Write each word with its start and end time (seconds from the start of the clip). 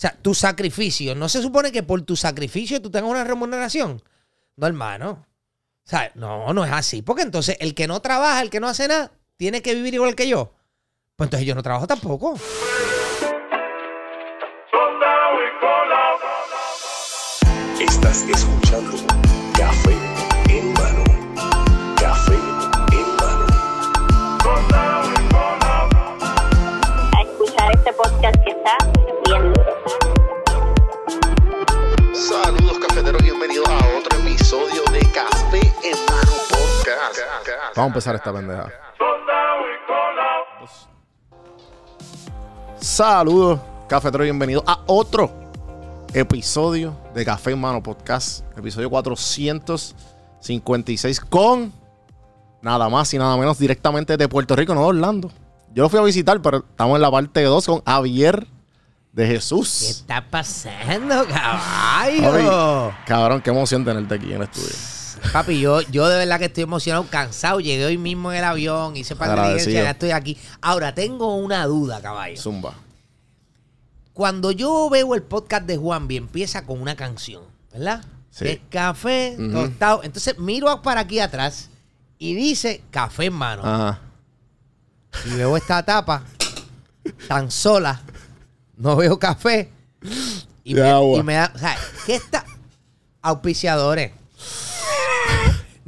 sea, 0.00 0.16
tu 0.22 0.34
sacrificio, 0.34 1.14
¿no 1.14 1.28
se 1.28 1.42
supone 1.42 1.70
que 1.70 1.82
por 1.82 2.00
tu 2.02 2.16
sacrificio 2.16 2.80
tú 2.80 2.90
tengas 2.90 3.10
una 3.10 3.24
remuneración? 3.24 4.02
No, 4.56 4.66
hermano. 4.66 5.26
O 5.84 5.88
sea, 5.90 6.10
no, 6.14 6.52
no 6.54 6.64
es 6.64 6.72
así. 6.72 7.02
Porque 7.02 7.22
entonces 7.22 7.56
el 7.60 7.74
que 7.74 7.86
no 7.86 8.00
trabaja, 8.00 8.40
el 8.40 8.48
que 8.50 8.60
no 8.60 8.68
hace 8.68 8.88
nada, 8.88 9.12
tiene 9.36 9.60
que 9.60 9.74
vivir 9.74 9.94
igual 9.94 10.14
que 10.14 10.28
yo. 10.28 10.52
Pues 11.16 11.26
entonces 11.26 11.46
yo 11.46 11.54
no 11.54 11.62
trabajo 11.62 11.86
tampoco. 11.86 12.34
Estás 17.78 18.26
Vamos 37.76 37.76
a 37.76 37.86
empezar 37.86 38.14
esta 38.16 38.32
pendeja. 38.32 38.68
Saludos, 42.78 43.60
cafeteros, 43.88 44.24
bienvenidos 44.24 44.64
a 44.66 44.80
otro 44.86 45.30
episodio 46.14 46.96
de 47.14 47.24
Café 47.24 47.52
en 47.52 47.60
Mano 47.60 47.82
Podcast. 47.82 48.44
Episodio 48.56 48.88
456 48.90 51.20
con 51.20 51.72
nada 52.62 52.88
más 52.88 53.12
y 53.14 53.18
nada 53.18 53.36
menos 53.36 53.58
directamente 53.58 54.16
de 54.16 54.28
Puerto 54.28 54.54
Rico, 54.56 54.74
no 54.74 54.80
de 54.82 54.86
Orlando. 54.88 55.30
Yo 55.72 55.84
lo 55.84 55.88
fui 55.88 56.00
a 56.00 56.02
visitar, 56.02 56.40
pero 56.42 56.58
estamos 56.58 56.96
en 56.96 57.02
la 57.02 57.10
parte 57.10 57.42
2 57.42 57.66
con 57.66 57.84
Javier 57.84 58.46
de 59.12 59.26
¿Qué 59.26 59.34
Jesús. 59.34 59.82
está 59.82 60.24
pasando, 60.28 61.26
caballo? 61.26 62.32
Ay, 62.32 62.92
cabrón, 63.06 63.40
qué 63.42 63.50
emoción 63.50 63.84
tenerte 63.84 64.14
aquí 64.14 64.30
en 64.32 64.36
el 64.36 64.42
estudio. 64.42 64.70
Papi, 65.32 65.60
yo, 65.60 65.80
yo 65.82 66.08
de 66.08 66.18
verdad 66.18 66.38
que 66.38 66.46
estoy 66.46 66.62
emocionado, 66.64 67.06
cansado. 67.08 67.60
Llegué 67.60 67.84
hoy 67.84 67.98
mismo 67.98 68.32
en 68.32 68.38
el 68.38 68.44
avión, 68.44 68.96
hice 68.96 69.14
par 69.16 69.28
de 69.28 69.32
Agradecido. 69.34 69.66
diligencias, 69.66 69.84
ya 69.84 69.90
estoy 69.90 70.10
aquí. 70.10 70.38
Ahora, 70.60 70.94
tengo 70.94 71.36
una 71.36 71.64
duda, 71.66 72.00
caballo. 72.00 72.36
Zumba. 72.40 72.74
Cuando 74.12 74.50
yo 74.50 74.88
veo 74.90 75.14
el 75.14 75.22
podcast 75.22 75.64
de 75.66 75.76
Juanvi, 75.76 76.16
empieza 76.16 76.64
con 76.66 76.80
una 76.80 76.96
canción, 76.96 77.42
¿verdad? 77.72 78.04
Sí. 78.30 78.60
Café, 78.70 79.36
Ujú. 79.38 79.52
tostado. 79.52 80.02
Entonces 80.04 80.38
miro 80.38 80.82
para 80.82 81.02
aquí 81.02 81.20
atrás 81.20 81.68
y 82.18 82.34
dice 82.34 82.82
café 82.90 83.26
en 83.26 83.32
mano. 83.32 83.62
Ajá. 83.64 84.00
Y 85.26 85.30
veo 85.36 85.56
esta 85.56 85.82
tapa 85.84 86.22
tan 87.28 87.50
sola. 87.50 88.00
No 88.76 88.96
veo 88.96 89.18
café. 89.18 89.70
Y, 90.64 90.74
me, 90.74 90.82
agua. 90.82 91.18
y 91.18 91.22
me 91.22 91.34
da. 91.34 91.52
O 91.54 91.58
sea, 91.58 91.76
¿qué 92.06 92.14
está? 92.16 92.44
Auspiciadores. 93.22 94.12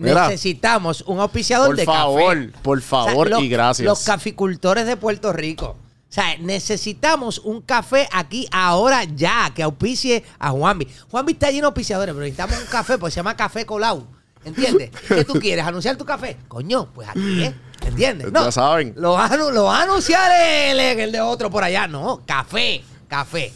Mira. 0.02 0.28
Necesitamos 0.28 1.02
un 1.06 1.20
auspiciador 1.20 1.68
Por 1.68 1.76
de 1.76 1.84
favor, 1.84 2.46
café. 2.46 2.58
por 2.62 2.78
O 2.78 2.80
sea, 2.80 2.88
favor 2.88 3.30
los- 3.30 3.42
y 3.42 3.48
gracias. 3.48 3.86
Los 3.86 4.00
caficultores 4.04 4.86
de 4.86 4.96
Puerto 4.96 5.32
Rico. 5.32 5.76
O 6.10 6.14
sea, 6.14 6.36
necesitamos 6.40 7.38
un 7.38 7.62
café 7.62 8.06
aquí 8.12 8.46
ahora 8.52 9.04
ya 9.04 9.50
que 9.54 9.62
auspicie 9.62 10.22
a 10.38 10.50
Juanvi. 10.50 10.86
Juanvi 11.10 11.32
está 11.32 11.46
lleno 11.50 11.62
de 11.62 11.66
auspiciadores, 11.68 12.12
pero 12.14 12.22
necesitamos 12.24 12.58
un 12.58 12.66
café 12.66 12.98
porque 12.98 13.12
se 13.12 13.16
llama 13.16 13.34
Café 13.36 13.64
Colau. 13.64 14.06
¿Entiendes? 14.44 14.90
¿Qué 15.08 15.24
tú 15.24 15.34
quieres? 15.34 15.64
¿Anunciar 15.64 15.96
tu 15.96 16.04
café? 16.04 16.36
Coño, 16.48 16.86
pues 16.94 17.08
aquí 17.08 17.44
es. 17.44 17.54
¿Entiendes? 17.86 18.28
Ya 18.32 18.52
saben. 18.52 18.92
Lo 18.96 19.12
va, 19.12 19.24
a 19.26 19.30
anu- 19.30 19.50
lo 19.52 19.64
va 19.64 19.78
a 19.78 19.82
anunciar 19.84 20.30
él 20.40 20.78
en 20.78 21.00
el 21.00 21.12
de 21.12 21.20
otro 21.20 21.50
por 21.50 21.64
allá. 21.64 21.86
No, 21.88 22.22
café, 22.26 22.82
café. 23.08 23.52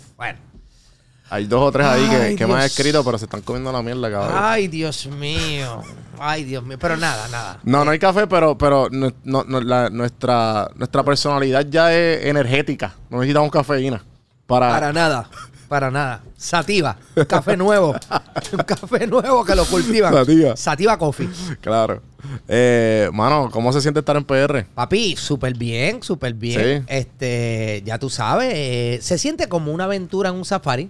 Hay 1.29 1.47
dos 1.47 1.61
o 1.63 1.73
tres 1.73 1.87
ahí 1.87 2.09
que, 2.09 2.17
Ay, 2.17 2.37
que 2.37 2.47
me 2.47 2.55
han 2.55 2.61
escrito, 2.63 3.05
pero 3.05 3.19
se 3.19 3.25
están 3.25 3.41
comiendo 3.43 3.73
la 3.73 3.83
mierda, 3.83 4.11
cabrón. 4.11 4.37
Ay, 4.41 4.69
Dios 4.69 5.07
mío. 5.09 5.83
Ay, 6.19 6.45
Dios 6.45 6.63
mío. 6.65 6.79
Pero 6.81 6.97
nada, 6.97 7.27
nada. 7.29 7.59
No, 7.65 7.85
no 7.85 7.91
hay 7.91 7.99
café, 7.99 8.27
pero, 8.29 8.57
pero 8.57 8.89
no- 8.91 9.13
no- 9.25 9.45
no, 9.45 9.61
la- 9.61 9.91
nuestra, 9.91 10.71
nuestra 10.77 11.03
personalidad 11.03 11.67
ya 11.69 11.93
es 11.93 12.25
energética. 12.27 12.95
No 13.11 13.19
necesitamos 13.19 13.51
cafeína. 13.51 14.05
Para, 14.47 14.71
Para 14.71 14.93
nada, 14.93 15.29
para 15.69 15.91
nada. 15.91 16.23
Sativa, 16.37 16.97
café 17.27 17.57
nuevo. 17.57 17.97
un 18.53 18.59
café 18.65 19.07
nuevo 19.09 19.45
que 19.45 19.57
lo 19.57 19.65
cultivan. 19.65 20.15
Sativa. 20.15 20.57
Sativa 20.57 20.97
Coffee. 20.97 21.29
Claro. 21.61 22.03
Eh, 22.47 23.11
mano, 23.13 23.49
¿cómo 23.51 23.73
se 23.73 23.81
siente 23.81 23.99
estar 24.01 24.17
en 24.17 24.25
PR? 24.25 24.65
Papi, 24.75 25.17
súper 25.17 25.55
bien, 25.55 26.03
súper 26.05 26.35
bien. 26.35 26.85
Sí. 26.87 26.95
Este, 26.95 27.83
ya 27.85 27.99
tú 27.99 28.11
sabes, 28.11 28.53
eh, 28.55 28.99
se 29.03 29.19
siente 29.19 29.49
como 29.49 29.73
una 29.73 29.85
aventura 29.85 30.29
en 30.31 30.37
un 30.37 30.45
safari. 30.45 30.89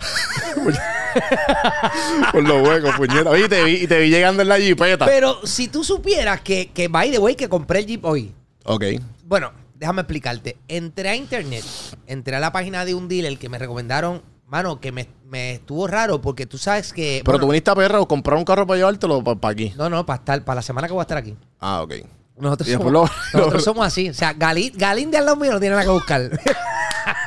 Por 2.32 2.42
los 2.48 2.68
huecos, 2.68 2.94
puñeta. 2.96 3.30
Oye, 3.30 3.44
y 3.44 3.48
te 3.48 3.64
vi, 3.64 3.72
y 3.82 3.86
te 3.86 3.98
vi 4.00 4.10
llegando 4.10 4.42
en 4.42 4.48
la 4.48 4.58
jipeta. 4.58 5.06
Pero 5.06 5.44
si 5.46 5.68
tú 5.68 5.84
supieras 5.84 6.40
que, 6.40 6.70
que 6.72 6.88
by 6.88 7.10
the 7.10 7.18
way, 7.18 7.34
que 7.34 7.48
compré 7.48 7.80
el 7.80 7.86
Jeep 7.86 8.04
hoy. 8.04 8.32
Ok. 8.64 8.84
Bueno, 9.24 9.52
déjame 9.74 10.02
explicarte. 10.02 10.56
Entré 10.68 11.08
a 11.08 11.16
internet, 11.16 11.64
entré 12.06 12.36
a 12.36 12.40
la 12.40 12.52
página 12.52 12.84
de 12.84 12.94
un 12.94 13.08
dealer 13.08 13.38
que 13.38 13.48
me 13.48 13.58
recomendaron, 13.58 14.22
mano, 14.46 14.80
que 14.80 14.92
me, 14.92 15.08
me 15.26 15.54
estuvo 15.54 15.86
raro 15.86 16.20
porque 16.20 16.46
tú 16.46 16.58
sabes 16.58 16.92
que. 16.92 17.22
Pero 17.24 17.38
bueno, 17.38 17.46
tú 17.46 17.50
viniste 17.52 17.70
a 17.70 17.74
PR 17.74 17.96
o 17.96 18.06
comprar 18.06 18.38
un 18.38 18.44
carro 18.44 18.66
para 18.66 18.78
llevártelo 18.78 19.22
para 19.24 19.52
aquí. 19.52 19.72
No, 19.76 19.88
no, 19.90 20.04
para 20.06 20.18
estar, 20.18 20.44
para 20.44 20.56
la 20.56 20.62
semana 20.62 20.86
que 20.86 20.92
voy 20.92 21.00
a 21.00 21.02
estar 21.02 21.18
aquí. 21.18 21.36
Ah, 21.60 21.82
ok. 21.82 21.94
Nosotros, 22.38 22.70
somos, 22.70 22.92
lo- 22.92 23.02
nosotros 23.34 23.54
lo- 23.54 23.60
somos 23.60 23.86
así. 23.86 24.08
O 24.08 24.14
sea, 24.14 24.32
Galín, 24.32 24.72
Galín 24.74 25.10
de 25.10 25.18
al 25.18 25.26
lado 25.26 25.36
mío 25.36 25.52
no 25.52 25.60
tiene 25.60 25.74
nada 25.74 25.84
que 25.84 25.90
buscar. 25.92 26.22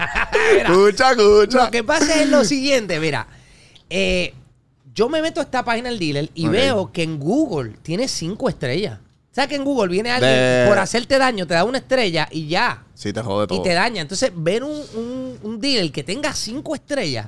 Mira, 0.55 0.69
Escucha, 0.69 1.11
escucha. 1.11 1.65
lo 1.65 1.71
que 1.71 1.83
pasa 1.83 2.21
es 2.21 2.29
lo 2.29 2.43
siguiente, 2.45 2.99
mira. 2.99 3.27
eh, 3.89 4.33
yo 4.95 5.09
me 5.09 5.21
meto 5.23 5.39
a 5.39 5.43
esta 5.43 5.65
página 5.65 5.89
del 5.89 5.97
dealer 5.97 6.29
y 6.35 6.47
veo 6.47 6.91
que 6.91 7.01
en 7.03 7.19
Google 7.19 7.73
tiene 7.81 8.07
cinco 8.07 8.47
estrellas. 8.47 8.99
O 8.99 9.33
sea 9.35 9.47
que 9.47 9.55
en 9.55 9.63
Google 9.63 9.87
viene 9.91 10.11
alguien 10.11 10.31
De- 10.31 10.65
por 10.67 10.77
hacerte 10.77 11.17
daño, 11.17 11.47
te 11.47 11.55
da 11.55 11.63
una 11.63 11.79
estrella 11.79 12.27
y 12.29 12.47
ya. 12.47 12.83
Sí, 12.93 13.11
te 13.11 13.21
jode 13.23 13.47
todo. 13.47 13.59
Y 13.59 13.63
te 13.63 13.73
daña. 13.73 14.03
Entonces, 14.03 14.31
ver 14.35 14.63
un, 14.63 14.79
un, 14.93 15.39
un 15.41 15.59
dealer 15.59 15.91
que 15.91 16.03
tenga 16.03 16.31
cinco 16.33 16.75
estrellas 16.75 17.27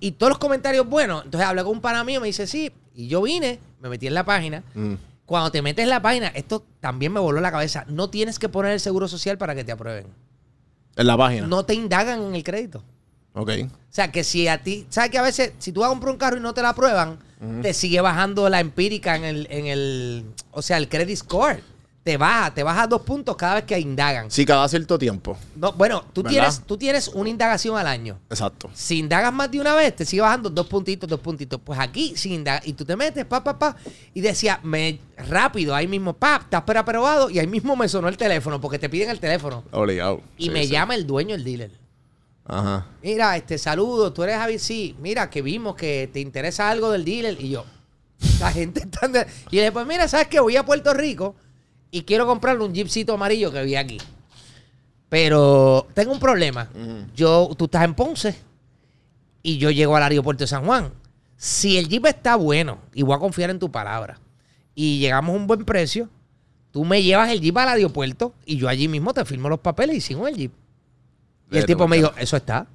y 0.00 0.10
todos 0.12 0.28
los 0.28 0.38
comentarios 0.38 0.86
buenos. 0.86 1.24
Entonces 1.24 1.48
hablé 1.48 1.62
con 1.64 1.72
un 1.72 1.80
pana 1.80 2.04
mío, 2.04 2.20
me 2.20 2.26
dice 2.26 2.46
sí. 2.46 2.70
Y 2.94 3.08
yo 3.08 3.22
vine, 3.22 3.58
me 3.80 3.88
metí 3.88 4.06
en 4.06 4.12
la 4.12 4.24
página. 4.24 4.62
Mm. 4.74 4.92
Cuando 5.24 5.50
te 5.50 5.62
metes 5.62 5.84
en 5.84 5.88
la 5.88 6.02
página, 6.02 6.26
esto 6.28 6.62
también 6.80 7.10
me 7.14 7.20
voló 7.20 7.40
la 7.40 7.50
cabeza. 7.50 7.86
No 7.88 8.10
tienes 8.10 8.38
que 8.38 8.50
poner 8.50 8.72
el 8.72 8.80
seguro 8.80 9.08
social 9.08 9.38
para 9.38 9.54
que 9.54 9.64
te 9.64 9.72
aprueben. 9.72 10.06
En 10.98 11.06
la 11.06 11.16
página. 11.16 11.46
No 11.46 11.64
te 11.64 11.74
indagan 11.74 12.20
en 12.20 12.34
el 12.34 12.44
crédito. 12.44 12.82
Ok. 13.32 13.50
O 13.62 13.68
sea, 13.88 14.12
que 14.12 14.24
si 14.24 14.48
a 14.48 14.62
ti, 14.62 14.86
¿sabes 14.90 15.10
que 15.10 15.18
a 15.18 15.22
veces 15.22 15.52
si 15.58 15.72
tú 15.72 15.80
vas 15.80 15.86
a 15.86 15.90
comprar 15.90 16.12
un 16.12 16.18
carro 16.18 16.36
y 16.36 16.40
no 16.40 16.52
te 16.52 16.60
la 16.60 16.70
aprueban, 16.70 17.18
te 17.62 17.72
sigue 17.72 18.00
bajando 18.00 18.48
la 18.48 18.58
empírica 18.58 19.14
en 19.14 19.24
el, 19.24 19.46
en 19.50 19.66
el, 19.66 20.24
o 20.50 20.60
sea, 20.60 20.76
el 20.76 20.88
credit 20.88 21.16
score. 21.16 21.62
Te 22.08 22.16
baja, 22.16 22.54
te 22.54 22.62
baja 22.62 22.86
dos 22.86 23.02
puntos 23.02 23.36
cada 23.36 23.56
vez 23.56 23.64
que 23.64 23.78
indagan. 23.78 24.30
Sí, 24.30 24.46
cada 24.46 24.66
cierto 24.66 24.98
tiempo. 24.98 25.36
No, 25.54 25.72
bueno, 25.74 26.02
tú 26.14 26.22
¿Verdad? 26.22 26.30
tienes, 26.30 26.62
tú 26.62 26.78
tienes 26.78 27.08
una 27.08 27.28
indagación 27.28 27.76
al 27.76 27.86
año. 27.86 28.18
Exacto. 28.30 28.70
Si 28.72 28.98
indagas 28.98 29.30
más 29.30 29.50
de 29.50 29.60
una 29.60 29.74
vez, 29.74 29.94
te 29.94 30.06
sigue 30.06 30.22
bajando 30.22 30.48
dos 30.48 30.66
puntitos, 30.68 31.06
dos 31.06 31.20
puntitos. 31.20 31.60
Pues 31.62 31.78
aquí, 31.78 32.14
si 32.16 32.32
indagas, 32.32 32.66
y 32.66 32.72
tú 32.72 32.86
te 32.86 32.96
metes, 32.96 33.26
pa, 33.26 33.44
pa, 33.44 33.58
pa, 33.58 33.76
y 34.14 34.22
decía, 34.22 34.58
me, 34.62 34.98
rápido, 35.18 35.74
ahí 35.74 35.86
mismo, 35.86 36.14
pa, 36.14 36.36
estás 36.42 36.62
aprobado, 36.66 37.28
y 37.28 37.40
ahí 37.40 37.46
mismo 37.46 37.76
me 37.76 37.86
sonó 37.90 38.08
el 38.08 38.16
teléfono, 38.16 38.58
porque 38.58 38.78
te 38.78 38.88
piden 38.88 39.10
el 39.10 39.20
teléfono. 39.20 39.62
Obligado. 39.70 40.22
Y 40.38 40.44
Sí, 40.44 40.50
me 40.50 40.62
sí. 40.64 40.70
llama 40.70 40.94
el 40.94 41.06
dueño, 41.06 41.34
el 41.34 41.44
dealer. 41.44 41.72
Ajá. 42.46 42.86
Mira, 43.02 43.36
este 43.36 43.58
saludo, 43.58 44.14
tú 44.14 44.22
eres 44.22 44.36
Javi, 44.38 44.58
sí, 44.58 44.96
mira, 45.02 45.28
que 45.28 45.42
vimos 45.42 45.76
que 45.76 46.08
te 46.10 46.20
interesa 46.20 46.70
algo 46.70 46.90
del 46.90 47.04
dealer. 47.04 47.36
Y 47.38 47.50
yo, 47.50 47.66
la 48.40 48.50
gente 48.50 48.80
está... 48.80 49.26
Y 49.50 49.56
dije, 49.58 49.72
pues 49.72 49.86
mira, 49.86 50.08
¿sabes 50.08 50.28
qué? 50.28 50.40
Voy 50.40 50.56
a 50.56 50.64
Puerto 50.64 50.94
Rico 50.94 51.36
y 51.90 52.02
quiero 52.02 52.26
comprarle 52.26 52.64
un 52.64 52.74
jeepcito 52.74 53.14
amarillo 53.14 53.52
que 53.52 53.62
vi 53.62 53.76
aquí. 53.76 53.98
Pero 55.08 55.86
tengo 55.94 56.12
un 56.12 56.20
problema. 56.20 56.68
Yo, 57.14 57.50
tú 57.56 57.64
estás 57.64 57.84
en 57.84 57.94
Ponce 57.94 58.38
y 59.42 59.58
yo 59.58 59.70
llego 59.70 59.96
al 59.96 60.02
aeropuerto 60.02 60.44
de 60.44 60.48
San 60.48 60.64
Juan. 60.64 60.92
Si 61.36 61.78
el 61.78 61.88
jeep 61.88 62.06
está 62.06 62.36
bueno, 62.36 62.78
y 62.92 63.02
voy 63.02 63.16
a 63.16 63.18
confiar 63.18 63.50
en 63.50 63.58
tu 63.58 63.70
palabra, 63.70 64.18
y 64.74 64.98
llegamos 64.98 65.34
a 65.34 65.38
un 65.38 65.46
buen 65.46 65.64
precio, 65.64 66.08
tú 66.72 66.84
me 66.84 67.02
llevas 67.02 67.30
el 67.30 67.40
jeep 67.40 67.56
al 67.56 67.68
aeropuerto 67.68 68.34
y 68.44 68.56
yo 68.56 68.68
allí 68.68 68.88
mismo 68.88 69.14
te 69.14 69.24
firmo 69.24 69.48
los 69.48 69.60
papeles 69.60 69.96
y 69.96 70.00
sigo 70.00 70.28
el 70.28 70.36
jeep. 70.36 70.52
Y 71.50 71.58
el 71.58 71.64
tipo 71.64 71.88
me 71.88 71.96
dijo, 71.96 72.12
eso 72.18 72.36
está. 72.36 72.66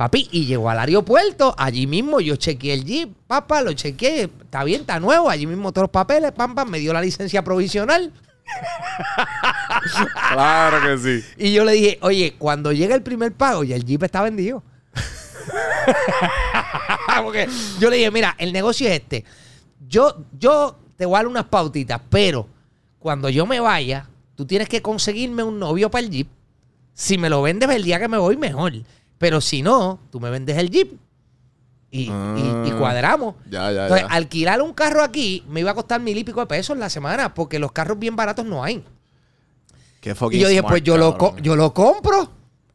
Papi, 0.00 0.30
y 0.32 0.46
llegó 0.46 0.70
al 0.70 0.78
aeropuerto, 0.78 1.54
allí 1.58 1.86
mismo 1.86 2.20
yo 2.20 2.36
chequeé 2.36 2.72
el 2.72 2.86
jeep, 2.86 3.10
papá, 3.26 3.60
lo 3.60 3.74
chequeé, 3.74 4.30
está 4.40 4.64
bien, 4.64 4.80
está 4.80 4.98
nuevo, 4.98 5.28
allí 5.28 5.46
mismo 5.46 5.72
todos 5.72 5.82
los 5.82 5.90
papeles, 5.90 6.32
pam, 6.32 6.54
pam, 6.54 6.70
me 6.70 6.78
dio 6.78 6.94
la 6.94 7.02
licencia 7.02 7.44
provisional. 7.44 8.10
Claro 10.32 10.80
que 10.80 10.98
sí. 10.98 11.26
Y 11.36 11.52
yo 11.52 11.66
le 11.66 11.72
dije, 11.72 11.98
oye, 12.00 12.34
cuando 12.38 12.72
llega 12.72 12.94
el 12.94 13.02
primer 13.02 13.34
pago, 13.34 13.62
ya 13.62 13.76
el 13.76 13.84
jeep 13.84 14.02
está 14.02 14.22
vendido. 14.22 14.62
Porque 17.22 17.46
yo 17.78 17.90
le 17.90 17.98
dije, 17.98 18.10
mira, 18.10 18.34
el 18.38 18.54
negocio 18.54 18.88
es 18.88 18.94
este. 18.94 19.26
Yo, 19.86 20.24
yo 20.38 20.78
te 20.96 21.04
voy 21.04 21.16
a 21.16 21.18
dar 21.18 21.26
unas 21.26 21.44
pautitas, 21.44 22.00
pero 22.08 22.48
cuando 22.98 23.28
yo 23.28 23.44
me 23.44 23.60
vaya, 23.60 24.08
tú 24.34 24.34
tú 24.34 24.46
tienes 24.46 24.66
que 24.66 24.80
conseguirme 24.80 25.42
un 25.42 25.58
novio 25.58 25.90
para 25.90 26.06
el 26.06 26.10
Jeep. 26.10 26.28
Si 26.94 27.18
me 27.18 27.28
lo 27.28 27.42
vendes 27.42 27.68
el 27.68 27.82
día 27.82 28.00
que 28.00 28.08
me 28.08 28.16
voy, 28.16 28.38
mejor. 28.38 28.72
Pero 29.20 29.42
si 29.42 29.60
no, 29.60 30.00
tú 30.10 30.18
me 30.18 30.30
vendes 30.30 30.56
el 30.56 30.70
Jeep 30.70 30.92
y, 31.90 32.04
y- 32.04 32.04
y 32.06 32.10
Ah. 32.10 32.74
cuadramos. 32.78 33.34
Ya, 33.50 33.70
ya, 33.70 33.82
Entonces, 33.82 34.08
ya. 34.08 34.14
alquilar 34.14 34.62
un 34.62 34.72
carro 34.72 35.02
aquí 35.02 35.44
me 35.46 35.60
iba 35.60 35.72
a 35.72 35.74
costar 35.74 36.00
mil 36.00 36.16
y 36.16 36.24
pico 36.24 36.40
de 36.40 36.46
pesos 36.46 36.78
la 36.78 36.88
semana 36.88 37.34
porque 37.34 37.58
los 37.58 37.70
carros 37.70 37.98
bien 37.98 38.16
baratos 38.16 38.46
no 38.46 38.64
hay. 38.64 38.82
Qué 40.00 40.16
Y 40.30 40.38
yo 40.38 40.48
dije, 40.48 40.60
smart, 40.60 40.72
pues 40.72 40.82
yo 40.82 40.96
lo, 40.96 41.36
yo 41.36 41.54
lo 41.54 41.74
compro 41.74 42.30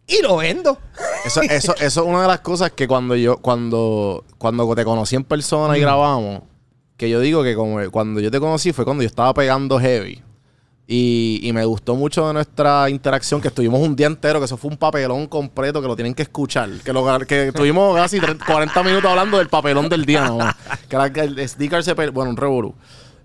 y 0.06 0.22
lo 0.22 0.38
vendo. 0.38 0.78
Eso, 1.26 1.42
eso, 1.42 1.74
eso 1.80 2.02
es 2.04 2.08
una 2.08 2.22
de 2.22 2.28
las 2.28 2.42
cosas 2.42 2.70
que 2.74 2.88
cuando 2.88 3.16
yo, 3.16 3.38
cuando, 3.38 4.24
cuando 4.38 4.76
te 4.76 4.86
conocí 4.86 5.16
en 5.16 5.24
persona 5.24 5.76
y 5.76 5.82
grabamos, 5.82 6.44
que 6.96 7.10
yo 7.10 7.20
digo 7.22 7.42
que 7.42 7.56
como 7.56 7.80
cuando 7.90 8.20
yo 8.20 8.30
te 8.30 8.40
conocí 8.40 8.72
fue 8.72 8.86
cuando 8.86 9.02
yo 9.02 9.08
estaba 9.08 9.34
pegando 9.34 9.80
heavy. 9.80 10.22
Y, 10.88 11.40
y 11.42 11.52
me 11.52 11.66
gustó 11.66 11.96
mucho 11.96 12.28
de 12.28 12.34
nuestra 12.34 12.90
interacción, 12.92 13.42
que 13.42 13.48
estuvimos 13.48 13.80
un 13.82 13.96
día 13.96 14.06
entero, 14.06 14.38
que 14.40 14.46
eso 14.46 14.56
fue 14.56 14.70
un 14.70 14.78
papelón 14.78 15.26
completo, 15.26 15.82
que 15.82 15.88
lo 15.88 15.96
tienen 15.96 16.14
que 16.14 16.22
escuchar. 16.24 16.70
Que, 16.84 16.94
lo, 16.94 17.04
que 17.26 17.48
estuvimos 17.48 17.96
casi 17.96 18.20
30 18.20 18.46
40 18.46 18.84
minutos 18.84 19.10
hablando 19.10 19.40
del 19.40 19.48
papelón 19.50 19.90
del 19.90 20.06
día, 20.06 20.26
¿no? 20.28 20.38
Que 20.90 20.96
era 20.96 21.12
que 21.12 21.22
el 21.22 21.50
sticker 21.50 21.84
se... 21.84 21.94
Bueno, 21.94 22.30
un 22.30 22.38
revolú. 22.38 22.76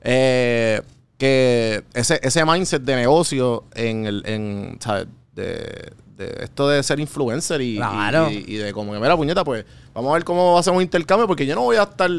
Eh, 0.01 0.81
que 1.19 1.85
ese, 1.93 2.19
ese 2.23 2.45
mindset 2.47 2.83
de 2.83 2.97
negocio 2.97 3.65
en 3.75 4.07
el... 4.07 4.23
En, 4.25 4.79
¿sabes? 4.81 5.07
De, 5.35 5.93
de 6.17 6.37
esto 6.43 6.67
de 6.67 6.83
ser 6.83 6.99
influencer 6.99 7.61
y, 7.61 7.77
Claro. 7.77 8.31
y, 8.31 8.45
y 8.47 8.57
de 8.57 8.73
como 8.73 8.93
que, 8.93 8.99
mira, 8.99 9.17
puñeta, 9.17 9.45
pues 9.45 9.67
vamos 9.95 10.11
a 10.11 10.15
ver 10.15 10.25
cómo 10.25 10.59
hacemos 10.59 10.79
un 10.79 10.83
intercambio, 10.83 11.27
porque 11.27 11.45
yo 11.45 11.55
no 11.55 11.63
voy 11.63 11.77
a 11.77 11.83
estar... 11.83 12.11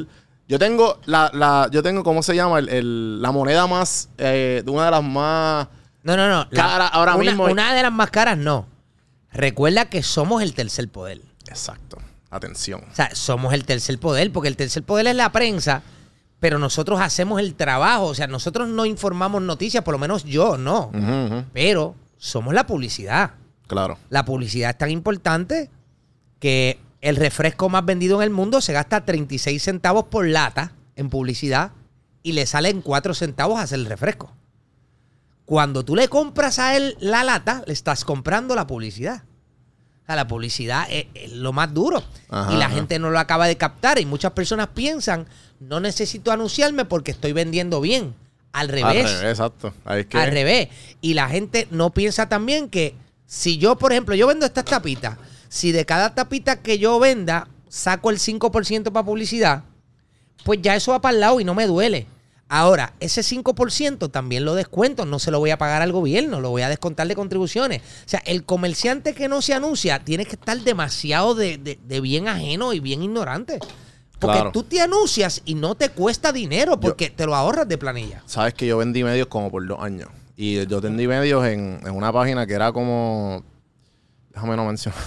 Yo 0.48 0.60
tengo 0.60 1.00
la, 1.06 1.30
la 1.34 1.70
yo 1.72 1.82
tengo, 1.82 2.04
¿cómo 2.04 2.22
se 2.24 2.36
llama? 2.36 2.60
El, 2.60 2.70
el- 2.70 3.22
la 3.22 3.32
moneda 3.32 3.68
más, 3.68 4.10
eh, 4.18 4.64
una 4.68 4.86
de 4.86 4.92
las 4.92 5.04
más... 5.04 5.68
No, 6.04 6.18
no, 6.18 6.28
no. 6.28 6.50
Cara, 6.50 6.88
ahora 6.88 7.16
una, 7.16 7.32
mismo- 7.32 7.46
Una 7.46 7.74
de 7.74 7.84
las 7.84 7.92
más 7.94 8.10
caras, 8.12 8.38
no. 8.38 8.66
Recuerda 9.32 9.86
que 9.86 10.04
somos 10.04 10.42
el 10.42 10.54
tercer 10.54 10.90
poder. 10.90 11.22
Exacto. 11.48 11.98
Atención. 12.30 12.84
O 12.92 12.96
sea, 12.96 13.14
somos 13.14 13.54
el 13.54 13.66
tercer 13.66 13.98
poder, 14.00 14.32
porque 14.32 14.50
el 14.50 14.58
tercer 14.58 14.84
poder 14.84 15.08
es 15.08 15.16
la 15.16 15.32
prensa, 15.32 15.84
pero 16.40 16.58
nosotros 16.60 17.00
hacemos 17.00 17.40
el 17.40 17.56
trabajo. 17.56 18.06
O 18.06 18.16
sea, 18.16 18.28
nosotros 18.28 18.68
no 18.68 18.86
informamos 18.86 19.42
noticias, 19.42 19.84
por 19.84 19.94
lo 19.94 20.00
menos 20.00 20.24
yo 20.24 20.58
no. 20.58 20.92
Pero 21.54 21.96
somos 22.18 22.54
la 22.54 22.66
publicidad. 22.66 23.32
Claro. 23.68 23.98
La 24.10 24.26
publicidad 24.26 24.72
es 24.72 24.78
tan 24.78 24.90
importante 24.92 25.70
que 26.40 26.80
el 27.02 27.16
refresco 27.16 27.68
más 27.70 27.86
vendido 27.86 28.18
en 28.22 28.24
el 28.24 28.30
mundo 28.30 28.62
se 28.62 28.74
gasta 28.74 29.06
36 29.06 29.62
centavos 29.62 30.06
por 30.06 30.28
lata 30.28 30.74
en 30.96 31.10
publicidad 31.10 31.72
y 32.24 32.34
le 32.34 32.46
salen 32.46 32.82
4 32.82 33.14
centavos 33.14 33.60
hacer 33.60 33.80
el 33.80 33.86
refresco. 33.88 34.32
Cuando 35.46 35.84
tú 35.84 35.96
le 35.96 36.08
compras 36.08 36.60
a 36.60 36.78
él 36.78 36.96
la 37.00 37.24
lata, 37.24 37.64
le 37.66 37.74
estás 37.74 38.06
comprando 38.06 38.56
la 38.56 38.68
publicidad. 38.68 39.24
O 40.04 40.06
sea, 40.06 40.16
la 40.16 40.28
publicidad 40.28 40.88
es, 40.90 41.08
es 41.14 41.32
lo 41.34 41.52
más 41.52 41.74
duro. 41.74 42.04
Ajá, 42.30 42.54
y 42.54 42.58
la 42.58 42.68
ajá. 42.68 42.76
gente 42.76 43.00
no 43.00 43.10
lo 43.10 43.20
acaba 43.20 43.48
de 43.48 43.58
captar. 43.58 44.00
Y 44.00 44.06
muchas 44.06 44.32
personas 44.32 44.68
piensan, 44.68 45.28
no 45.60 45.80
necesito 45.80 46.32
anunciarme 46.32 46.86
porque 46.86 47.12
estoy 47.12 47.34
vendiendo 47.34 47.82
bien. 47.82 48.16
Al 48.54 48.68
revés. 48.70 49.06
Al 49.06 49.14
revés, 49.14 49.24
exacto. 49.24 49.74
Ahí 49.86 50.02
es 50.02 50.06
que- 50.08 50.18
Al 50.18 50.32
revés. 50.32 50.70
Y 51.02 51.14
la 51.16 51.28
gente 51.30 51.68
no 51.72 51.90
piensa 51.90 52.30
también 52.30 52.70
que 52.70 52.96
si 53.26 53.58
yo, 53.58 53.78
por 53.78 53.92
ejemplo, 53.92 54.16
yo 54.16 54.28
vendo 54.28 54.46
estas 54.46 54.66
tapitas, 54.66 55.18
si 55.52 55.74
de 55.74 55.86
cada 55.86 56.16
tapita 56.16 56.62
que 56.62 56.80
yo 56.80 56.98
venda 56.98 57.50
saco 57.68 58.10
el 58.10 58.20
5% 58.20 58.92
para 58.94 59.06
publicidad, 59.06 59.64
pues 60.46 60.62
ya 60.62 60.76
eso 60.78 60.92
va 60.92 61.02
para 61.02 61.14
el 61.14 61.20
lado 61.20 61.40
y 61.42 61.44
no 61.44 61.54
me 61.54 61.68
duele. 61.68 62.08
Ahora, 62.48 62.94
ese 63.02 63.22
5% 63.22 64.10
también 64.12 64.46
lo 64.46 64.56
descuento, 64.56 65.06
no 65.06 65.20
se 65.20 65.30
lo 65.30 65.40
voy 65.40 65.50
a 65.52 65.58
pagar 65.58 65.82
al 65.82 65.92
gobierno, 65.92 66.40
lo 66.40 66.52
voy 66.52 66.62
a 66.62 66.70
descontar 66.70 67.08
de 67.10 67.16
contribuciones. 67.16 67.82
O 67.82 68.10
sea, 68.10 68.22
el 68.26 68.46
comerciante 68.46 69.14
que 69.14 69.28
no 69.28 69.42
se 69.42 69.54
anuncia 69.54 70.00
tiene 70.00 70.26
que 70.26 70.36
estar 70.36 70.58
demasiado 70.62 71.36
de, 71.36 71.58
de- 71.58 71.80
de 71.86 72.02
bien 72.02 72.28
ajeno 72.30 72.72
y 72.74 72.80
bien 72.80 73.04
ignorante. 73.04 73.60
Porque 74.20 74.36
Claro. 74.38 74.52
tú 74.52 74.64
te 74.64 74.80
anuncias 74.82 75.42
y 75.46 75.56
no 75.56 75.76
te 75.76 75.90
cuesta 75.90 76.32
dinero 76.32 76.80
porque 76.80 77.10
te 77.10 77.26
lo 77.26 77.36
ahorras 77.36 77.68
de 77.68 77.78
planilla. 77.78 78.22
Sabes 78.26 78.54
que 78.54 78.68
yo 78.68 78.78
vendí 78.78 79.04
medios 79.04 79.28
como 79.28 79.50
por 79.52 79.66
dos 79.68 79.80
años. 79.82 80.10
Y 80.38 80.66
yo 80.68 80.80
vendí 80.82 81.08
medios 81.08 81.46
en, 81.46 81.80
en 81.84 81.92
una 81.92 82.12
página 82.14 82.46
que 82.48 82.54
era 82.54 82.72
como. 82.72 83.44
Déjame 84.34 84.56
no 84.56 84.66
mencionar. 84.66 85.00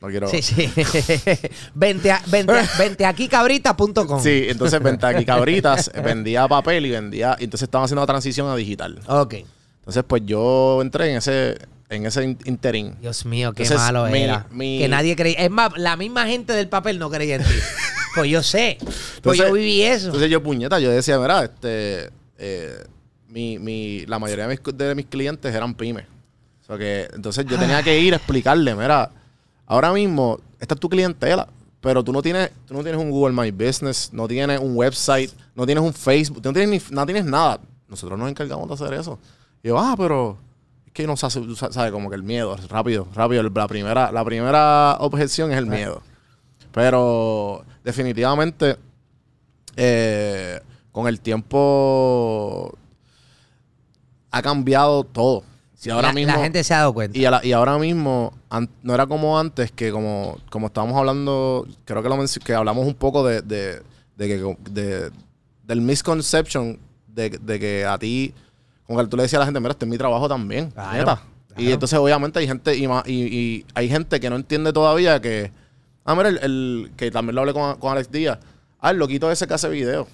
No 0.00 0.08
quiero. 0.08 0.28
Sí, 0.28 0.42
sí. 0.42 0.70
vente, 1.74 2.12
a- 2.12 2.22
vente, 2.28 2.52
venteaquicabrita.com. 2.78 4.22
Sí, 4.22 4.46
entonces 4.48 4.80
vendí 4.82 5.04
aquí 5.04 5.24
cabritas, 5.24 5.90
vendía 6.04 6.46
papel 6.46 6.86
y 6.86 6.90
vendía. 6.90 7.36
Entonces 7.40 7.64
estaba 7.66 7.84
haciendo 7.84 8.02
la 8.02 8.06
transición 8.06 8.48
a 8.48 8.56
digital. 8.56 9.00
Ok. 9.08 9.34
Entonces, 9.80 10.04
pues 10.06 10.22
yo 10.24 10.80
entré 10.82 11.10
en 11.10 11.16
ese, 11.16 11.58
en 11.88 12.06
ese 12.06 12.22
in- 12.24 12.38
interín. 12.44 12.94
Dios 13.00 13.24
mío, 13.24 13.52
qué 13.54 13.62
Entonces, 13.64 13.84
malo 13.86 14.06
mi- 14.06 14.20
era. 14.22 14.46
mi- 14.50 14.78
Que 14.78 14.88
nadie 14.88 15.16
creía. 15.16 15.38
Es 15.38 15.50
más, 15.50 15.72
la 15.76 15.96
misma 15.96 16.26
gente 16.26 16.52
del 16.52 16.68
papel 16.68 16.98
no 16.98 17.10
creía 17.10 17.36
en 17.36 17.42
ti. 17.42 17.48
pues 18.14 18.30
yo 18.30 18.42
sé. 18.42 18.76
Pues 18.80 19.16
Entonces- 19.16 19.46
yo 19.46 19.52
viví 19.52 19.82
eso. 19.82 20.06
Entonces 20.06 20.30
yo, 20.30 20.42
puñeta, 20.42 20.78
yo 20.78 20.90
decía, 20.90 21.18
mira, 21.18 21.42
este, 21.44 22.10
eh, 22.38 22.84
mi, 23.28 23.58
mi, 23.58 24.06
la 24.06 24.18
mayoría 24.18 24.46
de 24.46 24.50
mis, 24.56 24.76
de 24.78 24.94
mis 24.94 25.06
clientes 25.06 25.52
eran 25.54 25.74
pymes. 25.74 26.04
O 26.62 26.66
sea 26.66 26.76
que, 26.78 27.08
entonces 27.14 27.46
yo 27.46 27.58
tenía 27.58 27.82
que 27.82 27.98
ir 27.98 28.12
a 28.12 28.18
explicarle, 28.18 28.74
mira, 28.74 29.10
ahora 29.68 29.92
mismo, 29.92 30.40
esta 30.58 30.74
es 30.74 30.80
tu 30.80 30.88
clientela, 30.88 31.46
pero 31.80 32.02
tú 32.02 32.12
no 32.12 32.20
tienes, 32.22 32.50
tú 32.66 32.74
no 32.74 32.82
tienes 32.82 33.00
un 33.00 33.10
Google 33.10 33.32
My 33.40 33.52
Business, 33.52 34.10
no 34.12 34.26
tienes 34.26 34.58
un 34.58 34.74
website, 34.76 35.30
no 35.54 35.64
tienes 35.64 35.84
un 35.84 35.92
Facebook, 35.94 36.40
no 36.44 36.52
tienes, 36.52 36.90
ni- 36.90 36.94
no 36.96 37.06
tienes 37.06 37.24
nada. 37.24 37.60
Nosotros 37.86 38.18
nos 38.18 38.28
encargamos 38.28 38.66
de 38.68 38.74
hacer 38.74 38.92
eso. 38.98 39.18
Y 39.62 39.68
yo, 39.68 39.78
ah, 39.78 39.94
pero 39.96 40.36
es 40.86 40.92
que 40.92 41.06
no 41.06 41.16
sabe, 41.16 41.46
sabe 41.54 41.92
como 41.92 42.10
que 42.10 42.16
el 42.16 42.22
miedo, 42.24 42.56
rápido, 42.68 43.06
rápido. 43.14 43.44
La 43.44 43.68
primera, 43.68 44.10
la 44.10 44.24
primera 44.24 44.96
objeción 45.00 45.52
es 45.52 45.58
el 45.58 45.66
miedo. 45.66 46.02
Pero 46.72 47.64
definitivamente 47.84 48.76
eh, 49.76 50.60
con 50.92 51.06
el 51.06 51.20
tiempo 51.20 52.76
ha 54.30 54.42
cambiado 54.42 55.04
todo. 55.04 55.42
Si 55.78 55.90
ahora 55.90 56.08
la, 56.08 56.12
mismo, 56.14 56.32
la 56.34 56.42
gente 56.42 56.64
se 56.64 56.74
ha 56.74 56.78
dado 56.78 56.92
cuenta. 56.92 57.16
y, 57.16 57.22
la- 57.22 57.40
y 57.44 57.52
ahora 57.52 57.78
mismo 57.78 58.32
an- 58.50 58.68
no 58.82 58.94
era 58.94 59.06
como 59.06 59.38
antes 59.38 59.70
que 59.70 59.92
como, 59.92 60.36
como 60.50 60.66
estábamos 60.66 60.96
hablando, 60.98 61.66
creo 61.84 62.02
que 62.02 62.08
lo 62.08 62.18
que 62.44 62.54
hablamos 62.54 62.84
un 62.84 62.94
poco 62.94 63.24
de, 63.24 63.42
de, 63.42 63.80
de 64.16 64.28
que 64.28 64.56
de- 64.72 65.10
del 65.62 65.80
misconception 65.80 66.80
de, 67.06 67.30
de 67.30 67.60
que 67.60 67.86
a 67.86 67.96
ti, 67.96 68.34
como 68.88 68.98
que 68.98 69.06
tú 69.06 69.16
le 69.16 69.22
decías 69.22 69.38
a 69.38 69.40
la 69.40 69.44
gente, 69.46 69.60
mira, 69.60 69.70
este 69.70 69.84
es 69.84 69.88
mi 69.90 69.98
trabajo 69.98 70.28
también. 70.28 70.70
Claro, 70.72 70.98
neta". 70.98 71.22
Y 71.56 71.70
entonces 71.72 71.98
obviamente 71.98 72.38
hay 72.40 72.46
gente 72.48 72.76
y, 72.76 72.84
y, 72.86 73.12
y 73.12 73.66
hay 73.74 73.88
gente 73.88 74.18
que 74.18 74.30
no 74.30 74.36
entiende 74.36 74.72
todavía 74.72 75.20
que, 75.20 75.52
ah, 76.04 76.14
mira, 76.16 76.28
el, 76.28 76.38
el- 76.38 76.90
que 76.96 77.10
también 77.12 77.36
lo 77.36 77.42
hablé 77.42 77.52
con, 77.52 77.76
con 77.78 77.92
Alex 77.92 78.10
Díaz, 78.10 78.38
ah, 78.80 78.90
el 78.90 78.96
loquito 78.96 79.30
ese 79.30 79.46
que 79.46 79.54
hace 79.54 79.68
video. 79.68 80.08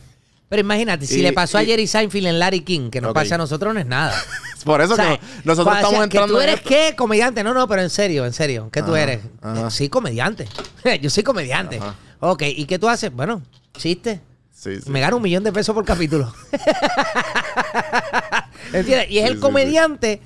Pero 0.48 0.60
imagínate, 0.60 1.06
si 1.06 1.20
Y- 1.20 1.22
le 1.22 1.32
pasó 1.32 1.58
a 1.58 1.62
y- 1.62 1.66
Jerry 1.66 1.86
Seinfeld 1.86 2.26
en 2.26 2.38
Larry 2.38 2.60
King, 2.60 2.90
que 2.90 3.00
nos 3.00 3.10
Ok. 3.10 3.14
pasa 3.16 3.34
a 3.34 3.38
nosotros, 3.38 3.74
no 3.74 3.80
es 3.80 3.86
nada. 3.86 4.14
Por 4.64 4.80
eso 4.80 4.94
O 4.94 4.96
sea, 4.96 5.18
que 5.18 5.20
nosotros 5.44 5.74
estamos 5.76 5.92
decía, 5.92 6.04
entrando 6.04 6.26
¿Que 6.28 6.32
tú 6.32 6.40
en 6.40 6.48
eres 6.48 6.56
esto. 6.56 6.68
qué? 6.68 6.94
Comediante. 6.96 7.44
No, 7.44 7.52
no, 7.54 7.68
pero 7.68 7.82
en 7.82 7.90
serio, 7.90 8.24
en 8.24 8.32
serio. 8.32 8.68
¿Qué 8.72 8.82
tú 8.82 8.92
Ajá, 8.94 9.02
eres? 9.02 9.20
ajá. 9.42 9.70
Sí, 9.70 9.88
comediante. 9.88 10.48
Yo 11.02 11.10
soy 11.10 11.22
comediante. 11.22 11.78
Ajá. 11.78 11.94
Ok, 12.20 12.42
¿y 12.46 12.64
qué 12.64 12.78
tú 12.78 12.88
haces? 12.88 13.12
Bueno, 13.12 13.42
chiste. 13.76 14.20
Sí, 14.52 14.80
sí. 14.80 14.90
Me 14.90 15.00
gano 15.00 15.16
un 15.18 15.22
millón 15.22 15.44
de 15.44 15.52
pesos 15.52 15.74
por 15.74 15.84
capítulo. 15.84 16.32
¿Entiendes? 18.72 19.10
Y 19.10 19.18
es 19.18 19.26
Sí, 19.26 19.32
el 19.32 19.40
comediante 19.40 20.20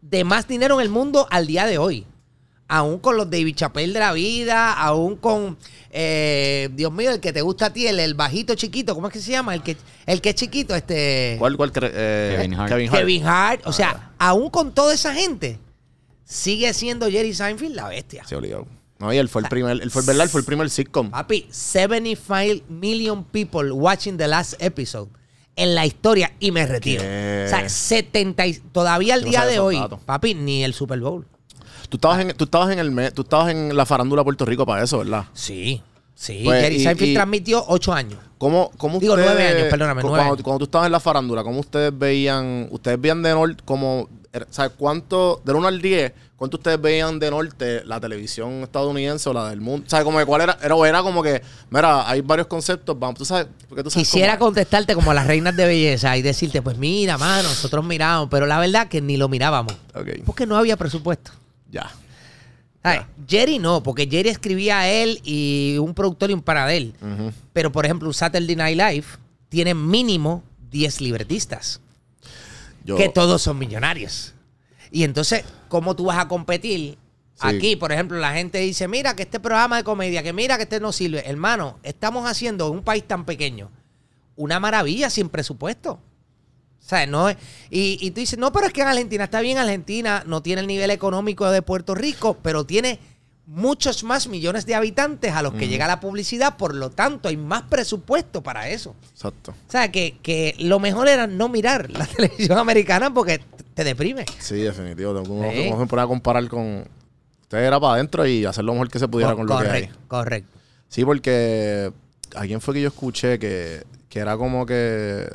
de 0.00 0.24
más 0.24 0.46
dinero 0.46 0.76
en 0.76 0.82
el 0.86 0.90
mundo 0.90 1.26
al 1.30 1.46
día 1.46 1.66
de 1.66 1.78
hoy. 1.78 2.06
Aún 2.68 3.00
con 3.00 3.16
los 3.16 3.28
David 3.28 3.54
Chappelle 3.54 3.92
de 3.92 3.98
la 3.98 4.12
vida, 4.12 4.72
aún 4.72 5.16
con, 5.16 5.58
eh, 5.90 6.70
Dios 6.72 6.90
mío, 6.90 7.10
el 7.10 7.20
que 7.20 7.32
te 7.32 7.42
gusta 7.42 7.66
a 7.66 7.72
ti, 7.72 7.86
el, 7.86 8.00
el 8.00 8.14
bajito 8.14 8.54
chiquito, 8.54 8.94
¿cómo 8.94 9.08
es 9.08 9.12
que 9.12 9.20
se 9.20 9.30
llama? 9.30 9.54
El 9.54 9.62
que, 9.62 9.76
el 10.06 10.22
que 10.22 10.30
es 10.30 10.34
chiquito, 10.36 10.74
este... 10.74 11.36
¿Cuál, 11.38 11.56
cuál 11.58 11.70
eh, 11.82 12.34
Kevin 12.36 12.54
Hart. 12.54 12.68
Kevin 12.72 12.88
Hart. 12.88 12.98
Kevin 12.98 13.26
Hart. 13.26 13.60
O 13.66 13.72
sea, 13.72 14.12
aún 14.18 14.48
con 14.48 14.72
toda 14.72 14.94
esa 14.94 15.12
gente, 15.12 15.58
sigue 16.24 16.72
siendo 16.72 17.10
Jerry 17.10 17.34
Seinfeld 17.34 17.74
la 17.74 17.88
bestia. 17.88 18.24
Sí, 18.26 18.34
obligado. 18.34 18.66
No, 18.98 19.12
y 19.12 19.18
él 19.18 19.28
fue 19.28 19.42
el 19.42 19.48
primer, 19.48 19.82
él 19.82 19.90
fue, 19.90 20.02
¿verdad? 20.02 20.22
Él 20.24 20.30
fue 20.30 20.40
el 20.40 20.46
primer 20.46 20.70
sitcom. 20.70 21.10
Papi, 21.10 21.48
75 21.50 22.64
million 22.68 23.24
people 23.24 23.72
watching 23.72 24.16
the 24.16 24.28
last 24.28 24.54
episode 24.60 25.08
en 25.56 25.74
la 25.74 25.84
historia 25.84 26.32
y 26.38 26.52
me 26.52 26.64
retiro. 26.66 27.02
¿Qué? 27.02 27.42
O 27.46 27.48
sea, 27.50 27.68
70 27.68 28.46
y- 28.46 28.54
todavía 28.72 29.14
al 29.14 29.24
día 29.24 29.44
de 29.44 29.58
hoy, 29.58 29.76
datos. 29.76 30.00
papi, 30.06 30.34
ni 30.34 30.62
el 30.64 30.72
Super 30.72 31.00
Bowl. 31.00 31.26
Tú 31.92 31.96
estabas 31.98 32.20
en, 32.20 32.32
tú 32.34 32.44
estabas 32.44 32.70
en 32.72 32.78
el 32.78 33.12
tú 33.12 33.20
estabas 33.20 33.50
en 33.50 33.76
la 33.76 33.84
farándula 33.84 34.20
de 34.22 34.24
Puerto 34.24 34.46
Rico 34.46 34.64
para 34.64 34.82
eso, 34.82 34.96
¿verdad? 35.00 35.26
Sí, 35.34 35.82
sí. 36.14 36.40
Pues, 36.42 36.62
Jerry 36.62 36.80
Seinfeld 36.82 37.10
y- 37.10 37.14
transmitió 37.14 37.62
8 37.68 37.92
años. 37.92 38.18
¿Cómo, 38.38 38.70
cómo 38.78 38.98
Digo, 38.98 39.12
ustedes- 39.12 39.30
nueve 39.30 39.46
años, 39.46 39.68
perdóname, 39.68 40.00
cu- 40.00 40.08
nueve 40.08 40.20
cuando, 40.22 40.32
años. 40.34 40.42
cuando 40.44 40.58
tú 40.60 40.64
estabas 40.64 40.86
en 40.86 40.92
la 40.92 41.00
farándula, 41.00 41.44
¿cómo 41.44 41.60
ustedes 41.60 41.92
veían, 41.96 42.66
ustedes 42.70 42.98
veían 42.98 43.22
de 43.22 43.30
norte 43.34 43.62
como 43.66 44.08
o 44.34 44.40
sea, 44.52 44.70
¿cuánto, 44.70 45.42
del 45.44 45.56
1 45.56 45.68
al 45.68 45.82
10, 45.82 46.10
cuánto 46.36 46.56
ustedes 46.56 46.80
veían 46.80 47.18
de 47.18 47.30
norte 47.30 47.84
la 47.84 48.00
televisión 48.00 48.62
estadounidense 48.62 49.28
o 49.28 49.34
la 49.34 49.50
del 49.50 49.60
mundo? 49.60 49.86
Sea, 49.90 50.02
como 50.04 50.18
que 50.18 50.24
cuál 50.24 50.40
era, 50.40 50.56
era, 50.62 50.74
era 50.88 51.02
como 51.02 51.22
que, 51.22 51.42
mira, 51.68 52.08
hay 52.08 52.22
varios 52.22 52.46
conceptos, 52.46 52.98
vamos, 52.98 53.18
tú 53.18 53.26
sabes, 53.26 53.46
porque 53.68 53.82
tú 53.84 53.90
sabes 53.90 54.08
Quisiera 54.08 54.38
cómo 54.38 54.46
contestarte 54.48 54.94
como 54.94 55.12
las 55.12 55.26
reinas 55.26 55.54
de 55.54 55.66
belleza 55.66 56.16
y 56.16 56.22
decirte, 56.22 56.62
pues 56.62 56.78
mira, 56.78 57.18
mano, 57.18 57.42
nosotros 57.46 57.84
miramos, 57.84 58.28
pero 58.30 58.46
la 58.46 58.58
verdad 58.58 58.88
que 58.88 59.02
ni 59.02 59.18
lo 59.18 59.28
mirábamos. 59.28 59.74
Porque 60.24 60.46
no 60.46 60.56
había 60.56 60.78
presupuesto. 60.78 61.30
Ya. 61.72 61.90
Ay. 62.84 63.00
Jerry 63.28 63.58
no, 63.58 63.82
porque 63.82 64.08
Jerry 64.08 64.28
escribía 64.28 64.80
a 64.80 64.88
él 64.88 65.20
y 65.24 65.76
un 65.78 65.94
productor 65.94 66.30
y 66.30 66.34
un 66.34 66.42
pana 66.42 66.66
de 66.66 66.76
él. 66.76 66.94
Pero, 67.52 67.72
por 67.72 67.84
ejemplo, 67.84 68.08
un 68.08 68.14
Saturday 68.14 68.56
Night 68.56 68.76
Live 68.76 69.06
tiene 69.48 69.74
mínimo 69.74 70.42
10 70.70 71.00
libretistas, 71.00 71.80
Yo, 72.84 72.96
que 72.96 73.08
todos 73.08 73.42
son 73.42 73.58
millonarios. 73.58 74.34
Y 74.90 75.04
entonces, 75.04 75.44
¿cómo 75.68 75.96
tú 75.96 76.06
vas 76.06 76.18
a 76.18 76.28
competir? 76.28 76.98
Sí. 77.34 77.40
Aquí, 77.40 77.76
por 77.76 77.92
ejemplo, 77.92 78.18
la 78.18 78.32
gente 78.34 78.58
dice, 78.58 78.88
mira 78.88 79.16
que 79.16 79.22
este 79.22 79.40
programa 79.40 79.76
de 79.78 79.84
comedia, 79.84 80.22
que 80.22 80.32
mira 80.32 80.56
que 80.56 80.64
este 80.64 80.80
no 80.80 80.92
sirve. 80.92 81.28
Hermano, 81.28 81.78
estamos 81.82 82.28
haciendo 82.28 82.68
en 82.68 82.74
un 82.74 82.82
país 82.82 83.04
tan 83.06 83.24
pequeño 83.24 83.70
una 84.36 84.60
maravilla 84.60 85.08
sin 85.08 85.28
presupuesto. 85.28 86.00
Sea, 86.84 87.06
no 87.06 87.30
y, 87.30 87.36
y 87.70 88.10
tú 88.10 88.20
dices, 88.20 88.38
no, 88.38 88.52
pero 88.52 88.66
es 88.66 88.72
que 88.72 88.82
en 88.82 88.88
Argentina 88.88 89.24
está 89.24 89.40
bien, 89.40 89.56
Argentina 89.56 90.24
no 90.26 90.42
tiene 90.42 90.60
el 90.60 90.66
nivel 90.66 90.90
económico 90.90 91.50
de 91.50 91.62
Puerto 91.62 91.94
Rico, 91.94 92.36
pero 92.42 92.64
tiene 92.64 92.98
muchos 93.46 94.04
más 94.04 94.28
millones 94.28 94.66
de 94.66 94.74
habitantes 94.74 95.32
a 95.32 95.42
los 95.42 95.54
que 95.54 95.68
llega 95.68 95.86
la 95.86 96.00
publicidad, 96.00 96.56
por 96.56 96.74
lo 96.74 96.90
tanto 96.90 97.28
hay 97.28 97.36
más 97.36 97.62
presupuesto 97.62 98.42
para 98.42 98.68
eso. 98.68 98.94
Exacto. 99.12 99.52
O 99.68 99.70
sea, 99.70 99.90
que, 99.90 100.16
que 100.22 100.54
lo 100.58 100.78
mejor 100.80 101.08
era 101.08 101.26
no 101.26 101.48
mirar 101.48 101.90
la 101.90 102.06
televisión 102.16 102.58
americana 102.58 103.12
porque 103.12 103.40
te 103.74 103.84
deprime. 103.84 104.24
Sí, 104.38 104.56
definitivo. 104.56 105.20
Tengo 105.22 105.40
que 105.42 105.62
Sí. 105.62 105.68
uno 105.70 105.80
se 105.82 105.86
pone 105.86 106.02
a 106.02 106.06
comparar 106.06 106.46
con. 106.48 106.84
Usted 107.42 107.58
era 107.58 107.78
para 107.80 107.94
adentro 107.94 108.26
y 108.26 108.44
hacer 108.44 108.64
lo 108.64 108.72
mejor 108.72 108.90
que 108.90 108.98
se 108.98 109.08
pudiera 109.08 109.34
con 109.34 109.46
lo 109.46 109.58
que 109.58 109.64
hay. 109.64 109.68
correcto, 109.86 109.98
correcto. 110.08 110.58
Sí, 110.88 111.04
porque 111.04 111.92
a 112.34 112.42
quién 112.42 112.60
fue 112.60 112.74
que 112.74 112.80
yo 112.82 112.88
escuché 112.88 113.38
que, 113.38 113.82
que 114.08 114.18
era 114.20 114.36
como 114.36 114.64
que. 114.66 115.28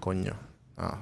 Coño. 0.00 0.34
Ah, 0.76 0.98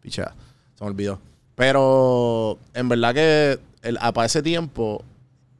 pichea. 0.00 0.34
Se 0.74 0.84
me 0.84 0.90
olvidó. 0.90 1.18
Pero 1.54 2.58
en 2.74 2.88
verdad 2.88 3.14
que 3.14 3.58
el, 3.82 3.98
a- 4.00 4.12
para 4.12 4.26
ese 4.26 4.42
tiempo 4.42 5.04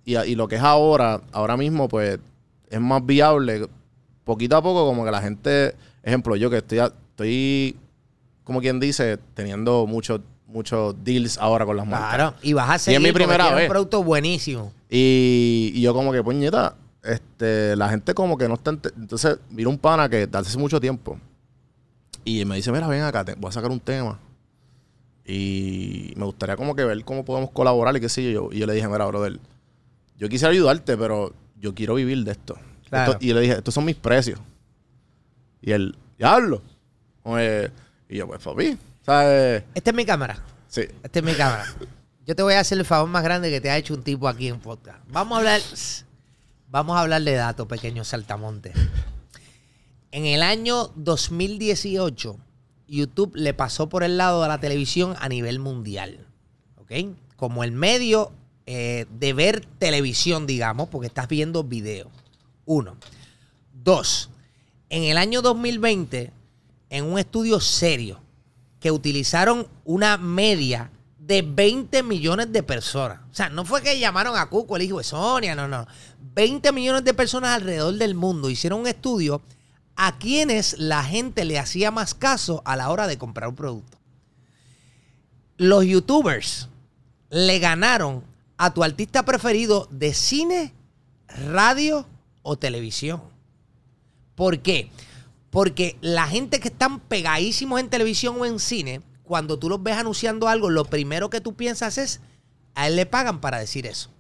y, 0.04 0.35
lo 0.37 0.49
que 0.49 0.57
es 0.57 0.62
ahora, 0.62 1.21
ahora 1.33 1.57
mismo, 1.59 1.87
pues 1.88 2.18
es 2.71 2.80
más 2.80 3.04
viable. 3.04 3.68
Poquito 4.25 4.57
a 4.57 4.62
poco, 4.62 4.87
como 4.87 5.04
que 5.04 5.11
la 5.11 5.21
gente. 5.21 5.75
Ejemplo, 6.02 6.35
yo 6.37 6.49
que 6.49 6.59
estoy, 6.59 6.78
estoy 6.78 7.76
como 8.45 8.61
quien 8.61 8.80
dice, 8.80 9.18
teniendo 9.35 9.87
muchos 9.87 10.21
muchos 10.47 10.95
deals 11.04 11.37
ahora 11.37 11.66
con 11.66 11.76
las 11.76 11.87
marcas. 11.87 12.14
Claro, 12.14 12.35
y 12.40 12.54
vas 12.54 12.68
a 12.71 12.73
Y 12.73 12.76
es 12.76 12.83
seguir 12.83 13.00
mi 13.02 13.12
primera 13.12 13.54
vez. 13.54 13.64
un 13.64 13.68
producto 13.68 14.02
buenísimo. 14.02 14.73
Y, 14.88 15.73
y 15.75 15.83
yo 15.83 15.92
como 15.92 16.11
que, 16.11 16.23
puñeta, 16.23 16.75
este, 17.02 17.76
la 17.76 17.90
gente 17.90 18.14
como 18.14 18.38
que 18.38 18.49
no 18.49 18.54
está... 18.54 18.71
Entonces, 18.71 19.38
mira 19.50 19.68
un 19.68 19.76
pana 19.76 20.09
que 20.09 20.26
hace 20.33 20.57
mucho 20.57 20.80
tiempo. 20.80 21.18
Y 22.28 22.44
me 22.44 22.56
dice, 22.56 22.70
mira, 22.70 22.87
ven 22.88 23.02
acá, 23.02 23.25
te- 23.25 23.35
voy 23.37 23.49
a 23.49 23.52
sacar 23.52 23.70
un 23.70 23.80
tema. 23.80 24.18
Y 25.25 26.12
me 26.16 26.25
gustaría 26.26 26.56
como 26.56 26.75
que 26.75 26.85
ver 26.85 27.02
cómo 27.04 27.25
podemos 27.25 27.50
colaborar 27.52 27.97
y 27.97 28.00
qué 28.00 28.08
sé 28.11 28.30
yo. 28.32 28.50
Y 28.52 28.58
yo 28.58 28.66
le 28.66 28.75
dije, 28.75 28.87
mira, 28.87 29.06
brother, 29.06 29.38
yo 30.16 30.28
quisiera 30.28 30.52
ayudarte, 30.52 30.97
pero 30.99 31.32
yo 31.56 31.75
quiero 31.75 31.94
vivir 31.94 32.23
de 32.25 32.32
esto. 32.32 32.58
Claro. 32.90 33.12
Esto- 33.12 33.25
y 33.25 33.32
le 33.32 33.40
dije, 33.40 33.54
estos 33.54 33.73
son 33.73 33.85
mis 33.87 33.97
precios. 33.97 34.38
Y 35.62 35.73
él, 35.73 35.97
diablo. 36.18 36.61
Oye, 37.23 37.70
y 38.11 38.18
yo, 38.18 38.26
pues, 38.26 38.42
papi, 38.42 38.76
¿sabes? 39.06 39.64
Esta 39.75 39.90
es 39.90 39.97
mi 39.97 40.04
cámara. 40.04 40.38
Sí. 40.68 40.82
Esta 41.02 41.18
es 41.18 41.25
mi 41.25 41.32
cámara. 41.32 41.64
Yo 42.26 42.37
te 42.37 42.42
voy 42.42 42.52
a 42.54 42.61
hacer 42.61 42.76
el 42.76 42.85
favor 42.85 43.08
más 43.08 43.23
grande 43.25 43.49
que 43.50 43.61
te 43.62 43.70
ha 43.70 43.78
hecho 43.78 43.94
un 43.94 44.02
tipo 44.02 44.28
aquí 44.28 44.49
en 44.49 44.61
podcast. 44.61 44.99
Vamos 45.08 45.37
a 45.37 45.38
hablar, 45.38 45.61
vamos 46.68 46.94
a 46.97 47.00
hablar 47.00 47.23
de 47.23 47.32
datos, 47.32 47.66
pequeño 47.66 48.04
saltamonte. 48.04 48.73
En 50.11 50.25
el 50.25 50.43
año 50.43 50.91
2018, 50.97 52.38
YouTube 52.87 53.37
le 53.37 53.53
pasó 53.53 53.88
por 53.88 54.03
el 54.03 54.17
lado 54.17 54.43
de 54.43 54.49
la 54.49 54.61
televisión 54.61 55.15
a 55.19 55.29
nivel 55.29 55.59
mundial. 55.59 56.27
¿Ok? 56.77 56.93
Como 57.37 57.62
el 57.62 57.73
medio 57.73 58.33
eh, 58.67 59.07
de 59.11 59.33
ver 59.35 59.67
televisión, 59.79 60.47
digamos, 60.47 60.88
porque 60.88 61.09
estás 61.09 61.29
viendo 61.29 61.62
video. 61.62 62.11
Uno. 62.65 62.97
Dos. 63.73 64.31
En 64.88 65.05
el 65.05 65.19
año 65.19 65.43
2020, 65.43 66.33
en 66.88 67.05
un 67.05 67.19
estudio 67.19 67.61
serio, 67.61 68.21
que 68.81 68.91
utilizaron 68.91 69.67
una 69.85 70.17
media 70.17 70.91
de 71.19 71.43
20 71.43 72.03
millones 72.03 72.50
de 72.53 72.62
personas. 72.62 73.21
O 73.31 73.35
sea, 73.35 73.50
no 73.50 73.65
fue 73.67 73.83
que 73.83 73.99
llamaron 73.99 74.37
a 74.37 74.49
Cuco, 74.49 74.77
el 74.77 74.83
hijo 74.83 74.99
de 74.99 75.05
Sonia, 75.05 75.55
no, 75.55 75.69
no. 75.69 75.87
20 76.35 76.73
millones 76.73 77.05
de 77.05 77.12
personas 77.12 77.57
alrededor 77.57 77.95
del 77.95 78.15
mundo 78.15 78.49
hicieron 78.49 78.81
un 78.81 78.87
estudio 78.87 79.43
a 80.00 80.17
quienes 80.17 80.78
la 80.78 81.02
gente 81.02 81.45
le 81.45 81.59
hacía 81.59 81.90
más 81.90 82.14
caso 82.14 82.62
a 82.64 82.76
la 82.76 82.90
hora 82.90 83.09
de 83.09 83.19
comprar 83.19 83.49
un 83.49 83.57
producto. 83.57 83.99
Los 85.57 85.85
youtubers 85.85 86.69
le 87.31 87.59
ganaron 87.59 88.23
a 88.59 88.73
tu 88.73 88.85
artista 88.85 89.25
preferido 89.25 89.88
de 89.90 90.14
cine, 90.14 90.73
radio 91.26 92.07
o 92.43 92.57
televisión. 92.57 93.21
¿Por 94.37 94.61
qué? 94.61 94.88
Porque 95.50 95.99
la 96.00 96.28
gente 96.28 96.61
que 96.61 96.69
están 96.69 97.00
pegadísimos 97.00 97.81
en 97.81 97.90
televisión 97.90 98.37
o 98.40 98.47
en 98.47 98.61
cine, 98.61 99.02
cuando 99.25 99.59
tú 99.59 99.69
los 99.69 99.83
ves 99.83 99.97
anunciando 99.97 100.47
algo, 100.47 100.71
lo 100.71 100.85
primero 100.85 101.28
que 101.28 101.40
tú 101.40 101.55
piensas 101.55 101.99
es, 101.99 102.21
a 102.76 102.87
él 102.87 102.95
le 102.95 103.05
pagan 103.05 103.40
para 103.40 103.59
decir 103.59 103.85
eso. 103.85 104.11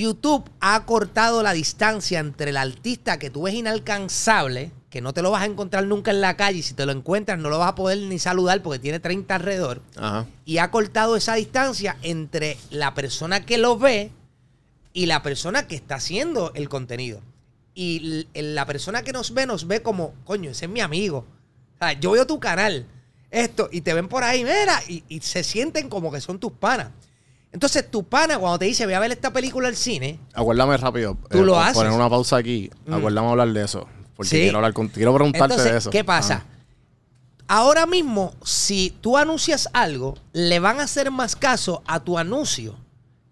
YouTube 0.00 0.50
ha 0.60 0.84
cortado 0.86 1.42
la 1.42 1.52
distancia 1.52 2.18
entre 2.18 2.50
el 2.50 2.56
artista 2.56 3.18
que 3.18 3.30
tú 3.30 3.42
ves 3.42 3.54
inalcanzable, 3.54 4.72
que 4.90 5.00
no 5.00 5.12
te 5.12 5.22
lo 5.22 5.30
vas 5.30 5.42
a 5.42 5.46
encontrar 5.46 5.84
nunca 5.86 6.10
en 6.10 6.20
la 6.20 6.36
calle, 6.36 6.58
y 6.58 6.62
si 6.62 6.74
te 6.74 6.84
lo 6.86 6.92
encuentras 6.92 7.38
no 7.38 7.48
lo 7.48 7.58
vas 7.58 7.70
a 7.70 7.74
poder 7.74 7.98
ni 7.98 8.18
saludar 8.18 8.62
porque 8.62 8.78
tiene 8.78 8.98
30 9.00 9.34
alrededor, 9.34 9.82
Ajá. 9.96 10.26
y 10.44 10.58
ha 10.58 10.70
cortado 10.70 11.16
esa 11.16 11.34
distancia 11.34 11.96
entre 12.02 12.56
la 12.70 12.94
persona 12.94 13.46
que 13.46 13.58
lo 13.58 13.78
ve 13.78 14.10
y 14.92 15.06
la 15.06 15.22
persona 15.22 15.66
que 15.66 15.76
está 15.76 15.96
haciendo 15.96 16.52
el 16.54 16.68
contenido. 16.68 17.20
Y 17.76 18.26
la 18.34 18.66
persona 18.66 19.02
que 19.02 19.12
nos 19.12 19.34
ve 19.34 19.46
nos 19.46 19.66
ve 19.66 19.82
como, 19.82 20.14
coño, 20.24 20.50
ese 20.50 20.66
es 20.66 20.70
mi 20.70 20.80
amigo. 20.80 21.26
O 21.74 21.78
sea, 21.78 21.92
yo 21.92 22.12
veo 22.12 22.24
tu 22.24 22.38
canal, 22.38 22.86
esto, 23.32 23.68
y 23.72 23.80
te 23.80 23.94
ven 23.94 24.06
por 24.06 24.22
ahí, 24.22 24.44
mira, 24.44 24.80
y, 24.86 25.02
y 25.08 25.20
se 25.20 25.42
sienten 25.42 25.88
como 25.88 26.12
que 26.12 26.20
son 26.20 26.38
tus 26.38 26.52
panas. 26.52 26.90
Entonces, 27.54 27.88
tu 27.88 28.02
pana, 28.02 28.36
cuando 28.38 28.58
te 28.58 28.64
dice, 28.66 28.84
voy 28.84 28.94
a 28.94 28.98
ver 29.00 29.12
esta 29.12 29.32
película 29.32 29.68
al 29.68 29.76
cine, 29.76 30.18
Acuérdame 30.34 30.76
rápido. 30.76 31.16
Tú 31.30 31.44
lo 31.44 31.52
por 31.54 31.62
haces. 31.62 31.74
Poner 31.74 31.92
una 31.92 32.10
pausa 32.10 32.36
aquí. 32.36 32.68
Mm. 32.86 32.94
Acuérdame 32.94 33.28
hablar 33.28 33.52
de 33.52 33.64
eso. 33.64 33.86
Porque 34.16 34.28
Sí. 34.30 34.36
quiero 34.42 34.58
hablar 34.58 34.72
con, 34.74 34.88
quiero 34.88 35.14
preguntarte 35.14 35.54
Entonces, 35.54 35.72
de 35.72 35.78
eso. 35.78 35.90
¿qué 35.90 36.02
pasa? 36.04 36.34
Ajá. 36.34 36.46
Ahora 37.46 37.86
mismo, 37.86 38.34
si 38.44 38.92
tú 39.00 39.16
anuncias 39.18 39.68
algo, 39.72 40.16
le 40.32 40.58
van 40.58 40.80
a 40.80 40.84
hacer 40.84 41.10
más 41.10 41.36
caso 41.36 41.82
a 41.86 42.00
tu 42.00 42.18
anuncio 42.18 42.76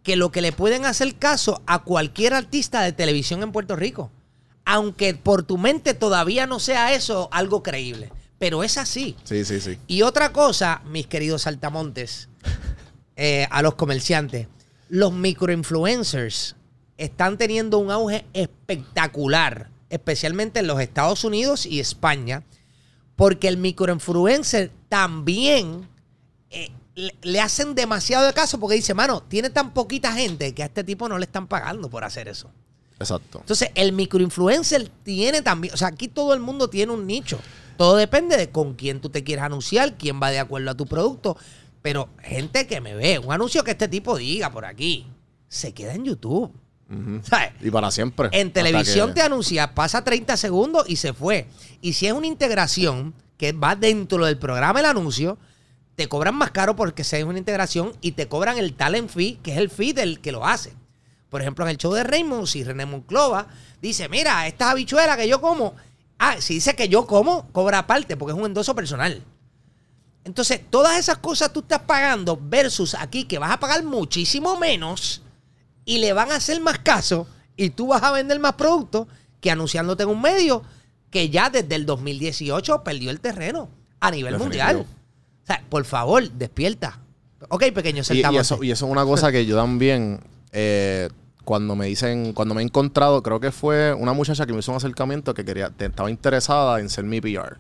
que 0.03 0.17
lo 0.17 0.31
que 0.31 0.41
le 0.43 0.53
pueden 0.53 0.85
hacer 0.85 1.17
caso 1.17 1.61
a 1.67 1.81
cualquier 1.83 2.35
artista 2.35 2.83
de 2.83 2.93
televisión 2.93 3.43
en 3.43 3.53
Puerto 3.53 3.75
Rico. 3.75 4.11
Aunque 4.65 5.15
por 5.15 5.43
tu 5.43 5.59
mente 5.59 5.95
todavía 5.95 6.47
no 6.47 6.61
sea 6.61 6.93
eso 6.95 7.29
algo 7.33 7.63
creíble. 7.63 8.13
Pero 8.39 8.63
es 8.63 8.79
así. 8.79 9.17
Sí, 9.25 9.45
sí, 9.45 9.61
sí. 9.61 9.79
Y 9.87 10.03
otra 10.03 10.33
cosa, 10.33 10.83
mis 10.87 11.07
queridos 11.07 11.43
saltamontes, 11.43 12.29
eh, 13.17 13.47
a 13.51 13.63
los 13.63 13.75
comerciantes, 13.75 14.49
los 14.89 15.13
microinfluencers 15.13 16.57
están 16.97 17.39
teniendo 17.39 17.79
un 17.79 17.91
auge 17.91 18.27
espectacular, 18.33 19.71
especialmente 19.91 20.61
en 20.61 20.67
los 20.67 20.81
Estados 20.81 21.25
Unidos 21.25 21.67
y 21.67 21.81
España, 21.81 22.45
porque 23.17 23.49
el 23.49 23.57
microinfluencer 23.57 24.71
también 24.89 25.89
eh, 26.51 26.71
le, 26.95 27.41
hacen 27.41 27.75
demasiado 27.75 28.27
de 28.27 28.33
caso 28.33 28.59
porque 28.59 28.77
dice, 28.77 28.95
mano, 28.95 29.23
tiene 29.23 29.51
tan 29.51 29.73
poquita 29.73 30.13
gente 30.13 30.55
que 30.55 30.63
a 30.63 30.67
este 30.67 30.85
tipo 30.85 31.09
no 31.09 31.19
le 31.19 31.25
están 31.25 31.47
pagando 31.47 31.89
por 31.89 32.05
hacer 32.05 32.29
eso. 32.29 32.51
Exacto. 32.99 33.39
Entonces, 33.41 33.71
el 33.75 33.93
microinfluencer 33.93 34.89
tiene 35.03 35.43
también, 35.43 35.75
o 35.75 35.77
sea, 35.77 35.89
aquí 35.89 36.09
todo 36.09 36.35
el 36.35 36.41
mundo 36.41 36.69
tiene 36.69 36.93
un 36.93 37.07
nicho. 37.07 37.39
Todo 37.77 37.97
depende 37.97 38.37
de 38.37 38.51
con 38.51 38.75
quién 38.75 39.01
tú 39.01 39.09
te 39.09 39.25
quieres 39.25 39.45
anunciar, 39.45 39.97
quién 39.97 40.23
va 40.23 40.31
de 40.31 40.39
acuerdo 40.39 40.71
a 40.71 40.77
tu 40.77 40.87
producto. 40.87 41.37
Pero 41.83 42.09
gente 42.23 42.67
que 42.67 42.81
me 42.81 42.95
ve, 42.95 43.19
un 43.19 43.33
anuncio 43.33 43.65
que 43.65 43.73
este 43.73 43.89
tipo 43.89 44.17
diga 44.17 44.51
por 44.51 44.65
aquí, 44.65 45.07
se 45.49 45.73
queda 45.75 45.95
en 45.95 46.05
YouTube. 46.05 46.53
¿Sabes? 47.23 47.53
Y 47.63 47.71
para 47.71 47.91
siempre. 47.91 48.29
En 48.33 48.53
televisión 48.53 49.09
que- 49.09 49.15
te 49.15 49.23
anuncia, 49.23 49.75
pasa 49.75 50.05
30 50.05 50.37
segundos 50.37 50.85
y 50.89 50.97
se 50.97 51.15
fue. 51.15 51.47
Y 51.81 51.95
si 51.95 52.07
es 52.07 52.13
una 52.13 52.27
integración 52.27 53.15
que 53.39 53.53
va 53.53 53.75
dentro 53.77 54.27
del 54.27 54.37
programa 54.37 54.81
el 54.81 54.87
anuncio, 54.87 55.39
te 55.95 56.07
cobran 56.09 56.35
más 56.35 56.51
caro 56.51 56.77
porque 56.77 57.03
sea 57.03 57.25
una 57.25 57.39
integración 57.39 57.93
y 58.03 58.13
te 58.13 58.29
cobran 58.29 58.59
el 58.59 58.75
talent 58.75 59.09
fee, 59.11 59.39
que 59.43 59.53
es 59.53 59.59
el 59.59 59.71
fee 59.71 59.95
del 59.95 60.21
que 60.21 60.33
lo 60.33 60.47
hace. 60.47 60.75
Por 61.31 61.41
ejemplo, 61.41 61.65
en 61.65 61.71
el 61.71 61.79
show 61.79 61.95
de 61.95 62.05
Raymond, 62.05 62.47
si 62.47 62.63
René 62.63 62.85
Monclova 62.85 63.47
dice, 63.81 64.11
mira, 64.11 64.47
estas 64.47 64.69
habichuelas 64.73 65.17
que 65.17 65.27
yo 65.27 65.41
como, 65.41 65.75
ah, 66.19 66.37
si 66.41 66.55
dice 66.55 66.77
que 66.77 66.91
yo 66.91 67.07
como, 67.07 67.51
cobra 67.53 67.79
aparte 67.79 68.19
porque 68.19 68.33
es 68.35 68.39
un 68.39 68.45
endoso 68.45 68.75
personal. 68.75 69.23
Entonces, 70.25 70.61
todas 70.71 70.99
esas 70.99 71.19
cosas 71.19 71.53
tú 71.53 71.61
estás 71.61 71.81
pagando 71.81 72.39
versus 72.41 72.95
aquí 72.95 73.25
que 73.25 73.39
vas 73.39 73.51
a 73.51 73.59
pagar 73.59 73.83
muchísimo 73.83 74.57
menos 74.59 75.23
y 75.85 75.99
le 75.99 76.13
van 76.13 76.31
a 76.31 76.37
hacer 76.37 76.61
más 76.61 76.79
caso 76.79 77.27
y 77.57 77.71
tú 77.71 77.89
vas 77.89 78.03
a 78.03 78.13
vender 78.13 78.39
más 78.39 78.53
productos 78.55 79.09
que 79.41 79.51
anunciándote 79.51 80.05
en 80.05 80.09
un 80.11 80.23
medio 80.23 80.63
que 81.11 81.29
ya 81.29 81.51
desde 81.51 81.75
el 81.75 81.85
2018 81.87 82.85
perdió 82.85 83.11
el 83.11 83.21
terreno 83.21 83.69
a 84.01 84.11
nivel 84.11 84.35
Definitivo. 84.35 84.65
mundial. 84.65 84.87
O 85.43 85.47
sea, 85.47 85.65
por 85.69 85.85
favor, 85.85 86.31
despierta. 86.31 87.01
Ok, 87.49 87.65
pequeño, 87.75 88.03
Y, 88.11 88.19
y 88.19 88.37
eso, 88.37 88.63
y 88.63 88.71
eso 88.71 88.87
es 88.87 88.93
una 88.93 89.05
cosa 89.05 89.33
que 89.33 89.45
yo 89.45 89.57
también, 89.57 90.21
eh, 90.53 91.09
cuando 91.45 91.75
me 91.75 91.87
dicen, 91.87 92.33
cuando 92.33 92.55
me 92.55 92.63
he 92.63 92.65
encontrado, 92.65 93.23
creo 93.23 93.41
que 93.41 93.51
fue 93.51 93.93
una 93.93 94.13
muchacha 94.13 94.47
que 94.47 94.53
me 94.53 94.61
hizo 94.61 94.71
un 94.71 94.77
acercamiento 94.77 95.35
que 95.35 95.45
quería, 95.45 95.73
estaba 95.77 96.09
interesada 96.09 96.79
en 96.79 96.89
ser 96.89 97.05
mi 97.05 97.21
PR. 97.21 97.59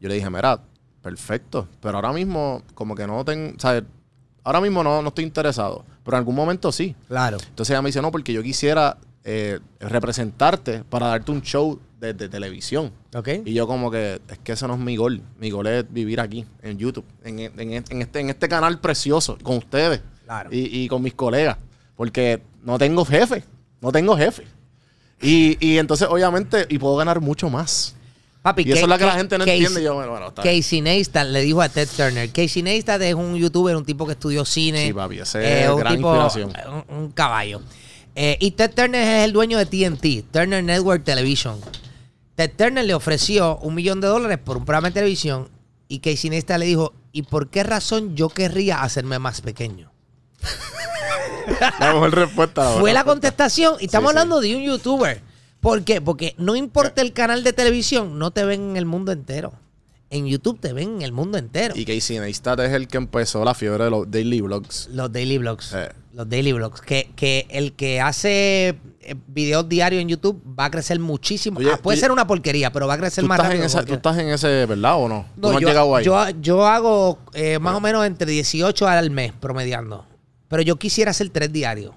Yo 0.00 0.08
le 0.08 0.16
dije, 0.16 0.28
mira, 0.28 0.60
perfecto, 1.02 1.68
pero 1.80 1.96
ahora 1.98 2.12
mismo 2.12 2.62
como 2.74 2.94
que 2.94 3.06
no 3.06 3.24
tengo, 3.24 3.54
¿sabes? 3.58 3.84
Ahora 4.44 4.60
mismo 4.60 4.82
no, 4.82 5.02
no 5.02 5.08
estoy 5.08 5.24
interesado, 5.24 5.84
pero 6.04 6.16
en 6.16 6.20
algún 6.20 6.34
momento 6.34 6.72
sí. 6.72 6.96
Claro. 7.08 7.38
Entonces 7.48 7.70
ella 7.74 7.82
me 7.82 7.88
dice, 7.88 8.02
no, 8.02 8.10
porque 8.10 8.32
yo 8.32 8.42
quisiera 8.42 8.96
eh, 9.24 9.60
representarte 9.78 10.82
para 10.84 11.06
darte 11.08 11.30
un 11.30 11.42
show 11.42 11.78
de, 12.00 12.12
de 12.12 12.28
televisión. 12.28 12.90
Ok. 13.14 13.28
Y 13.44 13.52
yo 13.54 13.66
como 13.68 13.88
que, 13.90 14.20
es 14.28 14.38
que 14.38 14.52
ese 14.52 14.66
no 14.66 14.74
es 14.74 14.80
mi 14.80 14.96
gol. 14.96 15.22
Mi 15.38 15.50
gol 15.50 15.68
es 15.68 15.84
vivir 15.92 16.18
aquí, 16.20 16.44
en 16.62 16.76
YouTube, 16.78 17.04
en, 17.22 17.38
en- 17.38 17.84
en 17.88 18.02
este, 18.02 18.18
en 18.20 18.30
este 18.30 18.48
canal 18.48 18.80
precioso, 18.80 19.38
con 19.42 19.58
ustedes 19.58 20.00
Claro. 20.24 20.50
y, 20.52 20.82
y 20.84 20.88
con 20.88 21.02
mis 21.02 21.14
colegas. 21.14 21.58
Porque 21.96 22.42
no 22.64 22.78
tengo 22.78 23.04
jefe, 23.04 23.44
no 23.80 23.92
tengo 23.92 24.16
jefe. 24.16 24.44
Y, 25.20 25.56
y 25.64 25.78
entonces, 25.78 26.08
obviamente, 26.10 26.66
y 26.68 26.78
puedo 26.78 26.96
ganar 26.96 27.20
mucho 27.20 27.48
más. 27.48 27.94
Papi, 28.42 28.62
Y 28.66 28.72
eso 28.72 28.82
es 28.82 28.88
lo 28.88 28.98
que 28.98 29.04
la 29.06 29.12
gente 29.12 29.38
no 29.38 29.44
Casey- 29.44 29.52
entiende. 29.58 29.80
Y 29.80 29.84
yo, 29.84 29.94
bueno, 29.94 30.10
bueno. 30.10 30.34
Casey 30.34 30.80
Neistat 30.80 31.28
le 31.28 31.42
dijo 31.42 31.62
a 31.62 31.68
Ted 31.68 31.88
Turner. 31.96 32.28
Casey 32.30 32.62
Neistat 32.62 33.00
es 33.02 33.14
un 33.14 33.36
youtuber, 33.36 33.76
un 33.76 33.84
tipo 33.84 34.04
que 34.04 34.12
estudió 34.12 34.44
cine. 34.44 34.86
Sí, 34.86 34.92
papi, 34.92 35.20
ese 35.20 35.62
es 35.64 35.68
un 35.70 35.78
gran 35.78 35.92
inspiración. 35.94 36.52
Un, 36.88 36.96
un 36.96 37.12
caballo. 37.12 37.62
Eh, 38.16 38.36
y 38.40 38.50
Ted 38.50 38.72
Turner 38.74 39.00
es 39.00 39.24
el 39.24 39.32
dueño 39.32 39.58
de 39.58 39.66
TNT, 39.66 40.30
Turner 40.32 40.62
Network 40.64 41.04
Television. 41.04 41.60
Ted 42.34 42.50
Turner 42.56 42.84
le 42.84 42.94
ofreció 42.94 43.58
un 43.58 43.74
millón 43.76 44.00
de 44.00 44.08
dólares 44.08 44.38
por 44.44 44.56
un 44.56 44.64
programa 44.64 44.88
de 44.88 44.94
televisión 44.94 45.48
y 45.86 46.00
Casey 46.00 46.28
Neistat 46.30 46.58
le 46.58 46.66
dijo, 46.66 46.92
¿y 47.12 47.22
por 47.22 47.48
qué 47.48 47.62
razón 47.62 48.16
yo 48.16 48.28
querría 48.28 48.82
hacerme 48.82 49.18
más 49.20 49.40
pequeño? 49.40 49.92
La 51.78 51.92
mejor 51.92 52.14
respuesta. 52.14 52.62
Fue 52.62 52.92
la 52.92 53.00
respuesta. 53.00 53.04
contestación 53.04 53.76
y 53.80 53.84
estamos 53.86 54.10
Sí, 54.10 54.14
sí. 54.14 54.18
hablando 54.18 54.40
de 54.40 54.56
un 54.56 54.62
youtuber. 54.62 55.20
¿Por 55.62 55.84
qué? 55.84 56.00
Porque 56.00 56.34
no 56.38 56.56
importa 56.56 57.00
el 57.02 57.12
canal 57.12 57.44
de 57.44 57.52
televisión, 57.52 58.18
no 58.18 58.32
te 58.32 58.44
ven 58.44 58.70
en 58.70 58.76
el 58.76 58.84
mundo 58.84 59.12
entero. 59.12 59.52
En 60.10 60.26
YouTube 60.26 60.58
te 60.60 60.72
ven 60.74 60.96
en 60.96 61.02
el 61.02 61.12
mundo 61.12 61.38
entero. 61.38 61.72
Y 61.74 61.84
Casey 61.86 62.18
Neistat 62.18 62.58
es 62.60 62.72
el 62.72 62.88
que 62.88 62.98
empezó 62.98 63.44
la 63.44 63.54
fiebre 63.54 63.84
de 63.84 63.90
los 63.90 64.10
daily 64.10 64.40
vlogs. 64.40 64.88
Los 64.92 65.10
daily 65.10 65.38
vlogs. 65.38 65.72
Eh. 65.72 65.88
Los 66.12 66.28
daily 66.28 66.52
vlogs. 66.52 66.80
Que, 66.82 67.10
que 67.16 67.46
el 67.48 67.72
que 67.74 68.00
hace 68.00 68.76
eh, 69.02 69.14
videos 69.28 69.66
diarios 69.68 70.02
en 70.02 70.08
YouTube 70.08 70.42
va 70.58 70.64
a 70.66 70.70
crecer 70.70 70.98
muchísimo. 70.98 71.60
Oye, 71.60 71.70
Ah, 71.72 71.78
puede 71.80 71.94
oye, 71.94 72.00
ser 72.02 72.10
una 72.10 72.26
porquería, 72.26 72.70
pero 72.72 72.86
va 72.88 72.94
a 72.94 72.98
crecer 72.98 73.22
¿Tú 73.22 73.28
más 73.28 73.38
rápido. 73.38 73.60
en 73.60 73.66
esa- 73.66 73.78
porque- 73.78 73.92
tú 73.92 73.96
estás 73.96 74.18
en 74.18 74.28
ese, 74.28 74.66
¿verdad 74.66 74.96
o 74.96 75.08
no? 75.08 75.26
¿Tú 75.36 75.40
No, 75.42 75.48
no 75.52 75.54
has 75.56 75.62
yo, 75.62 75.68
llegado 75.68 75.96
ahí? 75.96 76.04
yo, 76.04 76.28
yo 76.42 76.66
hago 76.66 77.18
eh, 77.32 77.58
más 77.60 77.74
o 77.76 77.80
menos 77.80 78.04
entre 78.04 78.30
18 78.30 78.86
al 78.88 79.10
mes 79.10 79.32
promediando. 79.32 80.04
Pero 80.48 80.60
yo 80.62 80.76
quisiera 80.76 81.12
hacer 81.12 81.30
tres 81.30 81.50
diarios. 81.52 81.94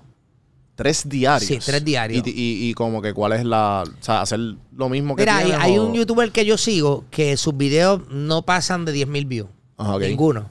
Tres 0.75 1.07
diarios. 1.07 1.47
Sí, 1.47 1.57
tres 1.65 1.83
diarios. 1.85 2.25
Y, 2.27 2.29
y- 2.29 2.69
y 2.69 2.73
como 2.73 3.01
que 3.01 3.13
cuál 3.13 3.31
es 3.33 3.45
la... 3.45 3.83
O 3.87 4.03
sea, 4.03 4.21
hacer 4.21 4.39
lo 4.75 4.89
mismo 4.89 5.15
que 5.15 5.21
Mira, 5.23 5.37
hay, 5.37 5.45
tienes 5.45 5.61
hay 5.63 5.77
o- 5.77 5.85
un 5.87 5.93
youtuber 5.93 6.31
que 6.31 6.45
yo 6.45 6.57
sigo 6.57 7.05
que 7.09 7.37
sus 7.37 7.55
videos 7.55 8.01
no 8.09 8.41
pasan 8.41 8.83
de 8.85 8.91
10 8.91 9.07
mil 9.07 9.25
views. 9.25 9.47
Ajá, 9.77 9.95
ok. 9.95 10.01
Ninguno. 10.01 10.49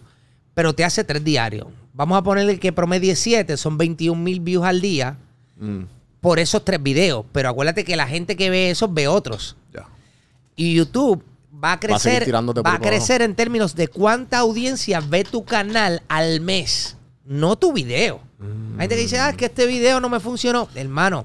Pero 0.54 0.74
te 0.74 0.84
hace 0.84 1.04
tres 1.04 1.22
diarios. 1.22 1.66
Vamos 1.92 2.16
a 2.18 2.22
ponerle 2.22 2.58
que 2.58 2.72
promedie 2.72 3.16
7, 3.16 3.56
son 3.56 3.76
21 3.78 4.20
mil 4.20 4.40
views 4.40 4.64
al 4.64 4.80
día 4.80 5.18
Mm, 5.56 5.84
por 6.20 6.38
esos 6.40 6.64
tres 6.64 6.82
videos. 6.82 7.24
Pero 7.30 7.48
acuérdate 7.50 7.84
que 7.84 7.94
la 7.94 8.06
gente 8.08 8.34
que 8.36 8.50
ve 8.50 8.70
esos 8.70 8.92
ve 8.92 9.06
otros. 9.06 9.56
Y 10.56 10.74
YouTube 10.74 11.22
va 11.62 11.72
a 11.72 11.80
crecer, 11.80 12.32
va 12.34 12.38
a 12.38 12.40
ahí 12.42 12.54
para 12.62 12.78
crecer 12.80 13.22
en 13.22 13.34
términos 13.34 13.74
de 13.74 13.88
cuánta 13.88 14.38
audiencia 14.38 15.00
ve 15.00 15.24
tu 15.24 15.44
canal 15.44 16.02
al 16.08 16.40
mes, 16.40 16.96
no 17.24 17.56
tu 17.56 17.72
video. 17.72 18.20
Hay 18.74 18.80
gente 18.80 18.96
que 18.96 19.02
dice, 19.02 19.18
ah, 19.18 19.30
es 19.30 19.36
que 19.36 19.46
este 19.46 19.66
video 19.66 20.00
no 20.00 20.08
me 20.08 20.20
funcionó. 20.20 20.68
Hermano, 20.74 21.24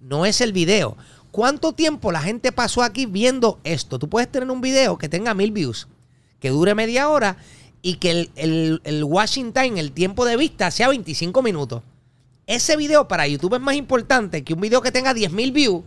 no 0.00 0.26
es 0.26 0.40
el 0.40 0.52
video. 0.52 0.96
¿Cuánto 1.30 1.72
tiempo 1.72 2.12
la 2.12 2.20
gente 2.20 2.52
pasó 2.52 2.82
aquí 2.82 3.06
viendo 3.06 3.60
esto? 3.64 3.98
Tú 3.98 4.08
puedes 4.08 4.30
tener 4.30 4.50
un 4.50 4.60
video 4.60 4.98
que 4.98 5.08
tenga 5.08 5.34
mil 5.34 5.52
views, 5.52 5.88
que 6.40 6.50
dure 6.50 6.74
media 6.74 7.08
hora 7.08 7.36
y 7.82 7.96
que 7.96 8.10
el, 8.10 8.30
el, 8.36 8.80
el 8.84 9.04
watching 9.04 9.52
time, 9.52 9.78
el 9.80 9.92
tiempo 9.92 10.24
de 10.24 10.36
vista, 10.36 10.70
sea 10.70 10.88
25 10.88 11.42
minutos. 11.42 11.82
Ese 12.46 12.76
video 12.76 13.06
para 13.06 13.28
YouTube 13.28 13.54
es 13.54 13.60
más 13.60 13.76
importante 13.76 14.42
que 14.42 14.54
un 14.54 14.60
video 14.60 14.82
que 14.82 14.90
tenga 14.90 15.14
10.000 15.14 15.52
views 15.52 15.84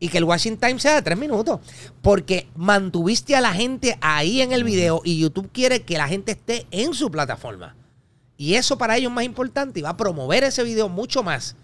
y 0.00 0.08
que 0.08 0.18
el 0.18 0.24
watching 0.24 0.56
time 0.56 0.80
sea 0.80 0.96
de 0.96 1.02
3 1.02 1.16
minutos. 1.16 1.60
Porque 2.02 2.48
mantuviste 2.56 3.36
a 3.36 3.40
la 3.40 3.52
gente 3.52 3.96
ahí 4.00 4.40
en 4.40 4.52
el 4.52 4.64
video 4.64 5.02
y 5.04 5.18
YouTube 5.18 5.50
quiere 5.52 5.82
que 5.82 5.98
la 5.98 6.08
gente 6.08 6.32
esté 6.32 6.66
en 6.72 6.94
su 6.94 7.10
plataforma. 7.10 7.76
Y 8.40 8.54
eso 8.54 8.78
para 8.78 8.96
ellos 8.96 9.10
es 9.10 9.14
más 9.14 9.24
importante 9.24 9.80
y 9.80 9.82
va 9.82 9.90
a 9.90 9.96
promover 9.98 10.44
ese 10.44 10.64
video 10.64 10.88
mucho 10.88 11.22
más 11.22 11.56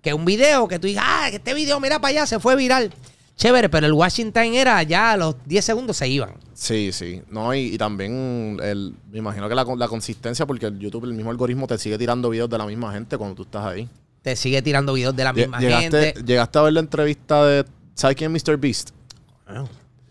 que 0.00 0.14
un 0.14 0.24
video 0.24 0.66
que 0.66 0.78
tú 0.78 0.86
digas, 0.86 1.04
ah, 1.06 1.28
este 1.30 1.52
video, 1.52 1.78
mira 1.78 2.00
para 2.00 2.08
allá, 2.08 2.26
se 2.26 2.40
fue 2.40 2.56
viral. 2.56 2.90
Chévere, 3.36 3.68
pero 3.68 3.86
el 3.86 3.92
watching 3.92 4.32
time 4.32 4.58
era 4.58 4.82
ya 4.82 5.12
a 5.12 5.18
los 5.18 5.36
10 5.44 5.62
segundos 5.62 5.98
se 5.98 6.08
iban. 6.08 6.32
Sí, 6.54 6.90
sí. 6.90 7.20
No, 7.28 7.54
y, 7.54 7.74
y 7.74 7.76
también 7.76 8.56
el, 8.62 8.94
me 9.10 9.18
imagino 9.18 9.46
que 9.46 9.54
la, 9.54 9.62
la 9.76 9.88
consistencia, 9.88 10.46
porque 10.46 10.64
el 10.64 10.78
YouTube, 10.78 11.04
el 11.04 11.12
mismo 11.12 11.30
algoritmo, 11.30 11.66
te 11.66 11.76
sigue 11.76 11.98
tirando 11.98 12.30
videos 12.30 12.48
de 12.48 12.56
la 12.56 12.64
misma 12.64 12.94
gente 12.94 13.18
cuando 13.18 13.34
tú 13.36 13.42
estás 13.42 13.66
ahí. 13.66 13.86
Te 14.22 14.34
sigue 14.34 14.62
tirando 14.62 14.94
videos 14.94 15.14
de 15.14 15.24
la 15.24 15.34
misma 15.34 15.60
Llegaste, 15.60 16.00
gente. 16.14 16.22
llegaste 16.24 16.58
a 16.58 16.62
ver 16.62 16.72
la 16.72 16.80
entrevista 16.80 17.44
de. 17.44 17.66
¿Sabes 17.94 18.16
quién 18.16 18.34
es 18.34 18.42
Mr. 18.48 18.56
Beast? 18.56 18.92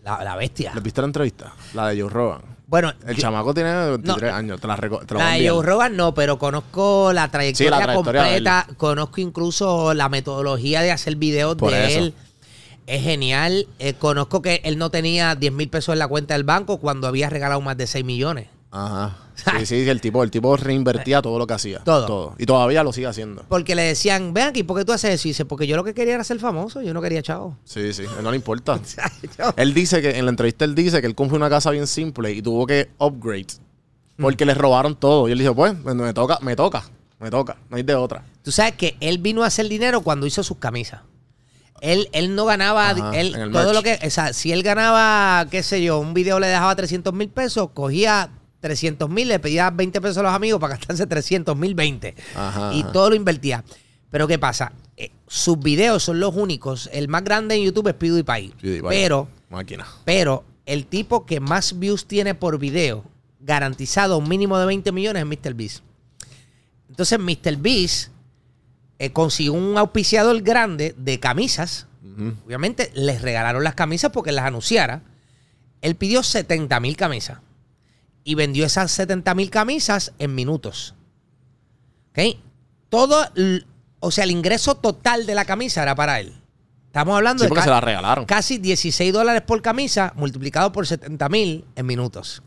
La, 0.04 0.22
la 0.22 0.36
bestia. 0.36 0.72
¿Le 0.72 0.80
viste 0.82 1.00
la 1.00 1.08
entrevista? 1.08 1.52
La 1.74 1.88
de 1.88 2.00
Joe 2.00 2.08
Rogan. 2.08 2.51
Bueno, 2.72 2.90
El 3.06 3.16
yo- 3.16 3.20
chamaco 3.20 3.52
tiene 3.52 3.70
23 3.90 4.30
No. 4.32 4.36
años. 4.36 4.58
Te 4.58 4.66
la, 4.66 4.78
reco- 4.78 5.04
te 5.04 5.12
la 5.12 5.18
voy 5.18 5.18
La 5.18 5.26
a 5.26 5.30
de 5.32 5.36
enviar. 5.36 5.54
Joe 5.54 5.66
Rogan 5.66 5.94
no, 5.94 6.14
pero 6.14 6.38
conozco 6.38 7.12
la 7.12 7.30
trayectoria, 7.30 7.66
Sí, 7.68 7.70
la 7.70 7.82
trayectoria 7.84 8.22
de 8.22 8.28
completa. 8.28 8.66
Conozco 8.78 9.20
incluso 9.20 9.92
la 9.92 10.08
metodología 10.08 10.80
de 10.80 10.90
hacer 10.90 11.16
videos 11.16 11.56
Por 11.56 11.70
de 11.70 11.86
eso. 11.86 11.98
él. 11.98 12.14
Es 12.86 13.02
genial. 13.02 13.66
Eh, 13.78 13.92
conozco 13.92 14.40
que 14.40 14.62
él 14.64 14.78
no 14.78 14.88
tenía 14.90 15.34
10 15.34 15.52
mil 15.52 15.68
pesos 15.68 15.92
en 15.92 15.98
la 15.98 16.08
cuenta 16.08 16.32
del 16.32 16.44
banco 16.44 16.78
cuando 16.78 17.06
había 17.08 17.28
regalado 17.28 17.60
más 17.60 17.76
de 17.76 17.86
6 17.86 18.06
millones. 18.06 18.48
Ajá. 18.70 19.16
Sí, 19.58 19.66
sí, 19.66 19.88
el 19.88 20.00
tipo, 20.00 20.22
el 20.22 20.30
tipo 20.30 20.56
reinvertía 20.56 21.20
todo 21.22 21.38
lo 21.38 21.46
que 21.46 21.54
hacía. 21.54 21.80
Todo. 21.80 22.34
Y 22.38 22.46
todavía 22.46 22.82
lo 22.82 22.92
sigue 22.92 23.06
haciendo. 23.06 23.44
Porque 23.48 23.74
le 23.74 23.82
decían, 23.82 24.32
ven 24.34 24.48
aquí, 24.48 24.62
¿por 24.62 24.78
qué 24.78 24.84
tú 24.84 24.92
haces 24.92 25.14
eso? 25.14 25.28
Y 25.28 25.30
dice, 25.30 25.44
porque 25.44 25.66
yo 25.66 25.76
lo 25.76 25.84
que 25.84 25.94
quería 25.94 26.14
era 26.14 26.24
ser 26.24 26.38
famoso, 26.38 26.82
yo 26.82 26.94
no 26.94 27.02
quería 27.02 27.22
chavo. 27.22 27.56
Sí, 27.64 27.92
sí. 27.92 28.04
No 28.22 28.30
le 28.30 28.36
importa. 28.36 28.78
Él 29.56 29.74
dice 29.74 30.00
que 30.00 30.18
en 30.18 30.24
la 30.26 30.30
entrevista 30.30 30.64
él 30.64 30.74
dice 30.74 31.00
que 31.00 31.06
él 31.06 31.14
compró 31.14 31.36
una 31.36 31.50
casa 31.50 31.70
bien 31.70 31.86
simple 31.86 32.32
y 32.32 32.42
tuvo 32.42 32.66
que 32.66 32.90
upgrade 32.98 33.46
porque 34.16 34.44
le 34.44 34.54
robaron 34.54 34.96
todo. 34.96 35.28
Y 35.28 35.32
él 35.32 35.38
dijo, 35.38 35.54
pues, 35.54 35.76
me, 35.76 36.12
toca, 36.14 36.38
me 36.40 36.56
toca, 36.56 36.84
me 37.18 37.30
toca, 37.30 37.56
no 37.68 37.76
hay 37.76 37.82
de 37.82 37.94
otra. 37.94 38.24
Tú 38.42 38.52
sabes 38.52 38.74
que 38.74 38.96
él 39.00 39.18
vino 39.18 39.42
a 39.42 39.46
hacer 39.46 39.68
dinero 39.68 40.00
cuando 40.02 40.26
hizo 40.26 40.42
sus 40.42 40.58
camisas. 40.58 41.00
Él, 41.80 42.08
él 42.12 42.36
no 42.36 42.44
ganaba, 42.44 42.90
Ajá, 42.90 43.10
él, 43.18 43.32
todo 43.32 43.64
merch. 43.64 43.74
lo 43.74 43.82
que, 43.82 43.98
o 44.06 44.10
sea, 44.10 44.32
si 44.32 44.52
él 44.52 44.62
ganaba, 44.62 45.46
qué 45.50 45.64
sé 45.64 45.82
yo, 45.82 45.98
un 45.98 46.14
video 46.14 46.38
le 46.38 46.46
dejaba 46.46 46.76
300 46.76 47.12
mil 47.12 47.28
pesos, 47.28 47.70
cogía 47.74 48.30
300 48.62 49.10
mil, 49.10 49.28
le 49.28 49.38
pedía 49.40 49.68
20 49.70 50.00
pesos 50.00 50.18
a 50.18 50.22
los 50.22 50.32
amigos 50.32 50.60
para 50.60 50.76
gastarse 50.76 51.06
300 51.06 51.56
mil 51.56 51.74
20. 51.74 52.14
Ajá, 52.36 52.72
y 52.72 52.82
ajá. 52.82 52.92
todo 52.92 53.10
lo 53.10 53.16
invertía. 53.16 53.64
Pero 54.10 54.28
¿qué 54.28 54.38
pasa? 54.38 54.72
Eh, 54.96 55.10
sus 55.26 55.58
videos 55.58 56.04
son 56.04 56.20
los 56.20 56.34
únicos. 56.36 56.88
El 56.92 57.08
más 57.08 57.24
grande 57.24 57.56
en 57.56 57.64
YouTube 57.64 57.88
es 57.88 57.94
PewDiePie. 57.94 58.54
PewDiePie. 58.60 58.88
Pero, 58.88 59.28
Máquina. 59.50 59.86
pero 60.04 60.44
el 60.64 60.86
tipo 60.86 61.26
que 61.26 61.40
más 61.40 61.78
views 61.78 62.06
tiene 62.06 62.34
por 62.34 62.58
video, 62.58 63.04
garantizado 63.40 64.18
un 64.18 64.28
mínimo 64.28 64.58
de 64.58 64.66
20 64.66 64.92
millones, 64.92 65.24
es 65.24 65.44
MrBeast. 65.44 65.82
Entonces, 66.88 67.18
MrBeast 67.18 68.10
eh, 68.98 69.12
consiguió 69.12 69.54
un 69.54 69.76
auspiciador 69.76 70.40
grande 70.42 70.94
de 70.96 71.18
camisas. 71.18 71.88
Obviamente, 72.46 72.92
les 72.94 73.22
regalaron 73.22 73.64
las 73.64 73.74
camisas 73.74 74.12
porque 74.12 74.30
las 74.30 74.44
anunciara. 74.44 75.02
Él 75.80 75.96
pidió 75.96 76.22
70 76.22 76.78
mil 76.78 76.96
camisas. 76.96 77.38
Y 78.24 78.34
vendió 78.36 78.64
esas 78.66 78.90
70 78.92 79.34
mil 79.34 79.50
camisas 79.50 80.12
en 80.18 80.34
minutos. 80.34 80.94
¿Ok? 82.10 82.38
Todo, 82.88 83.26
o 84.00 84.10
sea, 84.10 84.24
el 84.24 84.30
ingreso 84.30 84.74
total 84.76 85.26
de 85.26 85.34
la 85.34 85.44
camisa 85.44 85.82
era 85.82 85.94
para 85.94 86.20
él. 86.20 86.32
Estamos 86.86 87.16
hablando 87.16 87.40
Sí, 87.40 87.46
de 87.46 87.48
porque 87.48 87.60
ca- 87.60 87.64
se 87.64 87.70
la 87.70 87.80
regalaron. 87.80 88.24
casi 88.26 88.58
16 88.58 89.12
dólares 89.12 89.42
por 89.42 89.62
camisa 89.62 90.12
multiplicado 90.14 90.72
por 90.72 90.86
70 90.86 91.28
mil 91.30 91.64
en 91.74 91.86
minutos. 91.86 92.42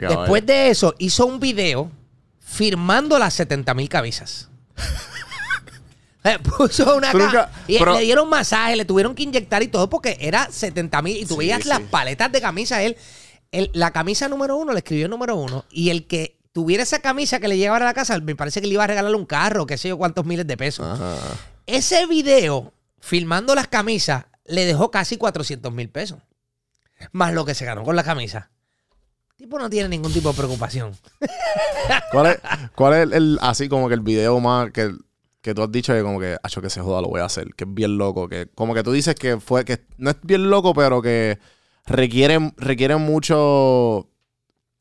Ya, 0.00 0.08
Después 0.08 0.42
vaya. 0.42 0.46
de 0.46 0.70
eso, 0.70 0.94
hizo 0.98 1.26
un 1.26 1.38
video 1.38 1.92
firmando 2.40 3.18
las 3.18 3.34
70 3.34 3.74
mil 3.74 3.88
camisas. 3.88 4.48
Puso 6.56 6.96
una 6.96 7.12
caja 7.12 7.50
y 7.68 7.78
pero- 7.78 7.94
le 7.94 8.00
dieron 8.00 8.28
masaje, 8.30 8.76
le 8.76 8.86
tuvieron 8.86 9.14
que 9.14 9.22
inyectar 9.24 9.62
y 9.62 9.68
todo 9.68 9.90
porque 9.90 10.16
era 10.18 10.50
70 10.50 11.02
mil 11.02 11.18
y 11.18 11.26
tú 11.26 11.34
Sí, 11.34 11.38
veías 11.40 11.62
sí. 11.62 11.68
las 11.68 11.80
paletas 11.80 12.32
de 12.32 12.40
camisa 12.40 12.82
él. 12.82 12.96
El- 13.58 13.70
la 13.72 13.90
camisa 13.92 14.28
número 14.28 14.56
uno 14.56 14.72
le 14.72 14.78
escribió 14.78 15.08
número 15.08 15.36
uno 15.36 15.64
y 15.70 15.90
el 15.90 16.06
que 16.06 16.38
tuviera 16.52 16.82
esa 16.82 17.00
camisa 17.00 17.40
que 17.40 17.48
le 17.48 17.56
llegaba 17.56 17.78
a 17.78 17.84
la 17.84 17.94
casa, 17.94 18.18
me 18.20 18.36
parece 18.36 18.60
que 18.60 18.66
le 18.66 18.74
iba 18.74 18.84
a 18.84 18.86
regalar 18.86 19.14
un 19.14 19.26
carro, 19.26 19.66
qué 19.66 19.76
sé 19.78 19.88
yo, 19.88 19.98
cuántos 19.98 20.24
miles 20.24 20.46
de 20.46 20.56
pesos. 20.56 20.86
Ajá. 20.86 21.16
Ese 21.66 22.06
video, 22.06 22.72
filmando 23.00 23.54
las 23.54 23.66
camisas, 23.68 24.26
le 24.44 24.64
dejó 24.64 24.90
casi 24.90 25.16
400 25.16 25.72
mil 25.72 25.88
pesos. 25.88 26.18
Más 27.12 27.32
lo 27.34 27.44
que 27.44 27.54
se 27.54 27.64
ganó 27.64 27.82
con 27.82 27.96
la 27.96 28.04
camisa. 28.04 28.50
El 29.30 29.36
tipo 29.46 29.58
no 29.58 29.68
tiene 29.68 29.88
ningún 29.88 30.12
tipo 30.12 30.28
de 30.30 30.36
preocupación. 30.36 30.92
¿Cuál 32.12 32.26
es, 32.26 32.38
cuál 32.76 32.92
es 32.94 33.00
el, 33.02 33.12
el- 33.12 33.38
así 33.42 33.68
como 33.68 33.88
que 33.88 33.94
el 33.94 34.00
video 34.00 34.38
más 34.40 34.70
que, 34.70 34.92
que 35.40 35.54
tú 35.54 35.62
has 35.62 35.72
dicho 35.72 35.92
que 35.92 36.02
como 36.02 36.20
que, 36.20 36.36
acho 36.42 36.62
que 36.62 36.70
se 36.70 36.80
joda, 36.80 37.00
lo 37.02 37.08
voy 37.08 37.20
a 37.20 37.24
hacer, 37.24 37.48
que 37.56 37.64
es 37.64 37.74
bien 37.74 37.98
loco, 37.98 38.28
que 38.28 38.46
como 38.54 38.74
que 38.74 38.82
tú 38.82 38.92
dices 38.92 39.14
que 39.16 39.40
fue, 39.40 39.64
que 39.64 39.84
no 39.98 40.10
es 40.10 40.16
bien 40.22 40.48
loco, 40.50 40.72
pero 40.72 41.02
que 41.02 41.38
requiere, 41.86 42.52
requiere 42.56 42.96
mucho, 42.96 44.08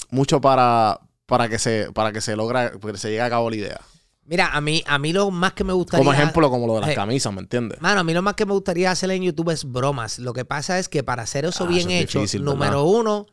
mucho 0.09 0.41
para, 0.41 0.99
para 1.25 1.49
que 1.49 1.59
se, 1.59 1.91
para 1.91 2.11
que 2.11 2.21
se 2.21 2.35
logra, 2.35 2.71
que 2.71 2.97
se 2.97 3.09
llegue 3.09 3.21
a 3.21 3.29
cabo 3.29 3.49
la 3.49 3.55
idea. 3.55 3.81
Mira, 4.25 4.47
a 4.53 4.61
mí, 4.61 4.81
a 4.87 4.97
mí 4.99 5.11
lo 5.11 5.31
más 5.31 5.51
que 5.51 5.65
me 5.65 5.73
gustaría... 5.73 5.99
Como 5.99 6.13
ejemplo, 6.13 6.49
como 6.49 6.65
lo 6.65 6.75
de 6.75 6.81
las 6.81 6.89
Eh, 6.91 6.95
camisas, 6.95 7.33
¿me 7.33 7.41
entiendes? 7.41 7.81
Mano, 7.81 7.99
a 7.99 8.03
mí 8.05 8.13
lo 8.13 8.21
más 8.21 8.35
que 8.35 8.45
me 8.45 8.53
gustaría 8.53 8.89
hacer 8.89 9.11
en 9.11 9.21
YouTube 9.23 9.49
es 9.49 9.65
bromas. 9.69 10.17
Lo 10.19 10.31
que 10.31 10.45
pasa 10.45 10.79
es 10.79 10.87
que 10.87 11.03
para 11.03 11.23
hacer 11.23 11.43
eso 11.43 11.65
Ah, 11.65 11.67
bien 11.67 11.89
eso 11.89 11.97
es 11.97 12.03
hecho, 12.03 12.19
difícil, 12.19 12.39
¿verdad? 12.41 12.53
número 12.53 12.83
uno, 12.85 13.25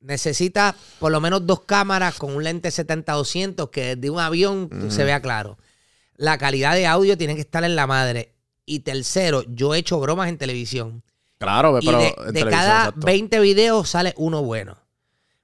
necesita 0.00 0.74
por 0.98 1.12
lo 1.12 1.20
menos 1.20 1.46
dos 1.46 1.60
cámaras 1.62 2.16
con 2.18 2.34
un 2.34 2.44
lente 2.44 2.68
70-200 2.68 3.70
que 3.70 3.96
de 3.96 4.10
un 4.10 4.20
avión 4.20 4.68
se 4.90 5.04
vea 5.04 5.20
claro. 5.22 5.56
La 6.16 6.36
calidad 6.36 6.74
de 6.74 6.86
audio 6.86 7.16
tiene 7.16 7.34
que 7.34 7.40
estar 7.40 7.64
en 7.64 7.74
la 7.74 7.86
madre. 7.86 8.34
Y 8.66 8.80
tercero, 8.80 9.42
yo 9.48 9.74
he 9.74 9.78
hecho 9.78 9.98
bromas 9.98 10.28
en 10.28 10.36
televisión. 10.38 11.02
Claro, 11.42 11.78
Y 11.80 11.84
pero 11.86 11.98
de, 11.98 12.14
en 12.28 12.32
de 12.34 12.44
cada 12.48 12.78
exacto. 12.88 13.06
20 13.06 13.40
videos 13.40 13.88
sale 13.88 14.14
uno 14.16 14.42
bueno. 14.42 14.76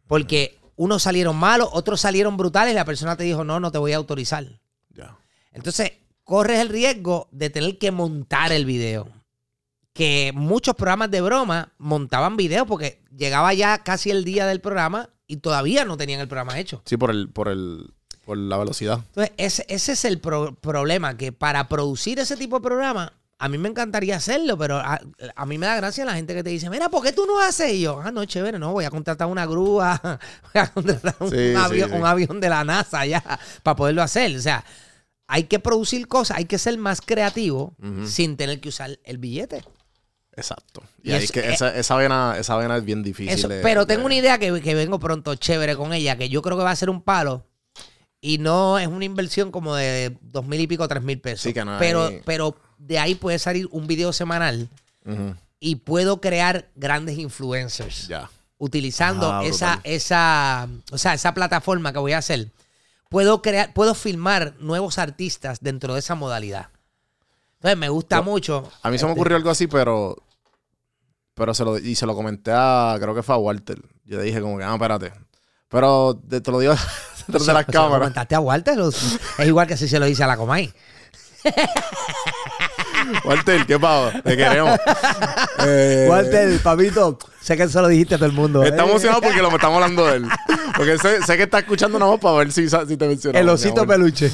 Porque 0.07 0.59
unos 0.77 1.03
salieron 1.03 1.37
malos, 1.37 1.69
otros 1.73 2.01
salieron 2.01 2.37
brutales 2.37 2.73
y 2.73 2.77
la 2.77 2.85
persona 2.85 3.17
te 3.17 3.25
dijo, 3.25 3.45
no, 3.45 3.61
no 3.61 3.71
te 3.73 3.79
voy 3.79 3.93
a 3.93 3.97
autorizar. 3.97 4.47
Ya. 4.91 5.19
Entonces, 5.53 5.93
corres 6.25 6.61
el 6.61 6.69
riesgo 6.69 7.29
de 7.33 7.51
tener 7.51 7.79
que 7.79 7.91
montar 7.91 8.53
el 8.53 8.65
video. 8.65 9.09
Que 9.93 10.31
muchos 10.35 10.77
programas 10.77 11.11
de 11.11 11.21
broma 11.21 11.73
montaban 11.79 12.37
videos 12.37 12.67
porque 12.69 13.03
llegaba 13.17 13.53
ya 13.55 13.79
casi 13.83 14.11
el 14.11 14.25
día 14.25 14.47
del 14.47 14.61
programa 14.61 15.11
y 15.27 15.39
todavía 15.39 15.85
no 15.85 15.97
tenían 15.97 16.21
el 16.21 16.29
programa 16.29 16.59
hecho. 16.61 16.81
Sí, 16.85 16.97
por 16.97 17.11
el, 17.11 17.29
por 17.31 17.49
el, 17.49 17.93
por 18.25 18.39
la 18.39 18.57
velocidad. 18.57 19.01
Entonces, 19.09 19.33
ese, 19.37 19.67
ese 19.69 19.93
es 19.93 20.05
el 20.05 20.21
pro- 20.21 20.55
problema, 20.55 21.17
que 21.17 21.33
para 21.33 21.69
producir 21.69 22.21
ese 22.21 22.37
tipo 22.37 22.57
de 22.61 22.63
programa, 22.63 23.13
a 23.41 23.49
mí 23.49 23.57
me 23.59 23.69
encantaría 23.69 24.17
hacerlo, 24.17 24.59
pero 24.59 24.77
a, 24.79 25.01
a 25.37 25.47
mí 25.47 25.59
me 25.59 25.67
da 25.67 25.77
gracia 25.77 26.05
la 26.05 26.15
gente 26.15 26.35
que 26.35 26.43
te 26.43 26.51
dice, 26.51 26.69
mira, 26.71 26.89
¿por 26.89 27.03
qué 27.05 27.13
tú 27.13 27.25
no 27.27 27.39
haces? 27.41 27.73
Y 27.73 27.83
yo, 27.83 28.01
ah, 28.05 28.11
no, 28.11 28.25
chévere, 28.25 28.59
no, 28.59 28.73
voy 28.73 28.85
a 28.85 28.91
contratar 28.91 29.29
una 29.29 29.47
grúa, 29.47 30.01
voy 30.55 30.63
a 30.63 30.67
contratar 30.67 31.15
un, 31.21 31.31
Sí, 31.31 31.55
avión, 31.57 31.91
sí. 31.91 31.97
un 31.97 32.05
avión 32.07 32.41
de 32.41 32.49
la 32.49 32.65
NASA 32.65 33.07
ya 33.07 33.23
para 33.63 33.77
poderlo 33.77 34.03
hacer. 34.03 34.37
O 34.37 34.41
sea, 34.41 34.65
hay 35.29 35.45
que 35.45 35.59
producir 35.59 36.09
cosas, 36.09 36.37
hay 36.39 36.47
que 36.47 36.59
ser 36.59 36.77
más 36.79 37.01
creativo 37.01 37.77
sin 38.07 38.37
tener 38.37 38.61
que 38.61 38.71
usar 38.71 38.99
el 39.05 39.19
billete. 39.19 39.63
Exacto. 40.35 40.83
Y 41.03 41.11
Y, 41.11 41.15
es- 41.15 41.33
que 41.33 41.49
esa, 41.53 41.77
esa 41.77 41.97
vena, 41.97 42.37
esa 42.39 42.57
vena 42.57 42.77
es 42.77 42.85
bien 42.85 43.03
difícil. 43.03 43.33
Eso, 43.33 43.49
de- 43.49 43.61
pero 43.61 43.85
de- 43.85 43.95
tengo 43.95 44.07
una 44.07 44.15
idea 44.15 44.39
que, 44.39 44.61
que 44.61 44.75
vengo 44.75 44.99
pronto 44.99 45.35
chévere 45.35 45.77
con 45.77 45.93
ella, 45.93 46.17
que 46.17 46.29
yo 46.29 46.43
creo 46.43 46.57
que 46.57 46.63
va 46.65 46.71
a 46.71 46.77
ser 46.77 46.91
un 46.91 47.03
palo. 47.03 47.45
Y 48.21 48.39
no 48.39 48.79
es 48.81 48.89
una 48.89 49.05
inversión 49.05 49.53
como 49.53 49.77
de 49.77 50.17
dos 50.23 50.45
mil 50.47 50.61
y 50.61 50.67
pico, 50.67 50.89
tres 50.89 51.03
mil 51.03 51.21
pesos. 51.21 51.43
Sí, 51.43 51.53
que 51.53 51.65
no 51.65 51.77
pero 52.25 52.57
de 52.79 52.99
ahí 52.99 53.15
puede 53.15 53.39
salir 53.39 53.69
un 53.71 53.87
video 53.87 54.13
semanal 54.13 54.69
y 55.61 55.77
puedo 55.77 56.21
crear 56.21 56.69
grandes 56.77 57.19
influencers. 57.19 58.09
Ya. 58.09 58.31
Utilizando 58.59 59.31
Ah, 59.33 59.45
esa, 59.45 59.81
esa, 59.85 60.69
o 60.91 60.99
sea, 60.99 61.15
esa 61.15 61.33
plataforma 61.35 61.93
que 61.93 61.99
voy 62.01 62.13
a 62.13 62.19
hacer. 62.19 62.49
Puedo 63.09 63.41
crear, 63.41 63.73
puedo 63.73 63.95
filmar 63.95 64.55
nuevos 64.59 64.99
artistas 64.99 65.59
dentro 65.61 65.95
de 65.95 66.01
esa 66.01 66.15
modalidad. 66.15 66.69
Entonces 67.55 67.79
me 67.79 67.89
gusta 67.89 68.17
Yo- 68.17 68.23
mucho. 68.25 68.71
A 68.83 68.91
mí 68.91 68.99
se 68.99 69.05
me 69.05 69.13
este, 69.13 69.21
ocurrió 69.21 69.37
algo 69.37 69.51
así, 69.51 69.67
pero. 69.67 70.17
Pero 71.35 71.55
se 71.55 71.65
lo, 71.65 71.79
y 71.79 71.95
se 71.95 72.05
lo 72.07 72.15
comenté 72.17 72.51
a. 72.53 72.97
Creo 73.01 73.15
que 73.15 73.23
fue 73.23 73.35
a 73.35 73.39
Walter. 73.39 73.81
Yo 74.05 74.19
le 74.19 74.25
dije, 74.25 74.41
como 74.41 74.59
que, 74.59 74.65
ah, 74.65 74.75
espérate. 74.75 75.13
Pero 75.69 76.21
te, 76.29 76.41
te 76.41 76.51
lo 76.51 76.59
digo 76.59 76.75
detrás 77.29 77.47
de 77.47 77.53
las 77.53 77.65
se 77.67 77.71
lo 77.71 77.73
cámaras. 77.73 77.99
comentaste 78.01 78.35
a 78.35 78.41
Walter, 78.41 78.79
es 78.81 79.47
igual 79.47 79.67
que 79.69 79.77
si 79.77 79.87
se 79.89 79.99
lo 80.01 80.07
dice 80.07 80.25
a 80.25 80.27
la 80.27 80.37
Comay. 80.37 80.73
Walter, 83.25 83.67
¿qué 83.67 83.79
pasa? 83.79 84.21
Te 84.23 84.37
queremos. 84.37 84.79
Eh, 85.67 86.07
Walter, 86.09 86.59
papito, 86.61 87.19
sé 87.41 87.57
que 87.57 87.65
eso 87.65 87.83
lo 87.83 87.89
dijiste 87.89 88.15
a 88.15 88.19
todo 88.19 88.29
el 88.29 88.35
mundo. 88.35 88.63
Está 88.63 88.85
¿eh? 88.85 88.89
emocionado 88.89 89.21
porque 89.23 89.43
lo 89.43 89.49
estamos 89.49 89.77
hablando 89.83 90.07
de 90.07 90.17
él. 90.19 90.27
Porque 90.77 90.99
sé, 90.99 91.23
sé 91.23 91.37
que 91.37 91.45
está 91.45 91.59
escuchando 91.61 91.99
nada 91.99 92.13
más 92.13 92.21
para 92.21 92.37
ver 92.39 92.53
si, 92.53 92.69
si 92.69 92.97
te 92.97 93.09
mencionó. 93.09 93.39
El 93.39 93.49
osito 93.49 93.87
peluche. 93.87 94.31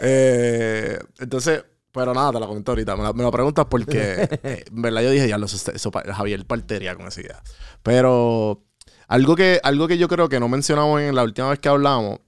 Eh, 0.00 0.98
entonces, 1.18 1.64
pero 1.92 2.14
nada, 2.14 2.32
te 2.32 2.40
la 2.40 2.46
comento 2.46 2.72
ahorita. 2.72 2.96
Me, 2.96 3.02
la- 3.02 3.12
me 3.12 3.22
lo 3.22 3.30
preguntas 3.30 3.66
porque, 3.68 4.28
en 4.70 4.82
verdad, 4.82 5.02
yo 5.02 5.10
dije, 5.10 5.28
ya, 5.28 5.38
los, 5.38 5.52
eso, 5.68 5.90
Javier 5.90 6.44
partería 6.46 6.94
con 6.94 7.06
esa 7.08 7.20
idea. 7.20 7.42
Pero 7.82 8.64
algo 9.08 9.34
que, 9.36 9.60
algo 9.62 9.88
que 9.88 9.98
yo 9.98 10.08
creo 10.08 10.28
que 10.28 10.38
no 10.40 10.48
mencionamos 10.48 11.00
en 11.00 11.14
la 11.14 11.22
última 11.24 11.50
vez 11.50 11.58
que 11.58 11.68
hablamos 11.68 12.20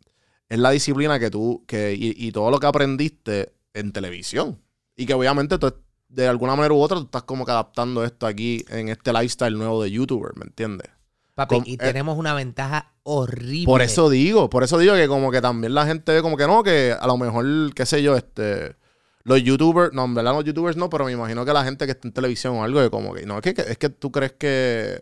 es 0.49 0.59
la 0.59 0.71
disciplina 0.71 1.19
que 1.21 1.31
tú, 1.31 1.65
que, 1.69 1.95
y, 1.95 2.15
y 2.17 2.33
todo 2.33 2.51
lo 2.51 2.59
que 2.59 2.67
aprendiste 2.67 3.53
en 3.75 3.93
televisión. 3.93 4.61
Y 4.97 5.07
que 5.07 5.15
obviamente 5.15 5.59
tú, 5.59 5.73
de 6.11 6.29
alguna 6.29 6.57
manera 6.57 6.75
u 6.75 6.81
otra, 6.81 6.99
tú 6.99 7.05
estás 7.05 7.23
como 7.23 7.45
que 7.47 7.53
adaptando 7.53 8.05
esto 8.05 8.27
aquí 8.27 8.65
en 8.69 8.89
este 8.89 9.13
lifestyle 9.13 9.57
nuevo 9.57 9.83
de 9.83 9.91
YouTuber, 9.91 10.37
¿me 10.37 10.45
entiendes? 10.45 10.89
Papi, 11.35 11.55
Com- 11.55 11.65
y 11.67 11.75
eh, 11.75 11.79
tenemos 11.79 12.19
una 12.19 12.35
ventaja 12.35 12.93
horrible. 13.05 13.65
Por 13.65 13.81
eso 13.81 14.11
digo, 14.11 14.51
por 14.51 14.63
eso 14.65 14.77
digo 14.79 14.95
que 14.95 15.09
como 15.09 15.31
que 15.31 15.41
también 15.41 15.73
la 15.75 15.87
gente 15.87 16.13
ve 16.13 16.21
como 16.23 16.37
que 16.37 16.47
no, 16.47 16.63
que 16.63 16.95
a 16.99 17.07
lo 17.07 17.17
mejor, 17.17 17.73
qué 17.75 17.87
sé 17.87 18.03
yo, 18.03 18.17
este, 18.17 18.77
los 19.23 19.43
youtubers, 19.43 19.93
no, 19.95 20.05
en 20.05 20.15
verdad 20.15 20.35
los 20.35 20.45
youtubers 20.45 20.77
no, 20.77 20.91
pero 20.91 21.05
me 21.05 21.13
imagino 21.13 21.45
que 21.45 21.53
la 21.53 21.65
gente 21.65 21.87
que 21.87 21.93
está 21.93 22.09
en 22.09 22.13
televisión 22.13 22.57
o 22.57 22.65
algo, 22.65 22.81
de 22.81 22.91
como 22.91 23.15
que, 23.15 23.25
no, 23.25 23.37
es 23.37 23.43
que, 23.43 23.55
que- 23.55 23.63
es 23.63 23.79
que 23.79 23.89
tú 23.89 24.11
crees 24.11 24.33
que, 24.33 25.01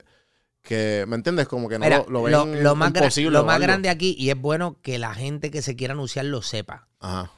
que, 0.63 1.05
¿me 1.09 1.17
entiendes? 1.17 1.49
Como 1.49 1.69
que 1.69 1.79
no 1.79 1.85
Mira, 1.87 2.05
lo, 2.09 2.11
lo 2.11 2.23
ven 2.45 2.63
lo 2.63 2.75
más, 2.77 2.91
imposible 2.95 3.39
lo 3.39 3.45
más 3.45 3.61
grande 3.61 3.89
aquí, 3.89 4.15
y 4.19 4.31
es 4.31 4.41
bueno 4.41 4.77
que 4.83 4.99
la 4.99 5.15
gente 5.15 5.51
que 5.51 5.63
se 5.63 5.75
quiera 5.75 5.95
anunciar 5.95 6.27
lo 6.27 6.43
sepa. 6.43 6.89
Ajá. 7.01 7.33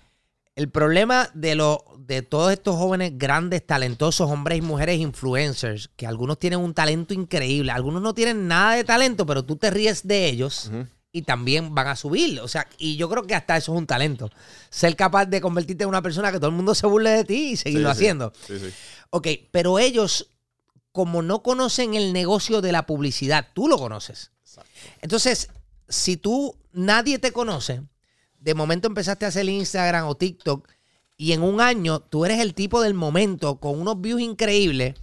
El 0.57 0.69
problema 0.69 1.31
de, 1.33 1.55
lo, 1.55 1.85
de 1.99 2.23
todos 2.23 2.53
estos 2.53 2.77
jóvenes 2.77 3.13
grandes, 3.17 3.67
talentosos, 3.67 4.31
hombres 4.31 4.59
y 4.59 4.63
mujeres 4.63 4.99
influencers, 4.99 5.89
que 5.97 6.07
algunos 6.07 6.39
tienen 6.39 6.59
un 6.59 6.75
talento 6.75 7.15
increíble, 7.15 7.73
algunos 7.73 8.03
no 8.03 8.15
tienen 8.15 8.49
nada 8.49 8.75
de 8.75 8.85
talento, 8.85 9.25
pero 9.25 9.45
tú 9.45 9.57
te 9.57 9.71
ríes 9.71 10.07
de 10.07 10.27
ellos 10.27 10.71
y 11.13 11.23
también 11.23 11.75
van 11.75 11.87
a 11.87 11.97
subir. 11.97 12.41
O 12.41 12.49
sea, 12.49 12.67
y 12.79 12.97
yo 12.97 13.09
creo 13.09 13.27
que 13.27 13.35
hasta 13.35 13.57
eso 13.57 13.73
es 13.73 13.79
un 13.79 13.87
talento. 13.87 14.31
Ser 14.71 14.97
capaz 14.97 15.27
de 15.27 15.41
convertirte 15.41 15.85
en 15.85 15.89
una 15.89 16.03
persona 16.03 16.31
que 16.31 16.39
todo 16.39 16.51
el 16.51 16.57
mundo 16.57 16.75
se 16.75 16.87
burle 16.87 17.11
de 17.11 17.25
ti 17.25 17.51
y 17.53 17.57
seguirlo 17.57 17.89
Sí, 17.89 17.93
haciendo. 17.93 18.33
Sí, 18.47 18.59
sí. 18.59 18.71
Ok, 19.11 19.29
pero 19.51 19.79
ellos, 19.79 20.31
como 20.93 21.23
no 21.23 21.43
conocen 21.43 21.95
el 21.95 22.13
negocio 22.13 22.61
de 22.61 22.73
la 22.73 22.87
publicidad, 22.87 23.49
tú 23.55 23.67
lo 23.69 23.79
conoces. 23.79 24.31
Entonces, 25.01 25.49
si 25.89 26.17
tú, 26.17 26.57
nadie 26.73 27.19
te 27.19 27.33
conoce, 27.33 27.83
de 28.41 28.55
momento 28.55 28.89
empezaste 28.89 29.25
a 29.25 29.29
hacer 29.29 29.49
Instagram 29.49 30.07
o 30.07 30.17
TikTok 30.17 30.67
y 31.17 31.33
en 31.33 31.43
un 31.43 31.61
año 31.61 32.01
tú 32.01 32.25
eres 32.25 32.41
el 32.41 32.55
tipo 32.55 32.81
del 32.81 32.95
momento 32.95 33.61
con 33.61 33.79
unos 33.79 34.01
views 34.01 34.21
increíbles, 34.23 34.95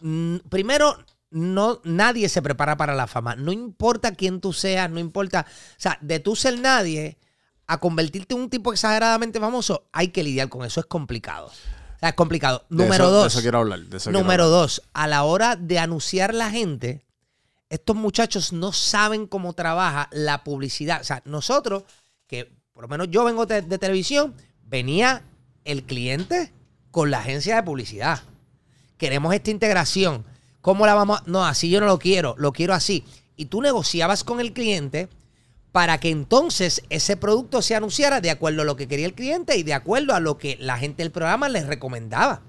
mm, 0.00 0.36
primero, 0.48 0.96
no, 1.30 1.80
nadie 1.84 2.28
se 2.28 2.42
prepara 2.42 2.76
para 2.76 2.94
la 2.94 3.06
fama. 3.06 3.36
No 3.36 3.52
importa 3.52 4.12
quién 4.14 4.40
tú 4.40 4.52
seas, 4.52 4.90
no 4.90 4.98
importa. 4.98 5.46
O 5.48 5.74
sea, 5.80 5.98
de 6.00 6.18
tú 6.20 6.34
ser 6.36 6.58
nadie 6.58 7.18
a 7.66 7.78
convertirte 7.78 8.34
en 8.34 8.40
un 8.42 8.50
tipo 8.50 8.72
exageradamente 8.72 9.38
famoso, 9.38 9.88
hay 9.92 10.08
que 10.08 10.24
lidiar 10.24 10.48
con 10.48 10.64
eso. 10.64 10.80
Es 10.80 10.86
complicado. 10.86 11.46
O 11.46 11.98
sea, 12.00 12.08
es 12.08 12.14
complicado. 12.16 12.64
De 12.68 12.76
Número 12.84 13.04
eso- 13.04 13.10
dos. 13.12 13.22
De 13.24 13.28
eso 13.28 13.40
quiero 13.42 13.58
hablar. 13.58 13.80
de 13.80 13.96
eso 13.96 14.10
quiero 14.10 14.18
Número 14.20 14.44
hablar. 14.44 14.60
dos, 14.60 14.82
a 14.92 15.06
la 15.06 15.22
hora 15.24 15.54
de 15.56 15.78
anunciar 15.78 16.34
la 16.34 16.50
gente, 16.50 17.04
estos 17.68 17.94
muchachos 17.94 18.52
no 18.52 18.72
saben 18.72 19.26
cómo 19.28 19.52
trabaja 19.52 20.08
la 20.10 20.42
publicidad. 20.42 21.00
O 21.00 21.04
sea, 21.04 21.22
nosotros, 21.26 21.84
que 22.26 22.50
por 22.80 22.88
lo 22.88 22.96
menos 22.96 23.10
yo 23.10 23.24
vengo 23.24 23.44
de, 23.44 23.60
televisión, 23.60 24.34
venía 24.64 25.22
el 25.66 25.82
cliente 25.82 26.50
con 26.90 27.10
la 27.10 27.18
agencia 27.18 27.56
de 27.56 27.62
publicidad. 27.62 28.22
Queremos 28.96 29.34
esta 29.34 29.50
integración. 29.50 30.24
¿Cómo 30.62 30.86
la 30.86 30.94
vamos 30.94 31.20
a.? 31.20 31.22
No, 31.26 31.44
así 31.44 31.68
yo 31.68 31.80
no 31.80 31.86
lo 31.86 31.98
quiero, 31.98 32.34
lo 32.38 32.54
quiero 32.54 32.72
así. 32.72 33.04
Y 33.36 33.46
tú 33.46 33.60
negociabas 33.60 34.24
con 34.24 34.40
el 34.40 34.54
cliente 34.54 35.10
para 35.72 36.00
que 36.00 36.08
entonces 36.08 36.82
ese 36.88 37.18
producto 37.18 37.60
se 37.60 37.74
anunciara 37.74 38.22
de 38.22 38.30
acuerdo 38.30 38.62
a 38.62 38.64
lo 38.64 38.76
que 38.76 38.88
quería 38.88 39.04
el 39.04 39.12
cliente 39.12 39.58
y 39.58 39.62
de 39.62 39.74
acuerdo 39.74 40.14
a 40.14 40.20
lo 40.20 40.38
que 40.38 40.56
la 40.58 40.78
gente 40.78 41.02
del 41.02 41.12
programa 41.12 41.50
les 41.50 41.66
recomendaba. 41.66 42.40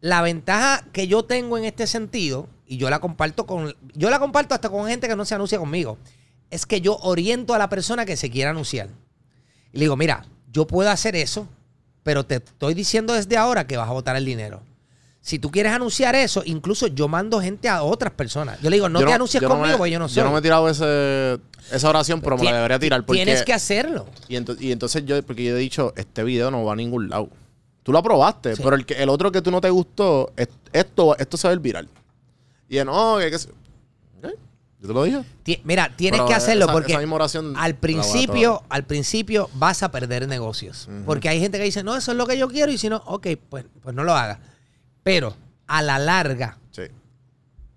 La 0.00 0.22
ventaja 0.22 0.86
que 0.94 1.06
yo 1.06 1.26
tengo 1.26 1.58
en 1.58 1.66
este 1.66 1.86
sentido, 1.86 2.48
y 2.66 2.78
yo 2.78 2.88
la 2.88 3.00
comparto 3.00 3.44
con, 3.44 3.76
yo 3.92 4.08
la 4.08 4.20
comparto 4.20 4.54
hasta 4.54 4.70
con 4.70 4.88
gente 4.88 5.06
que 5.06 5.16
no 5.16 5.26
se 5.26 5.34
anuncia 5.34 5.58
conmigo, 5.58 5.98
es 6.48 6.64
que 6.64 6.80
yo 6.80 6.96
oriento 7.02 7.52
a 7.52 7.58
la 7.58 7.68
persona 7.68 8.06
que 8.06 8.16
se 8.16 8.30
quiera 8.30 8.52
anunciar. 8.52 8.88
Y 9.72 9.78
le 9.78 9.84
digo, 9.84 9.96
mira, 9.96 10.24
yo 10.52 10.66
puedo 10.66 10.90
hacer 10.90 11.14
eso, 11.16 11.46
pero 12.02 12.24
te 12.24 12.36
estoy 12.36 12.74
diciendo 12.74 13.12
desde 13.14 13.36
ahora 13.36 13.66
que 13.66 13.76
vas 13.76 13.88
a 13.88 13.92
botar 13.92 14.16
el 14.16 14.24
dinero. 14.24 14.62
Si 15.20 15.38
tú 15.38 15.50
quieres 15.50 15.72
anunciar 15.72 16.14
eso, 16.14 16.42
incluso 16.46 16.86
yo 16.86 17.06
mando 17.06 17.40
gente 17.40 17.68
a 17.68 17.82
otras 17.82 18.12
personas. 18.12 18.58
Yo 18.62 18.70
le 18.70 18.76
digo, 18.76 18.88
no 18.88 19.00
Yo 19.00 19.06
te 19.06 19.12
anuncies 19.12 19.42
yo 19.42 19.48
conmigo 19.48 19.72
me- 19.72 19.76
porque 19.76 19.90
yo 19.90 19.98
no 19.98 20.08
soy. 20.08 20.16
Yo 20.16 20.24
no 20.24 20.32
me 20.32 20.38
he 20.38 20.42
tirado 20.42 20.68
ese, 20.70 21.38
esa 21.70 21.88
oración, 21.90 22.20
pero 22.22 22.38
me 22.38 22.44
la 22.44 22.56
debería 22.56 22.78
tirar. 22.78 23.04
Porque, 23.04 23.24
Tienes 23.24 23.42
que 23.42 23.52
hacerlo. 23.52 24.06
y, 24.28 24.36
ento- 24.36 24.56
y 24.58 24.72
entonces 24.72 25.04
yo, 25.04 25.22
porque 25.24 25.44
yo 25.44 25.54
he 25.56 25.58
dicho, 25.58 25.92
este 25.96 26.22
video 26.24 26.50
no 26.50 26.64
va 26.64 26.72
a 26.72 26.76
ningún 26.76 27.10
lado. 27.10 27.28
Tú 27.82 27.92
lo 27.92 27.98
aprobaste, 27.98 28.56
Sí. 28.56 28.62
pero 28.62 28.76
el, 28.76 28.86
que, 28.86 28.94
el 29.02 29.08
otro 29.10 29.30
que 29.30 29.42
tú 29.42 29.50
no 29.50 29.60
te 29.60 29.68
gustó, 29.68 30.32
es- 30.36 30.48
esto, 30.72 31.14
esto 31.18 31.36
se 31.36 31.46
va 31.48 31.50
a 31.52 31.54
ir 31.54 31.60
viral. 31.60 31.88
Y 32.70 32.78
no, 32.84 33.18
que, 33.18 33.30
que 33.30 33.38
Yo 34.80 34.86
te 34.88 34.94
lo 34.94 35.02
dije. 35.04 35.24
Ti- 35.42 35.60
Mira, 35.64 35.92
tienes 35.96 36.20
Pero 36.20 36.28
que 36.28 36.34
hacerlo 36.34 36.64
esa- 36.66 36.72
porque 36.72 36.92
esa 36.92 37.00
misma 37.00 37.16
oración 37.16 37.54
al 37.56 37.72
la 37.72 37.78
principio, 37.80 38.62
al 38.68 38.84
principio 38.84 39.50
vas 39.54 39.82
a 39.82 39.90
perder 39.90 40.28
negocios. 40.28 40.88
Porque 41.04 41.28
hay 41.28 41.40
gente 41.40 41.58
que 41.58 41.64
dice, 41.64 41.82
no, 41.82 41.96
eso 41.96 42.12
es 42.12 42.16
lo 42.16 42.26
que 42.26 42.38
yo 42.38 42.48
quiero 42.48 42.70
y 42.70 42.78
si 42.78 42.88
no, 42.88 43.02
ok, 43.06 43.26
pues, 43.48 43.64
pues 43.82 43.94
no 43.94 44.04
lo 44.04 44.14
hagas. 44.14 44.38
Pero 45.02 45.34
a 45.66 45.82
la 45.82 45.98
larga, 45.98 46.58
Sí. 46.70 46.82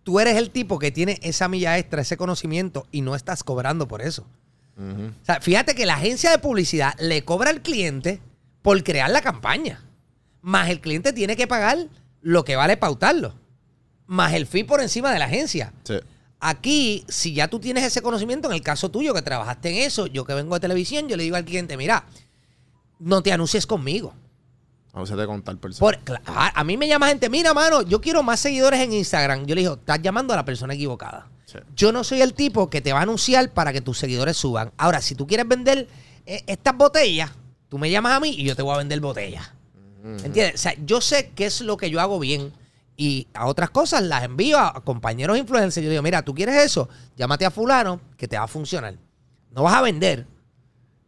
tú 0.04 0.20
eres 0.20 0.36
el 0.38 0.52
tipo 0.52 0.78
que 0.78 0.92
tiene 0.92 1.20
esa 1.24 1.48
milla 1.48 1.78
extra, 1.80 2.02
ese 2.04 2.18
conocimiento 2.18 2.86
y 2.92 3.02
no 3.02 3.16
estás 3.16 3.44
cobrando 3.44 3.88
por 3.88 4.02
eso. 4.04 4.28
Ujú. 4.78 5.08
O 5.22 5.26
sea, 5.26 5.42
fíjate 5.42 5.74
que 5.74 5.86
la 5.88 5.96
agencia 5.96 6.30
de 6.30 6.38
publicidad 6.38 6.94
le 7.00 7.24
cobra 7.26 7.50
al 7.50 7.62
cliente 7.62 8.22
por 8.62 8.82
crear 8.84 9.10
la 9.10 9.22
campaña. 9.22 9.84
Más 10.42 10.70
el 10.70 10.80
cliente 10.82 11.14
tiene 11.14 11.36
que 11.36 11.48
pagar 11.48 11.88
lo 12.22 12.46
que 12.46 12.56
vale 12.56 12.78
pautarlo. 12.78 13.34
Más 14.06 14.34
el 14.34 14.46
fee 14.46 14.64
por 14.64 14.82
encima 14.82 15.12
de 15.12 15.20
la 15.20 15.26
agencia. 15.26 15.74
Sí. 15.84 15.96
Aquí, 16.44 17.06
si 17.08 17.34
ya 17.34 17.48
tú 17.48 17.60
tienes 17.60 17.84
ese 17.84 18.02
conocimiento, 18.02 18.48
en 18.50 18.56
el 18.56 18.62
caso 18.62 18.90
tuyo 18.90 19.14
que 19.14 19.22
trabajaste 19.22 19.70
en 19.70 19.76
eso, 19.86 20.08
yo 20.08 20.26
que 20.26 20.34
vengo 20.34 20.56
de 20.56 20.60
televisión, 20.60 21.08
yo 21.08 21.16
le 21.16 21.24
digo 21.24 21.36
al 21.36 21.46
cliente, 21.46 21.78
mira, 21.78 22.04
no 23.00 23.22
te 23.22 23.32
anuncies 23.32 23.68
conmigo. 23.68 24.14
A 24.94 25.04
contar 25.26 25.56
persona. 25.58 25.80
Por- 25.80 26.04
cla- 26.04 26.22
a, 26.26 26.60
a 26.60 26.64
mí 26.64 26.76
me 26.78 26.88
llama 26.88 27.08
gente, 27.08 27.30
mira, 27.30 27.54
mano, 27.54 27.82
yo 27.84 28.02
quiero 28.02 28.24
más 28.24 28.40
seguidores 28.40 28.80
en 28.82 28.92
Instagram. 28.92 29.46
Yo 29.46 29.56
le 29.56 29.62
digo, 29.62 29.74
estás 29.76 30.02
llamando 30.02 30.34
a 30.34 30.36
la 30.36 30.44
persona 30.44 30.74
equivocada. 30.74 31.28
Sí. 31.46 31.60
Yo 31.76 31.92
no 31.92 32.04
soy 32.04 32.22
el 32.22 32.34
tipo 32.34 32.70
que 32.70 32.82
te 32.82 32.92
va 32.92 33.00
a 33.00 33.04
anunciar 33.04 33.52
para 33.52 33.72
que 33.72 33.82
tus 33.82 34.00
seguidores 34.00 34.36
suban. 34.36 34.72
Ahora, 34.78 35.00
si 35.02 35.16
tú 35.16 35.28
quieres 35.28 35.48
vender 35.48 35.88
eh, 36.26 36.44
estas 36.48 36.76
botellas, 36.76 37.32
tú 37.70 37.78
me 37.78 37.90
llamas 37.90 38.14
a 38.14 38.20
mí 38.20 38.30
y 38.38 38.44
yo 38.44 38.56
te 38.56 38.64
voy 38.64 38.74
a 38.74 38.78
vender 38.80 39.00
botellas. 39.00 39.52
¿Entiendes? 40.04 40.56
O 40.56 40.58
sea, 40.58 40.74
yo 40.86 41.00
sé 41.00 41.32
qué 41.36 41.46
es 41.46 41.62
lo 41.62 41.78
que 41.78 41.90
yo 41.92 42.02
hago 42.02 42.18
bien 42.20 42.52
y 42.98 43.28
a 43.34 43.48
otras 43.48 43.70
cosas 43.70 44.04
las 44.04 44.24
envío 44.24 44.60
a, 44.60 44.84
compañeros 44.84 45.38
influencers. 45.38 45.84
Yo 45.84 45.90
digo, 45.90 46.02
mira, 46.04 46.22
tú 46.24 46.34
quieres 46.36 46.56
eso, 46.64 46.88
llámate 47.16 47.46
a 47.46 47.52
fulano 47.52 48.00
que 48.18 48.28
te 48.28 48.38
va 48.38 48.44
a 48.44 48.48
funcionar. 48.48 48.96
No 49.52 49.64
vas 49.64 49.74
a 49.76 49.82
vender, 49.82 50.26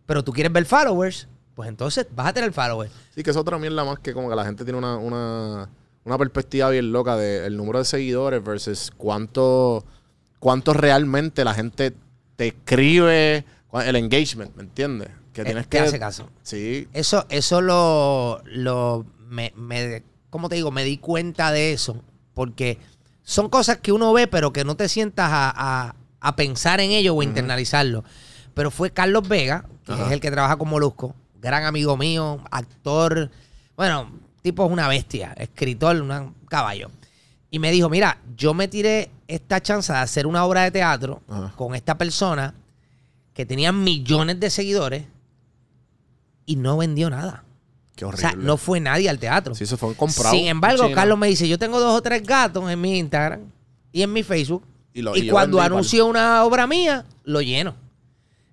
pero 0.05 0.23
tú 0.23 0.31
quieres 0.33 0.51
ver 0.51 0.65
followers, 0.65 1.27
pues 1.55 1.69
entonces 1.69 2.07
vas 2.15 2.27
a 2.27 2.33
tener 2.33 2.51
followers. 2.51 2.91
Sí, 3.13 3.23
que 3.23 3.29
es 3.29 3.37
otra 3.37 3.57
mierda 3.57 3.83
más 3.83 3.99
que 3.99 4.13
como 4.13 4.29
que 4.29 4.35
la 4.35 4.43
gente 4.45 4.63
tiene 4.63 4.79
una, 4.79 4.97
una, 4.97 5.69
una 6.03 6.17
perspectiva 6.17 6.69
bien 6.69 6.91
loca 6.91 7.15
del 7.15 7.55
número 7.55 7.79
de 7.79 7.85
seguidores 7.85 8.43
versus 8.43 8.91
cuánto, 8.97 9.85
cuánto 10.39 10.73
realmente 10.73 11.43
la 11.45 11.53
gente 11.53 11.93
te 12.35 12.47
escribe, 12.47 13.45
el 13.85 13.95
engagement, 13.95 14.55
¿me 14.55 14.63
entiendes? 14.63 15.09
Que 15.31 15.41
Eh, 15.41 15.45
tienes 15.45 15.67
que... 15.67 15.79
hace 15.79 15.99
caso. 15.99 16.29
Sí, 16.43 16.87
Eso, 16.93 17.25
eso 17.29 17.61
lo, 17.61 18.41
lo 18.45 19.05
me, 19.29 19.51
me- 19.55 20.03
¿cómo 20.33 20.49
te 20.49 20.55
digo? 20.55 20.71
Me 20.71 20.83
di 20.83 20.97
cuenta 20.97 21.51
de 21.51 21.71
eso. 21.73 21.95
Porque 22.33 22.79
son 23.21 23.49
cosas 23.49 23.77
que 23.77 23.91
uno 23.91 24.11
ve, 24.13 24.27
pero 24.27 24.51
que 24.51 24.65
no 24.65 24.75
te 24.75 24.89
sientas 24.89 25.29
a, 25.31 25.53
a- 25.55 25.95
a 26.19 26.35
pensar 26.35 26.79
en 26.79 26.89
ello 26.91 27.13
o 27.15 27.21
internalizarlo. 27.21 28.03
Pero 28.55 28.71
fue 28.71 28.89
Carlos 28.91 29.27
Vega, 29.27 29.65
que 29.85 29.93
Ajá. 29.93 30.07
es 30.07 30.11
el 30.11 30.19
que 30.19 30.31
trabaja 30.31 30.57
con 30.57 30.69
Molusco, 30.69 31.15
gran 31.39 31.63
amigo 31.65 31.95
mío, 31.97 32.39
actor, 32.49 33.29
bueno, 33.77 34.09
tipo 34.41 34.65
es 34.65 34.71
una 34.71 34.87
bestia, 34.87 35.33
escritor, 35.37 36.01
un 36.01 36.33
caballo. 36.49 36.89
Y 37.51 37.59
me 37.59 37.71
dijo, 37.71 37.87
mira, 37.89 38.17
yo 38.35 38.55
me 38.55 38.67
tiré 38.67 39.11
esta 39.27 39.61
chance 39.61 39.93
de 39.93 39.99
hacer 39.99 40.25
una 40.25 40.43
obra 40.45 40.63
de 40.63 40.71
teatro 40.71 41.21
Ajá. 41.29 41.53
con 41.55 41.75
esta 41.75 41.95
persona 41.97 42.55
que 43.35 43.45
tenía 43.45 43.71
millones 43.71 44.39
de 44.39 44.49
seguidores 44.49 45.03
y 46.45 46.55
no 46.55 46.77
vendió 46.77 47.09
nada. 47.09 47.43
Qué 47.95 48.05
O 48.05 48.09
horrible. 48.09 48.29
sea, 48.29 48.37
no 48.37 48.57
fue 48.57 48.79
nadie 48.79 49.09
al 49.09 49.19
teatro. 49.19 49.55
Sí, 49.55 49.65
se 49.65 49.77
fue 49.77 49.93
comprado. 49.95 50.31
Sin 50.31 50.47
embargo, 50.47 50.83
China. 50.83 50.95
Carlos 50.95 51.17
me 51.17 51.27
dice, 51.27 51.47
yo 51.47 51.57
tengo 51.59 51.79
dos 51.79 51.95
o 51.97 52.01
tres 52.01 52.23
gatos 52.23 52.69
en 52.69 52.79
mi 52.81 52.97
Instagram 52.99 53.41
y 53.91 54.01
en 54.01 54.11
mi 54.13 54.23
Facebook. 54.23 54.63
Y 54.93 55.01
lo- 55.01 55.15
Y, 55.15 55.21
y 55.21 55.25
yo 55.25 55.33
cuando 55.33 55.59
anuncio 55.61 56.05
una 56.05 56.43
obra 56.43 56.67
mía, 56.67 57.05
lo 57.23 57.41
lleno. 57.41 57.75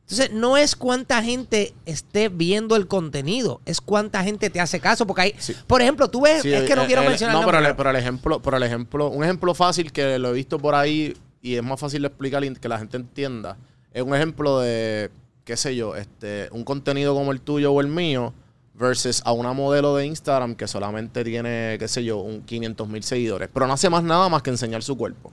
Entonces, 0.02 0.32
no 0.32 0.56
es 0.56 0.74
cuánta 0.74 1.22
gente 1.22 1.72
esté 1.86 2.28
viendo 2.28 2.74
el 2.74 2.88
contenido, 2.88 3.60
es 3.64 3.80
cuánta 3.80 4.24
gente 4.24 4.50
te 4.50 4.58
hace 4.60 4.80
caso. 4.80 5.06
Porque 5.06 5.22
hay, 5.22 5.34
Sí. 5.38 5.54
por 5.68 5.80
ejemplo, 5.82 6.08
tú 6.10 6.22
ves, 6.22 6.42
Sí, 6.42 6.52
es 6.52 6.64
que 6.64 6.74
no 6.74 6.82
el- 6.82 6.86
quiero 6.88 7.02
el- 7.02 7.08
mencionar 7.10 7.36
No, 7.36 7.44
pero 7.46 7.58
el, 7.58 7.76
pero 7.76 7.90
el 7.90 7.96
ejemplo, 7.96 8.42
pero 8.42 8.56
el 8.56 8.62
ejemplo, 8.64 9.08
un 9.08 9.22
ejemplo 9.22 9.54
fácil 9.54 9.92
que 9.92 10.18
lo 10.18 10.30
he 10.30 10.32
visto 10.32 10.58
por 10.58 10.74
ahí 10.74 11.16
y 11.40 11.54
es 11.54 11.62
más 11.62 11.78
fácil 11.78 12.02
de 12.02 12.08
explicar 12.08 12.42
que 12.58 12.68
la 12.68 12.78
gente 12.78 12.96
entienda. 12.96 13.56
Es 13.92 14.02
un 14.02 14.12
ejemplo 14.14 14.58
de, 14.60 15.10
qué 15.44 15.56
sé 15.56 15.76
yo, 15.76 15.94
este, 15.94 16.48
un 16.50 16.64
contenido 16.64 17.14
como 17.14 17.30
el 17.30 17.40
tuyo 17.40 17.72
o 17.72 17.80
el 17.80 17.86
mío 17.86 18.32
versus 18.80 19.20
a 19.24 19.32
una 19.32 19.52
modelo 19.52 19.94
de 19.96 20.06
Instagram 20.06 20.54
que 20.54 20.66
solamente 20.66 21.22
tiene, 21.22 21.76
qué 21.78 21.86
sé 21.86 22.02
yo, 22.02 22.18
un 22.18 22.40
500 22.42 22.88
mil 22.88 23.02
seguidores. 23.02 23.48
Pero 23.52 23.66
no 23.66 23.74
hace 23.74 23.90
más 23.90 24.02
nada 24.02 24.28
más 24.28 24.42
que 24.42 24.50
enseñar 24.50 24.82
su 24.82 24.96
cuerpo. 24.96 25.32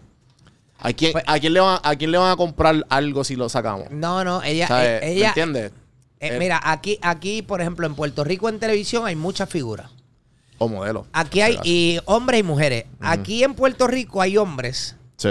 ¿A 0.79 0.91
quién, 0.93 1.13
Pues- 1.13 1.23
a 1.25 1.39
quién, 1.39 1.53
le, 1.53 1.59
van, 1.61 1.79
¿A 1.81 1.95
quién 1.95 2.11
le 2.11 2.17
van 2.17 2.31
a 2.31 2.35
comprar 2.35 2.85
algo 2.89 3.23
si 3.23 3.35
lo 3.35 3.49
sacamos? 3.49 3.89
No, 3.89 4.23
no, 4.23 4.43
ella, 4.43 4.65
O 4.65 4.67
sea, 4.67 4.97
eh, 4.97 4.99
¿Me 5.01 5.11
ella 5.13 5.27
entiendes? 5.29 5.71
eh, 6.19 6.35
Eh, 6.35 6.39
mira, 6.39 6.59
aquí, 6.63 6.99
aquí, 7.01 7.41
por 7.41 7.61
ejemplo, 7.61 7.87
en 7.87 7.95
Puerto 7.95 8.23
Rico 8.23 8.49
en 8.49 8.59
televisión 8.59 9.05
hay 9.05 9.15
muchas 9.15 9.49
figuras. 9.49 9.89
O 10.59 10.67
modelo. 10.67 11.07
Aquí 11.13 11.41
hay 11.41 11.53
Sí, 11.53 11.59
y 11.63 11.99
hombres 12.05 12.39
y 12.41 12.43
mujeres. 12.43 12.85
Aquí 12.99 13.43
en 13.43 13.53
Puerto 13.53 13.87
Rico 13.87 14.21
hay 14.21 14.37
hombres 14.37 14.95
Sí. 15.17 15.29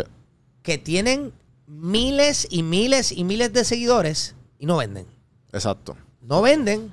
que 0.62 0.78
tienen 0.78 1.32
miles 1.66 2.46
y 2.50 2.62
miles 2.62 3.12
y 3.12 3.24
miles 3.24 3.52
de 3.52 3.64
seguidores 3.64 4.34
y 4.58 4.66
no 4.66 4.76
venden. 4.78 5.06
Exacto. 5.52 5.96
No 6.22 6.42
venden. 6.42 6.92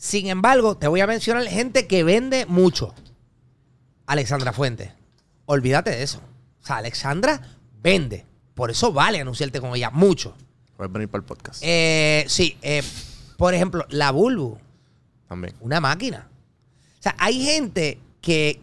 Sin 0.00 0.28
embargo, 0.28 0.78
te 0.78 0.88
voy 0.88 1.02
a 1.02 1.06
mencionar 1.06 1.44
gente 1.46 1.86
que 1.86 2.02
vende 2.02 2.46
mucho. 2.46 2.94
Alexandra 4.06 4.54
Fuentes. 4.54 4.90
Olvídate 5.44 5.90
de 5.90 6.02
eso. 6.02 6.22
O 6.62 6.66
sea, 6.66 6.78
Alexandra 6.78 7.42
vende. 7.82 8.24
Por 8.54 8.70
eso 8.70 8.94
vale 8.94 9.20
anunciarte 9.20 9.60
con 9.60 9.76
ella 9.76 9.90
mucho. 9.90 10.34
Puedes 10.78 10.90
venir 10.90 11.10
para 11.10 11.20
el 11.20 11.26
podcast. 11.26 11.60
Eh, 11.62 12.24
sí, 12.28 12.56
eh, 12.62 12.82
por 13.36 13.52
ejemplo, 13.52 13.84
la 13.90 14.10
Bulbu, 14.10 14.56
También. 15.28 15.54
una 15.60 15.80
máquina. 15.80 16.28
O 16.98 17.02
sea, 17.02 17.14
hay 17.18 17.44
gente 17.44 18.00
que, 18.22 18.58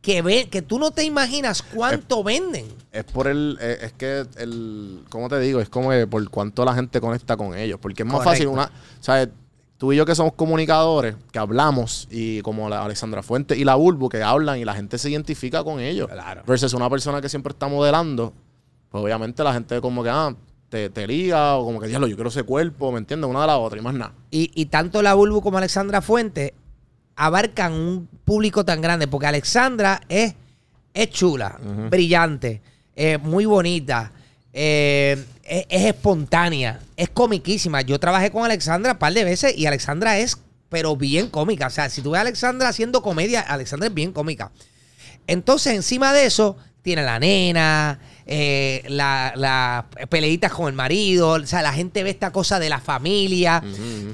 que 0.00 0.22
ve, 0.22 0.48
que 0.48 0.62
tú 0.62 0.78
no 0.78 0.92
te 0.92 1.04
imaginas 1.04 1.60
cuánto 1.60 2.24
venden. 2.24 2.66
Es 2.90 3.04
por 3.04 3.26
el, 3.26 3.58
eh, 3.60 3.80
es 3.82 3.92
que 3.92 4.26
el, 4.36 5.04
¿cómo 5.10 5.28
te 5.28 5.38
digo? 5.40 5.60
Es 5.60 5.68
como 5.68 5.90
por 6.08 6.26
cuánto 6.30 6.64
la 6.64 6.74
gente 6.74 7.02
conecta 7.02 7.36
con 7.36 7.54
ellos. 7.54 7.78
Porque 7.82 8.02
es 8.02 8.06
más 8.06 8.14
Correcto. 8.14 8.30
fácil 8.30 8.46
una, 8.46 8.70
¿sabes? 9.00 9.28
Tú 9.76 9.92
y 9.92 9.96
yo 9.96 10.06
que 10.06 10.14
somos 10.14 10.34
comunicadores, 10.34 11.16
que 11.32 11.38
hablamos, 11.38 12.06
y 12.10 12.40
como 12.42 12.68
la 12.68 12.84
Alexandra 12.84 13.22
Fuente 13.22 13.56
y 13.56 13.64
la 13.64 13.74
Bulbu, 13.74 14.08
que 14.08 14.22
hablan 14.22 14.58
y 14.58 14.64
la 14.64 14.74
gente 14.74 14.98
se 14.98 15.10
identifica 15.10 15.64
con 15.64 15.80
ellos. 15.80 16.08
Claro. 16.08 16.42
Versus 16.46 16.72
una 16.74 16.88
persona 16.88 17.20
que 17.20 17.28
siempre 17.28 17.52
está 17.52 17.66
modelando, 17.66 18.32
pues 18.88 19.02
obviamente 19.02 19.42
la 19.42 19.52
gente 19.52 19.80
como 19.80 20.02
que, 20.04 20.10
ah, 20.10 20.34
te, 20.68 20.90
te 20.90 21.06
liga, 21.06 21.56
o 21.56 21.64
como 21.64 21.80
que, 21.80 21.88
diablo, 21.88 22.06
yo 22.06 22.14
quiero 22.14 22.28
ese 22.28 22.44
cuerpo, 22.44 22.92
¿me 22.92 22.98
entiendes? 22.98 23.28
Una 23.28 23.40
de 23.40 23.46
la 23.48 23.58
otra 23.58 23.78
y 23.78 23.82
más 23.82 23.94
nada. 23.94 24.12
Y, 24.30 24.50
y 24.54 24.66
tanto 24.66 25.02
la 25.02 25.14
Bulbu 25.14 25.42
como 25.42 25.58
Alexandra 25.58 26.00
Fuente 26.00 26.54
abarcan 27.16 27.72
un 27.72 28.08
público 28.24 28.64
tan 28.64 28.80
grande, 28.80 29.08
porque 29.08 29.26
Alexandra 29.26 30.00
es, 30.08 30.34
es 30.92 31.10
chula, 31.10 31.58
brillante, 31.90 32.62
eh, 32.94 33.18
muy 33.18 33.44
bonita, 33.44 34.12
eh, 34.52 35.24
es, 35.46 35.66
es 35.68 35.84
espontánea, 35.84 36.80
es 36.96 37.08
comiquísima. 37.10 37.82
Yo 37.82 37.98
trabajé 37.98 38.30
con 38.30 38.44
Alexandra 38.44 38.92
un 38.92 38.98
par 38.98 39.12
de 39.12 39.24
veces 39.24 39.56
y 39.56 39.66
Alexandra 39.66 40.18
es, 40.18 40.38
pero 40.68 40.96
bien 40.96 41.28
cómica. 41.28 41.66
O 41.66 41.70
sea, 41.70 41.88
si 41.88 42.02
tú 42.02 42.10
ves 42.10 42.18
a 42.18 42.22
Alexandra 42.22 42.68
haciendo 42.68 43.02
comedia, 43.02 43.40
Alexandra 43.40 43.88
es 43.88 43.94
bien 43.94 44.12
cómica. 44.12 44.50
Entonces, 45.26 45.74
encima 45.74 46.12
de 46.12 46.26
eso, 46.26 46.56
tiene 46.82 47.02
la 47.02 47.18
nena, 47.18 47.98
eh, 48.26 48.84
la, 48.88 49.32
la 49.36 49.86
peleitas 50.10 50.52
con 50.52 50.68
el 50.68 50.74
marido, 50.74 51.30
o 51.30 51.46
sea, 51.46 51.62
la 51.62 51.72
gente 51.72 52.02
ve 52.02 52.10
esta 52.10 52.30
cosa 52.30 52.58
de 52.58 52.68
la 52.68 52.78
familia, 52.78 53.62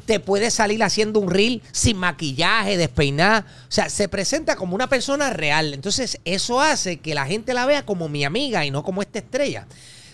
te 0.06 0.20
puede 0.20 0.52
salir 0.52 0.82
haciendo 0.84 1.18
un 1.18 1.30
reel 1.30 1.62
sin 1.72 1.96
maquillaje, 1.96 2.76
despeinada, 2.76 3.44
o 3.68 3.72
sea, 3.72 3.88
se 3.90 4.08
presenta 4.08 4.54
como 4.54 4.76
una 4.76 4.88
persona 4.88 5.30
real. 5.30 5.74
Entonces, 5.74 6.20
eso 6.24 6.60
hace 6.60 6.98
que 6.98 7.14
la 7.14 7.26
gente 7.26 7.54
la 7.54 7.66
vea 7.66 7.84
como 7.84 8.08
mi 8.08 8.24
amiga 8.24 8.64
y 8.64 8.70
no 8.70 8.84
como 8.84 9.02
esta 9.02 9.18
estrella. 9.18 9.66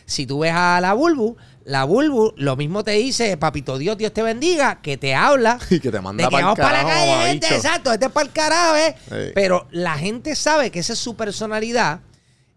Si 0.06 0.26
tú 0.26 0.40
ves 0.40 0.52
a 0.54 0.80
la 0.80 0.94
Bulbu, 0.94 1.36
la 1.64 1.84
Bulbu 1.84 2.34
lo 2.36 2.56
mismo 2.56 2.84
te 2.84 2.92
dice, 2.92 3.36
papito 3.36 3.76
Dios, 3.76 3.98
Dios 3.98 4.12
te 4.12 4.22
bendiga, 4.22 4.80
que 4.80 4.96
te 4.96 5.14
habla. 5.14 5.58
Y 5.70 5.80
que 5.80 5.90
te 5.90 6.00
manda 6.00 6.24
de 6.24 6.30
que 6.30 6.42
vamos 6.42 6.58
para 6.58 6.82
la 6.82 6.88
calle, 6.88 7.28
gente, 7.28 7.54
exacto, 7.54 7.92
este 7.92 8.06
es 8.06 8.12
para 8.12 8.26
el 8.26 8.32
carajo, 8.32 8.76
¿eh? 8.76 8.94
Sí. 9.08 9.32
Pero 9.34 9.66
la 9.72 9.98
gente 9.98 10.34
sabe 10.36 10.70
que 10.70 10.78
esa 10.78 10.92
es 10.92 10.98
su 10.98 11.16
personalidad 11.16 12.00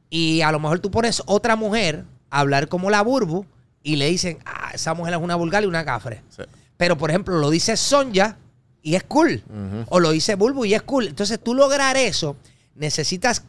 y 0.10 0.42
a 0.42 0.52
lo 0.52 0.60
mejor 0.60 0.80
tú 0.80 0.92
pones 0.92 1.22
otra 1.26 1.56
mujer 1.56 2.06
a 2.30 2.40
hablar 2.40 2.68
como 2.68 2.90
la 2.90 3.02
Burbu 3.02 3.46
y 3.84 3.96
le 3.96 4.08
dicen, 4.10 4.40
ah, 4.46 4.72
esa 4.74 4.94
mujer 4.94 5.16
es 5.16 5.20
una 5.20 5.36
vulgar 5.36 5.64
y 5.64 5.66
una 5.66 5.84
cafre. 5.84 6.22
Sí. 6.30 6.44
Pero, 6.78 6.98
por 6.98 7.10
ejemplo, 7.10 7.38
lo 7.38 7.50
dice 7.50 7.76
Sonja 7.76 8.38
y 8.82 8.96
es 8.96 9.04
cool. 9.04 9.44
O 9.90 10.00
lo 10.00 10.12
dice 10.12 10.36
Bulbu 10.36 10.66
y 10.66 10.74
es 10.74 10.82
cool. 10.84 11.08
Entonces, 11.08 11.40
tú 11.44 11.54
lograr 11.54 11.98
eso 11.98 12.38
necesitas 12.76 13.44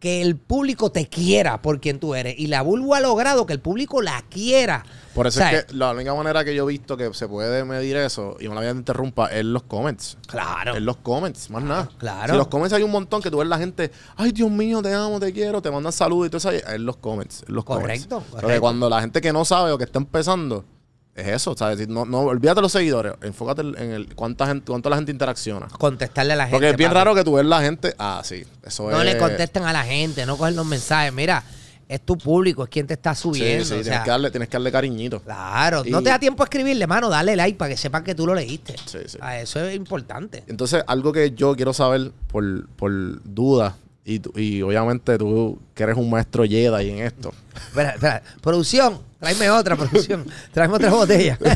que 0.00 0.22
el 0.22 0.36
público 0.36 0.90
te 0.90 1.06
quiera 1.08 1.60
por 1.60 1.78
quien 1.78 2.00
tú 2.00 2.14
eres. 2.14 2.34
Y 2.38 2.46
la 2.46 2.62
Bulbo 2.62 2.94
ha 2.94 3.00
logrado 3.00 3.44
que 3.44 3.52
el 3.52 3.60
público 3.60 4.00
la 4.00 4.22
quiera. 4.30 4.82
Por 5.14 5.26
eso 5.26 5.42
es 5.44 5.66
que 5.66 5.74
la 5.74 5.90
única 5.90 6.14
manera 6.14 6.42
que 6.42 6.54
yo 6.54 6.64
he 6.64 6.72
visto 6.72 6.96
que 6.96 7.12
se 7.12 7.28
puede 7.28 7.64
medir 7.64 7.96
eso, 7.98 8.36
y 8.40 8.46
una 8.46 8.62
vez 8.62 8.72
te 8.72 8.78
interrumpa, 8.78 9.26
es 9.26 9.44
los 9.44 9.62
comments. 9.64 10.16
Claro. 10.26 10.74
En 10.74 10.86
los 10.86 10.96
comments, 10.96 11.50
más 11.50 11.62
nada. 11.62 11.90
claro. 11.98 12.32
Si 12.32 12.38
los 12.38 12.48
comments 12.48 12.72
hay 12.72 12.82
un 12.82 12.90
montón 12.90 13.20
que 13.20 13.30
tú 13.30 13.38
ves 13.38 13.48
la 13.48 13.58
gente, 13.58 13.90
ay 14.16 14.32
Dios 14.32 14.50
mío, 14.50 14.80
te 14.80 14.94
amo, 14.94 15.20
te 15.20 15.32
quiero, 15.34 15.60
te 15.60 15.70
mandan 15.70 15.92
saludos 15.92 16.28
y 16.28 16.30
todo 16.30 16.38
eso. 16.38 16.70
En 16.72 16.86
los 16.86 16.96
comments. 16.96 17.44
En 17.46 17.54
los 17.54 17.64
Correcto, 17.64 18.08
comments. 18.08 18.30
Porque 18.30 18.42
correcto. 18.42 18.60
cuando 18.62 18.88
la 18.88 19.00
gente 19.02 19.20
que 19.20 19.32
no 19.34 19.44
sabe 19.44 19.70
o 19.72 19.76
que 19.76 19.84
está 19.84 19.98
empezando, 19.98 20.64
es 21.14 21.26
eso, 21.26 21.54
¿sabes? 21.56 21.86
No, 21.88 22.04
no, 22.04 22.20
olvídate 22.20 22.56
de 22.56 22.62
los 22.62 22.72
seguidores, 22.72 23.14
enfócate 23.22 23.62
en 23.62 23.76
el 23.92 24.14
cuánta 24.14 24.46
gente, 24.46 24.66
cuánto 24.70 24.88
la 24.90 24.96
gente 24.96 25.12
interacciona. 25.12 25.66
Contestarle 25.68 26.32
a 26.32 26.36
la 26.36 26.44
gente. 26.44 26.54
Porque 26.56 26.70
es 26.70 26.76
bien 26.76 26.90
papi. 26.90 26.98
raro 26.98 27.14
que 27.14 27.24
tú 27.24 27.34
ves 27.34 27.44
la 27.44 27.60
gente, 27.60 27.94
ah, 27.98 28.22
sí, 28.24 28.44
eso 28.64 28.90
No 28.90 29.00
es. 29.00 29.04
le 29.04 29.18
contesten 29.18 29.64
a 29.64 29.72
la 29.72 29.82
gente, 29.84 30.24
no 30.26 30.36
cogen 30.36 30.56
los 30.56 30.64
mensajes. 30.66 31.12
Mira, 31.12 31.42
es 31.88 32.00
tu 32.02 32.16
público, 32.16 32.62
es 32.62 32.70
quien 32.70 32.86
te 32.86 32.94
está 32.94 33.14
Sí, 33.16 33.22
subiendo. 33.22 33.64
sí, 33.64 33.74
o 33.74 33.82
tienes, 33.82 34.00
que 34.02 34.10
darle, 34.10 34.30
tienes 34.30 34.48
que 34.48 34.52
darle 34.52 34.70
cariñito. 34.70 35.20
Claro, 35.20 35.82
no 35.84 36.00
te 36.02 36.08
da 36.10 36.18
tiempo 36.20 36.42
a 36.42 36.46
escribirle, 36.46 36.86
mano, 36.86 37.08
dale 37.10 37.34
like 37.34 37.58
para 37.58 37.70
que 37.70 37.76
sepan 37.76 38.04
que 38.04 38.14
tú 38.14 38.26
lo 38.26 38.34
leíste. 38.34 38.76
Sí, 38.86 38.98
sí. 39.06 39.18
Ah, 39.20 39.38
eso 39.40 39.62
es 39.64 39.74
importante. 39.74 40.44
Entonces, 40.46 40.84
algo 40.86 41.12
que 41.12 41.32
yo 41.32 41.56
quiero 41.56 41.74
saber 41.74 42.12
por, 42.28 42.68
por 42.76 42.92
duda, 43.24 43.76
y, 44.04 44.20
y 44.40 44.62
obviamente 44.62 45.18
tú 45.18 45.58
que 45.74 45.82
eres 45.82 45.96
un 45.96 46.08
maestro 46.08 46.44
Jedi 46.44 46.90
en 46.90 47.00
esto. 47.00 47.32
Espera, 47.68 47.90
espera. 47.90 48.22
Producción, 48.40 49.00
tráeme 49.20 49.50
otra 49.50 49.76
producción. 49.76 50.26
Tráeme 50.52 50.74
otra 50.76 50.90
botella. 50.90 51.38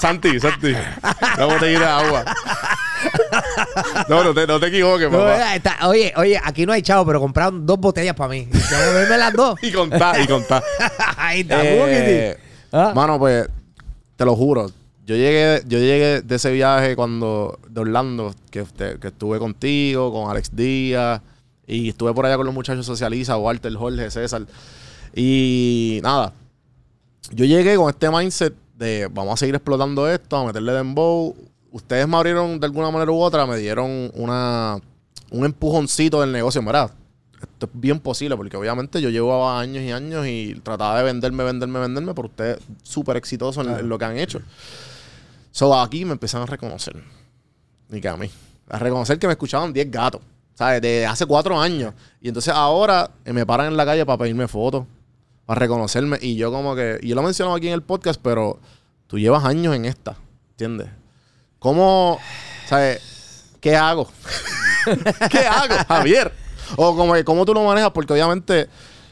Santi, 0.00 0.38
Santi, 0.40 0.74
una 1.36 1.44
botellita 1.46 1.80
de 1.80 1.86
agua. 1.86 2.24
No, 4.08 4.24
no 4.24 4.34
te, 4.34 4.46
no 4.46 4.58
te 4.60 4.66
equivoques, 4.66 5.10
No, 5.10 5.18
papá. 5.18 5.54
está- 5.54 5.88
oye, 5.88 6.12
oye, 6.16 6.40
aquí 6.42 6.66
no 6.66 6.72
hay 6.72 6.82
chavo, 6.82 7.06
pero 7.06 7.20
compraron 7.20 7.64
dos 7.64 7.78
botellas 7.78 8.14
para 8.14 8.30
mí. 8.30 8.48
Beberme 8.70 9.16
las 9.18 9.32
dos. 9.32 9.58
Y 9.62 9.70
contá, 9.70 10.20
y 10.20 10.26
contá. 10.26 10.62
Ahí 11.16 11.40
está, 11.42 11.60
Eh. 11.64 12.36
Ah. 12.72 12.92
Mano, 12.94 13.18
pues, 13.18 13.46
te 14.16 14.24
lo 14.24 14.34
juro. 14.36 14.70
Yo 15.06 15.16
llegué, 15.16 15.62
yo 15.66 15.78
llegué 15.78 16.20
de 16.22 16.36
ese 16.36 16.50
viaje 16.52 16.94
cuando, 16.94 17.58
de 17.68 17.80
Orlando, 17.80 18.34
que, 18.50 18.64
que 19.00 19.08
estuve 19.08 19.38
contigo, 19.38 20.12
con 20.12 20.30
Alex 20.30 20.54
Díaz, 20.54 21.20
y 21.66 21.88
estuve 21.88 22.12
por 22.12 22.26
allá 22.26 22.36
con 22.36 22.46
los 22.46 22.54
muchachos 22.54 22.86
socialistas, 22.86 23.36
Walter, 23.38 23.72
Jorge, 23.74 24.10
César. 24.10 24.42
Y 25.14 26.00
nada, 26.02 26.32
yo 27.32 27.44
llegué 27.44 27.76
con 27.76 27.90
este 27.90 28.10
mindset 28.10 28.54
de 28.76 29.08
vamos 29.12 29.34
a 29.34 29.36
seguir 29.36 29.54
explotando 29.54 30.08
esto, 30.08 30.36
a 30.36 30.46
meterle 30.46 30.72
dembow. 30.72 31.34
Ustedes 31.70 32.08
me 32.08 32.16
abrieron 32.16 32.58
de 32.58 32.66
alguna 32.66 32.90
manera 32.90 33.10
u 33.12 33.20
otra, 33.20 33.46
me 33.46 33.56
dieron 33.56 34.10
una, 34.14 34.78
un 35.30 35.44
empujoncito 35.44 36.20
del 36.20 36.32
negocio, 36.32 36.62
¿verdad? 36.64 36.90
Esto 37.40 37.66
es 37.66 37.72
bien 37.72 38.00
posible 38.00 38.36
porque 38.36 38.56
obviamente 38.56 39.00
yo 39.00 39.08
llevaba 39.08 39.60
años 39.60 39.82
y 39.82 39.92
años 39.92 40.26
y 40.26 40.60
trataba 40.62 40.98
de 40.98 41.04
venderme, 41.04 41.44
venderme, 41.44 41.78
venderme, 41.78 42.14
pero 42.14 42.28
ustedes 42.28 42.58
súper 42.82 43.16
exitosos 43.16 43.66
en, 43.66 43.72
en 43.72 43.88
lo 43.88 43.98
que 43.98 44.04
han 44.04 44.18
hecho. 44.18 44.40
So 45.52 45.78
aquí 45.78 46.04
me 46.04 46.12
empezaron 46.12 46.46
a 46.46 46.50
reconocer. 46.50 47.02
Ni 47.88 48.00
que 48.00 48.08
a 48.08 48.16
mí. 48.16 48.30
A 48.68 48.78
reconocer 48.78 49.18
que 49.18 49.26
me 49.26 49.32
escuchaban 49.32 49.72
10 49.72 49.90
gatos. 49.90 50.20
¿Sabes? 50.54 50.82
De 50.82 51.06
hace 51.06 51.26
cuatro 51.26 51.58
años. 51.58 51.94
Y 52.20 52.28
entonces 52.28 52.52
ahora 52.54 53.10
eh, 53.24 53.32
me 53.32 53.46
paran 53.46 53.68
en 53.68 53.76
la 53.76 53.84
calle 53.84 54.04
para 54.04 54.18
pedirme 54.18 54.46
fotos. 54.46 54.84
Para 55.50 55.58
reconocerme. 55.58 56.16
Y 56.22 56.36
yo 56.36 56.52
como 56.52 56.76
que... 56.76 57.00
Y 57.02 57.08
yo 57.08 57.16
lo 57.16 57.22
he 57.22 57.24
mencionado 57.24 57.56
aquí 57.56 57.66
en 57.66 57.74
el 57.74 57.82
podcast, 57.82 58.20
pero 58.22 58.60
tú 59.08 59.18
llevas 59.18 59.44
años 59.44 59.74
en 59.74 59.84
esta. 59.84 60.14
¿Entiendes? 60.52 60.90
¿Cómo... 61.58 62.20
¿Sabes? 62.68 63.50
¿Qué 63.60 63.74
hago? 63.74 64.08
¿Qué 65.28 65.38
hago, 65.38 65.74
Javier? 65.88 66.32
O 66.76 66.94
como, 66.94 67.14
cómo 67.24 67.44
tú 67.44 67.52
lo 67.52 67.64
manejas, 67.64 67.90
porque 67.90 68.12
obviamente 68.12 68.68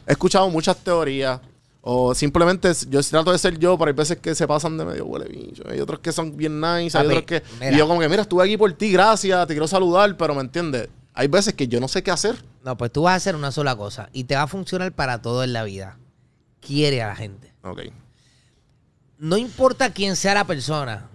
he 0.07 0.13
escuchado 0.13 0.49
muchas 0.49 0.77
teorías. 0.77 1.41
O 1.81 2.15
simplemente 2.15 2.71
yo 2.89 3.03
trato 3.03 3.33
de 3.33 3.39
ser 3.39 3.59
yo, 3.59 3.77
pero 3.77 3.89
hay 3.89 3.97
veces 3.97 4.19
que 4.19 4.33
se 4.37 4.47
pasan 4.47 4.79
de 4.79 4.85
medio 4.85 5.07
huele 5.07 5.27
bicho. 5.27 5.65
Hay 5.69 5.81
otros 5.81 5.99
que 5.99 6.13
son 6.13 6.37
bien 6.37 6.61
nice, 6.61 6.97
hay 6.97 7.07
otros 7.09 7.25
que. 7.25 7.43
mira. 7.59 7.73
Y 7.73 7.79
yo, 7.79 7.89
como 7.89 7.99
que, 7.99 8.09
mira, 8.09 8.23
estuve 8.23 8.45
aquí 8.45 8.57
por 8.57 8.73
ti, 8.75 8.93
gracias, 8.93 9.45
te 9.49 9.55
quiero 9.55 9.67
saludar, 9.67 10.17
pero 10.17 10.37
me 10.37 10.43
entiendes. 10.43 10.89
Hay 11.15 11.27
veces 11.27 11.55
que 11.55 11.67
yo 11.67 11.81
no 11.81 11.89
sé 11.89 12.05
qué 12.05 12.13
hacer. 12.13 12.37
No, 12.63 12.77
pues 12.77 12.93
tú 12.93 13.03
vas 13.03 13.15
a 13.15 13.17
hacer 13.17 13.35
una 13.35 13.51
sola 13.51 13.75
cosa 13.75 14.09
y 14.13 14.23
te 14.23 14.37
va 14.37 14.43
a 14.43 14.47
funcionar 14.47 14.93
para 14.93 15.21
todo 15.21 15.43
en 15.43 15.53
la 15.53 15.65
vida. 15.65 15.99
Quiere 16.61 17.03
a 17.03 17.09
la 17.09 17.17
gente. 17.17 17.53
Ok. 17.63 17.81
No 19.19 19.37
importa 19.37 19.93
quién 19.93 20.17
sea 20.17 20.35
la 20.35 20.45
persona. 20.45 21.09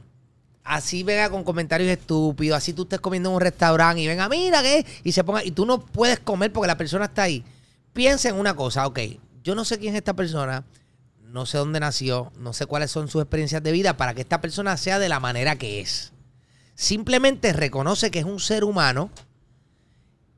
Así 0.63 1.03
venga 1.03 1.29
con 1.29 1.43
comentarios 1.43 1.89
estúpidos, 1.89 2.57
así 2.57 2.71
tú 2.71 2.83
estés 2.83 3.01
comiendo 3.01 3.29
en 3.29 3.35
un 3.35 3.41
restaurante 3.41 4.01
y 4.01 4.07
venga, 4.07 4.29
mira 4.29 4.61
que 4.61 4.85
y 5.03 5.11
se 5.11 5.23
ponga 5.23 5.43
y 5.43 5.51
tú 5.51 5.65
no 5.65 5.79
puedes 5.79 6.19
comer 6.19 6.53
porque 6.53 6.67
la 6.67 6.77
persona 6.77 7.05
está 7.05 7.23
ahí. 7.23 7.43
Piensa 7.91 8.29
en 8.29 8.35
una 8.35 8.55
cosa, 8.55 8.87
ok, 8.87 8.99
yo 9.43 9.55
no 9.55 9.65
sé 9.65 9.77
quién 9.77 9.93
es 9.93 9.97
esta 9.97 10.13
persona, 10.13 10.63
no 11.21 11.45
sé 11.45 11.57
dónde 11.57 11.81
nació, 11.81 12.31
no 12.37 12.53
sé 12.53 12.65
cuáles 12.65 12.91
son 12.91 13.09
sus 13.09 13.21
experiencias 13.21 13.61
de 13.61 13.73
vida 13.73 13.97
para 13.97 14.13
que 14.13 14.21
esta 14.21 14.39
persona 14.39 14.77
sea 14.77 14.99
de 14.99 15.09
la 15.09 15.19
manera 15.19 15.57
que 15.57 15.81
es. 15.81 16.13
Simplemente 16.75 17.51
reconoce 17.51 18.09
que 18.09 18.19
es 18.19 18.25
un 18.25 18.39
ser 18.39 18.63
humano 18.63 19.09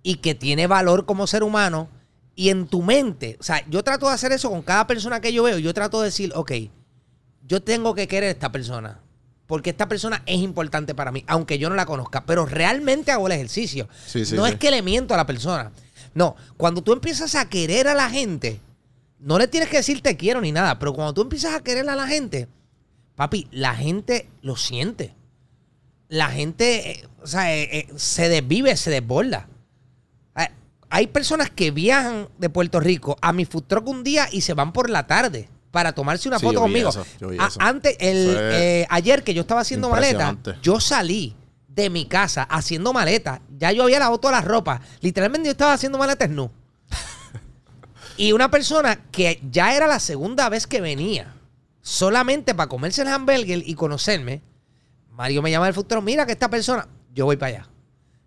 y 0.01 0.15
que 0.15 0.33
tiene 0.33 0.65
valor 0.67 1.05
como 1.05 1.27
ser 1.27 1.43
humano 1.43 1.89
y 2.35 2.49
en 2.49 2.67
tu 2.67 2.81
mente, 2.81 3.37
o 3.39 3.43
sea, 3.43 3.65
yo 3.69 3.83
trato 3.83 4.07
de 4.07 4.13
hacer 4.13 4.31
eso 4.31 4.49
con 4.49 4.61
cada 4.61 4.87
persona 4.87 5.21
que 5.21 5.31
yo 5.31 5.43
veo, 5.43 5.57
yo 5.57 5.73
trato 5.73 6.01
de 6.01 6.07
decir, 6.07 6.31
ok, 6.35 6.51
yo 7.47 7.61
tengo 7.61 7.95
que 7.95 8.07
querer 8.07 8.29
a 8.29 8.31
esta 8.31 8.51
persona. 8.51 8.99
Porque 9.47 9.69
esta 9.69 9.87
persona 9.87 10.23
es 10.25 10.39
importante 10.39 10.95
para 10.95 11.11
mí, 11.11 11.23
aunque 11.27 11.59
yo 11.59 11.69
no 11.69 11.75
la 11.75 11.85
conozca. 11.85 12.25
Pero 12.25 12.47
realmente 12.47 13.11
hago 13.11 13.27
el 13.27 13.33
ejercicio. 13.33 13.87
Sí, 14.07 14.25
sí, 14.25 14.35
no 14.35 14.45
sí. 14.45 14.53
es 14.53 14.57
que 14.57 14.71
le 14.71 14.81
miento 14.81 15.13
a 15.13 15.17
la 15.17 15.27
persona. 15.27 15.71
No, 16.15 16.35
cuando 16.57 16.81
tú 16.81 16.93
empiezas 16.93 17.35
a 17.35 17.47
querer 17.47 17.87
a 17.87 17.93
la 17.93 18.09
gente, 18.09 18.59
no 19.19 19.37
le 19.37 19.47
tienes 19.47 19.69
que 19.69 19.77
decir 19.77 20.01
te 20.01 20.17
quiero 20.17 20.41
ni 20.41 20.51
nada. 20.51 20.79
Pero 20.79 20.93
cuando 20.93 21.13
tú 21.13 21.21
empiezas 21.21 21.53
a 21.53 21.61
querer 21.61 21.87
a 21.87 21.95
la 21.95 22.07
gente, 22.07 22.47
papi, 23.15 23.47
la 23.51 23.75
gente 23.75 24.29
lo 24.41 24.55
siente. 24.55 25.13
La 26.07 26.29
gente, 26.29 26.91
eh, 26.91 27.07
o 27.21 27.27
sea, 27.27 27.55
eh, 27.55 27.69
eh, 27.71 27.87
se 27.97 28.29
desvive, 28.29 28.75
se 28.77 28.89
desborda. 28.89 29.47
Hay 30.95 31.07
personas 31.07 31.49
que 31.49 31.71
viajan 31.71 32.29
de 32.37 32.49
Puerto 32.49 32.79
Rico 32.79 33.17
a 33.21 33.33
mi 33.33 33.43
food 33.43 33.63
truck 33.63 33.85
un 33.85 34.01
día 34.01 34.29
y 34.31 34.39
se 34.39 34.53
van 34.53 34.71
por 34.71 34.89
la 34.89 35.07
tarde 35.07 35.49
para 35.71 35.91
tomarse 35.91 36.29
una 36.29 36.39
Sí, 36.39 36.45
foto 36.45 36.53
yo 36.53 36.59
vi 36.61 36.63
conmigo. 36.63 36.89
eso, 36.89 37.05
yo 37.19 37.27
vi 37.27 37.37
A- 37.37 37.47
eso. 37.47 37.59
antes, 37.61 37.97
el, 37.99 38.29
Eso 38.29 38.39
es 38.47 38.53
eh, 38.53 38.87
ayer 38.89 39.21
que 39.21 39.33
yo 39.33 39.41
estaba 39.41 39.59
haciendo 39.59 39.89
maleta, 39.89 40.37
yo 40.61 40.79
salí 40.79 41.35
de 41.67 41.89
mi 41.89 42.05
casa 42.05 42.43
haciendo 42.43 42.93
maleta. 42.93 43.41
Ya 43.57 43.73
yo 43.73 43.83
había 43.83 43.99
lavado 43.99 44.19
todas 44.21 44.37
las 44.37 44.45
ropas. 44.45 44.79
Literalmente 45.01 45.47
yo 45.47 45.51
estaba 45.51 45.73
haciendo 45.73 45.97
maletas 45.97 46.29
nu. 46.29 46.49
y 48.15 48.31
una 48.31 48.49
persona 48.49 48.95
que 49.11 49.41
ya 49.51 49.75
era 49.75 49.87
la 49.87 49.99
segunda 49.99 50.47
vez 50.47 50.65
que 50.65 50.79
venía, 50.79 51.35
solamente 51.81 52.55
para 52.55 52.69
comerse 52.69 53.01
el 53.01 53.09
hamburger 53.09 53.63
y 53.67 53.73
conocerme, 53.75 54.41
Mario 55.11 55.41
me 55.41 55.51
llama 55.51 55.65
del 55.65 55.75
futuro, 55.75 56.01
mira 56.01 56.25
que 56.25 56.31
esta 56.31 56.49
persona, 56.49 56.87
yo 57.13 57.25
voy 57.25 57.35
para 57.35 57.57
allá. 57.57 57.69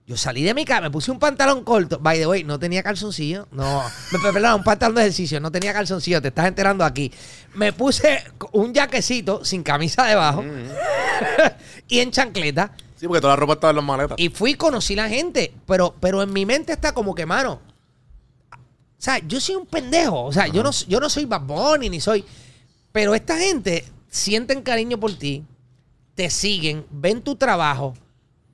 Yo 0.08 0.16
salí 0.16 0.42
de 0.42 0.54
mi 0.54 0.64
casa, 0.64 0.80
me 0.80 0.90
puse 0.90 1.10
un 1.10 1.18
pantalón 1.18 1.62
corto. 1.64 1.98
By 1.98 2.18
the 2.18 2.26
way, 2.26 2.42
no 2.42 2.58
tenía 2.58 2.82
calzoncillo. 2.82 3.46
No, 3.52 3.82
me- 4.10 4.32
perdón, 4.32 4.54
un 4.54 4.64
pantalón 4.64 4.94
de 4.96 5.02
ejercicio. 5.02 5.38
No 5.38 5.52
tenía 5.52 5.74
calzoncillo, 5.74 6.22
te 6.22 6.28
estás 6.28 6.46
enterando 6.46 6.82
aquí. 6.82 7.12
Me 7.54 7.74
puse 7.74 8.24
un 8.52 8.74
jaquecito 8.74 9.44
sin 9.44 9.62
camisa 9.62 10.04
debajo 10.06 10.42
y 11.88 11.98
en 11.98 12.10
chancleta. 12.10 12.72
Sí, 12.96 13.06
porque 13.06 13.20
toda 13.20 13.34
la 13.34 13.36
ropa 13.36 13.52
estaba 13.52 13.70
en 13.70 13.76
las 13.76 13.84
maletas. 13.84 14.18
Y 14.18 14.30
fui 14.30 14.52
y 14.52 14.54
conocí 14.54 14.96
la 14.96 15.10
gente. 15.10 15.52
Pero, 15.66 15.94
pero 16.00 16.22
en 16.22 16.32
mi 16.32 16.46
mente 16.46 16.72
está 16.72 16.92
como 16.92 17.14
que, 17.14 17.26
mano. 17.26 17.60
O 18.50 18.56
sea, 19.00 19.18
yo 19.18 19.38
soy 19.40 19.56
un 19.56 19.66
pendejo. 19.66 20.24
O 20.24 20.32
sea, 20.32 20.46
yo 20.48 20.62
no, 20.62 20.70
yo 20.88 20.98
no 21.00 21.10
soy 21.10 21.26
Bad 21.26 21.42
Bunny 21.42 21.90
ni 21.90 22.00
soy. 22.00 22.24
Pero 22.92 23.14
esta 23.14 23.36
gente 23.36 23.84
sienten 24.08 24.62
cariño 24.62 24.98
por 24.98 25.12
ti, 25.16 25.44
te 26.14 26.30
siguen, 26.30 26.86
ven 26.90 27.20
tu 27.20 27.36
trabajo. 27.36 27.92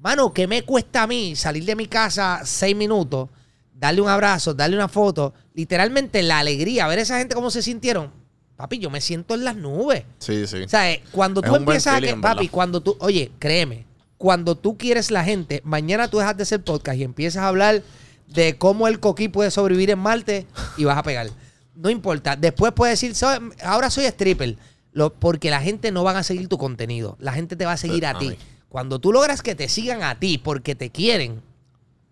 Mano, 0.05 0.35
¿qué 0.35 0.47
me 0.47 0.61
cuesta 0.62 1.03
a 1.05 1.07
mí 1.07 1.35
salir 1.35 1.64
de 1.64 1.75
mi 1.75 1.87
casa 1.87 2.43
seis 2.45 2.77
minutos, 2.77 3.31
darle 3.73 4.03
un 4.03 4.09
abrazo, 4.09 4.53
darle 4.53 4.77
una 4.77 4.87
foto? 4.87 5.33
Literalmente 5.55 6.23
la 6.23 6.40
alegría, 6.40 6.87
ver 6.87 6.99
a 6.99 7.03
esa 7.03 7.17
gente 7.19 7.35
cómo 7.35 7.51
se 7.51 7.62
sintieron. 7.62 8.11
Papi, 8.55 8.79
yo 8.79 8.90
me 8.90 9.01
siento 9.01 9.35
en 9.35 9.45
las 9.45 9.57
nubes. 9.57 10.05
Sí, 10.19 10.47
sí. 10.47 10.59
O 10.59 10.69
sea, 10.69 10.93
eh, 10.93 11.03
cuando 11.11 11.40
Es 11.43 11.49
tú 11.49 11.57
empiezas 11.57 11.95
a 11.97 12.01
que, 12.03 12.14
papi, 12.17 12.37
verdad. 12.40 12.51
cuando 12.53 12.83
tú, 12.83 12.97
oye, 13.01 13.33
créeme, 13.38 13.87
cuando 14.19 14.55
tú 14.57 14.77
quieres 14.77 15.11
la 15.11 15.25
gente, 15.25 15.62
mañana 15.64 16.09
tú 16.09 16.19
dejas 16.19 16.37
de 16.37 16.43
hacer 16.43 16.62
podcast 16.62 16.99
y 16.99 17.03
empiezas 17.03 17.43
a 17.43 17.49
hablar 17.49 17.83
de 18.29 18.59
cómo 18.59 18.87
el 18.88 19.01
coquí 19.01 19.29
puede 19.29 19.51
sobrevivir 19.51 19.88
en 19.88 20.01
Marte 20.01 20.47
y 20.77 20.85
vas 20.85 20.99
a 20.99 21.03
pegar. 21.03 21.29
No 21.75 21.88
importa. 21.88 22.37
Después 22.37 22.73
puedes 22.75 23.00
decir, 23.00 23.15
"Soy- 23.15 23.38
ahora 23.65 23.88
soy 23.88 24.05
stripper. 24.05 24.57
Lo- 24.92 25.15
porque 25.15 25.50
la 25.50 25.61
gente 25.63 25.90
no 25.90 26.05
van 26.05 26.17
a 26.17 26.23
seguir 26.23 26.46
tu 26.46 26.59
contenido. 26.59 27.17
La 27.19 27.33
gente 27.33 27.57
te 27.57 27.65
va 27.65 27.73
a 27.73 27.77
seguir 27.79 28.05
Eh, 28.05 28.07
a 28.07 28.19
ti. 28.19 28.37
Cuando 28.75 28.98
tú 28.98 29.12
logras 29.12 29.40
que 29.40 29.54
te 29.54 29.68
sigan 29.68 30.02
a 30.02 30.18
ti 30.18 30.37
porque 30.37 30.75
te 30.75 30.90
quieren, 30.90 31.40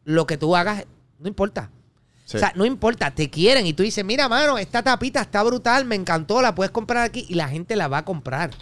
lo 0.04 0.28
que 0.28 0.38
tú 0.38 0.54
hagas, 0.54 0.86
no 1.18 1.26
importa. 1.26 1.72
Sí. 2.24 2.36
O 2.36 2.38
sea, 2.38 2.52
no 2.54 2.64
importa, 2.64 3.10
te 3.10 3.30
quieren 3.30 3.66
y 3.66 3.72
tú 3.72 3.82
dices, 3.82 4.04
mira, 4.04 4.28
mano, 4.28 4.56
esta 4.58 4.80
tapita 4.80 5.22
está 5.22 5.42
brutal, 5.42 5.84
me 5.86 5.96
encantó, 5.96 6.40
la 6.40 6.54
puedes 6.54 6.70
comprar 6.70 7.02
aquí 7.02 7.26
y 7.28 7.34
la 7.34 7.48
gente 7.48 7.74
la 7.74 7.88
va 7.88 7.98
a 7.98 8.04
comprar. 8.04 8.52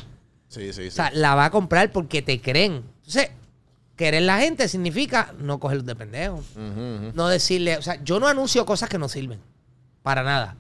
sí, 0.49 0.73
sí, 0.73 0.85
sí. 0.85 0.89
O 0.89 0.91
sea, 0.93 1.11
la 1.11 1.35
va 1.35 1.45
a 1.45 1.51
comprar 1.51 1.93
porque 1.93 2.23
te 2.23 2.41
creen. 2.41 2.85
Entonces, 3.01 3.33
querer 3.97 4.23
la 4.23 4.39
gente 4.39 4.67
significa 4.69 5.35
no 5.39 5.61
cogerlos 5.61 5.85
de 5.85 5.95
pendejo. 5.95 6.43
No 7.13 7.29
decirle, 7.29 7.77
o 7.77 7.83
sea, 7.83 8.03
yo 8.03 8.19
no 8.19 8.29
anuncio 8.29 8.65
cosas 8.65 8.89
que 8.89 8.97
no 8.97 9.11
sirven. 9.11 9.41
Para 10.03 10.23
nada. 10.23 10.57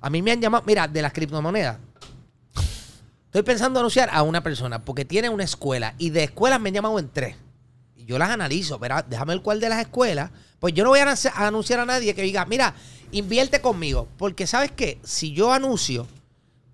A 0.00 0.10
mí 0.10 0.22
me 0.22 0.32
han 0.32 0.40
llamado, 0.40 0.64
mira, 0.66 0.88
de 0.88 1.02
las 1.02 1.12
criptomonedas. 1.12 1.78
Estoy 3.30 3.42
pensando 3.42 3.78
anunciar 3.78 4.10
a 4.12 4.22
una 4.22 4.42
persona 4.42 4.84
porque 4.84 5.04
tiene 5.04 5.28
una 5.28 5.44
escuela 5.44 5.94
y 5.98 6.10
de 6.10 6.24
escuelas 6.24 6.60
me 6.60 6.68
han 6.70 6.74
llamado 6.74 6.98
en 6.98 7.08
tres. 7.08 7.36
Y 7.96 8.04
yo 8.04 8.18
las 8.18 8.30
analizo, 8.30 8.80
pero 8.80 8.96
déjame 9.08 9.34
ver 9.34 9.42
cuál 9.42 9.60
de 9.60 9.68
las 9.68 9.80
escuelas. 9.80 10.30
Pues 10.58 10.74
yo 10.74 10.82
no 10.82 10.90
voy 10.90 10.98
a 10.98 11.06
anunci- 11.06 11.30
a 11.32 11.46
anunciar 11.46 11.78
a 11.80 11.86
nadie 11.86 12.12
que 12.14 12.22
diga, 12.22 12.44
mira, 12.46 12.74
invierte 13.12 13.60
conmigo. 13.60 14.08
Porque 14.18 14.48
sabes 14.48 14.72
qué, 14.72 14.98
si 15.04 15.32
yo 15.32 15.52
anuncio, 15.52 16.08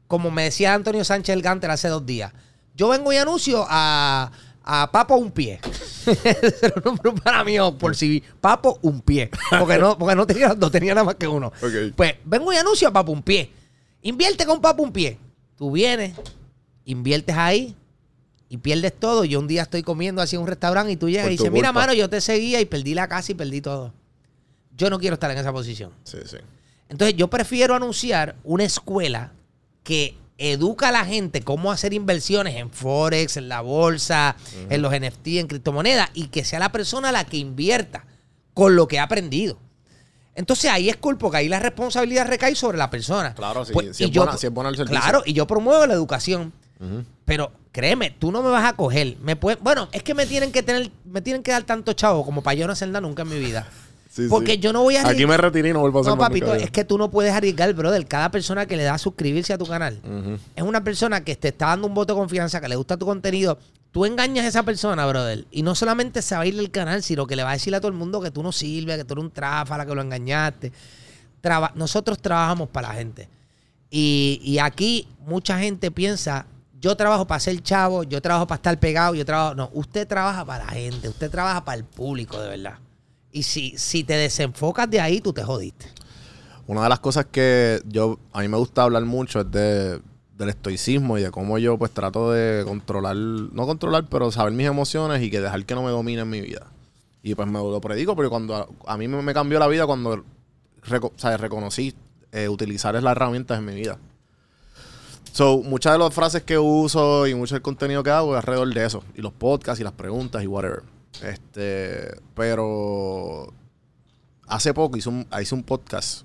como 0.09 0.31
me 0.31 0.45
decía 0.45 0.73
Antonio 0.73 1.05
Sánchez 1.05 1.35
el 1.35 1.43
Ganter 1.43 1.71
hace 1.71 1.89
dos 1.89 2.07
días, 2.07 2.33
yo 2.75 2.89
vengo 2.89 3.13
y 3.13 3.17
anuncio 3.19 3.67
a, 3.69 4.33
a 4.65 4.91
Papo 4.91 5.17
un 5.17 5.31
pie. 5.33 5.61
Ese 6.07 6.67
era 6.67 6.75
un 6.77 6.85
nombre 6.85 7.13
para 7.23 7.45
mí, 7.45 7.59
o 7.59 7.77
por 7.77 7.95
si 7.95 8.23
Papo 8.41 8.79
un 8.81 9.03
pie. 9.03 9.31
Porque 9.59 9.77
no, 9.77 9.99
porque 9.99 10.15
no 10.17 10.27
tenía, 10.27 10.55
no 10.55 10.71
tenía 10.71 10.95
nada 10.95 11.05
más 11.05 11.17
que 11.17 11.29
uno. 11.29 11.53
Pues 11.95 12.15
vengo 12.25 12.51
y 12.51 12.57
anuncio 12.57 12.89
a 12.89 12.93
Papo 12.93 13.13
un 13.13 13.23
pie. 13.23 13.53
Invierte 14.03 14.47
con 14.47 14.61
Papo 14.63 14.83
un 14.83 14.93
pie. 14.93 15.19
Tú 15.57 15.71
vienes, 15.71 16.15
inviertes 16.87 17.37
ahí 17.37 17.77
y 18.49 18.57
pierdes 18.57 18.95
todo. 18.99 19.25
Yo 19.25 19.39
un 19.41 19.47
día 19.49 19.63
estoy 19.63 19.83
comiendo 19.83 20.23
así 20.23 20.37
en 20.37 20.43
un 20.43 20.49
restaurante 20.49 20.93
y 20.93 20.97
tú 20.97 21.11
llegas 21.11 21.27
y 21.27 21.31
dices, 21.31 21.51
mira, 21.53 21.73
mano, 21.73 21.93
yo 21.93 22.09
te 22.09 22.21
seguía 22.23 22.61
y 22.61 22.65
perdí 22.65 22.95
la 22.95 23.09
casa 23.09 23.33
y 23.33 23.35
perdí 23.35 23.61
todo. 23.61 23.93
Yo 24.77 24.89
no 24.89 24.99
quiero 24.99 25.15
estar 25.15 25.31
en 25.31 25.39
esa 25.39 25.53
posición. 25.53 25.91
Sí, 26.05 26.19
sí. 26.25 26.37
Entonces 26.89 27.17
yo 27.17 27.29
prefiero 27.29 27.75
anunciar 27.75 28.37
una 28.45 28.65
escuela 28.65 29.33
que 29.83 30.17
educa 30.39 30.89
a 30.89 30.93
la 30.93 31.05
gente 31.05 31.41
cómo 31.43 31.73
hacer 31.73 31.93
inversiones 31.95 32.57
en 32.57 32.71
Forex, 32.71 33.37
en 33.39 33.49
la 33.49 33.63
bolsa, 33.63 34.37
en 34.69 34.83
los 34.83 34.93
NFT, 34.93 35.27
en 35.39 35.47
criptomonedas, 35.49 36.11
y 36.15 36.29
que 36.29 36.45
sea 36.45 36.59
la 36.59 36.71
persona 36.73 37.11
la 37.11 37.25
que 37.25 37.39
invierta 37.39 38.05
con 38.55 38.77
lo 38.77 38.87
que 38.87 38.99
ha 38.99 39.05
aprendido. 39.05 39.59
Entonces 40.35 40.71
ahí 40.71 40.91
es 40.91 40.97
culpa, 40.99 41.21
porque 41.23 41.39
ahí 41.39 41.49
la 41.49 41.59
responsabilidad 41.59 42.27
recae 42.29 42.55
sobre 42.55 42.77
la 42.77 42.91
persona. 42.91 43.35
Claro, 43.35 43.65
sí, 43.65 43.73
Pues, 43.73 43.97
si 43.97 44.05
es 44.05 44.11
yo- 44.11 44.23
buena- 44.25 44.37
si 44.37 44.47
es 44.47 44.53
buena 44.53 44.69
el 44.71 44.77
servicio. 44.77 45.01
Claro, 45.01 45.23
y 45.25 45.33
yo 45.33 45.47
promuevo 45.47 45.87
la 45.87 45.95
educación. 45.95 46.53
Pero 47.25 47.53
créeme, 47.73 48.11
tú 48.11 48.31
no 48.33 48.43
me 48.43 48.51
vas 48.51 48.65
a 48.65 48.75
coger. 48.77 49.17
Me 49.23 49.37
puede- 49.37 49.57
bueno, 49.61 49.89
es 49.93 50.03
que 50.03 50.15
me 50.15 50.27
tienen 50.27 50.53
que 50.53 50.63
tener, 50.63 50.91
me 51.05 51.21
tienen 51.21 51.43
que 51.43 51.51
dar 51.51 51.63
tanto 51.65 51.93
chavo 51.93 52.25
como 52.25 52.43
para 52.43 52.55
yo 52.55 52.67
no 52.67 52.73
hacer 52.73 52.89
nada 52.89 53.01
nunca 53.01 53.23
en 53.23 53.29
mi 53.29 53.39
vida. 53.39 53.67
Sí, 54.09 54.29
Porque 54.31 54.53
sí. 54.53 54.59
yo 54.61 54.73
no 54.73 54.83
voy 54.83 54.97
a 54.97 55.07
Aquí 55.07 55.27
me 55.27 55.37
retiré 55.37 55.69
y 55.69 55.73
no 55.75 55.81
vuelvo 55.81 55.99
a 55.99 56.01
hacer 56.01 56.11
No, 56.11 56.17
papito, 56.19 56.55
es 56.55 56.71
que 56.71 56.87
tú 56.87 56.97
no 56.97 57.11
puedes 57.11 57.35
arriesgar, 57.35 57.71
brother. 57.75 58.07
Cada 58.07 58.31
persona 58.31 58.65
que 58.65 58.75
le 58.75 58.83
da 58.85 58.95
a 58.95 58.99
suscribirse 58.99 59.53
a 59.53 59.59
tu 59.59 59.67
canal 59.67 60.01
es 60.55 60.63
una 60.63 60.83
persona 60.83 61.23
que 61.23 61.37
te 61.37 61.49
está 61.49 61.67
dando 61.67 61.87
un 61.87 61.93
voto 61.93 62.15
de 62.15 62.21
confianza, 62.21 62.59
que 62.59 62.67
le 62.69 62.77
gusta 62.77 62.97
tu 62.97 63.05
contenido. 63.05 63.59
Tú 63.93 64.07
engañas 64.07 64.47
a 64.47 64.49
esa 64.49 64.63
persona, 64.63 65.05
brother. 65.05 65.45
Y 65.51 65.63
no 65.63 65.75
solamente 65.75 66.23
se 66.23 66.35
va 66.35 66.41
a 66.41 66.47
ir 66.47 66.57
del 66.57 66.71
canal, 66.71 67.03
sino 67.03 67.27
que 67.27 67.37
le 67.37 67.43
va 67.43 67.51
a 67.51 67.53
decir 67.53 67.75
a 67.75 67.79
todo 67.81 67.89
el 67.89 67.99
mundo 67.99 68.23
que 68.23 68.31
tú 68.31 68.43
no 68.43 68.53
sirves, 68.53 68.97
que 68.97 69.05
tú 69.05 69.13
eres 69.13 69.25
un 69.27 69.31
tráfala, 69.31 69.85
que 69.85 69.95
lo 69.95 70.01
engañaste. 70.01 70.73
Traba- 71.43 71.73
Nosotros 71.75 72.19
trabajamos 72.19 72.71
para 72.71 72.89
la 72.89 72.95
gente. 72.95 73.29
Y, 73.91 74.41
y 74.43 74.61
aquí 74.61 75.09
mucha 75.27 75.59
gente 75.59 75.91
piensa, 75.91 76.47
yo 76.81 76.97
trabajo 76.97 77.27
para 77.27 77.41
ser 77.41 77.61
chavo, 77.63 78.03
yo 78.05 78.21
trabajo 78.21 78.47
para 78.47 78.57
estar 78.57 78.79
pegado, 78.79 79.15
yo 79.15 79.25
trabajo... 79.25 79.55
No, 79.55 79.71
usted 79.73 80.07
trabaja 80.07 80.45
para 80.45 80.65
la 80.67 80.73
gente, 80.73 81.09
usted 81.09 81.31
trabaja 81.31 81.65
para 81.65 81.79
el 81.79 81.85
público, 81.85 82.41
de 82.41 82.49
verdad. 82.49 82.79
Y 83.33 83.43
si, 83.43 83.77
si 83.77 84.05
te 84.05 84.15
desenfocas 84.15 84.89
de 84.91 85.01
ahí, 85.01 85.21
tú 85.21 85.33
te 85.33 85.43
jodiste. 85.43 85.87
Una 86.67 86.83
de 86.83 86.89
las 86.89 87.01
cosas 87.01 87.27
que 87.27 87.81
yo 87.87 88.19
a 88.33 88.41
mí 88.41 88.49
me 88.49 88.57
gusta 88.57 88.83
hablar 88.83 89.05
mucho 89.05 89.41
es 89.41 89.51
de, 89.51 90.01
del 90.37 90.49
estoicismo 90.49 91.17
y 91.19 91.23
de 91.23 91.31
cómo 91.31 91.59
yo 91.59 91.79
pues 91.79 91.93
trato 91.93 92.33
de 92.33 92.65
controlar, 92.65 93.17
no 93.17 93.67
controlar, 93.67 94.07
pero 94.09 94.31
saber 94.33 94.53
mis 94.53 94.67
emociones 94.67 95.23
y 95.23 95.31
que 95.31 95.41
dejar 95.41 95.65
que 95.65 95.75
no 95.75 95.83
me 95.83 95.91
dominen 95.91 96.29
mi 96.29 96.41
vida. 96.41 96.67
Y 97.23 97.35
pues 97.35 97.49
me 97.49 97.59
lo 97.59 97.81
predico 97.81 98.15
porque 98.15 98.29
cuando 98.29 98.69
a, 98.87 98.97
mí 98.97 99.09
me, 99.09 99.35
cambió 99.35 99.59
la 99.59 99.67
vida 99.67 99.87
cuando 99.87 100.25
reco- 100.85 101.13
o 101.21 101.37
reconocí 101.37 101.95
eh, 102.33 102.49
utilizar 102.49 102.95
las 102.95 103.13
herramientas 103.13 103.59
en 103.59 103.65
mi 103.65 103.75
vida. 103.75 103.99
So, 105.37 105.59
muchas 105.63 105.93
de 105.93 105.99
las 105.99 106.15
frases 106.15 106.43
que 106.45 106.59
uso 106.59 107.27
y 107.27 107.35
mucho 107.35 107.55
del 107.55 107.61
contenido 107.63 108.03
que 108.03 108.09
hago 108.11 108.33
es 108.35 108.39
alrededor 108.39 108.73
de 108.73 108.87
eso. 108.87 109.05
Y 109.15 109.21
los 109.21 109.33
podcasts 109.35 109.79
y 109.81 109.85
las 109.85 109.93
preguntas 109.93 110.43
y 110.43 110.47
whatever. 110.47 110.83
Este, 111.23 112.09
pero 112.35 113.53
hace 114.47 114.73
poco 114.73 114.97
hice 114.97 115.11
un, 115.11 115.27
hice 115.39 115.55
un 115.55 115.63
podcast 115.63 116.23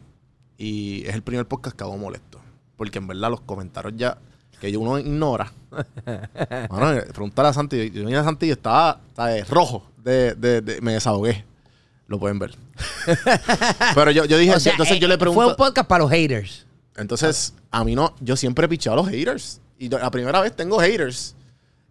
y 0.57 1.03
es 1.05 1.14
el 1.14 1.24
primer 1.24 1.45
podcast 1.45 1.76
que 1.76 1.84
hago 1.84 1.97
molesto. 1.97 2.39
Porque 2.78 2.99
en 2.99 3.07
verdad 3.07 3.30
los 3.30 3.41
comentarios 3.41 3.93
ya 3.97 4.18
que 4.62 4.78
uno 4.78 4.97
ignora. 4.97 5.51
Mano, 6.70 6.93
eh, 6.93 7.01
preguntarle 7.14 7.49
a 7.49 7.53
Santi. 7.53 7.91
Yo 7.91 8.05
vine 8.05 8.16
a 8.18 8.24
Santi 8.24 8.45
y 8.45 8.51
estaba, 8.51 9.01
¿sabes? 9.14 9.49
rojo. 9.49 9.84
De, 9.97 10.36
de- 10.36 10.62
de- 10.62 10.80
me 10.82 10.93
desahogué. 10.93 11.43
Lo 12.07 12.18
pueden 12.18 12.39
ver. 12.39 12.55
Pero 13.95 14.12
yo, 14.12 14.24
yo 14.24 14.38
dije, 14.38 14.55
O 14.55 14.59
sea, 14.62 14.72
entonces 14.72 14.95
eh, 14.95 14.99
yo 15.01 15.07
le 15.09 15.18
Fue 15.18 15.28
un 15.30 15.36
pregunto. 15.36 15.57
podcast 15.57 15.88
para 15.89 16.03
los 16.03 16.12
haters. 16.12 16.66
Entonces, 16.97 17.53
a 17.71 17.83
mí 17.83 17.95
no, 17.95 18.13
yo 18.19 18.35
siempre 18.35 18.65
he 18.65 18.69
pichado 18.69 18.93
a 18.99 19.03
los 19.03 19.09
haters. 19.09 19.61
Y 19.77 19.89
la 19.89 20.11
primera 20.11 20.41
vez 20.41 20.55
tengo 20.55 20.79
haters. 20.79 21.35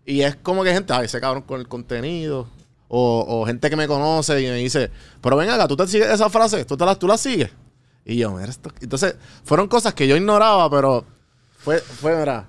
Y 0.05 0.23
es 0.23 0.37
como 0.37 0.63
que 0.65 0.73
gente, 0.73 0.93
ay, 0.93 1.07
ese 1.07 1.21
cabrón 1.21 1.43
con 1.43 1.61
el 1.61 1.69
contenido. 1.69 2.47
O, 2.93 3.25
o 3.29 3.47
gente 3.47 3.71
que 3.71 3.77
me 3.77 3.87
conoce 3.87 4.41
y 4.43 4.47
me 4.47 4.57
dice, 4.57 4.91
pero 5.21 5.37
ven 5.37 5.49
acá, 5.49 5.69
tú 5.69 5.77
te 5.77 5.87
sigues 5.87 6.09
esa 6.11 6.29
frase, 6.29 6.65
tú, 6.65 6.77
te 6.77 6.85
la, 6.85 6.97
tú 6.97 7.07
la 7.07 7.17
sigues. 7.17 7.51
Y 8.05 8.17
yo, 8.17 8.33
mira 8.33 8.49
esto. 8.51 8.71
Entonces, 8.81 9.15
fueron 9.45 9.69
cosas 9.69 9.95
que 9.95 10.09
yo 10.09 10.17
ignoraba, 10.17 10.69
pero 10.69 11.05
fue, 11.59 11.79
fue, 11.79 12.17
mira. 12.17 12.49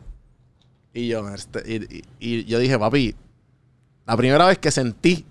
Y 0.94 1.08
yo, 1.10 1.22
mira, 1.22 1.36
este- 1.36 1.64
y, 1.72 1.76
y- 1.98 2.04
y 2.20 2.46
yo 2.46 2.58
dije, 2.58 2.80
papi, 2.80 3.14
la 4.08 4.18
primera 4.18 4.48
vez 4.48 4.58
que 4.58 4.72
sentí 4.72 5.26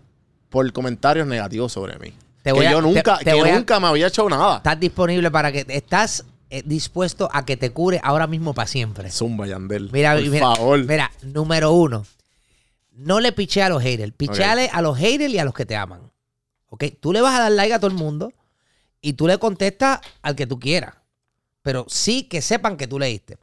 por 0.48 0.72
comentarios 0.72 1.26
negativos 1.26 1.72
sobre 1.72 1.98
mí. 1.98 2.10
Te 2.44 2.50
que 2.50 2.52
voy 2.52 2.66
a- 2.66 2.70
yo 2.70 2.80
nunca, 2.80 3.18
te 3.18 3.24
que 3.24 3.34
voy 3.34 3.50
a- 3.50 3.56
nunca 3.56 3.80
me 3.80 3.88
había 3.88 4.06
hecho 4.06 4.28
nada. 4.28 4.58
Estás 4.58 4.78
disponible 4.78 5.28
para 5.32 5.50
que 5.50 5.66
estás 5.68 6.24
dispuesto 6.64 7.28
a 7.32 7.44
que 7.44 7.56
te 7.56 7.70
cure 7.70 8.00
ahora 8.02 8.26
mismo 8.26 8.54
para 8.54 8.66
siempre. 8.66 9.10
Zumba, 9.10 9.46
Yandel. 9.46 9.90
Mira, 9.92 10.14
por 10.14 10.22
mira, 10.22 10.54
favor. 10.54 10.84
mira, 10.84 11.10
número 11.22 11.72
uno. 11.72 12.04
No 12.92 13.20
le 13.20 13.32
piche 13.32 13.62
a 13.62 13.68
los 13.68 13.82
haters. 13.82 14.12
Picheale 14.12 14.68
a 14.72 14.82
los 14.82 14.98
haters 14.98 15.32
y 15.32 15.38
a 15.38 15.44
los 15.44 15.54
que 15.54 15.64
te 15.64 15.76
aman. 15.76 16.10
¿Ok? 16.68 16.84
Tú 17.00 17.12
le 17.12 17.20
vas 17.20 17.38
a 17.38 17.42
dar 17.42 17.52
like 17.52 17.72
a 17.72 17.78
todo 17.78 17.90
el 17.90 17.96
mundo 17.96 18.32
y 19.00 19.14
tú 19.14 19.26
le 19.26 19.38
contestas 19.38 20.00
al 20.22 20.36
que 20.36 20.46
tú 20.46 20.58
quieras. 20.58 20.94
Pero 21.62 21.86
sí 21.88 22.24
que 22.24 22.42
sepan 22.42 22.76
que 22.76 22.86
tú 22.86 22.98
leíste. 22.98 23.38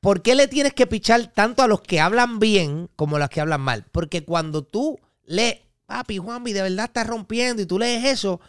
¿Por 0.00 0.22
qué 0.22 0.34
le 0.34 0.48
tienes 0.48 0.72
que 0.72 0.86
pichar 0.86 1.26
tanto 1.26 1.62
a 1.62 1.68
los 1.68 1.82
que 1.82 2.00
hablan 2.00 2.38
bien 2.38 2.88
como 2.96 3.16
a 3.16 3.18
los 3.18 3.28
que 3.28 3.40
hablan 3.40 3.60
mal? 3.60 3.84
Porque 3.92 4.24
cuando 4.24 4.62
tú 4.62 4.98
lees, 5.24 5.58
papi, 5.86 6.18
Juanvi, 6.18 6.52
de 6.52 6.62
verdad 6.62 6.86
estás 6.86 7.06
rompiendo 7.06 7.60
y 7.60 7.66
tú 7.66 7.78
lees 7.78 8.04
eso 8.04 8.40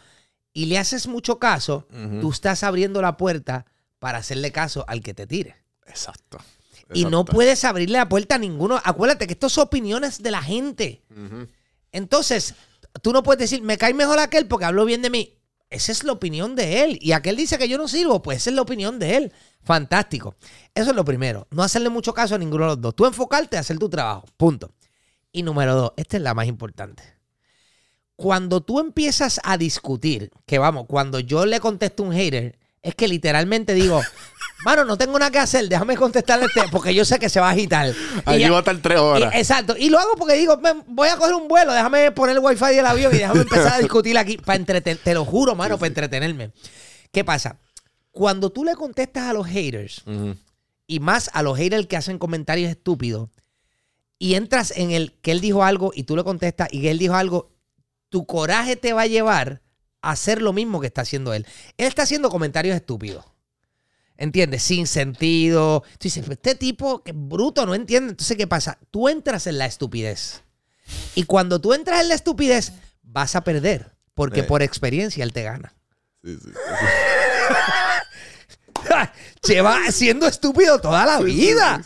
y 0.54 0.66
le 0.66 0.78
haces 0.78 1.06
mucho 1.06 1.38
caso, 1.38 1.86
tú 2.20 2.30
estás 2.30 2.62
abriendo 2.62 3.02
la 3.02 3.16
puerta 3.16 3.66
para 4.02 4.18
hacerle 4.18 4.50
caso 4.50 4.84
al 4.88 5.00
que 5.00 5.14
te 5.14 5.28
tire. 5.28 5.54
Exacto. 5.86 6.38
Y 6.92 7.04
no 7.04 7.24
puedes 7.24 7.64
abrirle 7.64 7.98
la 7.98 8.08
puerta 8.08 8.34
a 8.34 8.38
ninguno. 8.38 8.80
Acuérdate 8.82 9.28
que 9.28 9.34
estos 9.34 9.52
son 9.52 9.66
opiniones 9.66 10.20
de 10.20 10.32
la 10.32 10.42
gente. 10.42 11.04
Entonces, 11.92 12.56
tú 13.00 13.12
no 13.12 13.22
puedes 13.22 13.38
decir, 13.38 13.62
me 13.62 13.78
cae 13.78 13.94
mejor 13.94 14.18
aquel 14.18 14.48
porque 14.48 14.64
habló 14.64 14.84
bien 14.86 15.02
de 15.02 15.10
mí. 15.10 15.38
Esa 15.70 15.92
es 15.92 16.02
la 16.02 16.10
opinión 16.10 16.56
de 16.56 16.82
él. 16.82 16.98
Y 17.00 17.12
aquel 17.12 17.36
dice 17.36 17.58
que 17.58 17.68
yo 17.68 17.78
no 17.78 17.86
sirvo, 17.86 18.22
pues 18.22 18.38
esa 18.38 18.50
es 18.50 18.56
la 18.56 18.62
opinión 18.62 18.98
de 18.98 19.18
él. 19.18 19.32
Fantástico. 19.62 20.34
Eso 20.74 20.90
es 20.90 20.96
lo 20.96 21.04
primero. 21.04 21.46
No 21.52 21.62
hacerle 21.62 21.88
mucho 21.88 22.12
caso 22.12 22.34
a 22.34 22.38
ninguno 22.38 22.64
de 22.64 22.70
los 22.70 22.80
dos. 22.80 22.96
Tú 22.96 23.06
enfocarte 23.06 23.56
a 23.56 23.60
hacer 23.60 23.78
tu 23.78 23.88
trabajo. 23.88 24.24
Punto. 24.36 24.72
Y 25.30 25.44
número 25.44 25.76
dos, 25.76 25.92
esta 25.96 26.16
es 26.16 26.24
la 26.24 26.34
más 26.34 26.48
importante. 26.48 27.04
Cuando 28.16 28.62
tú 28.62 28.80
empiezas 28.80 29.40
a 29.44 29.56
discutir, 29.56 30.32
que 30.44 30.58
vamos, 30.58 30.86
cuando 30.88 31.20
yo 31.20 31.46
le 31.46 31.60
contesto 31.60 32.02
a 32.02 32.06
un 32.06 32.12
hater, 32.12 32.58
es 32.82 32.94
que 32.94 33.06
literalmente 33.08 33.74
digo, 33.74 34.00
mano, 34.64 34.84
no 34.84 34.96
tengo 34.98 35.18
nada 35.18 35.30
que 35.30 35.38
hacer, 35.38 35.68
déjame 35.68 35.96
contestarle 35.96 36.46
este, 36.46 36.62
porque 36.70 36.94
yo 36.94 37.04
sé 37.04 37.18
que 37.18 37.28
se 37.28 37.40
va 37.40 37.48
a 37.48 37.52
agitar. 37.52 37.92
Ya- 38.38 38.50
va 38.50 38.56
a 38.58 38.60
estar 38.60 38.76
tres 38.78 38.98
horas. 38.98 39.32
y- 39.34 39.38
exacto. 39.38 39.76
Y 39.76 39.88
lo 39.90 39.98
hago 39.98 40.14
porque 40.16 40.34
digo, 40.34 40.56
"Men, 40.58 40.82
voy 40.88 41.08
a 41.08 41.16
coger 41.16 41.34
un 41.34 41.48
vuelo, 41.48 41.72
déjame 41.72 42.10
poner 42.12 42.36
el 42.36 42.42
wifi 42.42 42.74
del 42.74 42.86
avión 42.86 43.14
y 43.14 43.18
déjame 43.18 43.40
empezar 43.42 43.74
a 43.74 43.78
discutir 43.78 44.16
aquí 44.18 44.36
para 44.38 44.56
entretener. 44.56 44.98
Te 45.02 45.14
lo 45.14 45.24
juro, 45.24 45.54
mano, 45.54 45.78
para 45.78 45.88
entretenerme. 45.88 46.50
¿Qué 47.12 47.24
pasa? 47.24 47.58
Cuando 48.10 48.50
tú 48.50 48.64
le 48.64 48.74
contestas 48.74 49.24
a 49.24 49.32
los 49.32 49.46
haters, 49.46 50.02
y 50.86 51.00
más 51.00 51.30
a 51.32 51.42
los 51.42 51.56
haters 51.56 51.86
que 51.86 51.96
hacen 51.96 52.18
comentarios 52.18 52.70
estúpidos, 52.70 53.30
y 54.18 54.34
entras 54.34 54.72
en 54.76 54.90
el 54.92 55.12
que 55.22 55.32
él 55.32 55.40
dijo 55.40 55.64
algo 55.64 55.92
y 55.94 56.02
tú 56.04 56.16
le 56.16 56.22
contestas 56.24 56.68
y 56.70 56.80
que 56.82 56.90
él 56.90 56.98
dijo 56.98 57.14
algo, 57.14 57.50
tu 58.10 58.26
coraje 58.26 58.76
te 58.76 58.92
va 58.92 59.02
a 59.02 59.06
llevar 59.06 59.62
hacer 60.02 60.42
lo 60.42 60.52
mismo 60.52 60.80
que 60.80 60.88
está 60.88 61.02
haciendo 61.02 61.32
él. 61.32 61.46
Él 61.78 61.86
está 61.86 62.02
haciendo 62.02 62.28
comentarios 62.28 62.76
estúpidos. 62.76 63.24
¿Entiendes? 64.18 64.62
Sin 64.62 64.86
sentido. 64.86 65.82
Tú 65.92 65.98
dices, 66.02 66.28
este 66.28 66.54
tipo 66.54 67.02
que 67.02 67.12
bruto, 67.14 67.64
no 67.66 67.74
entiende. 67.74 68.10
Entonces, 68.10 68.36
¿qué 68.36 68.46
pasa? 68.46 68.78
Tú 68.90 69.08
entras 69.08 69.46
en 69.46 69.58
la 69.58 69.66
estupidez. 69.66 70.42
Y 71.14 71.24
cuando 71.24 71.60
tú 71.60 71.72
entras 71.72 72.02
en 72.02 72.08
la 72.08 72.14
estupidez, 72.14 72.72
vas 73.02 73.34
a 73.34 73.42
perder. 73.42 73.92
Porque 74.14 74.42
por 74.42 74.62
experiencia 74.62 75.24
él 75.24 75.32
te 75.32 75.42
gana. 75.42 75.74
Sí, 76.22 76.36
sí. 76.42 76.50
Lleva 79.46 79.90
siendo 79.90 80.26
estúpido 80.26 80.80
toda 80.80 81.06
la 81.06 81.20
vida. 81.20 81.82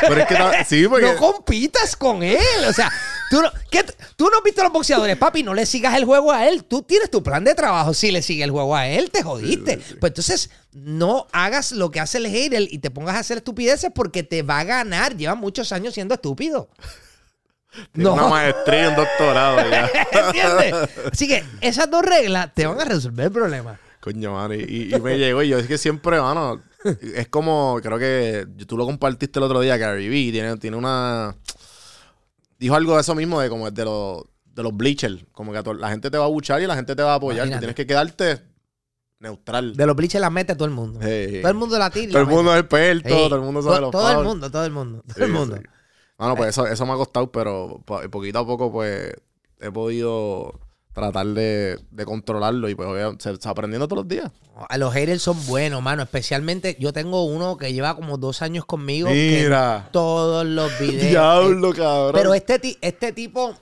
Pero 0.00 0.16
es 0.20 0.26
que 0.26 0.34
ta- 0.34 0.64
sí, 0.64 0.86
porque 0.88 1.06
No 1.06 1.16
compitas 1.16 1.96
con 1.96 2.22
él. 2.22 2.38
O 2.68 2.72
sea, 2.72 2.90
Tú 3.30 3.40
no, 3.40 3.48
¿qué 3.70 3.84
tú 4.16 4.28
no 4.28 4.38
has 4.38 4.42
visto 4.42 4.60
a 4.60 4.64
los 4.64 4.72
boxeadores, 4.72 5.16
papi, 5.16 5.44
no 5.44 5.54
le 5.54 5.64
sigas 5.64 5.96
el 5.96 6.04
juego 6.04 6.32
a 6.32 6.48
él. 6.48 6.64
Tú 6.64 6.82
tienes 6.82 7.10
tu 7.10 7.22
plan 7.22 7.44
de 7.44 7.54
trabajo. 7.54 7.94
Si 7.94 8.10
le 8.10 8.22
sigues 8.22 8.44
el 8.44 8.50
juego 8.50 8.74
a 8.74 8.88
él, 8.88 9.10
te 9.10 9.22
jodiste. 9.22 9.78
Pues 10.00 10.10
entonces, 10.10 10.50
no 10.72 11.28
hagas 11.32 11.70
lo 11.70 11.90
que 11.92 12.00
hace 12.00 12.18
el 12.18 12.26
hater 12.26 12.62
y 12.70 12.78
te 12.78 12.90
pongas 12.90 13.14
a 13.14 13.20
hacer 13.20 13.36
estupideces 13.38 13.92
porque 13.94 14.24
te 14.24 14.42
va 14.42 14.58
a 14.58 14.64
ganar. 14.64 15.16
Lleva 15.16 15.36
muchos 15.36 15.70
años 15.70 15.94
siendo 15.94 16.14
estúpido. 16.14 16.68
Tiene 17.92 18.10
Una 18.10 18.26
maestría, 18.26 18.88
un 18.88 18.96
doctorado 18.96 19.70
ya. 19.70 19.88
¿Entiendes? 20.26 20.90
Así 21.12 21.28
que 21.28 21.44
esas 21.60 21.88
dos 21.88 22.02
reglas 22.04 22.52
te 22.52 22.66
van 22.66 22.80
a 22.80 22.84
resolver 22.84 23.26
el 23.26 23.32
problema. 23.32 23.78
Coño, 24.00 24.32
mano. 24.32 24.54
Y, 24.54 24.88
y- 24.90 24.94
y 24.94 25.00
me 25.00 25.16
llegó. 25.18 25.42
Y 25.44 25.50
yo 25.50 25.58
es 25.58 25.68
que 25.68 25.78
siempre, 25.78 26.20
mano. 26.20 26.60
Es 27.14 27.28
como, 27.28 27.78
creo 27.80 27.96
que 27.98 28.46
tú 28.66 28.76
lo 28.76 28.86
compartiste 28.86 29.38
el 29.38 29.44
otro 29.44 29.60
día, 29.60 29.76
Gary 29.76 30.08
Vee. 30.08 30.32
Tiene, 30.32 30.56
tiene 30.56 30.76
una. 30.76 31.36
Dijo 32.60 32.74
algo 32.76 32.94
de 32.94 33.00
eso 33.00 33.14
mismo, 33.16 33.40
de 33.40 33.48
como 33.48 33.68
de 33.70 33.84
los, 33.84 34.22
de 34.44 34.62
los 34.62 34.76
bleachers. 34.76 35.24
Como 35.32 35.50
que 35.52 35.62
la 35.74 35.88
gente 35.88 36.10
te 36.10 36.18
va 36.18 36.26
a 36.26 36.28
buchar 36.28 36.60
y 36.62 36.66
la 36.68 36.76
gente 36.76 36.94
te 36.94 37.02
va 37.02 37.12
a 37.14 37.16
apoyar. 37.16 37.48
Tú 37.50 37.58
tienes 37.58 37.74
que 37.74 37.86
quedarte 37.86 38.42
neutral. 39.18 39.74
De 39.76 39.86
los 39.86 39.96
bleachers 39.96 40.20
la 40.20 40.30
mete 40.30 40.54
todo 40.54 40.66
el 40.66 40.70
mundo. 40.70 41.00
Sí. 41.02 41.40
Todo 41.40 41.50
el 41.50 41.56
mundo 41.56 41.78
la 41.78 41.90
tira. 41.90 42.12
Todo 42.12 42.22
el 42.22 42.28
la 42.28 42.34
mundo 42.34 42.54
es 42.54 42.60
experto, 42.60 43.08
Sí. 43.08 43.14
todo 43.14 43.36
el 43.36 43.40
mundo 43.42 43.62
sabe 43.62 43.74
To- 43.76 43.80
los 43.80 43.90
Todo 43.90 44.10
el 44.12 44.24
mundo, 44.26 44.50
todo 44.50 44.64
el 44.66 44.72
mundo. 44.72 45.02
Todo 45.06 45.14
Sí, 45.16 45.22
el 45.22 45.32
mundo. 45.32 45.58
Bueno, 46.18 46.36
pues 46.36 46.50
eso, 46.50 46.66
eso 46.66 46.84
me 46.86 46.92
ha 46.92 46.96
costado, 46.96 47.32
pero 47.32 47.80
po- 47.86 48.02
poquito 48.10 48.38
a 48.40 48.46
poco, 48.46 48.70
pues, 48.70 49.14
he 49.58 49.70
podido 49.72 50.60
tratar 50.92 51.26
de, 51.28 51.78
de 51.90 52.04
controlarlo 52.04 52.68
y 52.68 52.74
pues 52.74 52.88
obvia- 52.88 53.16
se 53.18 53.30
está 53.32 53.50
aprendiendo 53.50 53.86
todos 53.88 54.04
los 54.04 54.08
días. 54.08 54.30
A 54.68 54.76
los 54.76 54.92
haters 54.92 55.22
son 55.22 55.46
buenos, 55.46 55.80
mano. 55.82 56.02
Especialmente, 56.02 56.76
yo 56.78 56.92
tengo 56.92 57.24
uno 57.24 57.56
que 57.56 57.72
lleva 57.72 57.94
como 57.94 58.18
dos 58.18 58.42
años 58.42 58.64
conmigo. 58.66 59.08
que 59.08 59.40
Mira. 59.44 59.88
todos 59.92 60.44
los 60.44 60.70
videos. 60.80 61.08
Diablo, 61.10 61.72
cabrón. 61.72 62.12
Pero 62.14 62.34
este, 62.34 62.76
este 62.82 63.12
tipo, 63.12 63.54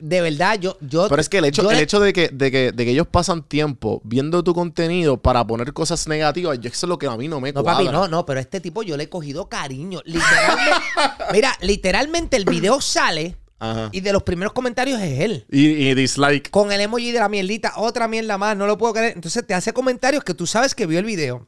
de 0.00 0.20
verdad, 0.22 0.58
yo. 0.58 0.78
yo 0.80 1.08
Pero 1.08 1.20
es 1.20 1.28
que 1.28 1.38
el 1.38 1.44
hecho, 1.46 1.70
el 1.70 1.78
hecho 1.78 2.00
de, 2.00 2.12
que, 2.14 2.28
de, 2.32 2.50
que, 2.50 2.72
de 2.72 2.84
que 2.84 2.90
ellos 2.92 3.06
pasan 3.06 3.42
tiempo 3.42 4.00
viendo 4.04 4.42
tu 4.44 4.54
contenido 4.54 5.18
para 5.18 5.46
poner 5.46 5.72
cosas 5.74 6.06
negativas, 6.08 6.58
yo 6.60 6.68
eso 6.70 6.86
es 6.86 6.88
lo 6.88 6.98
que 6.98 7.06
a 7.06 7.16
mí 7.16 7.28
no 7.28 7.40
me 7.40 7.52
No, 7.52 7.62
cuadra. 7.62 7.84
papi, 7.84 7.92
no, 7.92 8.08
no, 8.08 8.24
pero 8.24 8.40
este 8.40 8.60
tipo 8.60 8.82
yo 8.82 8.96
le 8.96 9.04
he 9.04 9.08
cogido 9.10 9.48
cariño. 9.50 10.00
Literalmente. 10.06 10.72
mira, 11.32 11.52
literalmente 11.60 12.36
el 12.38 12.44
video 12.46 12.80
sale 12.80 13.36
Ajá. 13.58 13.88
y 13.90 14.00
de 14.00 14.12
los 14.12 14.22
primeros 14.22 14.52
comentarios 14.52 15.00
es 15.00 15.20
él. 15.20 15.46
Y, 15.50 15.88
y 15.88 15.94
dislike. 15.94 16.50
Con 16.50 16.72
el 16.72 16.80
emoji 16.80 17.12
de 17.12 17.20
la 17.20 17.28
mierdita, 17.28 17.74
otra 17.76 18.06
mierda 18.06 18.36
más, 18.36 18.56
no 18.56 18.66
lo 18.66 18.76
puedo 18.76 18.92
creer. 18.92 19.12
Entonces 19.14 19.46
te 19.46 19.54
hace 19.54 19.72
comentarios 19.72 20.24
que 20.24 20.34
tú 20.34 20.46
sabes 20.46 20.74
que 20.74 20.86
vio 20.86 20.98
el 20.98 21.04
video. 21.04 21.46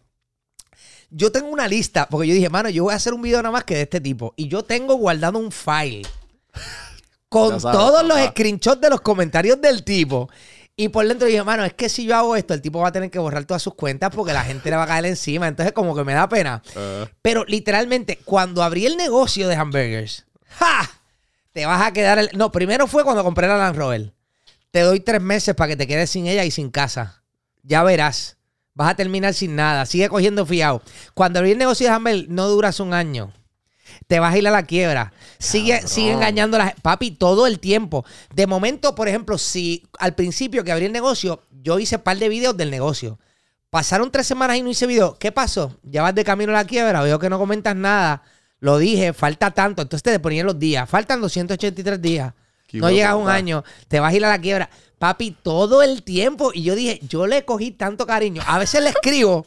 Yo 1.10 1.32
tengo 1.32 1.48
una 1.48 1.68
lista, 1.68 2.08
porque 2.08 2.28
yo 2.28 2.34
dije, 2.34 2.50
mano, 2.50 2.68
yo 2.68 2.84
voy 2.84 2.92
a 2.92 2.96
hacer 2.96 3.14
un 3.14 3.22
video 3.22 3.42
nada 3.42 3.52
más 3.52 3.64
que 3.64 3.74
de 3.74 3.82
este 3.82 4.00
tipo. 4.00 4.34
Y 4.36 4.48
yo 4.48 4.62
tengo 4.62 4.94
guardado 4.94 5.38
un 5.38 5.52
file 5.52 6.02
con 7.28 7.60
sabes, 7.60 7.78
todos 7.78 8.06
los 8.06 8.18
screenshots 8.28 8.80
de 8.80 8.90
los 8.90 9.00
comentarios 9.00 9.60
del 9.60 9.84
tipo. 9.84 10.28
Y 10.80 10.90
por 10.90 11.08
dentro 11.08 11.26
dije, 11.26 11.42
mano, 11.42 11.64
es 11.64 11.72
que 11.74 11.88
si 11.88 12.04
yo 12.04 12.14
hago 12.14 12.36
esto, 12.36 12.54
el 12.54 12.62
tipo 12.62 12.78
va 12.78 12.88
a 12.88 12.92
tener 12.92 13.10
que 13.10 13.18
borrar 13.18 13.44
todas 13.44 13.60
sus 13.60 13.74
cuentas 13.74 14.10
porque 14.14 14.32
la 14.32 14.44
gente 14.44 14.70
le 14.70 14.76
va 14.76 14.84
a 14.84 14.86
caer 14.86 15.06
encima. 15.06 15.48
Entonces, 15.48 15.72
como 15.72 15.96
que 15.96 16.04
me 16.04 16.12
da 16.12 16.28
pena. 16.28 16.62
Ah. 16.76 17.08
Pero 17.20 17.44
literalmente, 17.46 18.20
cuando 18.24 18.62
abrí 18.62 18.86
el 18.86 18.96
negocio 18.96 19.48
de 19.48 19.56
hamburgers, 19.56 20.24
¡ja! 20.46 20.97
Te 21.58 21.66
vas 21.66 21.84
a 21.84 21.92
quedar. 21.92 22.20
el- 22.20 22.30
No, 22.34 22.52
primero 22.52 22.86
fue 22.86 23.02
cuando 23.02 23.24
compré 23.24 23.48
la 23.48 23.56
Land 23.56 23.76
Rover. 23.76 24.14
Te 24.70 24.82
doy 24.82 25.00
tres 25.00 25.20
meses 25.20 25.56
para 25.56 25.66
que 25.70 25.76
te 25.76 25.88
quedes 25.88 26.08
sin 26.08 26.28
ella 26.28 26.44
y 26.44 26.52
sin 26.52 26.70
casa. 26.70 27.24
Ya 27.64 27.82
verás. 27.82 28.36
Vas 28.74 28.90
a 28.92 28.94
terminar 28.94 29.34
sin 29.34 29.56
nada. 29.56 29.84
Sigue 29.84 30.08
cogiendo 30.08 30.46
fiado. 30.46 30.82
Cuando 31.14 31.40
abrí 31.40 31.50
el 31.50 31.58
negocio 31.58 31.88
de 31.88 31.92
hamburgers, 31.92 32.28
no 32.28 32.46
duras 32.46 32.78
un 32.78 32.94
año. 32.94 33.32
Te 34.06 34.20
vas 34.20 34.34
a 34.34 34.38
ir 34.38 34.46
a 34.46 34.52
la 34.52 34.62
quiebra. 34.66 35.12
Sigue, 35.40 35.84
sigue 35.88 36.12
engañando 36.12 36.56
a 36.58 36.60
la. 36.66 36.74
Papi, 36.80 37.10
todo 37.10 37.48
el 37.48 37.58
tiempo. 37.58 38.04
De 38.32 38.46
momento, 38.46 38.94
por 38.94 39.08
ejemplo, 39.08 39.36
si 39.36 39.84
al 39.98 40.14
principio 40.14 40.62
que 40.62 40.70
abrí 40.70 40.84
el 40.84 40.92
negocio, 40.92 41.42
yo 41.50 41.80
hice 41.80 41.96
un 41.96 42.02
par 42.02 42.18
de 42.18 42.28
videos 42.28 42.56
del 42.56 42.70
negocio. 42.70 43.18
Pasaron 43.68 44.12
tres 44.12 44.28
semanas 44.28 44.58
y 44.58 44.62
no 44.62 44.70
hice 44.70 44.86
video. 44.86 45.18
¿Qué 45.18 45.32
pasó? 45.32 45.76
Ya 45.82 46.02
vas 46.02 46.14
de 46.14 46.22
camino 46.22 46.52
a 46.52 46.54
la 46.54 46.64
quiebra. 46.66 47.02
Veo 47.02 47.18
que 47.18 47.28
no 47.28 47.36
comentas 47.40 47.74
nada. 47.74 48.22
Lo 48.60 48.78
dije, 48.78 49.12
falta 49.12 49.50
tanto. 49.50 49.82
Entonces 49.82 50.02
te 50.02 50.18
ponían 50.20 50.46
los 50.46 50.58
días. 50.58 50.88
Faltan 50.88 51.20
283 51.20 52.00
días. 52.00 52.34
Qué 52.66 52.78
no 52.78 52.90
llegas 52.90 53.10
a 53.10 53.16
un 53.16 53.28
año. 53.28 53.64
Te 53.88 54.00
vas 54.00 54.12
a 54.12 54.16
ir 54.16 54.24
a 54.24 54.28
la 54.28 54.40
quiebra. 54.40 54.68
Papi, 54.98 55.36
todo 55.42 55.82
el 55.82 56.02
tiempo. 56.02 56.50
Y 56.52 56.62
yo 56.62 56.74
dije, 56.74 57.00
yo 57.08 57.26
le 57.26 57.44
cogí 57.44 57.70
tanto 57.70 58.06
cariño. 58.06 58.42
A 58.46 58.58
veces 58.58 58.82
le 58.82 58.90
escribo. 58.90 59.46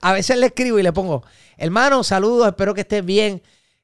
A 0.00 0.12
veces 0.12 0.38
le 0.38 0.46
escribo 0.46 0.78
y 0.78 0.82
le 0.82 0.92
pongo, 0.92 1.24
hermano, 1.58 2.02
saludos, 2.04 2.48
espero 2.48 2.74
que 2.74 2.82
estés 2.82 3.04
bien. 3.04 3.42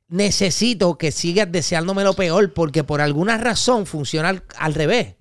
Necesito 0.08 0.96
que 0.96 1.12
sigas 1.12 1.50
deseándome 1.50 2.04
lo 2.04 2.14
peor 2.14 2.52
porque 2.54 2.84
por 2.84 3.00
alguna 3.00 3.36
razón 3.38 3.86
funciona 3.86 4.30
al, 4.30 4.42
al 4.56 4.74
revés. 4.74 5.15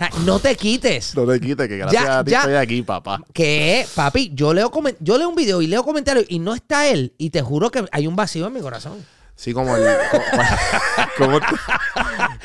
Sea, 0.00 0.10
no 0.24 0.38
te 0.38 0.56
quites. 0.56 1.14
No 1.14 1.26
te 1.26 1.38
quites, 1.38 1.68
que 1.68 1.76
gracias 1.76 2.02
Ya, 2.04 2.18
a 2.20 2.24
ti 2.24 2.30
ya. 2.30 2.38
estoy 2.38 2.54
aquí, 2.54 2.80
papá. 2.82 3.22
Que, 3.34 3.86
papi, 3.94 4.30
yo 4.34 4.54
leo, 4.54 4.72
yo 4.98 5.18
leo 5.18 5.28
un 5.28 5.34
video 5.34 5.60
y 5.60 5.66
leo 5.66 5.84
comentarios 5.84 6.24
y 6.28 6.38
no 6.38 6.54
está 6.54 6.88
él. 6.88 7.12
Y 7.18 7.28
te 7.30 7.42
juro 7.42 7.70
que 7.70 7.84
hay 7.92 8.06
un 8.06 8.16
vacío 8.16 8.46
en 8.46 8.54
mi 8.54 8.60
corazón. 8.60 8.94
Sí, 9.36 9.52
como 9.52 9.76
el. 9.76 9.84
como- 10.10 10.24
como- 11.38 11.40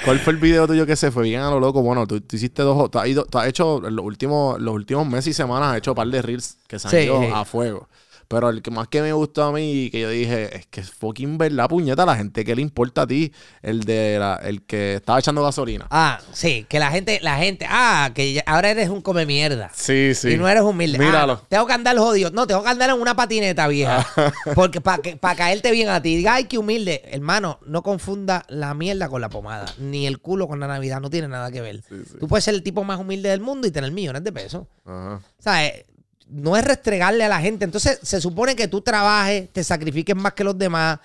¿Cuál 0.03 0.19
fue 0.19 0.33
el 0.33 0.39
video 0.39 0.67
tuyo 0.67 0.85
que 0.85 0.95
se 0.95 1.11
fue 1.11 1.23
bien 1.23 1.41
a 1.41 1.49
lo 1.49 1.59
loco? 1.59 1.81
Bueno, 1.81 2.05
tú, 2.07 2.19
tú 2.21 2.35
hiciste 2.35 2.61
dos. 2.61 2.91
Tú 2.91 2.99
has, 2.99 3.07
ido- 3.07 3.25
tú 3.25 3.37
has 3.37 3.47
hecho 3.47 3.79
los 3.81 4.05
últimos, 4.05 4.59
los 4.61 4.73
últimos 4.73 5.07
meses 5.07 5.27
y 5.27 5.33
semanas, 5.33 5.71
has 5.71 5.77
hecho 5.77 5.91
un 5.91 5.95
par 5.95 6.07
de 6.07 6.21
reels 6.21 6.57
que 6.67 6.77
se 6.79 6.87
han 6.87 6.91
Sí, 6.91 6.97
ido 6.99 7.21
sí. 7.21 7.27
a 7.33 7.43
fuego. 7.45 7.87
Pero 8.27 8.49
el 8.49 8.61
que 8.61 8.71
más 8.71 8.87
que 8.87 9.01
me 9.01 9.13
gustó 9.13 9.43
a 9.43 9.51
mí 9.51 9.71
y 9.85 9.89
que 9.91 10.01
yo 10.01 10.09
dije, 10.09 10.57
es 10.57 10.65
que 10.67 10.81
es 10.81 10.89
fucking 10.91 11.37
verdad, 11.37 11.67
puñeta, 11.69 12.05
la 12.05 12.15
gente 12.15 12.43
que 12.43 12.55
le 12.55 12.61
importa 12.61 13.03
a 13.03 13.07
ti, 13.07 13.31
el 13.61 13.83
de 13.83 14.17
la- 14.19 14.35
el 14.43 14.63
que 14.63 14.95
estaba 14.95 15.19
echando 15.19 15.43
gasolina. 15.43 15.85
Ah, 15.91 16.19
sí, 16.33 16.65
que 16.67 16.79
la 16.79 16.89
gente, 16.91 17.19
la 17.21 17.37
gente, 17.37 17.65
ah, 17.69 18.09
que 18.15 18.41
ahora 18.45 18.71
eres 18.71 18.89
un 18.89 19.01
come 19.01 19.25
mierda. 19.25 19.69
Sí, 19.75 20.13
sí. 20.15 20.29
Y 20.31 20.37
no 20.37 20.47
eres 20.49 20.63
humilde. 20.63 20.97
Míralo. 20.97 21.33
Ah, 21.43 21.45
tengo 21.49 21.67
que 21.67 21.73
andar 21.73 21.95
jodido. 21.97 22.31
No, 22.31 22.47
tengo 22.47 22.63
que 22.63 22.69
andar 22.69 22.89
en 22.89 22.99
una 22.99 23.15
patineta 23.15 23.67
vieja. 23.67 24.05
Porque 24.55 24.81
para 24.81 25.35
caerte 25.35 25.71
bien 25.71 25.89
a 25.89 26.01
ti. 26.01 26.15
Diga, 26.15 26.35
ay, 26.35 26.45
qué 26.45 26.57
humilde. 26.57 27.03
Hermano, 27.11 27.59
no 27.65 27.83
confunda 27.83 28.43
la 28.47 28.73
mierda 28.73 29.07
con 29.09 29.21
la 29.21 29.29
pomada. 29.29 29.65
Ni 29.77 30.07
el 30.07 30.19
culo 30.19 30.47
con 30.47 30.59
la 30.59 30.67
Navidad. 30.67 30.99
No 30.99 31.09
tiene 31.09 31.27
nada 31.27 31.51
que 31.51 31.61
ver. 31.61 31.83
Tú 32.19 32.27
puedes 32.27 32.43
ser 32.43 32.55
el 32.55 32.63
tipo 32.63 32.83
más 32.83 32.99
humilde 32.99 33.29
del 33.29 33.41
mundo 33.41 33.67
y 33.67 33.71
tener 33.71 33.91
millones 33.91 34.23
de 34.23 34.31
pesos. 34.31 34.65
Ajá. 34.85 35.15
O 35.37 35.41
sea, 35.41 35.65
eh, 35.65 35.85
no 36.27 36.57
es 36.57 36.65
restregarle 36.65 37.23
a 37.23 37.29
la 37.29 37.39
gente. 37.39 37.65
Entonces, 37.65 37.99
se 38.01 38.21
supone 38.21 38.55
que 38.55 38.67
tú 38.67 38.81
trabajes, 38.81 39.51
te 39.51 39.63
sacrifiques 39.63 40.15
más 40.15 40.33
que 40.33 40.43
los 40.43 40.57
demás, 40.57 40.99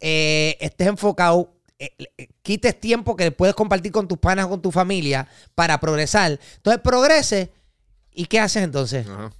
eh, 0.00 0.56
estés 0.60 0.88
enfocado, 0.88 1.52
eh, 1.78 1.90
eh, 2.16 2.28
quites 2.42 2.80
tiempo 2.80 3.16
que 3.16 3.30
puedes 3.32 3.54
compartir 3.54 3.92
con 3.92 4.08
tus 4.08 4.18
panas 4.18 4.46
o 4.46 4.50
con 4.50 4.62
tu 4.62 4.70
familia 4.70 5.28
para 5.54 5.78
progresar. 5.80 6.38
Entonces, 6.56 6.80
progrese. 6.82 7.52
¿Y 8.14 8.26
qué 8.26 8.40
haces 8.40 8.62
entonces? 8.62 9.06
Ajá. 9.06 9.32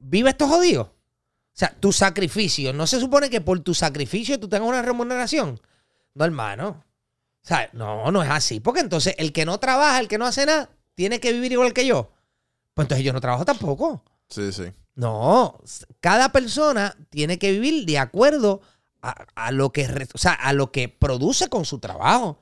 ¿Vive 0.00 0.30
esto 0.30 0.48
jodido? 0.48 0.82
O 0.82 1.58
sea, 1.58 1.74
tu 1.78 1.92
sacrificio. 1.92 2.72
¿No 2.72 2.86
se 2.86 3.00
supone 3.00 3.30
que 3.30 3.40
por 3.40 3.58
tu 3.60 3.74
sacrificio 3.74 4.38
tú 4.38 4.48
tengas 4.48 4.68
una 4.68 4.82
remuneración? 4.82 5.60
No, 6.14 6.24
hermano. 6.24 6.84
O 7.42 7.46
sea, 7.48 7.68
no, 7.72 8.10
no 8.10 8.22
es 8.22 8.30
así. 8.30 8.60
Porque 8.60 8.80
entonces 8.80 9.14
el 9.18 9.32
que 9.32 9.44
no 9.44 9.58
trabaja, 9.58 9.98
el 9.98 10.08
que 10.08 10.18
no 10.18 10.26
hace 10.26 10.46
nada, 10.46 10.70
tiene 10.94 11.20
que 11.20 11.32
vivir 11.32 11.52
igual 11.52 11.72
que 11.72 11.86
yo. 11.86 12.10
Pues 12.74 12.84
entonces 12.84 13.04
yo 13.04 13.12
no 13.12 13.20
trabajo 13.20 13.44
tampoco. 13.44 14.02
Sí, 14.28 14.52
sí. 14.52 14.72
No, 14.94 15.60
cada 16.00 16.32
persona 16.32 16.96
tiene 17.10 17.38
que 17.38 17.52
vivir 17.52 17.86
de 17.86 17.98
acuerdo 17.98 18.60
a, 19.00 19.26
a 19.34 19.52
lo 19.52 19.70
que 19.70 19.86
o 20.12 20.18
sea, 20.18 20.32
a 20.32 20.52
lo 20.52 20.72
que 20.72 20.88
produce 20.88 21.48
con 21.48 21.64
su 21.64 21.78
trabajo. 21.78 22.38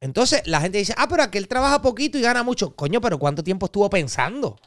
Entonces 0.00 0.42
la 0.46 0.60
gente 0.60 0.78
dice, 0.78 0.94
ah, 0.96 1.08
pero 1.08 1.22
aquel 1.22 1.48
trabaja 1.48 1.82
poquito 1.82 2.18
y 2.18 2.22
gana 2.22 2.42
mucho. 2.42 2.74
Coño, 2.74 3.00
pero 3.00 3.18
¿cuánto 3.18 3.42
tiempo 3.44 3.66
estuvo 3.66 3.88
pensando? 3.90 4.48
O 4.48 4.60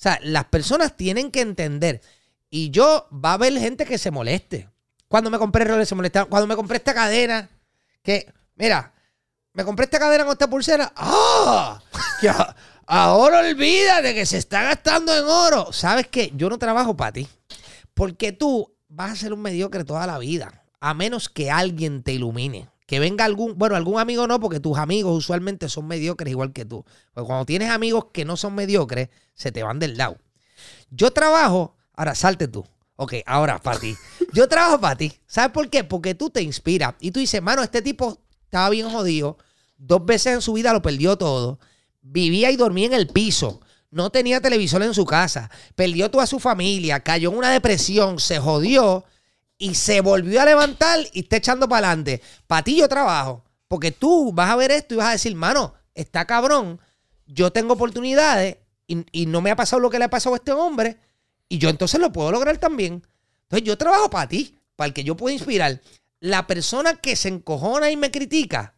sea, 0.00 0.18
las 0.22 0.44
personas 0.46 0.96
tienen 0.96 1.30
que 1.30 1.40
entender. 1.40 2.00
Y 2.50 2.70
yo, 2.70 3.08
va 3.12 3.30
a 3.30 3.34
haber 3.34 3.58
gente 3.58 3.84
que 3.84 3.98
se 3.98 4.10
moleste. 4.10 4.68
Cuando 5.08 5.30
me 5.30 5.38
compré 5.38 5.64
relojes 5.64 5.88
se 5.88 5.94
molestaron. 5.94 6.28
Cuando 6.30 6.46
me 6.46 6.56
compré 6.56 6.76
esta 6.78 6.94
cadena, 6.94 7.48
que, 8.02 8.32
mira, 8.54 8.92
me 9.54 9.64
compré 9.64 9.84
esta 9.84 9.98
cadena 9.98 10.24
con 10.24 10.32
esta 10.32 10.48
pulsera. 10.48 10.92
¡Ah! 10.96 11.82
A- 12.28 12.56
ahora 12.88 13.40
olvídate 13.40 14.14
que 14.14 14.26
se 14.26 14.38
está 14.38 14.62
gastando 14.62 15.16
en 15.16 15.24
oro. 15.24 15.72
¿Sabes 15.72 16.08
qué? 16.08 16.32
Yo 16.34 16.48
no 16.48 16.58
trabajo 16.58 16.96
para 16.96 17.12
ti. 17.12 17.28
Porque 17.94 18.32
tú 18.32 18.74
vas 18.88 19.12
a 19.12 19.16
ser 19.16 19.32
un 19.32 19.42
mediocre 19.42 19.84
toda 19.84 20.06
la 20.06 20.18
vida. 20.18 20.64
A 20.80 20.94
menos 20.94 21.28
que 21.28 21.50
alguien 21.50 22.02
te 22.02 22.12
ilumine. 22.12 22.68
Que 22.86 22.98
venga 22.98 23.26
algún, 23.26 23.58
bueno, 23.58 23.76
algún 23.76 24.00
amigo 24.00 24.26
no, 24.26 24.40
porque 24.40 24.60
tus 24.60 24.78
amigos 24.78 25.14
usualmente 25.14 25.68
son 25.68 25.86
mediocres 25.86 26.30
igual 26.30 26.52
que 26.52 26.64
tú. 26.64 26.84
Porque 27.12 27.26
cuando 27.26 27.44
tienes 27.44 27.70
amigos 27.70 28.06
que 28.12 28.24
no 28.24 28.36
son 28.36 28.54
mediocres, 28.54 29.10
se 29.34 29.52
te 29.52 29.62
van 29.62 29.78
del 29.78 29.98
lado. 29.98 30.16
Yo 30.90 31.10
trabajo, 31.10 31.76
ahora 31.92 32.14
salte 32.14 32.48
tú. 32.48 32.64
Ok, 32.96 33.14
ahora 33.26 33.60
para 33.60 33.78
ti. 33.78 33.94
Yo 34.32 34.48
trabajo 34.48 34.80
para 34.80 34.96
ti. 34.96 35.12
¿Sabes 35.26 35.52
por 35.52 35.68
qué? 35.68 35.84
Porque 35.84 36.14
tú 36.14 36.30
te 36.30 36.42
inspiras. 36.42 36.94
Y 36.98 37.10
tú 37.10 37.20
dices, 37.20 37.42
mano, 37.42 37.62
este 37.62 37.82
tipo 37.82 38.18
estaba 38.44 38.70
bien 38.70 38.90
jodido. 38.90 39.36
Dos 39.76 40.04
veces 40.04 40.34
en 40.34 40.42
su 40.42 40.54
vida 40.54 40.72
lo 40.72 40.82
perdió 40.82 41.16
todo. 41.16 41.60
Vivía 42.10 42.50
y 42.50 42.56
dormía 42.56 42.86
en 42.86 42.94
el 42.94 43.08
piso. 43.08 43.60
No 43.90 44.10
tenía 44.10 44.40
televisor 44.40 44.82
en 44.82 44.94
su 44.94 45.04
casa. 45.04 45.50
Perdió 45.74 46.10
toda 46.10 46.26
su 46.26 46.38
familia. 46.38 47.00
Cayó 47.00 47.30
en 47.30 47.38
una 47.38 47.50
depresión. 47.50 48.18
Se 48.18 48.38
jodió. 48.38 49.04
Y 49.58 49.74
se 49.74 50.00
volvió 50.00 50.40
a 50.40 50.44
levantar 50.44 51.00
y 51.12 51.20
está 51.20 51.36
echando 51.36 51.68
para 51.68 51.88
adelante. 51.88 52.22
Para 52.46 52.62
ti 52.62 52.76
yo 52.76 52.88
trabajo. 52.88 53.44
Porque 53.66 53.92
tú 53.92 54.32
vas 54.32 54.50
a 54.50 54.56
ver 54.56 54.70
esto 54.70 54.94
y 54.94 54.98
vas 54.98 55.08
a 55.08 55.12
decir, 55.12 55.34
mano, 55.34 55.74
está 55.94 56.26
cabrón, 56.26 56.80
yo 57.26 57.52
tengo 57.52 57.74
oportunidades 57.74 58.56
y, 58.86 59.04
y 59.12 59.26
no 59.26 59.42
me 59.42 59.50
ha 59.50 59.56
pasado 59.56 59.80
lo 59.80 59.90
que 59.90 59.98
le 59.98 60.06
ha 60.06 60.10
pasado 60.10 60.34
a 60.34 60.38
este 60.38 60.52
hombre 60.52 60.98
y 61.48 61.58
yo 61.58 61.68
entonces 61.68 62.00
lo 62.00 62.12
puedo 62.12 62.30
lograr 62.30 62.58
también. 62.58 63.06
Entonces 63.42 63.66
yo 63.66 63.78
trabajo 63.78 64.10
para 64.10 64.28
ti, 64.28 64.58
para 64.76 64.88
el 64.88 64.94
que 64.94 65.04
yo 65.04 65.16
pueda 65.16 65.34
inspirar. 65.34 65.80
La 66.20 66.46
persona 66.46 66.96
que 66.96 67.16
se 67.16 67.28
encojona 67.28 67.90
y 67.90 67.96
me 67.96 68.10
critica, 68.10 68.74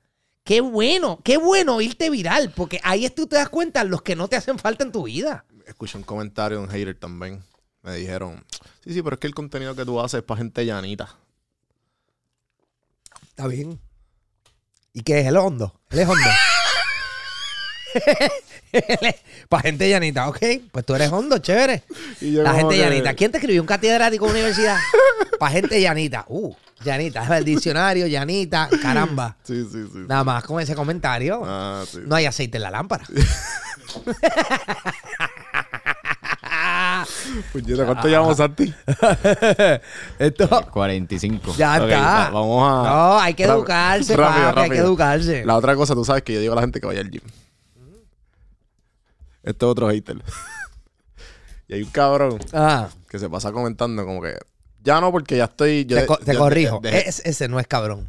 qué 0.50 0.60
bueno, 0.60 1.20
qué 1.22 1.36
bueno 1.36 1.80
irte 1.80 2.10
viral, 2.10 2.50
porque 2.50 2.80
ahí 2.82 3.04
es 3.04 3.14
tú 3.14 3.28
te 3.28 3.36
das 3.36 3.48
cuenta 3.48 3.84
los 3.84 4.02
que 4.02 4.16
no 4.16 4.26
te 4.26 4.34
hacen 4.34 4.58
falta 4.58 4.82
en 4.82 4.90
tu 4.90 5.04
vida. 5.04 5.44
Escuché 5.64 5.96
un 5.96 6.02
comentario 6.02 6.58
de 6.58 6.64
un 6.64 6.70
hater 6.70 6.98
también. 6.98 7.40
Me 7.82 7.94
dijeron, 7.94 8.44
sí, 8.82 8.92
sí, 8.92 9.00
pero 9.00 9.14
es 9.14 9.20
que 9.20 9.28
el 9.28 9.34
contenido 9.36 9.76
que 9.76 9.84
tú 9.84 10.00
haces 10.00 10.18
es 10.18 10.24
para 10.24 10.38
gente 10.38 10.66
llanita. 10.66 11.16
Está 13.28 13.46
bien. 13.46 13.78
¿Y 14.92 15.02
qué 15.02 15.20
es 15.20 15.28
el 15.28 15.36
hondo? 15.36 15.80
Él 15.90 16.00
es 16.00 16.08
hondo. 16.08 16.28
Para 19.48 19.62
gente 19.62 19.88
llanita, 19.88 20.28
ok. 20.28 20.38
Pues 20.72 20.84
tú 20.84 20.96
eres 20.96 21.12
hondo, 21.12 21.38
chévere. 21.38 21.84
Y 22.20 22.32
yo 22.32 22.42
La 22.42 22.50
como 22.50 22.62
gente 22.62 22.74
que- 22.74 22.80
llanita. 22.90 23.14
¿Quién 23.14 23.30
te 23.30 23.38
escribió 23.38 23.60
un 23.62 23.68
catedrático 23.68 24.24
de 24.26 24.32
universidad? 24.32 24.78
Para 25.38 25.52
gente 25.52 25.80
llanita. 25.80 26.24
Uh, 26.28 26.52
llanita. 26.84 27.36
El 27.38 27.44
diccionario, 27.44 28.06
llanita, 28.06 28.68
caramba. 28.82 29.36
Sí, 29.44 29.64
sí, 29.70 29.84
sí. 29.92 29.98
Nada 30.08 30.24
más 30.24 30.44
con 30.44 30.60
ese 30.60 30.74
comentario. 30.74 31.42
Ah, 31.44 31.82
sí. 31.90 32.00
No 32.06 32.14
hay 32.16 32.26
aceite 32.26 32.56
en 32.58 32.62
la 32.64 32.70
lámpara. 32.70 33.04
Puñeta, 37.52 37.86
¿cuánto 37.86 38.08
llevamos, 38.08 38.36
Santi? 38.36 38.72
Esto. 40.18 40.66
45. 40.70 41.54
Ya 41.56 41.76
Ok, 41.76 41.82
está. 41.84 42.00
va- 42.00 42.30
vamos 42.30 42.62
a. 42.64 42.88
No, 42.90 43.18
hay 43.20 43.34
que 43.34 43.44
educarse, 43.44 44.16
rápido, 44.16 44.46
papi, 44.48 44.60
hay 44.60 44.70
que 44.70 44.76
educarse. 44.78 45.44
La 45.44 45.56
otra 45.56 45.74
cosa, 45.76 45.94
tú 45.94 46.04
sabes 46.04 46.22
que 46.22 46.34
yo 46.34 46.40
digo 46.40 46.52
a 46.52 46.56
la 46.56 46.62
gente 46.62 46.80
que 46.80 46.86
vaya 46.86 47.00
al 47.00 47.10
gym. 47.10 47.22
Este 49.42 49.64
es 49.64 49.70
otro 49.70 49.88
hater. 49.88 50.22
y 51.68 51.74
hay 51.74 51.82
un 51.82 51.90
cabrón 51.90 52.38
Ah, 52.52 52.88
que 53.08 53.18
se 53.18 53.28
pasa 53.30 53.52
comentando 53.52 54.04
como 54.04 54.20
que. 54.20 54.36
Ya 54.82 55.00
no, 55.00 55.12
porque 55.12 55.36
ya 55.36 55.44
estoy. 55.44 55.84
yo 55.84 55.96
te, 55.96 56.00
de- 56.02 56.06
co- 56.06 56.16
te 56.18 56.32
yo 56.34 56.38
corrijo. 56.38 56.80
de- 56.82 56.90
de- 56.90 56.98
Es- 57.00 57.20
ese 57.24 57.48
no 57.48 57.60
es 57.60 57.66
cabrón. 57.66 58.08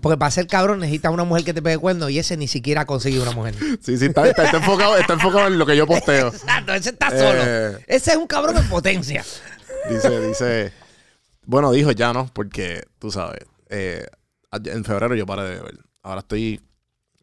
Porque 0.00 0.16
para 0.18 0.30
ser 0.30 0.46
cabrón 0.46 0.78
necesitas 0.80 1.10
una 1.12 1.24
mujer 1.24 1.42
que 1.44 1.52
te 1.54 1.62
pegue 1.62 1.78
cuerno 1.78 2.08
y 2.08 2.18
ese 2.18 2.36
ni 2.36 2.46
siquiera 2.48 2.82
ha 2.82 2.86
conseguido 2.86 3.22
una 3.22 3.32
mujer. 3.32 3.54
Sí, 3.82 3.96
sí, 3.98 4.06
está, 4.06 4.26
está- 4.28 4.44
está 4.44 4.58
enfocado, 4.58 4.96
está 4.96 5.14
enfocado 5.14 5.46
en 5.48 5.58
lo 5.58 5.66
que 5.66 5.76
yo 5.76 5.86
posteo. 5.86 6.28
Exacto, 6.34 6.74
ese 6.74 6.90
está 6.90 7.10
solo. 7.10 7.42
Eh. 7.44 7.84
Ese 7.88 8.10
es 8.12 8.16
un 8.16 8.26
cabrón 8.26 8.56
en 8.56 8.68
potencia. 8.68 9.24
Dice, 9.90 10.20
dice. 10.28 10.72
Bueno, 11.44 11.70
dijo 11.72 11.90
ya 11.92 12.12
no, 12.12 12.28
porque 12.32 12.84
tú 12.98 13.10
sabes. 13.10 13.40
eh, 13.68 14.06
en 14.52 14.84
febrero 14.84 15.14
yo 15.14 15.26
paré 15.26 15.42
de 15.44 15.50
beber. 15.56 15.78
Ahora 16.02 16.20
estoy. 16.20 16.60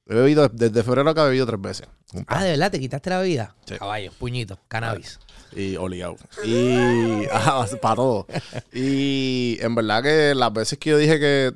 He 0.07 0.13
bebido 0.15 0.49
desde 0.49 0.83
febrero 0.83 1.09
acá 1.09 1.23
he 1.23 1.27
bebido 1.27 1.45
tres 1.45 1.61
veces. 1.61 1.87
Ah, 2.27 2.43
¿de 2.43 2.51
verdad 2.51 2.69
te 2.71 2.79
quitaste 2.79 3.09
la 3.09 3.21
vida? 3.21 3.55
Sí. 3.65 3.75
Caballo, 3.77 4.11
puñito, 4.19 4.59
cannabis. 4.67 5.19
Y 5.55 5.75
obligado. 5.75 6.17
Y. 6.43 7.25
para 7.81 7.95
todo. 7.95 8.27
Y 8.71 9.57
en 9.61 9.75
verdad 9.75 10.03
que 10.03 10.33
las 10.35 10.51
veces 10.53 10.79
que 10.79 10.91
yo 10.91 10.97
dije 10.97 11.19
que 11.19 11.53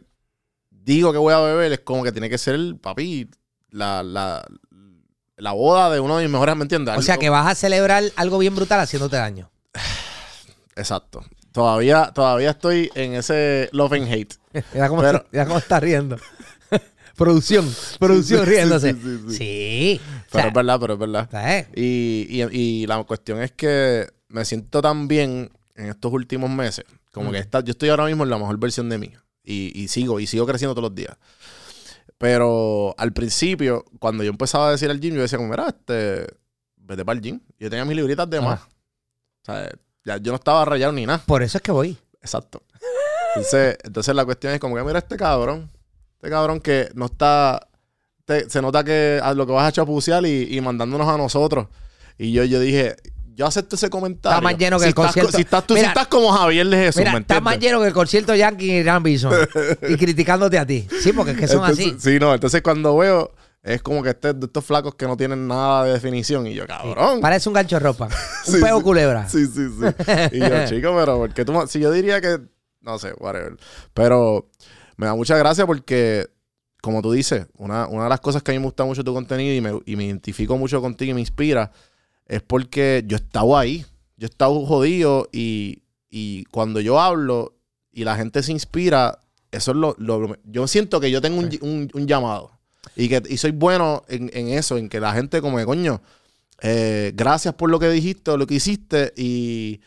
digo 0.70 1.12
que 1.12 1.18
voy 1.18 1.34
a 1.34 1.40
beber 1.40 1.72
es 1.74 1.80
como 1.80 2.04
que 2.04 2.12
tiene 2.12 2.30
que 2.30 2.38
ser, 2.38 2.60
papi, 2.82 3.30
la, 3.72 4.04
la, 4.04 4.46
la 5.36 5.52
boda 5.52 5.90
de 5.90 6.00
uno 6.00 6.18
de 6.18 6.24
mis 6.24 6.32
mejores, 6.32 6.56
¿me 6.56 6.64
entiendes? 6.64 6.98
O 6.98 7.02
sea 7.02 7.18
que 7.18 7.30
vas 7.30 7.48
a 7.48 7.56
celebrar 7.56 8.04
algo 8.16 8.38
bien 8.38 8.56
brutal 8.56 8.80
haciéndote 8.80 9.18
daño. 9.18 9.52
Exacto. 10.76 11.24
Todavía, 11.52 12.12
todavía 12.14 12.52
estoy 12.52 12.92
en 12.94 13.16
ese 13.16 13.70
love 13.72 13.94
and 13.94 14.08
hate. 14.14 14.36
Mira 14.74 14.90
cómo, 14.90 15.02
Pero- 15.02 15.26
mira 15.32 15.46
cómo 15.46 15.58
está 15.58 15.80
riendo. 15.80 16.18
producción, 17.18 17.70
producción 18.00 18.46
riéndose. 18.46 18.96
sí. 19.30 20.00
O 20.00 20.30
Pero 20.32 20.42
sea, 20.44 20.48
es 20.48 20.54
verdad, 20.54 20.80
pero 20.80 20.94
es 20.94 21.00
verdad. 21.00 21.68
Y, 21.76 22.28
y, 22.30 22.44
y 22.52 22.88
la 22.88 23.04
cuestión 23.04 23.42
es 23.42 23.52
que 23.52 24.08
me 24.30 24.46
siento 24.46 24.82
tan 24.82 25.08
bien 25.10 25.50
en 25.76 25.86
estos 25.88 26.14
últimos 26.14 26.50
meses. 26.50 26.86
Como 27.12 27.30
Mm. 27.30 27.34
que 27.34 27.40
está, 27.40 27.60
yo 27.62 27.72
estoy 27.72 27.90
ahora 27.90 28.06
mismo 28.06 28.24
en 28.24 28.30
la 28.30 28.38
mejor 28.38 28.58
versión 28.60 28.88
de 28.90 28.98
mí. 29.00 29.12
Y, 29.44 29.72
y 29.82 29.88
sigo, 29.88 30.20
y 30.20 30.28
sigo 30.28 30.46
creciendo 30.46 30.76
todos 30.76 30.90
los 30.90 30.96
días. 30.96 31.16
Pero 32.18 32.96
al 32.98 33.14
principio, 33.14 33.86
cuando 34.00 34.24
yo 34.24 34.30
empezaba 34.32 34.70
a 34.70 34.72
decir 34.72 34.90
al 34.90 35.00
gym, 35.00 35.16
yo 35.16 35.22
decía 35.22 35.38
como, 35.38 35.50
mira, 35.50 35.68
este, 35.70 36.28
vete 36.78 37.06
para 37.06 37.16
el 37.18 37.22
gym. 37.24 37.40
Yo 37.60 37.70
tenía 37.70 37.86
mis 37.86 37.96
libritas 37.96 38.30
de 38.30 38.42
más. 38.42 38.62
O 38.62 39.46
sea, 39.46 39.70
ya 40.04 40.18
yo 40.18 40.32
no 40.32 40.36
estaba 40.38 40.66
rayado 40.66 40.92
ni 40.94 41.06
nada. 41.06 41.22
Por 41.26 41.44
eso 41.44 41.58
es 41.58 41.62
que 41.62 41.72
voy. 41.72 41.98
Exacto. 42.22 42.64
Entonces, 43.36 43.78
entonces 43.84 44.16
la 44.16 44.26
cuestión 44.26 44.54
es 44.54 44.60
como 44.60 44.76
que 44.76 44.84
mira 44.84 45.00
este 45.00 45.16
cabrón. 45.16 45.70
Este 46.18 46.30
cabrón 46.30 46.60
que 46.60 46.90
no 46.94 47.06
está. 47.06 47.68
te- 48.26 48.50
se 48.50 48.62
nota 48.62 48.84
que 48.84 49.20
a 49.24 49.34
lo 49.34 49.46
que 49.46 49.54
vas 49.54 49.68
a 49.68 49.72
chapucear 49.72 50.26
y, 50.26 50.56
y 50.56 50.62
mandándonos 50.62 51.08
a 51.08 51.18
nosotros. 51.18 51.68
Y 52.18 52.32
yo, 52.32 52.44
yo 52.44 52.60
dije, 52.60 52.96
yo 53.36 53.46
acepto 53.46 53.76
ese 53.76 53.90
comentario. 53.92 54.36
Está 54.38 54.42
más 54.44 54.58
lleno 54.58 54.78
que 54.78 54.84
si 54.84 54.90
el 54.90 54.96
concierto. 54.96 55.32
Si 55.32 55.42
estás, 55.42 55.68
tú 55.68 55.76
Mira, 55.76 55.86
si 55.86 55.90
estás 55.90 56.08
como 56.08 56.32
Javier 56.32 56.68
de 56.68 56.78
Jesús, 56.78 57.02
Mira, 57.02 57.12
¿me 57.14 57.20
está 57.20 57.40
más 57.40 57.60
lleno 57.60 57.80
que 57.82 57.88
el 57.88 57.94
concierto 57.94 58.34
Yankee 58.34 58.78
y 58.80 58.84
Gran 58.84 59.04
Bison. 59.04 59.32
y 59.88 59.96
criticándote 59.96 60.58
a 60.58 60.66
ti. 60.66 60.88
Sí, 61.02 61.14
porque 61.14 61.32
es 61.32 61.38
que 61.38 61.48
son 61.48 61.60
Entonces, 61.60 61.86
así. 61.86 61.96
Sí, 62.00 62.20
no. 62.20 62.34
Entonces 62.34 62.64
cuando 62.64 62.98
veo, 62.98 63.32
es 63.62 63.84
como 63.84 64.02
que 64.02 64.10
este, 64.10 64.30
estos 64.30 64.66
flacos 64.66 64.96
que 64.96 65.06
no 65.06 65.16
tienen 65.16 65.48
nada 65.48 65.84
de 65.84 65.94
definición. 65.94 66.48
Y 66.48 66.56
yo, 66.56 66.66
cabrón. 66.66 67.22
Parece 67.22 67.48
un 67.50 67.54
gancho 67.54 67.76
de 67.76 67.82
ropa. 67.82 68.10
Un 68.48 68.60
pego 68.60 68.80
sí. 68.80 68.84
culebra. 68.84 69.30
Sí, 69.30 69.46
sí, 69.46 69.68
sí. 69.70 69.86
Y 70.32 70.40
yo, 70.40 70.66
chico, 70.68 70.96
pero 70.98 71.18
porque 71.20 71.46
tú, 71.46 71.54
si 71.68 71.80
yo 71.80 71.92
diría 71.92 72.20
que, 72.20 72.40
no 72.82 72.98
sé, 72.98 73.14
whatever. 73.20 73.56
Pero 73.94 74.50
me 74.98 75.06
da 75.08 75.16
mucha 75.16 75.38
gracia 75.38 75.66
porque, 75.66 76.28
como 76.82 77.02
tú 77.02 77.12
dices, 77.12 77.48
una, 77.58 77.88
una 77.88 78.04
de 78.04 78.10
las 78.10 78.20
cosas 78.20 78.44
que 78.44 78.52
a 78.52 78.54
mí 78.54 78.60
me 78.60 78.66
gusta 78.66 78.84
mucho 78.86 79.04
tu 79.04 79.14
contenido 79.14 79.54
y 79.56 79.62
me, 79.62 79.80
y 79.86 79.96
me 79.96 80.06
identifico 80.06 80.58
mucho 80.58 80.82
contigo 80.82 81.12
y 81.12 81.14
me 81.14 81.22
inspira 81.22 81.72
es 82.26 82.42
porque 82.42 83.04
yo 83.08 83.16
he 83.18 83.20
estado 83.22 83.58
ahí. 83.58 83.86
Yo 84.18 84.26
he 84.26 84.30
estado 84.30 84.66
jodido 84.66 85.30
y, 85.32 85.84
y 86.10 86.44
cuando 86.46 86.82
yo 86.82 87.00
hablo 87.00 87.56
y 87.92 88.04
la 88.04 88.16
gente 88.18 88.42
se 88.44 88.52
inspira, 88.52 89.20
eso 89.52 89.72
es 89.72 89.78
lo, 89.78 89.96
lo- 90.00 90.36
yo 90.44 90.68
siento 90.68 91.00
que 91.00 91.10
yo 91.12 91.22
tengo 91.22 91.38
un, 91.40 91.50
un- 91.62 91.90
un 91.94 92.08
llamado 92.08 92.52
y 92.96 93.08
que 93.10 93.22
y 93.30 93.38
soy 93.38 93.52
bueno 93.52 94.04
en, 94.08 94.30
en 94.34 94.50
eso, 94.50 94.78
en 94.78 94.90
que 94.90 95.00
la 95.00 95.14
gente 95.14 95.40
como 95.42 95.58
que 95.58 95.66
coño, 95.66 96.02
eh, 96.62 97.12
gracias 97.16 97.54
por 97.54 97.70
lo 97.70 97.80
que 97.80 97.90
dijiste 97.90 98.36
lo 98.38 98.48
que 98.48 98.56
hiciste 98.56 99.14
y, 99.16 99.80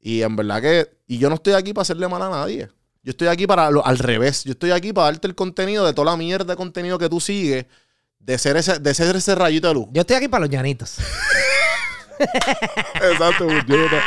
y 0.00 0.22
en 0.22 0.36
verdad 0.36 0.60
que 0.60 0.90
y 1.06 1.18
yo 1.18 1.28
no 1.30 1.36
estoy 1.36 1.54
aquí 1.54 1.72
para 1.72 1.82
hacerle 1.82 2.06
mal 2.08 2.22
a 2.22 2.28
nadie. 2.30 2.68
Yo 3.02 3.10
estoy 3.10 3.28
aquí 3.28 3.46
para 3.46 3.70
lo, 3.70 3.84
al 3.84 3.98
revés. 3.98 4.44
Yo 4.44 4.52
estoy 4.52 4.72
aquí 4.72 4.92
para 4.92 5.06
darte 5.12 5.26
el 5.26 5.34
contenido 5.34 5.86
de 5.86 5.92
toda 5.94 6.10
la 6.10 6.16
mierda 6.16 6.52
de 6.52 6.56
contenido 6.56 6.98
que 6.98 7.08
tú 7.08 7.20
sigues, 7.20 7.66
de 8.18 8.38
ser 8.38 8.56
ese, 8.56 8.78
de 8.78 8.94
ser 8.94 9.16
ese 9.16 9.34
rayito 9.34 9.68
de 9.68 9.74
luz. 9.74 9.86
Yo 9.92 10.02
estoy 10.02 10.16
aquí 10.16 10.28
para 10.28 10.42
los 10.42 10.50
llanitos. 10.50 10.98
Exacto, 12.20 13.46
puñeta. 13.46 14.02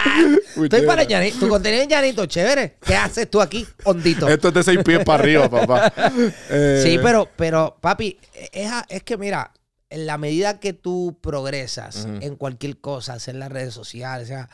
Estoy 0.64 0.82
para 0.86 1.02
los 1.02 1.08
llanitos. 1.08 1.39
Tu 1.39 1.50
contenido 1.50 1.82
es 1.82 1.89
llanito, 1.89 2.26
chévere. 2.28 2.78
¿Qué 2.86 2.96
haces 2.96 3.30
tú 3.30 3.41
aquí, 3.41 3.68
hondito? 3.86 4.28
Esto 4.28 4.50
es 4.50 4.54
de 4.54 4.64
seis 4.64 4.80
pies 4.86 5.04
para 5.04 5.24
arriba, 5.24 5.50
papá. 5.50 5.91
Eh, 6.50 6.82
Sí, 6.84 7.00
pero, 7.02 7.28
pero, 7.36 7.78
papi, 7.82 8.20
es, 8.52 9.04
que 9.04 9.18
mira, 9.18 9.52
en 9.89 10.06
la 10.06 10.20
medida 10.20 10.60
que 10.60 10.74
tú 10.74 11.18
progresas 11.22 12.08
en 12.22 12.36
cualquier 12.36 12.80
cosa, 12.80 13.18
en 13.26 13.39
las 13.39 13.52
redes 13.52 13.74
sociales, 13.74 14.26
o 14.26 14.28
sea, 14.28 14.50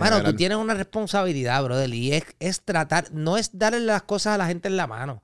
mano, 0.00 0.16
general. 0.16 0.32
tú 0.32 0.36
tienes 0.36 0.58
una 0.58 0.74
responsabilidad, 0.74 1.62
brother, 1.64 1.92
y 1.92 2.12
es, 2.12 2.24
es 2.40 2.60
tratar, 2.62 3.12
no 3.12 3.36
es 3.36 3.50
darle 3.58 3.80
las 3.80 4.02
cosas 4.02 4.34
a 4.34 4.38
la 4.38 4.46
gente 4.46 4.68
en 4.68 4.76
la 4.76 4.86
mano. 4.86 5.22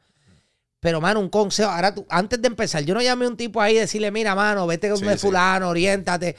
Pero, 0.80 1.00
mano, 1.00 1.18
un 1.20 1.28
consejo. 1.28 1.70
Ahora, 1.70 1.92
tú, 1.94 2.06
antes 2.08 2.40
de 2.40 2.46
empezar, 2.46 2.84
yo 2.84 2.94
no 2.94 3.02
llamé 3.02 3.24
a 3.24 3.28
un 3.28 3.36
tipo 3.36 3.60
ahí 3.60 3.76
y 3.76 3.80
decirle, 3.80 4.10
mira, 4.12 4.34
mano, 4.34 4.66
vete 4.66 4.88
con 4.88 4.98
Sí, 4.98 5.04
sí. 5.10 5.18
fulano, 5.18 5.68
oriéntate. 5.68 6.36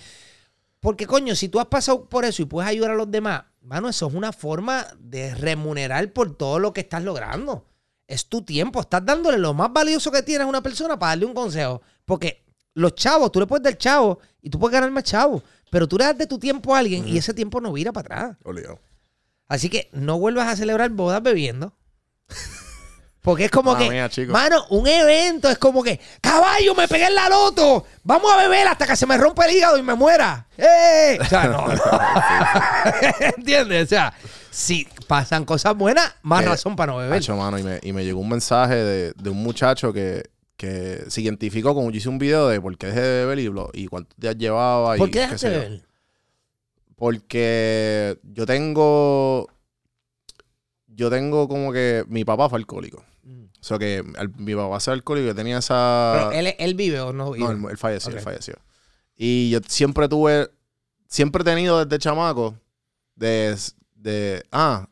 Porque, 0.79 1.05
coño, 1.05 1.35
si 1.35 1.49
tú 1.49 1.59
has 1.59 1.65
pasado 1.65 2.05
por 2.05 2.23
eso 2.23 2.41
y 2.41 2.45
puedes 2.45 2.69
ayudar 2.69 2.91
a 2.91 2.95
los 2.95 3.11
demás, 3.11 3.43
mano, 3.61 3.89
eso 3.89 4.07
es 4.07 4.13
una 4.13 4.31
forma 4.31 4.87
de 4.97 5.35
remunerar 5.35 6.09
por 6.13 6.37
todo 6.37 6.57
lo 6.57 6.71
que 6.71 6.79
estás 6.81 7.03
logrando. 7.03 7.65
Es 8.07 8.27
tu 8.27 8.41
tiempo. 8.43 8.79
Estás 8.79 9.05
dándole 9.05 9.37
lo 9.37 9.53
más 9.53 9.73
valioso 9.73 10.09
que 10.09 10.23
tienes 10.23 10.45
a 10.45 10.49
una 10.49 10.61
persona 10.63 10.97
para 10.97 11.11
darle 11.11 11.25
un 11.25 11.33
consejo. 11.33 11.81
Porque 12.05 12.45
los 12.75 12.95
chavos, 12.95 13.31
tú 13.33 13.41
le 13.41 13.45
puedes 13.45 13.61
dar 13.63 13.77
chavo 13.77 14.19
y 14.41 14.49
tú 14.49 14.57
puedes 14.57 14.73
ganar 14.73 14.89
más 14.89 15.03
chavo. 15.03 15.43
Pero 15.71 15.87
tú 15.87 15.97
le 15.97 16.05
das 16.05 16.17
de 16.17 16.27
tu 16.27 16.39
tiempo 16.39 16.75
a 16.75 16.79
alguien 16.79 17.07
y 17.07 17.17
ese 17.17 17.33
tiempo 17.33 17.61
no 17.61 17.71
vira 17.73 17.91
para 17.91 18.15
atrás. 18.15 18.37
Obligado. 18.43 18.79
Así 19.47 19.69
que 19.69 19.89
no 19.93 20.19
vuelvas 20.19 20.47
a 20.47 20.55
celebrar 20.55 20.89
bodas 20.91 21.21
bebiendo. 21.23 21.75
Porque 23.21 23.45
es 23.45 23.51
como 23.51 23.77
que, 23.77 23.89
mía, 23.89 24.09
mano, 24.29 24.65
un 24.69 24.87
evento 24.87 25.49
es 25.49 25.57
como 25.57 25.83
que, 25.83 25.99
caballo, 26.21 26.73
me 26.73 26.87
pegué 26.87 27.05
en 27.07 27.15
la 27.15 27.27
loto, 27.27 27.85
vamos 28.03 28.31
a 28.31 28.37
beber 28.37 28.65
hasta 28.67 28.87
que 28.87 28.95
se 28.95 29.05
me 29.05 29.17
rompa 29.17 29.45
el 29.45 29.55
hígado 29.57 29.77
y 29.77 29.83
me 29.83 29.93
muera. 29.93 30.47
¡Eh! 30.57 31.17
O 31.19 31.25
sea, 31.25 31.43
no, 31.45 31.67
no. 31.67 31.81
¿Entiendes? 33.37 33.85
O 33.85 33.89
sea, 33.89 34.13
si 34.49 34.87
pasan 35.07 35.43
cosas 35.43 35.75
buenas, 35.75 36.15
más 36.21 36.43
Eh, 36.43 36.47
razón 36.47 36.77
para 36.77 36.93
no 36.93 36.99
beber. 36.99 37.17
Hacho, 37.17 37.35
mano, 37.35 37.59
y, 37.59 37.63
me, 37.63 37.79
y 37.83 37.91
me 37.91 38.05
llegó 38.05 38.21
un 38.21 38.29
mensaje 38.29 38.75
de, 38.75 39.11
de 39.13 39.29
un 39.29 39.43
muchacho 39.43 39.91
que, 39.91 40.23
que 40.59 41.05
se 41.07 41.21
identificó 41.21 41.73
con 41.73 41.89
yo 41.89 41.97
hice 41.97 42.09
un 42.09 42.19
video 42.19 42.49
de 42.49 42.59
por 42.59 42.77
qué 42.77 42.87
dejé 42.87 42.99
de 42.99 43.25
beber 43.25 43.39
y, 43.39 43.45
lo- 43.45 43.69
y 43.73 43.87
cuántos 43.87 44.19
días 44.19 44.35
llevaba. 44.37 44.97
¿Por 44.97 45.07
qué 45.07 45.11
qué 45.13 45.19
dejaste 45.21 45.49
de 45.49 45.57
beber? 45.57 45.83
Porque 46.97 48.19
yo 48.23 48.45
tengo. 48.45 49.47
Yo 50.87 51.09
tengo 51.09 51.47
como 51.47 51.71
que. 51.71 52.03
Mi 52.09 52.25
papá 52.25 52.49
fue 52.49 52.59
alcohólico. 52.59 53.05
Mm. 53.23 53.43
O 53.45 53.63
sea 53.63 53.79
que 53.79 54.03
mi 54.37 54.53
papá 54.53 54.79
se 54.81 54.91
alcohólico 54.91 55.25
y 55.25 55.27
yo 55.29 55.35
tenía 55.35 55.59
esa... 55.59 56.13
Pero 56.29 56.31
él, 56.33 56.55
él 56.59 56.75
vive 56.75 56.99
o 56.99 57.13
no 57.13 57.31
vive. 57.31 57.45
No, 57.45 57.51
él, 57.51 57.71
él 57.71 57.77
falleció, 57.77 58.11
él 58.11 58.19
falleció. 58.19 58.55
Y 59.15 59.49
yo 59.49 59.59
siempre 59.67 60.09
tuve, 60.09 60.49
siempre 61.07 61.41
he 61.41 61.45
tenido 61.45 61.83
desde 61.83 61.99
chamaco 61.99 62.55
de, 63.15 63.55
de 63.95 64.43
ah, 64.51 64.87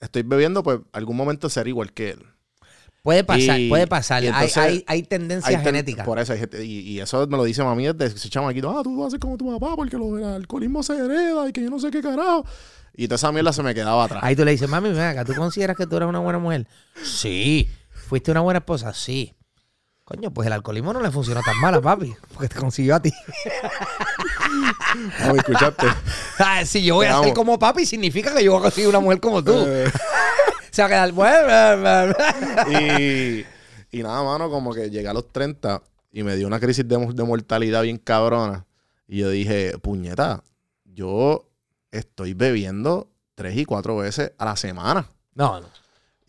estoy 0.00 0.22
bebiendo, 0.22 0.62
pues 0.62 0.80
algún 0.92 1.16
momento 1.16 1.48
ser 1.48 1.66
igual 1.68 1.92
que 1.92 2.10
él. 2.10 2.26
Puede 3.02 3.24
pasar, 3.24 3.58
Y- 3.60 3.68
puede 3.70 3.86
pasar. 3.86 4.22
Hay- 4.22 4.28
entonces- 4.28 4.56
hay, 4.58 4.84
hay, 4.86 5.02
tendencias 5.02 5.48
Hay 5.48 5.56
ten- 5.56 5.64
genéticas. 5.64 6.04
Por 6.06 6.18
eso 6.18 6.34
y, 6.62 6.64
y 6.64 7.00
eso 7.00 7.26
me 7.26 7.36
lo 7.38 7.44
dice 7.44 7.64
mami 7.64 7.86
desde 7.86 8.16
ese 8.16 8.28
chamaquito, 8.28 8.70
ah, 8.78 8.82
tú 8.82 8.96
vas 8.98 9.08
a 9.08 9.10
ser 9.12 9.20
como 9.20 9.36
tu 9.38 9.50
papá 9.58 9.74
porque 9.76 9.96
lo 9.96 10.14
del 10.16 10.24
alcoholismo 10.24 10.82
se 10.82 10.96
hereda 10.98 11.48
y 11.48 11.52
que 11.52 11.62
yo 11.62 11.70
no 11.70 11.78
sé 11.78 11.90
qué 11.90 12.02
carajo. 12.02 12.44
Y 12.94 13.06
toda 13.06 13.16
esa 13.16 13.32
mierda 13.32 13.52
se 13.52 13.62
me 13.62 13.74
quedaba 13.74 14.04
atrás. 14.04 14.22
Ahí 14.22 14.36
tú 14.36 14.44
le 14.44 14.50
dices, 14.50 14.68
mami, 14.68 14.90
ven 14.90 15.00
acá, 15.00 15.24
¿tú 15.24 15.32
consideras 15.34 15.76
que 15.76 15.86
tú 15.86 15.96
eres 15.96 16.08
una 16.08 16.18
buena 16.18 16.38
mujer? 16.38 16.66
Sí. 17.02 17.68
¿Fuiste 18.08 18.30
una 18.32 18.40
buena 18.40 18.58
esposa? 18.58 18.92
Sí. 18.92 19.34
Coño, 20.10 20.32
pues 20.32 20.48
el 20.48 20.52
alcoholismo 20.52 20.92
no 20.92 21.00
le 21.00 21.12
funcionó 21.12 21.40
tan 21.40 21.56
mal 21.60 21.72
a 21.72 21.80
papi, 21.80 22.12
porque 22.34 22.48
te 22.48 22.58
consiguió 22.58 22.96
a 22.96 23.00
ti. 23.00 23.12
Mami, 25.20 25.38
¿escuchaste? 25.38 25.86
Ah, 26.40 26.64
si 26.66 26.82
yo 26.82 26.96
voy 26.96 27.06
Te 27.06 27.12
a 27.12 27.22
ser 27.22 27.32
como 27.32 27.56
papi, 27.60 27.86
significa 27.86 28.34
que 28.34 28.42
yo 28.42 28.50
voy 28.50 28.58
a 28.58 28.62
conseguir 28.62 28.88
una 28.88 28.98
mujer 28.98 29.20
como 29.20 29.44
tú. 29.44 29.52
Eh. 29.68 29.88
Se 30.72 30.82
va 30.82 30.86
a 30.86 30.88
quedar, 30.88 31.12
bueno, 31.12 32.14
y, 32.70 33.44
y 33.92 34.02
nada, 34.02 34.24
mano, 34.24 34.50
como 34.50 34.74
que 34.74 34.90
llegué 34.90 35.06
a 35.06 35.12
los 35.12 35.28
30 35.28 35.80
y 36.10 36.24
me 36.24 36.34
dio 36.34 36.48
una 36.48 36.58
crisis 36.58 36.86
de, 36.88 36.96
de 36.96 37.24
mortalidad 37.24 37.82
bien 37.82 37.98
cabrona. 37.98 38.66
Y 39.06 39.18
yo 39.18 39.30
dije, 39.30 39.78
puñeta, 39.78 40.42
yo 40.84 41.48
estoy 41.92 42.34
bebiendo 42.34 43.08
tres 43.36 43.56
y 43.56 43.64
cuatro 43.64 43.96
veces 43.96 44.32
a 44.38 44.44
la 44.44 44.56
semana. 44.56 45.06
No, 45.34 45.60
no. 45.60 45.68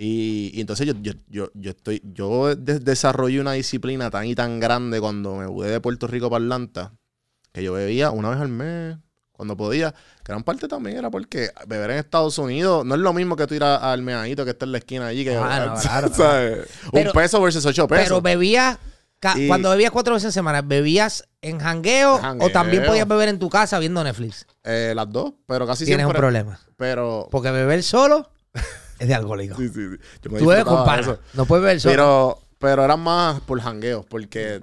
Y, 0.03 0.49
y 0.55 0.61
entonces 0.61 0.87
yo, 0.87 0.93
yo, 0.99 1.11
yo, 1.27 1.51
yo 1.53 1.69
estoy, 1.69 2.01
yo 2.03 2.55
de- 2.55 2.79
desarrollé 2.79 3.39
una 3.39 3.51
disciplina 3.51 4.09
tan 4.09 4.25
y 4.25 4.33
tan 4.33 4.59
grande 4.59 4.99
cuando 4.99 5.35
me 5.35 5.45
mudé 5.45 5.69
de 5.69 5.79
Puerto 5.79 6.07
Rico 6.07 6.27
para 6.27 6.43
Atlanta, 6.43 6.93
que 7.53 7.61
yo 7.61 7.73
bebía 7.73 8.09
una 8.09 8.31
vez 8.31 8.39
al 8.39 8.47
mes, 8.47 8.97
cuando 9.31 9.55
podía. 9.55 9.93
Gran 10.25 10.43
parte 10.43 10.67
también 10.67 10.97
era 10.97 11.11
porque 11.11 11.51
beber 11.67 11.91
en 11.91 11.97
Estados 11.97 12.39
Unidos 12.39 12.83
no 12.83 12.95
es 12.95 13.01
lo 13.01 13.13
mismo 13.13 13.35
que 13.35 13.45
tú 13.45 13.53
ir 13.53 13.63
a- 13.63 13.91
al 13.91 14.01
meadito 14.01 14.43
que 14.43 14.49
está 14.51 14.65
en 14.65 14.71
la 14.71 14.79
esquina 14.79 15.05
allí, 15.05 15.23
que 15.23 15.35
Ah, 15.37 15.67
no, 15.75 15.79
claro, 15.79 16.09
¿sabes? 16.15 16.67
Pero- 16.91 17.09
un 17.11 17.13
peso 17.13 17.39
versus 17.39 17.63
ocho 17.67 17.87
pesos. 17.87 18.05
Pero 18.05 18.21
bebías, 18.23 18.79
Y- 19.35 19.47
cuando 19.47 19.69
bebías 19.69 19.91
cuatro 19.91 20.15
veces 20.15 20.29
a 20.29 20.31
semana, 20.31 20.63
¿bebías 20.63 21.27
en 21.43 21.59
jangueo, 21.59 22.17
Jangueo. 22.17 22.47
o 22.47 22.51
también 22.51 22.83
podías 22.87 23.07
beber 23.07 23.29
en 23.29 23.37
tu 23.37 23.49
casa 23.49 23.77
viendo 23.77 24.03
Netflix? 24.03 24.47
Eh, 24.63 24.93
las 24.95 25.11
dos, 25.11 25.33
pero 25.45 25.67
casi 25.67 25.85
Tienes 25.85 26.05
un 26.07 26.09
siempre. 26.09 26.21
problema. 26.21 26.59
Pero. 26.75 27.27
Porque 27.29 27.51
beber 27.51 27.83
solo 27.83 28.31
es 29.01 29.07
de 29.07 29.15
alcohólico. 29.15 29.57
Sí, 29.57 29.67
sí, 29.67 29.89
sí. 29.89 29.97
Yo 30.21 30.31
me 30.31 30.39
Tú 30.39 30.45
bebes 30.45 30.63
con 30.63 30.85
pana. 30.85 31.01
eso. 31.01 31.19
No 31.33 31.45
puedes 31.45 31.63
beber 31.63 31.81
solo. 31.81 31.91
Pero, 31.91 32.39
pero 32.59 32.85
eran 32.85 32.99
más 32.99 33.41
por 33.41 33.59
jangueos, 33.59 34.05
porque. 34.05 34.61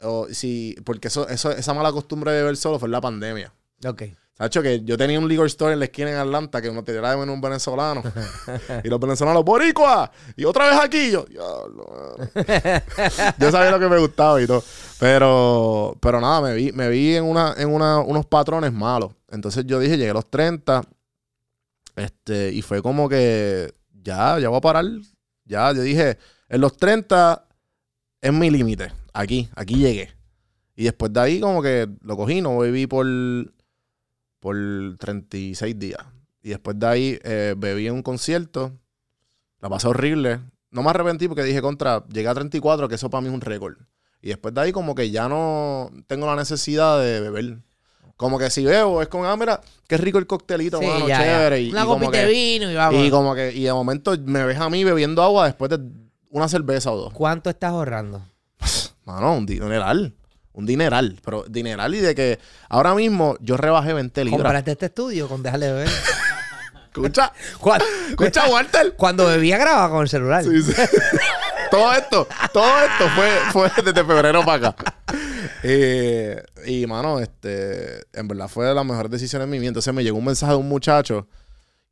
o 0.00 0.28
si, 0.30 0.76
porque 0.84 1.08
eso, 1.08 1.28
eso, 1.28 1.50
esa 1.50 1.74
mala 1.74 1.90
costumbre 1.90 2.30
de 2.30 2.42
beber 2.42 2.56
solo 2.56 2.78
fue 2.78 2.86
en 2.86 2.92
la 2.92 3.00
pandemia. 3.00 3.52
Ok. 3.84 4.04
Sacho, 4.38 4.62
que 4.62 4.84
yo 4.84 4.96
tenía 4.96 5.18
un 5.18 5.26
liquor 5.26 5.48
store 5.48 5.72
en 5.72 5.80
la 5.80 5.86
esquina 5.86 6.12
en 6.12 6.16
Atlanta 6.18 6.62
que 6.62 6.70
uno 6.70 6.84
te 6.84 6.92
tiraba 6.92 7.16
de 7.16 7.32
un 7.32 7.40
venezolano. 7.40 8.04
y 8.84 8.88
los 8.88 9.00
venezolanos, 9.00 9.44
¡Boricua! 9.44 10.12
Y 10.36 10.44
otra 10.44 10.70
vez 10.70 10.78
aquí. 10.80 11.10
Yo, 11.10 11.26
yo 13.38 13.50
sabía 13.50 13.72
lo 13.72 13.80
que 13.80 13.88
me 13.88 13.98
gustaba 13.98 14.40
y 14.40 14.46
todo. 14.46 14.62
Pero, 15.00 15.96
pero 16.00 16.20
nada, 16.20 16.40
me 16.42 16.54
vi, 16.54 16.70
me 16.70 16.88
vi 16.88 17.16
en, 17.16 17.24
una, 17.24 17.54
en 17.58 17.68
una, 17.68 17.98
unos 17.98 18.26
patrones 18.26 18.72
malos. 18.72 19.10
Entonces 19.28 19.64
yo 19.66 19.80
dije, 19.80 19.96
llegué 19.98 20.10
a 20.10 20.14
los 20.14 20.30
30. 20.30 20.82
Este, 21.98 22.52
y 22.52 22.62
fue 22.62 22.80
como 22.80 23.08
que 23.08 23.74
ya, 23.90 24.38
ya 24.38 24.48
voy 24.48 24.58
a 24.58 24.60
parar. 24.60 24.84
Ya, 25.44 25.72
yo 25.72 25.82
dije, 25.82 26.18
en 26.48 26.60
los 26.60 26.76
30 26.76 27.46
es 28.20 28.32
mi 28.32 28.50
límite. 28.50 28.92
Aquí, 29.12 29.48
aquí 29.54 29.76
llegué. 29.76 30.10
Y 30.76 30.84
después 30.84 31.12
de 31.12 31.20
ahí, 31.20 31.40
como 31.40 31.60
que 31.60 31.88
lo 32.02 32.16
cogí, 32.16 32.40
no 32.40 32.58
bebí 32.58 32.86
por, 32.86 33.06
por 34.38 34.56
36 34.98 35.78
días. 35.78 36.00
Y 36.42 36.50
después 36.50 36.78
de 36.78 36.86
ahí 36.86 37.18
eh, 37.24 37.54
bebí 37.56 37.88
en 37.88 37.94
un 37.94 38.02
concierto. 38.02 38.78
La 39.60 39.68
pasé 39.68 39.88
horrible. 39.88 40.40
No 40.70 40.82
me 40.82 40.90
arrepentí 40.90 41.26
porque 41.26 41.42
dije 41.42 41.60
contra, 41.60 42.06
llegué 42.06 42.28
a 42.28 42.34
34, 42.34 42.88
que 42.88 42.94
eso 42.94 43.10
para 43.10 43.22
mí 43.22 43.28
es 43.28 43.34
un 43.34 43.40
récord. 43.40 43.76
Y 44.20 44.28
después 44.28 44.54
de 44.54 44.60
ahí, 44.60 44.72
como 44.72 44.94
que 44.94 45.10
ya 45.10 45.28
no 45.28 45.90
tengo 46.06 46.26
la 46.26 46.36
necesidad 46.36 47.00
de 47.00 47.20
beber. 47.20 47.58
Como 48.18 48.36
que 48.36 48.50
si 48.50 48.64
bebo, 48.64 49.00
es 49.00 49.06
como, 49.06 49.24
ah, 49.26 49.36
mira, 49.36 49.60
qué 49.86 49.96
rico 49.96 50.18
el 50.18 50.26
coctelito, 50.26 50.80
Sí, 50.80 50.86
mano, 50.86 51.06
ya, 51.06 51.18
ya. 51.18 51.24
chévere. 51.24 51.60
Y, 51.62 51.70
Una 51.70 51.82
y 51.82 51.84
como 51.84 51.98
copita 52.00 52.18
de 52.18 52.26
vino 52.26 52.68
y 52.68 52.74
vamos. 52.74 53.06
y 53.06 53.10
como 53.10 53.32
que, 53.32 53.52
y 53.52 53.62
de 53.62 53.72
momento 53.72 54.12
me 54.24 54.44
ves 54.44 54.58
a 54.58 54.68
mí 54.68 54.82
bebiendo 54.82 55.22
agua 55.22 55.46
después 55.46 55.70
de 55.70 55.78
una 56.30 56.48
cerveza 56.48 56.90
o 56.90 56.96
dos. 56.96 57.12
¿Cuánto 57.14 57.48
estás 57.48 57.70
ahorrando? 57.70 58.20
Mano, 59.04 59.34
un 59.34 59.46
dineral. 59.46 60.14
Un 60.52 60.66
dineral. 60.66 61.16
Pero 61.24 61.44
dineral 61.48 61.94
y 61.94 62.00
de 62.00 62.16
que 62.16 62.40
ahora 62.68 62.92
mismo 62.96 63.36
yo 63.40 63.56
rebajé 63.56 63.92
20 63.92 64.24
libras. 64.24 64.42
Compraste 64.42 64.72
este 64.72 64.86
estudio 64.86 65.28
con 65.28 65.40
dejarle 65.40 65.66
de 65.66 65.72
beber. 65.74 65.88
Escucha, 66.88 67.32
Cuando, 67.60 67.84
escucha, 68.08 68.46
Walter. 68.48 68.94
cuando 68.96 69.26
bebía 69.26 69.56
grababa 69.58 69.90
con 69.90 70.02
el 70.02 70.08
celular. 70.08 70.42
Sí, 70.42 70.60
sí. 70.60 70.72
todo 71.70 71.92
esto, 71.92 72.26
todo 72.52 72.66
esto 72.82 73.08
fue, 73.14 73.30
fue 73.52 73.70
desde 73.84 74.04
febrero 74.04 74.44
para 74.44 74.68
acá. 74.70 74.94
Eh, 75.62 76.42
y, 76.66 76.86
mano, 76.86 77.18
este, 77.20 78.00
en 78.12 78.28
verdad 78.28 78.48
fue 78.48 78.66
de 78.66 78.74
las 78.74 78.84
mejores 78.84 79.10
decisiones 79.10 79.48
de 79.48 79.50
mi 79.50 79.58
vida. 79.58 79.68
Entonces 79.68 79.92
me 79.92 80.04
llegó 80.04 80.18
un 80.18 80.24
mensaje 80.24 80.52
de 80.52 80.58
un 80.58 80.68
muchacho 80.68 81.26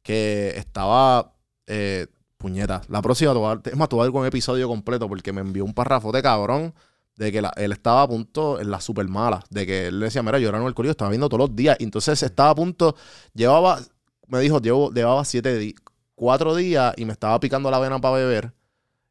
que 0.02 0.54
estaba, 0.56 1.34
eh, 1.66 2.06
puñeta, 2.38 2.82
la 2.88 3.02
próxima, 3.02 3.32
es 3.64 3.76
más, 3.76 3.88
te 3.88 3.96
voy 3.96 4.02
a 4.02 4.04
dar 4.04 4.12
con 4.12 4.20
un 4.22 4.26
episodio 4.26 4.68
completo 4.68 5.08
porque 5.08 5.32
me 5.32 5.40
envió 5.40 5.64
un 5.64 5.74
parrafote 5.74 6.22
cabrón 6.22 6.74
de 7.16 7.32
que 7.32 7.38
él 7.38 7.72
estaba 7.72 8.02
a 8.02 8.08
punto 8.08 8.60
en 8.60 8.70
la 8.70 8.80
super 8.80 9.08
mala, 9.08 9.42
de 9.50 9.66
que 9.66 9.86
él 9.88 10.00
decía, 10.00 10.22
mira, 10.22 10.38
yo 10.38 10.48
era 10.50 10.58
en 10.58 10.66
el 10.66 10.74
colegio, 10.74 10.92
estaba 10.92 11.10
viendo 11.10 11.28
todos 11.28 11.48
los 11.48 11.56
días. 11.56 11.76
Entonces 11.80 12.22
estaba 12.22 12.50
a 12.50 12.54
punto, 12.54 12.94
llevaba, 13.34 13.80
me 14.28 14.40
dijo, 14.40 14.60
llevo, 14.60 14.92
llevaba 14.92 15.24
siete 15.24 15.56
días, 15.58 15.80
cuatro 16.14 16.54
días 16.54 16.94
y 16.96 17.04
me 17.04 17.12
estaba 17.12 17.40
picando 17.40 17.70
la 17.70 17.78
vena 17.78 18.00
para 18.00 18.16
beber. 18.16 18.52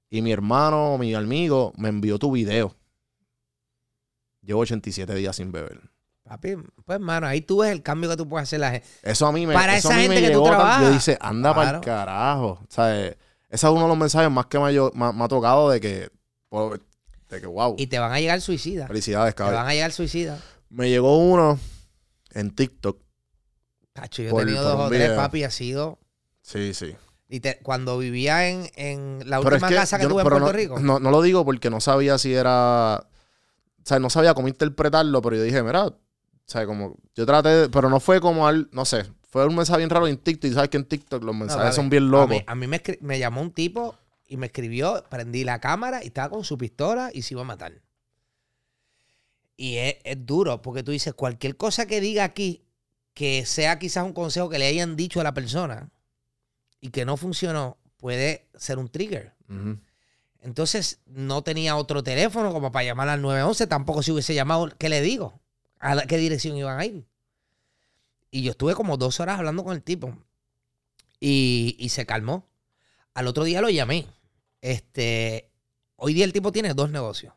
Y 0.10 0.22
mi 0.22 0.32
hermano, 0.32 0.98
mi 0.98 1.14
amigo, 1.16 1.74
me 1.78 1.90
envió 1.90 2.20
tu 2.20 2.32
video. 2.32 2.76
Llevo 4.46 4.62
87 4.62 5.14
días 5.16 5.36
sin 5.36 5.52
beber. 5.52 5.82
Papi, 6.24 6.56
pues, 6.86 6.96
hermano, 6.96 7.28
ahí 7.28 7.42
tú 7.42 7.60
ves 7.60 7.72
el 7.72 7.84
cambio 7.84 8.10
que 8.10 8.18
tú 8.18 8.28
puedes 8.28 8.48
hacer 8.48 8.60
la 8.60 8.72
gente. 8.72 8.88
Eso 9.04 9.28
a 9.28 9.32
mí 9.32 9.46
me, 9.46 9.54
Para 9.54 9.76
eso 9.78 9.90
esa 9.90 9.98
a 9.98 10.02
mí 10.02 10.08
me 10.08 10.16
gente 10.16 10.30
que 10.30 10.34
tú 10.36 10.44
tan- 10.44 10.54
trabajas. 10.54 10.82
Yo 10.84 10.92
dice, 10.92 11.18
anda 11.22 11.54
para 11.54 11.66
Claro. 11.70 11.78
el 11.80 11.84
carajo. 11.86 12.48
O 12.48 12.68
sea, 12.70 13.00
eh, 13.06 13.18
ese 13.50 13.68
es 13.68 13.72
uno 13.72 13.84
de 13.84 13.88
los 13.90 13.98
mensajes 13.98 14.32
más 14.32 14.46
que 14.48 14.58
me, 14.60 14.66
ha, 14.66 14.72
yo- 14.72 14.92
me 14.96 15.12
me 15.14 15.24
ha 15.24 15.28
tocado 15.28 15.70
de 15.70 15.80
que, 15.80 16.10
de 17.30 17.42
que, 17.42 17.48
wow, 17.48 17.76
Y 17.78 17.88
te 17.88 18.00
van 18.00 18.12
a 18.12 18.20
llegar 18.20 18.42
suicidas. 18.42 18.88
felicidades, 18.88 19.36
Te 19.36 19.44
van 19.44 19.52
cabrón. 19.52 19.70
a 19.70 19.74
llegar 19.74 19.92
suicidas. 19.92 20.42
Me 20.70 20.90
llegó 20.90 21.18
uno 21.18 21.60
en 22.34 22.52
TikTok. 22.56 23.00
Tacho, 23.94 24.24
yo 24.24 24.30
he 24.40 24.46
tenido 24.46 24.62
por 24.64 24.72
dos 24.72 24.80
un 24.80 24.86
o 24.86 24.90
tres, 24.90 25.02
video. 25.02 25.16
papi, 25.16 25.44
ha 25.44 25.52
sido. 25.52 26.00
Sí, 26.42 26.74
sí. 26.74 26.96
Y 27.30 27.40
te- 27.40 27.60
cuando 27.60 27.98
vivía 27.98 28.48
en, 28.50 28.70
en 28.76 29.30
la 29.30 29.38
Pero 29.42 29.56
es 29.56 29.62
última 29.64 29.80
casa 29.82 29.98
que 29.98 30.04
yo 30.04 30.10
no- 30.10 30.16
tuve 30.16 30.22
en 30.22 30.26
pero 30.26 30.36
Puerto 30.40 30.52
no, 30.52 30.58
Rico. 30.58 30.80
No, 30.80 31.00
no 31.00 31.12
lo 31.12 31.22
digo 31.22 31.46
porque 31.46 31.70
no 31.70 31.80
sabía 31.82 32.18
si 32.18 32.34
era. 32.34 33.08
O 33.86 33.88
sea, 33.88 34.00
no 34.00 34.10
sabía 34.10 34.34
cómo 34.34 34.48
interpretarlo, 34.48 35.22
pero 35.22 35.36
yo 35.36 35.44
dije, 35.44 35.62
mira, 35.62 35.86
o 35.86 35.96
sea, 36.48 36.66
como. 36.66 36.98
Yo 37.16 37.26
traté, 37.28 37.50
de- 37.50 37.70
pero 37.70 37.88
no 37.90 38.00
fue 38.00 38.20
como 38.20 38.48
al. 38.48 38.68
No 38.72 38.84
sé, 38.84 39.06
fue 39.30 39.46
un 39.46 39.56
mensaje 39.56 39.78
bien 39.78 39.92
raro 39.92 40.08
en 40.08 40.18
TikTok. 40.18 40.50
Y 40.50 40.54
sabes 40.56 40.70
que 40.72 40.78
en 40.78 40.86
TikTok 40.86 41.24
los 41.24 41.36
No, 41.36 41.42
mensajes 41.42 41.76
son 41.76 41.90
bien 41.92 42.04
A 42.06 42.08
locos. 42.08 42.30
mí, 42.30 42.44
a 42.48 42.56
mí 42.56 42.66
me, 42.68 43.20
llamó 43.20 43.42
un 43.42 43.52
tipo 43.52 43.96
y 44.28 44.38
me 44.38 44.48
escribió, 44.48 45.04
prendí 45.10 45.44
la 45.44 45.60
cámara 45.60 46.04
y 46.04 46.08
estaba 46.08 46.30
con 46.30 46.44
su 46.44 46.58
pistola 46.58 47.12
y 47.14 47.22
se 47.22 47.36
iba 47.36 47.42
a 47.42 47.46
matar. 47.46 47.74
Y 49.56 49.76
es, 49.78 49.98
es 50.04 50.26
duro, 50.26 50.62
porque 50.64 50.82
tú 50.82 50.92
dices, 50.92 51.14
cualquier 51.14 51.56
cosa 51.56 51.86
que 51.86 52.02
diga 52.02 52.24
aquí, 52.24 52.64
que 53.14 53.46
sea 53.46 53.78
quizás 53.80 54.04
un 54.04 54.14
consejo 54.14 54.50
que 54.50 54.58
le 54.60 54.66
hayan 54.66 54.96
dicho 54.96 55.22
a 55.22 55.24
la 55.24 55.34
persona 55.36 55.92
y 56.82 56.90
que 56.90 57.06
no 57.06 57.18
funcionó, 57.18 57.78
puede 57.98 58.48
ser 58.56 58.80
un 58.80 58.90
trigger. 58.90 59.34
Ujú. 59.48 59.78
Entonces 60.46 61.00
no 61.08 61.44
tenía 61.44 61.76
otro 61.76 62.04
teléfono 62.04 62.54
como 62.54 62.72
para 62.72 62.86
llamar 62.86 63.10
al 63.10 63.22
911, 63.24 63.66
tampoco 63.66 64.04
si 64.04 64.12
hubiese 64.12 64.36
llamado, 64.36 64.70
¿qué 64.78 64.90
le 64.90 65.02
digo? 65.02 65.42
¿A 65.80 66.04
qué 66.04 66.18
dirección 66.18 66.56
iban 66.56 66.80
a 66.80 66.86
ir? 66.86 67.08
Y 68.30 68.44
yo 68.44 68.52
estuve 68.52 68.76
como 68.76 68.96
dos 68.98 69.20
horas 69.20 69.40
hablando 69.40 69.64
con 69.64 69.74
el 69.74 69.82
tipo 69.82 70.16
y, 71.20 71.76
y 71.80 71.90
se 71.90 72.06
calmó. 72.06 72.48
Al 73.16 73.26
otro 73.26 73.44
día 73.44 73.60
lo 73.60 73.72
llamé. 73.72 74.06
Este, 74.62 75.50
hoy 75.96 76.14
día 76.14 76.26
el 76.26 76.34
tipo 76.34 76.52
tiene 76.52 76.76
dos 76.76 76.92
negocios. 76.92 77.34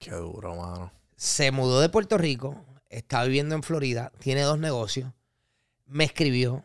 Qué 0.00 0.10
duro, 0.10 0.56
mano. 0.56 0.92
Se 1.14 1.52
mudó 1.52 1.80
de 1.80 1.88
Puerto 1.88 2.18
Rico, 2.18 2.64
está 2.88 3.22
viviendo 3.22 3.54
en 3.54 3.62
Florida, 3.62 4.10
tiene 4.18 4.40
dos 4.42 4.58
negocios. 4.58 5.12
Me 5.86 6.02
escribió 6.02 6.64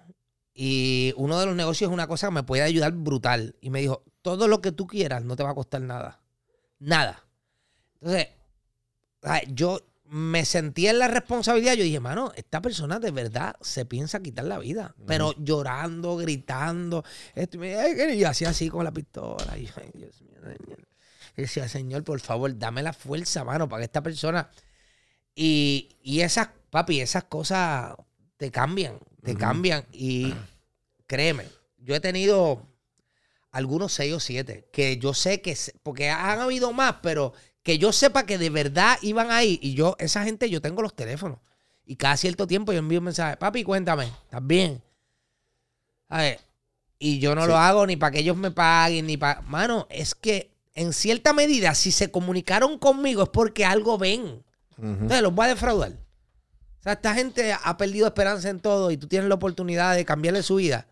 y 0.52 1.14
uno 1.16 1.40
de 1.40 1.46
los 1.46 1.56
negocios 1.56 1.92
es 1.92 1.94
una 1.94 2.08
cosa 2.08 2.30
que 2.30 2.34
me 2.34 2.44
puede 2.44 2.64
ayudar 2.64 2.92
brutal. 2.94 3.56
Y 3.62 3.70
me 3.70 3.82
dijo, 3.82 4.04
todo 4.26 4.48
lo 4.48 4.60
que 4.60 4.72
tú 4.72 4.88
quieras 4.88 5.24
no 5.24 5.36
te 5.36 5.44
va 5.44 5.52
a 5.52 5.54
costar 5.54 5.82
nada. 5.82 6.20
Nada. 6.80 7.24
Entonces, 8.02 8.30
yo, 9.50 9.80
me 10.06 10.46
sentí 10.46 10.88
en 10.88 10.98
la 10.98 11.08
responsabilidad. 11.08 11.76
Yo 11.76 11.84
dije, 11.84 12.00
mano, 12.00 12.32
esta 12.36 12.60
persona 12.60 12.98
de 12.98 13.12
verdad 13.12 13.56
se 13.62 13.86
piensa 13.86 14.24
quitar 14.24 14.46
la 14.46 14.58
vida. 14.58 14.96
Pero 15.06 15.36
llorando, 15.38 16.18
gritando. 16.18 17.04
Esto, 17.36 17.64
y 17.64 18.18
yo 18.18 18.28
hacía 18.28 18.50
así 18.50 18.68
con 18.68 18.84
la 18.84 18.92
pistola. 18.92 19.56
Y 19.60 19.68
yo, 19.68 19.74
ay, 19.78 19.92
Dios 19.94 20.20
mío, 20.24 20.40
señor. 20.42 20.88
Y 21.38 21.42
decía, 21.44 21.70
Señor, 21.70 22.04
por 22.04 22.20
favor, 22.20 22.58
dame 22.58 22.82
la 22.82 22.94
fuerza, 22.94 23.44
mano, 23.44 23.70
para 23.70 23.82
que 23.82 23.86
esta 23.86 24.02
persona. 24.02 24.50
Y, 25.36 25.98
y 26.02 26.22
esas, 26.22 26.50
papi, 26.72 27.00
esas 27.00 27.26
cosas 27.26 27.96
te 28.38 28.50
cambian, 28.50 28.98
te 29.22 29.36
cambian. 29.36 29.86
Y 29.92 30.34
créeme, 31.06 31.46
yo 31.78 31.94
he 31.94 32.00
tenido 32.00 32.66
algunos 33.56 33.94
seis 33.94 34.14
o 34.14 34.20
siete 34.20 34.68
que 34.74 34.98
yo 34.98 35.14
sé 35.14 35.42
que, 35.42 35.58
porque 35.82 36.10
han 36.10 36.40
habido 36.40 36.74
más, 36.74 36.98
pero 37.02 37.32
que 37.64 37.78
yo 37.78 37.94
sepa 37.94 38.26
que 38.26 38.38
de 38.38 38.50
verdad 38.50 38.98
iban 39.02 39.32
ahí. 39.32 39.58
Y 39.62 39.74
yo, 39.76 39.96
esa 39.98 40.24
gente, 40.26 40.50
yo 40.50 40.62
tengo 40.62 40.82
los 40.82 40.94
teléfonos. 40.94 41.40
Y 41.86 41.96
cada 41.96 42.18
cierto 42.18 42.48
tiempo 42.48 42.74
yo 42.74 42.80
envío 42.80 43.00
un 43.00 43.06
mensaje, 43.06 43.38
papi, 43.38 43.64
cuéntame, 43.64 44.06
¿estás 44.24 44.46
bien? 44.46 44.84
A 46.10 46.18
ver, 46.22 46.40
y 47.00 47.20
yo 47.20 47.34
no 47.34 47.44
Sí. 47.44 47.48
lo 47.48 47.58
hago 47.58 47.88
ni 47.88 47.96
para 47.96 48.12
que 48.12 48.20
ellos 48.20 48.36
me 48.38 48.52
paguen, 48.52 49.08
ni 49.08 49.16
para... 49.18 49.42
Mano, 49.42 49.88
es 49.90 50.16
que 50.16 50.52
en 50.74 50.92
cierta 50.92 51.32
medida, 51.32 51.74
si 51.76 51.92
se 51.92 52.12
comunicaron 52.12 52.78
conmigo 52.78 53.24
es 53.24 53.30
porque 53.30 53.64
algo 53.66 53.98
ven. 53.98 54.44
Entonces 54.78 55.22
los 55.22 55.34
voy 55.34 55.46
a 55.46 55.50
defraudar. 55.50 55.94
O 55.94 56.84
sea, 56.84 56.94
esta 56.94 57.16
gente 57.16 57.54
ha 57.54 57.78
perdido 57.78 58.06
esperanza 58.08 58.50
en 58.50 58.60
todo 58.60 58.92
y 58.92 58.98
tú 58.98 59.08
tienes 59.08 59.30
la 59.30 59.36
oportunidad 59.36 59.96
de 59.96 60.04
cambiarle 60.04 60.44
su 60.44 60.56
vida. 60.56 60.88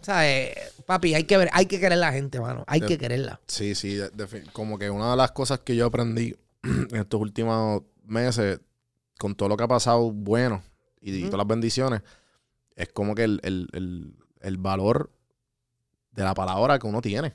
O 0.00 0.04
sea, 0.04 0.28
eh, 0.30 0.54
papi, 0.86 1.14
hay 1.14 1.24
que 1.24 1.36
ver, 1.36 1.48
hay 1.52 1.66
que 1.66 1.80
querer 1.80 1.98
la 1.98 2.12
gente, 2.12 2.38
mano. 2.40 2.64
Hay 2.66 2.80
De- 2.80 2.86
que 2.86 2.98
quererla. 2.98 3.40
Sí, 3.46 3.74
sí, 3.74 3.94
de- 3.96 4.44
como 4.52 4.78
que 4.78 4.90
una 4.90 5.10
de 5.12 5.16
las 5.16 5.32
cosas 5.32 5.60
que 5.60 5.74
yo 5.76 5.86
aprendí 5.86 6.36
en 6.62 6.94
estos 6.96 7.20
últimos 7.20 7.82
meses, 8.04 8.60
con 9.18 9.34
todo 9.34 9.48
lo 9.48 9.56
que 9.56 9.64
ha 9.64 9.68
pasado 9.68 10.10
bueno 10.12 10.62
y, 11.00 11.12
y 11.12 11.20
Ujú. 11.22 11.30
todas 11.30 11.38
las 11.38 11.46
bendiciones, 11.48 12.02
es 12.76 12.88
como 12.90 13.14
que 13.14 13.24
el, 13.24 13.40
el- 13.42 13.68
el- 13.72 14.16
el 14.40 14.56
valor 14.58 15.10
de 16.12 16.22
la 16.22 16.34
palabra 16.34 16.78
que 16.78 16.86
uno 16.86 17.00
tiene. 17.00 17.34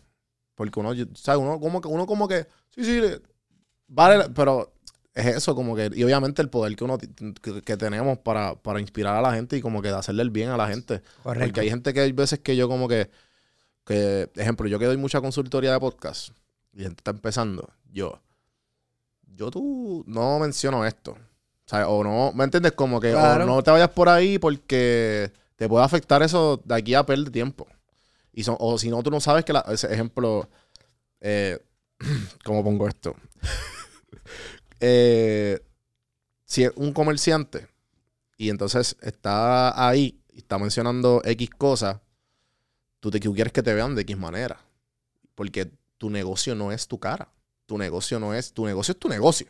Porque 0.55 0.79
uno, 0.79 0.91
¿sabes? 1.15 1.41
Uno 1.41 1.59
como 1.59 1.81
que, 1.81 1.87
uno 1.87 2.05
como 2.05 2.27
que, 2.27 2.45
sí, 2.69 2.83
sí, 2.83 2.99
le- 3.01 3.21
vale, 3.87 4.29
pero 4.35 4.73
es 5.19 5.25
eso, 5.37 5.55
como 5.55 5.75
que, 5.75 5.89
y 5.93 6.03
obviamente 6.03 6.41
el 6.41 6.49
poder 6.49 6.75
que 6.75 6.83
uno 6.83 6.97
que, 6.97 7.61
que 7.61 7.77
tenemos 7.77 8.17
para, 8.19 8.55
para 8.55 8.79
inspirar 8.79 9.15
a 9.15 9.21
la 9.21 9.33
gente 9.33 9.57
y 9.57 9.61
como 9.61 9.81
que 9.81 9.89
de 9.89 9.95
hacerle 9.95 10.23
el 10.23 10.29
bien 10.29 10.49
a 10.49 10.57
la 10.57 10.67
gente. 10.67 11.01
Correcto. 11.23 11.47
Porque 11.47 11.59
hay 11.61 11.69
gente 11.69 11.93
que 11.93 12.01
hay 12.01 12.11
veces 12.11 12.39
que 12.39 12.55
yo 12.55 12.67
como 12.67 12.87
que, 12.87 13.09
que, 13.85 14.29
ejemplo, 14.35 14.67
yo 14.67 14.79
que 14.79 14.85
doy 14.85 14.97
mucha 14.97 15.21
consultoría 15.21 15.71
de 15.71 15.79
podcast 15.79 16.29
y 16.73 16.83
gente 16.83 16.99
está 16.99 17.11
empezando, 17.11 17.69
yo, 17.91 18.21
yo 19.35 19.49
tú 19.51 20.03
no 20.07 20.39
menciono 20.39 20.85
esto. 20.85 21.11
O 21.11 21.69
sea, 21.69 21.87
o 21.87 22.03
no, 22.03 22.31
¿me 22.33 22.43
entiendes? 22.43 22.71
Como 22.71 22.99
que 22.99 23.11
Claro. 23.11 23.43
o 23.43 23.47
no 23.47 23.61
te 23.63 23.71
vayas 23.71 23.89
por 23.89 24.09
ahí 24.09 24.39
porque 24.39 25.31
te 25.55 25.69
puede 25.69 25.85
afectar 25.85 26.23
eso 26.23 26.61
de 26.63 26.75
aquí 26.75 26.95
a 26.95 27.05
perder 27.05 27.29
tiempo. 27.29 27.67
Y 28.33 28.43
son, 28.43 28.55
o 28.59 28.77
si 28.77 28.89
no, 28.89 29.03
tú 29.03 29.11
no 29.11 29.19
sabes 29.19 29.45
que, 29.45 29.53
la, 29.53 29.65
ese 29.69 29.91
ejemplo, 29.93 30.49
eh, 31.21 31.59
¿cómo 32.45 32.63
pongo 32.63 32.87
esto? 32.87 33.15
Eh, 34.79 35.59
si 36.45 36.63
es 36.63 36.71
un 36.75 36.93
comerciante 36.93 37.67
y 38.37 38.49
entonces 38.49 38.95
está 39.01 39.87
ahí 39.87 40.19
y 40.33 40.39
está 40.39 40.57
mencionando 40.57 41.21
X 41.25 41.49
cosas, 41.51 41.97
tú, 42.99 43.11
te, 43.11 43.19
tú 43.19 43.33
quieres 43.33 43.53
que 43.53 43.63
te 43.63 43.73
vean 43.73 43.95
de 43.95 44.01
X 44.01 44.17
manera. 44.17 44.59
Porque 45.35 45.71
tu 45.97 46.09
negocio 46.09 46.55
no 46.55 46.71
es 46.71 46.87
tu 46.87 46.99
cara. 46.99 47.29
Tu 47.65 47.77
negocio 47.77 48.19
no 48.19 48.33
es, 48.33 48.51
tu 48.53 48.65
negocio 48.65 48.93
es 48.93 48.99
tu 48.99 49.09
negocio. 49.09 49.47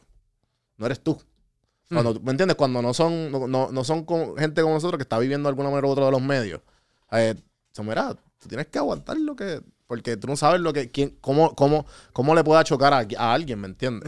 No 0.77 0.85
eres 0.85 0.99
tú. 1.01 1.17
Cuando, 1.89 2.19
¿Me 2.19 2.31
entiendes? 2.31 2.55
Cuando 2.55 2.81
no 2.81 2.93
son, 2.93 3.31
no, 3.31 3.47
no- 3.47 3.71
no 3.71 3.83
son 3.83 4.05
gente 4.37 4.61
como 4.61 4.75
nosotros 4.75 4.97
que 4.99 5.03
está 5.03 5.17
viviendo 5.17 5.47
de 5.47 5.51
alguna 5.51 5.69
manera 5.69 5.87
u 5.87 5.91
otra 5.91 6.05
de 6.05 6.11
los 6.11 6.21
medios. 6.21 6.61
Eh, 7.11 7.33
mira, 7.83 8.13
tú 8.39 8.47
tienes 8.49 8.67
que 8.67 8.77
aguantar 8.77 9.17
lo 9.17 9.35
que. 9.35 9.61
Porque 9.87 10.15
tú 10.17 10.27
no 10.27 10.35
sabes 10.35 10.61
lo 10.61 10.71
que. 10.73 10.91
Quién, 10.91 11.17
cómo, 11.21 11.55
cómo, 11.55 11.85
cómo 12.13 12.35
le 12.35 12.43
pueda 12.43 12.63
chocar 12.63 12.93
a, 12.93 13.07
a 13.17 13.33
alguien, 13.33 13.59
¿me 13.61 13.67
entiendes? 13.67 14.07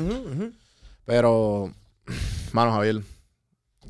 Pero, 1.05 1.73
mano, 2.51 2.71
Javier, 2.73 3.01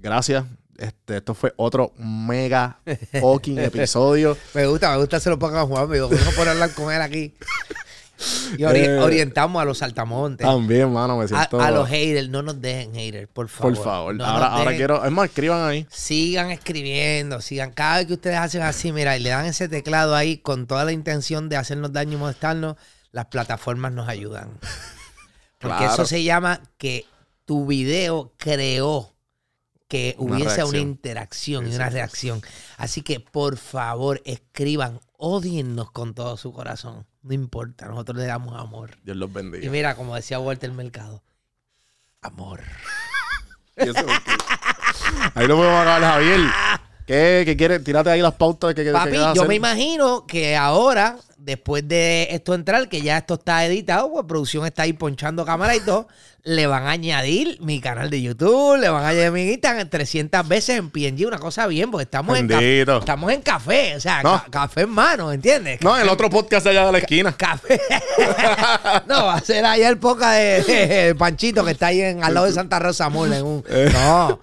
gracias. 0.01 0.45
Este, 0.78 1.18
esto 1.18 1.36
fue 1.36 1.53
otro 1.57 1.91
mega 1.97 2.80
fucking 3.22 3.59
episodio. 3.59 4.36
Me 4.55 4.66
gusta, 4.66 4.91
me 4.91 4.97
gusta 4.97 5.20
se 5.20 5.30
lo 5.30 5.38
pongan 5.38 5.59
a 5.59 5.66
Juan, 5.68 5.88
me 5.88 5.95
digo, 5.95 6.09
vamos 6.09 6.34
por 6.34 6.47
hablar 6.47 6.74
con 6.74 6.91
él 6.91 7.01
aquí. 7.01 7.36
Y 8.57 8.62
ori- 8.64 8.86
Eh, 8.88 8.99
orientamos 8.99 9.62
a 9.62 9.66
los 9.66 9.80
saltamontes. 9.80 10.45
También, 10.45 10.91
mano, 10.91 11.18
me 11.18 11.26
A, 11.26 11.28
siento. 11.28 11.59
a 11.62 11.70
los 11.72 11.88
haters, 11.89 12.30
no 12.30 12.41
nos 12.43 12.62
dejen 12.62 12.93
haters, 12.93 13.28
por 13.28 13.47
favor. 13.49 13.74
por 13.76 13.84
favor. 13.84 14.16
No 14.16 14.26
ahora, 14.26 14.47
ahora 14.47 14.76
quiero. 14.76 15.03
Es 15.03 15.12
más, 15.12 15.26
escriban 15.30 15.68
ahí. 15.68 15.86
Sigan 15.89 16.49
escribiendo, 16.51 17.41
sigan. 17.41 17.72
Cada 17.72 17.97
vez 17.97 18.07
que 18.07 18.14
ustedes 18.14 18.38
hacen 18.38 18.62
así, 18.62 18.91
mira, 18.91 19.18
y 19.18 19.22
le 19.22 19.30
dan 19.30 19.45
ese 19.45 19.68
teclado 19.70 20.16
ahí 20.16 20.38
con 20.38 20.66
toda 20.68 20.86
la 20.86 20.91
intención 20.91 21.49
de 21.49 21.57
hacernos 21.57 21.93
daño 21.93 22.14
y 22.14 22.18
molestarnos, 22.18 22.76
las 23.12 23.26
plataformas 23.26 23.91
nos 23.91 24.07
ayudan. 24.07 24.49
Porque 25.62 25.78
Claro. 25.78 25.93
eso 25.93 26.05
se 26.05 26.24
llama 26.24 26.62
que 26.78 27.05
tu 27.45 27.66
video 27.68 28.34
creó 28.38 29.14
que 29.88 30.16
Una 30.18 30.38
hubiese 30.38 30.64
una 30.64 30.78
interacción 30.80 31.70
y 31.70 31.76
una 31.76 31.89
reacción. 31.89 32.41
Así 32.78 33.01
que, 33.01 33.20
por 33.20 33.57
favor, 33.57 34.22
escriban, 34.26 34.99
odiennos 35.18 35.91
con 35.91 36.14
todo 36.14 36.38
su 36.38 36.51
corazón. 36.53 37.05
No 37.24 37.34
importa, 37.34 37.88
nosotros 37.88 38.18
le 38.18 38.26
damos 38.26 38.59
amor. 38.59 38.97
Dios 39.03 39.18
los 39.18 39.30
Y 39.30 39.34
bendiga. 39.34 39.70
mira, 39.72 39.95
como 39.95 40.16
decía 40.16 40.39
Walter 40.39 40.72
Mercado, 40.72 41.22
amor. 42.22 42.62
Y 43.78 43.82
ahí 45.39 45.47
lo 45.47 45.55
podemos 45.57 45.82
acabar, 45.82 46.01
Javier. 46.01 46.39
¿Qué, 47.12 47.43
qué 47.45 47.57
quieres? 47.57 47.84
Tírate 47.84 48.09
ahí 48.09 48.22
las 48.22 48.36
pautas 48.36 48.74
que, 48.74 48.86
Papi, 48.89 49.12
yo 49.18 49.28
hacer. 49.28 49.47
me 49.49 49.55
imagino 49.55 50.26
que 50.26 50.55
ahora, 50.55 51.18
después 51.38 51.86
de 51.86 52.30
esto 52.32 52.53
entrar, 52.53 52.88
que 52.88 53.01
ya 53.01 53.18
esto 53.18 53.34
está 53.34 53.66
editado, 53.66 54.09
pues 54.14 54.26
producción 54.26 54.66
está 54.66 54.84
ahí 54.84 54.93
ponchando 54.93 55.43
cámara 55.43 55.76
y 55.76 55.82
todo, 55.82 56.07
le 56.43 56.68
van 56.68 56.84
a 56.88 56.91
añadir 56.91 57.57
mi 57.59 57.82
canal 57.82 58.09
de 58.09 58.22
YouTube, 58.22 58.78
le 58.80 58.88
van 58.88 59.03
a 59.03 59.09
añadir 59.09 59.32
mi 59.32 59.41
Instagram 59.43 59.89
300 59.89 60.47
veces 60.47 60.78
en 60.78 60.89
PNG, 60.89 61.28
una 61.28 61.38
cosa 61.38 61.68
bien, 61.68 61.91
porque 61.91 62.03
estamos 62.03 62.39
en, 62.39 62.47
café, 62.47 62.82
estamos 62.82 63.32
en 63.34 63.41
café, 63.41 63.95
o 63.97 63.99
sea, 63.99 64.24
No. 64.24 64.32
ca- 64.43 64.45
café 64.49 64.82
en 64.84 64.89
mano, 64.91 65.34
¿entiendes? 65.34 65.82
No, 65.82 65.97
el 65.97 66.07
otro 66.07 66.30
podcast 66.30 66.66
allá 66.68 66.86
de 66.86 66.91
la 66.93 66.97
esquina. 66.99 67.36
Café. 67.36 67.80
no, 69.07 69.26
va 69.26 69.36
a 69.36 69.41
ser 69.41 69.66
allá 69.66 69.89
el 69.89 69.97
poca 69.97 70.32
de, 70.32 70.64
de 70.64 71.16
Panchito 71.16 71.66
que 71.66 71.72
está 71.72 71.88
ahí 71.88 71.99
en, 72.01 72.24
al 72.24 72.34
lado 72.34 72.45
de 72.45 72.53
Santa 72.53 72.80
Rosa. 72.80 73.07
En 73.07 73.43
un, 73.43 73.64
no. 73.93 74.39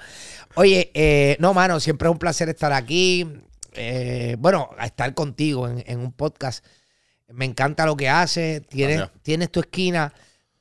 Oye, 0.59 0.90
eh, 0.92 1.36
no, 1.38 1.54
mano, 1.54 1.78
siempre 1.78 2.09
es 2.09 2.12
un 2.12 2.18
placer 2.18 2.48
estar 2.48 2.72
aquí. 2.72 3.24
Eh, 3.74 4.34
bueno, 4.40 4.70
a 4.76 4.86
estar 4.86 5.14
contigo 5.14 5.68
en, 5.68 5.84
en 5.86 6.00
un 6.00 6.11
podcast. 6.11 6.64
Me 7.28 7.44
encanta 7.44 7.86
lo 7.86 7.96
que 7.96 8.09
haces. 8.09 8.66
Tienes, 8.66 8.96
Gracias. 8.96 9.22
tienes 9.22 9.52
tu 9.52 9.61
esquina. 9.61 10.12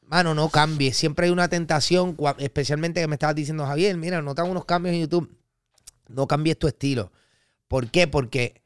Mano, 0.03 0.35
no 0.35 0.49
cambies. 0.49 0.97
Siempre 0.97 1.25
hay 1.25 1.31
una 1.31 1.47
tentación, 1.47 2.15
especialmente 2.37 3.01
que 3.01 3.07
me 3.07 3.15
estabas 3.15 3.35
diciendo, 3.35 3.65
Javier, 3.65 3.97
mira, 3.97 4.21
notan 4.21 4.47
unos 4.47 4.65
cambios 4.65 4.93
en 4.93 5.01
YouTube. 5.01 5.35
No 6.09 6.27
cambies 6.27 6.59
tu 6.59 6.67
estilo. 6.67 7.11
¿Por 7.67 7.89
qué? 7.89 8.05
Porque 8.07 8.61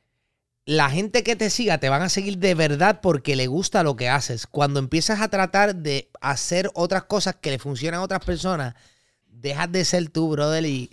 la 0.66 0.90
gente 0.90 1.24
que 1.24 1.38
te 1.38 1.50
siga 1.50 1.78
te 1.78 1.88
van 1.88 2.02
a 2.02 2.10
seguir 2.10 2.40
de 2.40 2.56
verdad 2.56 3.00
porque 3.02 3.38
le 3.38 3.48
gusta 3.48 3.84
lo 3.84 3.96
que 3.96 4.10
haces. 4.10 4.48
Cuando 4.48 4.80
empiezas 4.82 5.22
a 5.22 5.30
tratar 5.30 5.78
de 5.78 6.10
hacer 6.20 6.70
otras 6.74 7.06
cosas 7.06 7.36
que 7.40 7.52
le 7.52 7.58
funcionan 7.58 8.02
a 8.02 8.04
otras 8.04 8.26
personas, 8.26 8.76
dejas 9.28 9.72
de 9.72 9.86
ser 9.86 10.10
tú, 10.10 10.28
brother, 10.28 10.66
y 10.66 10.92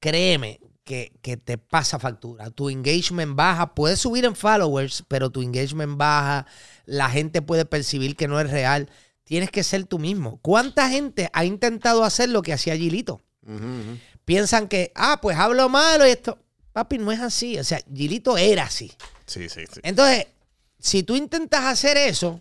créeme 0.00 0.60
que, 0.84 1.12
que 1.22 1.36
te 1.36 1.58
pasa 1.58 1.98
factura. 1.98 2.50
Tu 2.50 2.70
engagement 2.70 3.36
baja, 3.36 3.74
puedes 3.74 4.00
subir 4.00 4.24
en 4.24 4.34
followers, 4.34 5.04
pero 5.08 5.30
tu 5.30 5.42
engagement 5.42 5.96
baja, 5.96 6.46
la 6.86 7.10
gente 7.10 7.42
puede 7.42 7.64
percibir 7.64 8.16
que 8.16 8.28
no 8.28 8.40
es 8.40 8.50
real. 8.50 8.90
Tienes 9.24 9.50
que 9.50 9.62
ser 9.62 9.84
tú 9.84 9.98
mismo. 9.98 10.38
¿Cuánta 10.40 10.88
gente 10.88 11.28
ha 11.34 11.44
intentado 11.44 12.04
hacer 12.04 12.30
lo 12.30 12.40
que 12.40 12.54
hacía 12.54 12.76
Gilito? 12.76 13.22
Piensan 14.24 14.68
que, 14.68 14.92
ah, 14.94 15.18
pues 15.20 15.36
hablo 15.36 15.68
malo 15.68 16.06
y 16.06 16.10
esto. 16.10 16.38
Papi, 16.72 16.98
no 16.98 17.12
es 17.12 17.20
así. 17.20 17.58
O 17.58 17.64
sea, 17.64 17.80
Gilito 17.94 18.38
era 18.38 18.64
así. 18.64 18.92
Sí, 19.26 19.48
sí, 19.48 19.62
sí. 19.70 19.80
Entonces, 19.82 20.26
si 20.78 21.02
tú 21.02 21.16
intentas 21.16 21.64
hacer 21.64 21.96
eso, 21.96 22.40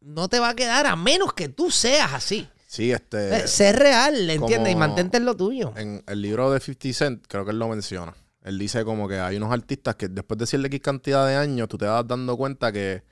no 0.00 0.28
te 0.28 0.38
va 0.38 0.50
a 0.50 0.56
quedar 0.56 0.86
a 0.86 0.94
menos 0.94 1.32
que 1.32 1.48
tú 1.48 1.70
seas 1.70 2.12
así. 2.12 2.48
Sí, 2.68 2.92
este. 2.92 3.34
Eh, 3.34 3.48
sé 3.48 3.72
real, 3.72 4.28
¿entiendes? 4.28 4.70
Y 4.74 4.76
mantente 4.76 5.16
en 5.16 5.24
lo 5.24 5.34
tuyo. 5.34 5.72
En 5.74 6.04
el 6.06 6.20
libro 6.20 6.50
de 6.50 6.60
50 6.60 6.92
Cent, 6.92 7.24
creo 7.26 7.46
que 7.46 7.52
él 7.52 7.58
lo 7.58 7.66
menciona. 7.66 8.14
Él 8.42 8.58
dice 8.58 8.84
como 8.84 9.08
que 9.08 9.18
hay 9.18 9.38
unos 9.38 9.50
artistas 9.50 9.96
que 9.96 10.08
después 10.08 10.36
de 10.36 10.42
decirle 10.42 10.68
X 10.68 10.80
cantidad 10.82 11.26
de 11.26 11.36
años, 11.36 11.66
tú 11.68 11.78
te 11.78 11.86
vas 11.86 12.06
dando 12.06 12.36
cuenta 12.36 12.70
que 12.70 13.02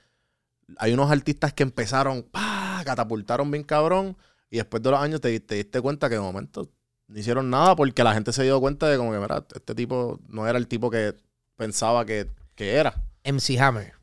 hay 0.77 0.93
unos 0.93 1.11
artistas 1.11 1.55
que 1.55 1.63
empezaron, 1.63 2.23
¡pah! 2.23 2.83
catapultaron 2.85 3.51
bien 3.51 3.65
cabrón, 3.65 4.19
y 4.51 4.59
después 4.59 4.83
de 4.83 4.91
los 4.91 5.01
años 5.01 5.23
te, 5.23 5.41
te 5.41 5.55
diste 5.55 5.81
cuenta 5.81 6.11
que 6.11 6.17
de 6.17 6.21
momento 6.21 6.71
no 7.09 7.19
hicieron 7.19 7.49
nada 7.49 7.75
porque 7.77 8.05
la 8.05 8.13
gente 8.13 8.35
se 8.35 8.43
dio 8.43 8.61
cuenta 8.61 8.87
de 8.89 8.99
como 8.99 9.11
que, 9.11 9.19
mira, 9.19 9.43
este 9.55 9.75
tipo 9.75 10.21
no 10.29 10.47
era 10.47 10.59
el 10.59 10.69
tipo 10.69 10.91
que 10.91 11.15
pensaba 11.57 12.05
que, 12.05 12.29
que 12.55 12.75
era. 12.75 12.95
MC 13.25 13.59
Hammer. 13.59 13.95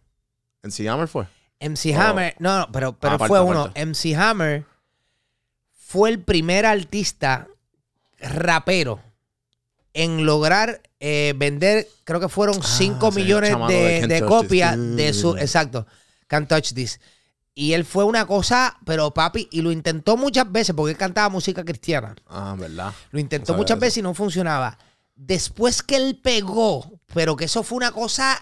En 0.64 0.72
C. 0.72 0.89
Hammer 0.89 1.08
fue. 1.08 1.28
MC 1.60 1.93
Oh. 1.95 2.01
Hammer, 2.01 2.36
no, 2.39 2.60
no, 2.62 2.72
pero, 2.72 2.97
pero 2.97 3.16
Aparte, 3.16 3.28
fue 3.30 3.41
uno. 3.41 3.72
MC 3.76 4.16
Hammer 4.16 4.72
fue 5.94 6.10
el 6.10 6.24
primer 6.24 6.66
artista 6.66 7.48
rapero 8.20 9.00
en 9.94 10.26
lograr 10.26 10.82
eh, 11.00 11.36
vender, 11.36 11.88
creo 12.04 12.20
que 12.20 12.30
fueron 12.30 12.64
5 12.64 13.06
Ah, 13.06 13.12
millones 13.12 13.56
de, 13.68 14.24
copias 14.28 14.76
de 14.76 15.14
su. 15.14 15.38
Exacto. 15.38 15.86
Can't 16.26 16.50
Touch 16.50 16.74
This. 16.74 17.00
Y 17.54 17.74
él 17.74 17.86
fue 17.86 18.06
una 18.06 18.26
cosa, 18.26 18.76
pero 18.88 19.14
papi, 19.14 19.48
y 19.52 19.62
lo 19.62 19.72
intentó 19.72 20.18
muchas 20.18 20.52
veces 20.52 20.76
porque 20.76 20.94
él 20.94 20.98
cantaba 20.98 21.30
música 21.30 21.64
cristiana. 21.64 22.16
Ah, 22.26 22.56
¿verdad? 22.58 22.91
Lo 23.12 23.20
intentó 23.20 23.52
No 23.52 23.60
muchas 23.60 23.78
veces 23.78 23.98
y 23.98 24.02
no 24.02 24.16
funcionaba. 24.16 24.80
Después 25.14 25.84
que 25.84 25.98
él 25.98 26.20
pegó, 26.24 26.91
pero 27.14 27.36
que 27.36 27.46
eso 27.46 27.62
fue 27.62 27.76
una 27.76 27.91
cosa 27.91 28.41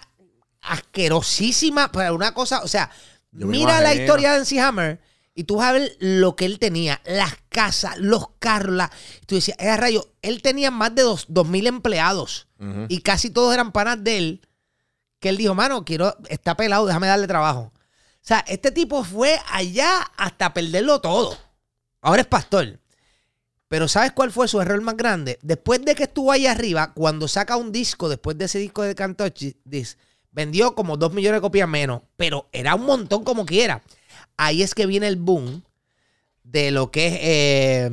asquerosísima, 0.62 1.92
pero 1.92 2.14
una 2.14 2.32
cosa, 2.32 2.62
o 2.62 2.68
sea, 2.68 2.90
Yo 3.30 3.46
mira 3.46 3.82
la 3.82 3.94
historia 3.94 4.32
de 4.32 4.38
MC 4.40 4.58
Hammer 4.58 5.11
y 5.34 5.44
tú 5.44 5.56
vas 5.56 5.68
a 5.68 5.72
ver 5.72 5.96
lo 5.98 6.36
que 6.36 6.44
él 6.44 6.58
tenía, 6.58 7.00
las 7.04 7.34
casas, 7.48 7.96
los 7.98 8.28
carros, 8.38 8.74
la- 8.74 8.90
tú 9.26 9.34
decías, 9.36 9.56
era 9.58 9.76
rayo, 9.76 10.08
él 10.22 10.42
tenía 10.42 10.70
más 10.70 10.94
de 10.94 11.02
dos, 11.02 11.26
dos 11.28 11.48
mil 11.48 11.66
empleados 11.66 12.48
Ujú. 12.58 12.86
y 12.88 13.00
casi 13.00 13.30
todos 13.30 13.52
eran 13.54 13.72
panas 13.72 14.02
de 14.04 14.18
él, 14.18 14.48
que 15.20 15.28
él 15.30 15.36
dijo, 15.36 15.54
mano, 15.54 15.84
quiero, 15.84 16.16
está 16.28 16.56
pelado, 16.56 16.86
déjame 16.86 17.06
darle 17.06 17.26
trabajo. 17.26 17.72
O 17.74 18.24
sea, 18.24 18.44
este 18.46 18.70
tipo 18.70 19.02
fue 19.04 19.38
allá 19.50 20.00
hasta 20.16 20.52
perderlo 20.54 21.00
todo. 21.00 21.36
Ahora 22.00 22.20
es 22.22 22.26
pastor. 22.28 22.78
Pero 23.68 23.88
¿sabes 23.88 24.12
cuál 24.12 24.30
fue 24.30 24.48
su 24.48 24.60
error 24.60 24.80
más 24.82 24.96
grande? 24.96 25.38
Después 25.42 25.82
de 25.84 25.94
que 25.94 26.02
estuvo 26.04 26.30
ahí 26.30 26.46
arriba, 26.46 26.92
cuando 26.92 27.26
saca 27.26 27.56
un 27.56 27.72
disco, 27.72 28.08
después 28.08 28.36
de 28.36 28.44
ese 28.44 28.58
disco 28.58 28.82
de 28.82 28.94
Can't 28.94 29.16
Touch 29.16 29.44
This, 29.68 29.96
vendió 30.30 30.74
como 30.74 30.96
dos 30.96 31.12
millones 31.14 31.38
de 31.38 31.42
copias 31.42 31.68
menos, 31.68 32.02
pero 32.16 32.48
era 32.52 32.74
un 32.74 32.84
montón 32.84 33.24
como 33.24 33.46
quiera. 33.46 33.82
Ahí 34.36 34.62
es 34.62 34.74
que 34.74 34.86
viene 34.86 35.06
el 35.08 35.16
boom 35.16 35.62
de 36.44 36.70
lo 36.70 36.90
que 36.90 37.06
es 37.08 37.18
eh, 37.22 37.90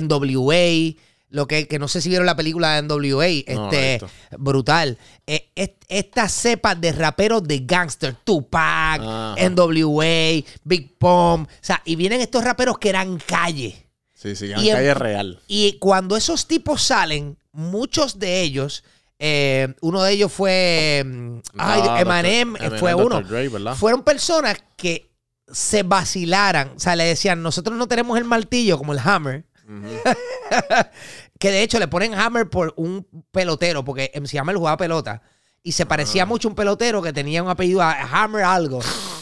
NWA, 0.00 0.94
lo 1.30 1.46
que, 1.46 1.66
que 1.66 1.78
no 1.78 1.88
sé 1.88 2.00
si 2.00 2.08
vieron 2.08 2.26
la 2.26 2.36
película 2.36 2.74
de 2.80 2.82
NWA, 2.82 3.26
este, 3.26 4.00
brutal. 4.38 4.98
Eh, 5.26 5.50
est- 5.54 5.82
esta 5.88 6.28
cepa 6.28 6.74
de 6.74 6.92
raperos 6.92 7.42
de 7.44 7.60
gangster, 7.60 8.14
Tupac, 8.24 9.00
Ajá. 9.02 9.34
NWA, 9.48 10.42
Big 10.64 10.96
Pom, 10.98 11.42
o 11.44 11.48
sea, 11.60 11.80
y 11.84 11.96
vienen 11.96 12.20
estos 12.20 12.44
raperos 12.44 12.78
que 12.78 12.90
eran 12.90 13.18
calle. 13.18 13.86
Sí, 14.14 14.36
sí, 14.36 14.46
Y 14.56 14.68
en- 14.68 14.76
calle 14.76 14.94
real. 14.94 15.40
Y 15.48 15.78
cuando 15.78 16.16
esos 16.16 16.46
tipos 16.46 16.82
salen, 16.82 17.36
muchos 17.52 18.18
de 18.18 18.42
ellos, 18.42 18.84
eh, 19.18 19.74
uno 19.80 20.02
de 20.02 20.12
ellos 20.12 20.32
fue, 20.32 21.02
mm, 21.04 21.36
ay, 21.58 21.82
Ah, 21.88 22.00
Eminem 22.02 22.54
Dr. 22.54 22.78
fue 22.78 22.94
uno. 22.94 23.16
Dr. 23.20 23.28
Dre, 23.28 23.48
¿verdad? 23.48 23.74
Fueron 23.74 24.02
personas 24.04 24.58
que 24.76 25.10
se 25.52 25.82
vacilaran, 25.84 26.72
o 26.76 26.80
sea, 26.80 26.96
le 26.96 27.04
decían, 27.04 27.42
nosotros 27.42 27.76
no 27.76 27.86
tenemos 27.86 28.18
el 28.18 28.24
martillo 28.24 28.78
como 28.78 28.92
el 28.92 28.98
Hammer. 28.98 29.44
que 31.38 31.50
de 31.50 31.62
hecho 31.62 31.78
le 31.78 31.88
ponen 31.88 32.14
Hammer 32.14 32.48
por 32.48 32.72
un 32.76 33.06
pelotero, 33.30 33.84
porque 33.84 34.10
MC 34.14 34.38
Hammer 34.38 34.56
jugaba 34.56 34.76
pelota. 34.76 35.22
Y 35.62 35.72
se 35.72 35.84
Ah. 35.84 35.88
parecía 35.88 36.26
mucho 36.26 36.48
a 36.48 36.50
un 36.50 36.54
pelotero 36.56 37.02
que 37.02 37.12
tenía 37.12 37.42
un 37.42 37.48
apellido 37.48 37.82
a 37.82 37.92
Hammer 37.92 38.42
algo. 38.44 38.80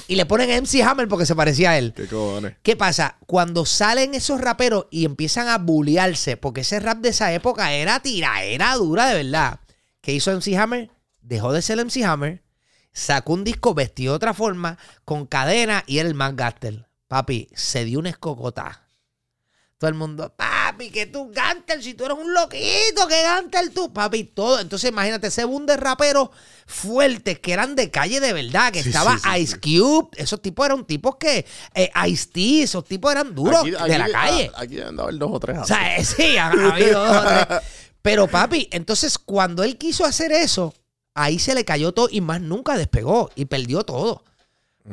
Y 0.08 0.16
le 0.16 0.26
ponen 0.26 0.50
MC 0.50 0.82
Hammer 0.82 1.06
porque 1.06 1.26
se 1.26 1.34
parecía 1.36 1.70
a 1.70 1.78
él. 1.78 1.92
Qué 1.94 2.06
cojones. 2.06 2.56
¿Qué 2.62 2.76
pasa? 2.76 3.16
Cuando 3.26 3.64
salen 3.66 4.14
esos 4.14 4.40
raperos 4.40 4.86
y 4.90 5.04
empiezan 5.04 5.48
a 5.48 5.58
bullearse, 5.58 6.36
porque 6.36 6.62
ese 6.62 6.80
rap 6.80 6.98
de 6.98 7.10
esa 7.10 7.32
época 7.32 7.72
era 7.72 8.00
tiraera 8.00 8.74
dura 8.74 9.06
de 9.06 9.22
verdad. 9.22 9.60
¿Qué 10.00 10.12
hizo 10.12 10.32
MC 10.32 10.56
Hammer? 10.56 10.90
Dejó 11.20 11.52
de 11.52 11.62
ser 11.62 11.78
MC 11.78 12.02
Hammer, 12.04 12.42
sacó 12.92 13.32
un 13.34 13.44
disco 13.44 13.74
vestido 13.74 14.12
de 14.12 14.16
otra 14.16 14.34
forma, 14.34 14.78
con 15.04 15.26
cadena 15.26 15.84
y 15.86 15.98
era 15.98 16.08
el 16.08 16.14
más 16.14 16.36
Gaster. 16.36 16.86
Papi, 17.08 17.48
se 17.54 17.84
dio 17.84 17.98
una 17.98 18.10
escocota. 18.10 18.86
Todo 19.78 19.88
el 19.88 19.94
mundo, 19.96 20.34
papi, 20.36 20.90
que 20.90 21.06
tú 21.06 21.30
Gantel, 21.32 21.82
si 21.82 21.94
tú 21.94 22.04
eres 22.04 22.18
un 22.18 22.34
loquito, 22.34 23.08
que 23.08 23.22
Gantel 23.22 23.70
tú, 23.70 23.90
papi, 23.94 24.24
todo. 24.24 24.60
Entonces 24.60 24.90
imagínate 24.90 25.28
ese 25.28 25.44
boom 25.44 25.64
de 25.64 25.78
raperos 25.78 26.28
fuertes 26.66 27.38
que 27.38 27.54
eran 27.54 27.74
de 27.76 27.90
calle 27.90 28.20
de 28.20 28.34
verdad, 28.34 28.70
que 28.72 28.82
Sí, 28.82 28.90
estaba 28.90 29.16
sí, 29.16 29.22
sí, 29.24 29.40
Ice. 29.40 29.58
Cube, 29.58 30.08
esos 30.18 30.42
tipos 30.42 30.66
eran 30.66 30.84
tipos 30.84 31.16
que, 31.16 31.46
eh, 31.74 31.90
Ice-T, 32.08 32.62
esos 32.64 32.84
tipos 32.84 33.10
eran 33.10 33.34
duros 33.34 33.60
Aquí- 33.62 33.70
de 33.70 33.98
la 33.98 34.10
calle. 34.10 34.50
a- 34.54 34.60
Aquí 34.60 34.74
de 34.76 34.84
haber 34.84 35.16
dos 35.16 35.30
o 35.32 35.40
tres. 35.40 35.58
O 35.60 35.64
sea, 35.64 35.96
eh, 35.96 36.04
sí, 36.04 36.36
ha, 36.36 36.48
ha 36.48 36.50
habido 36.74 37.02
dos 37.04 37.16
o 37.16 37.46
tres. 37.46 37.60
Pero 38.02 38.28
papi, 38.28 38.68
entonces 38.72 39.16
cuando 39.18 39.62
él 39.64 39.78
quiso 39.78 40.04
hacer 40.04 40.30
eso, 40.32 40.74
ahí 41.14 41.38
se 41.38 41.54
le 41.54 41.64
cayó 41.64 41.92
todo 41.92 42.08
y 42.10 42.20
más 42.20 42.40
nunca 42.40 42.76
despegó 42.76 43.30
y 43.34 43.44
perdió 43.46 43.82
todo. 43.84 44.24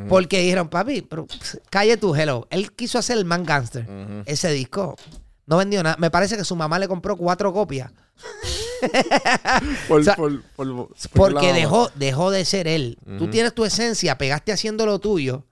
Porque 0.10 0.42
dijeron, 0.42 0.68
papi, 0.70 1.02
pero 1.02 1.26
calle 1.70 1.98
tu 1.98 2.14
hello. 2.14 2.46
Él 2.52 2.72
quiso 2.74 3.00
hacer 3.00 3.18
el 3.18 3.26
Man 3.26 3.46
Gangster. 3.46 3.88
Ese 4.26 4.52
disco 4.52 4.96
no 5.46 5.58
vendió 5.58 5.82
nada. 5.82 5.96
Me 5.98 6.12
parece 6.12 6.38
que 6.38 6.44
su 6.44 6.56
mamá 6.56 6.78
le 6.78 6.88
compró 6.88 7.16
cuatro 7.18 7.52
copias. 7.54 7.92
Por- 9.88 10.02
o 10.02 10.04
sea, 10.04 10.16
por- 10.16 10.44
por- 10.56 10.68
por 10.68 10.90
Porque 11.14 11.48
dejó, 11.54 11.90
dejó 11.96 12.32
de 12.32 12.46
ser 12.46 12.68
él. 12.68 12.98
Tú 13.18 13.30
tienes 13.30 13.54
tu 13.56 13.66
esencia, 13.66 14.18
pegaste 14.18 14.52
haciendo 14.52 14.86
lo 14.86 15.00
tuyo. 15.00 15.46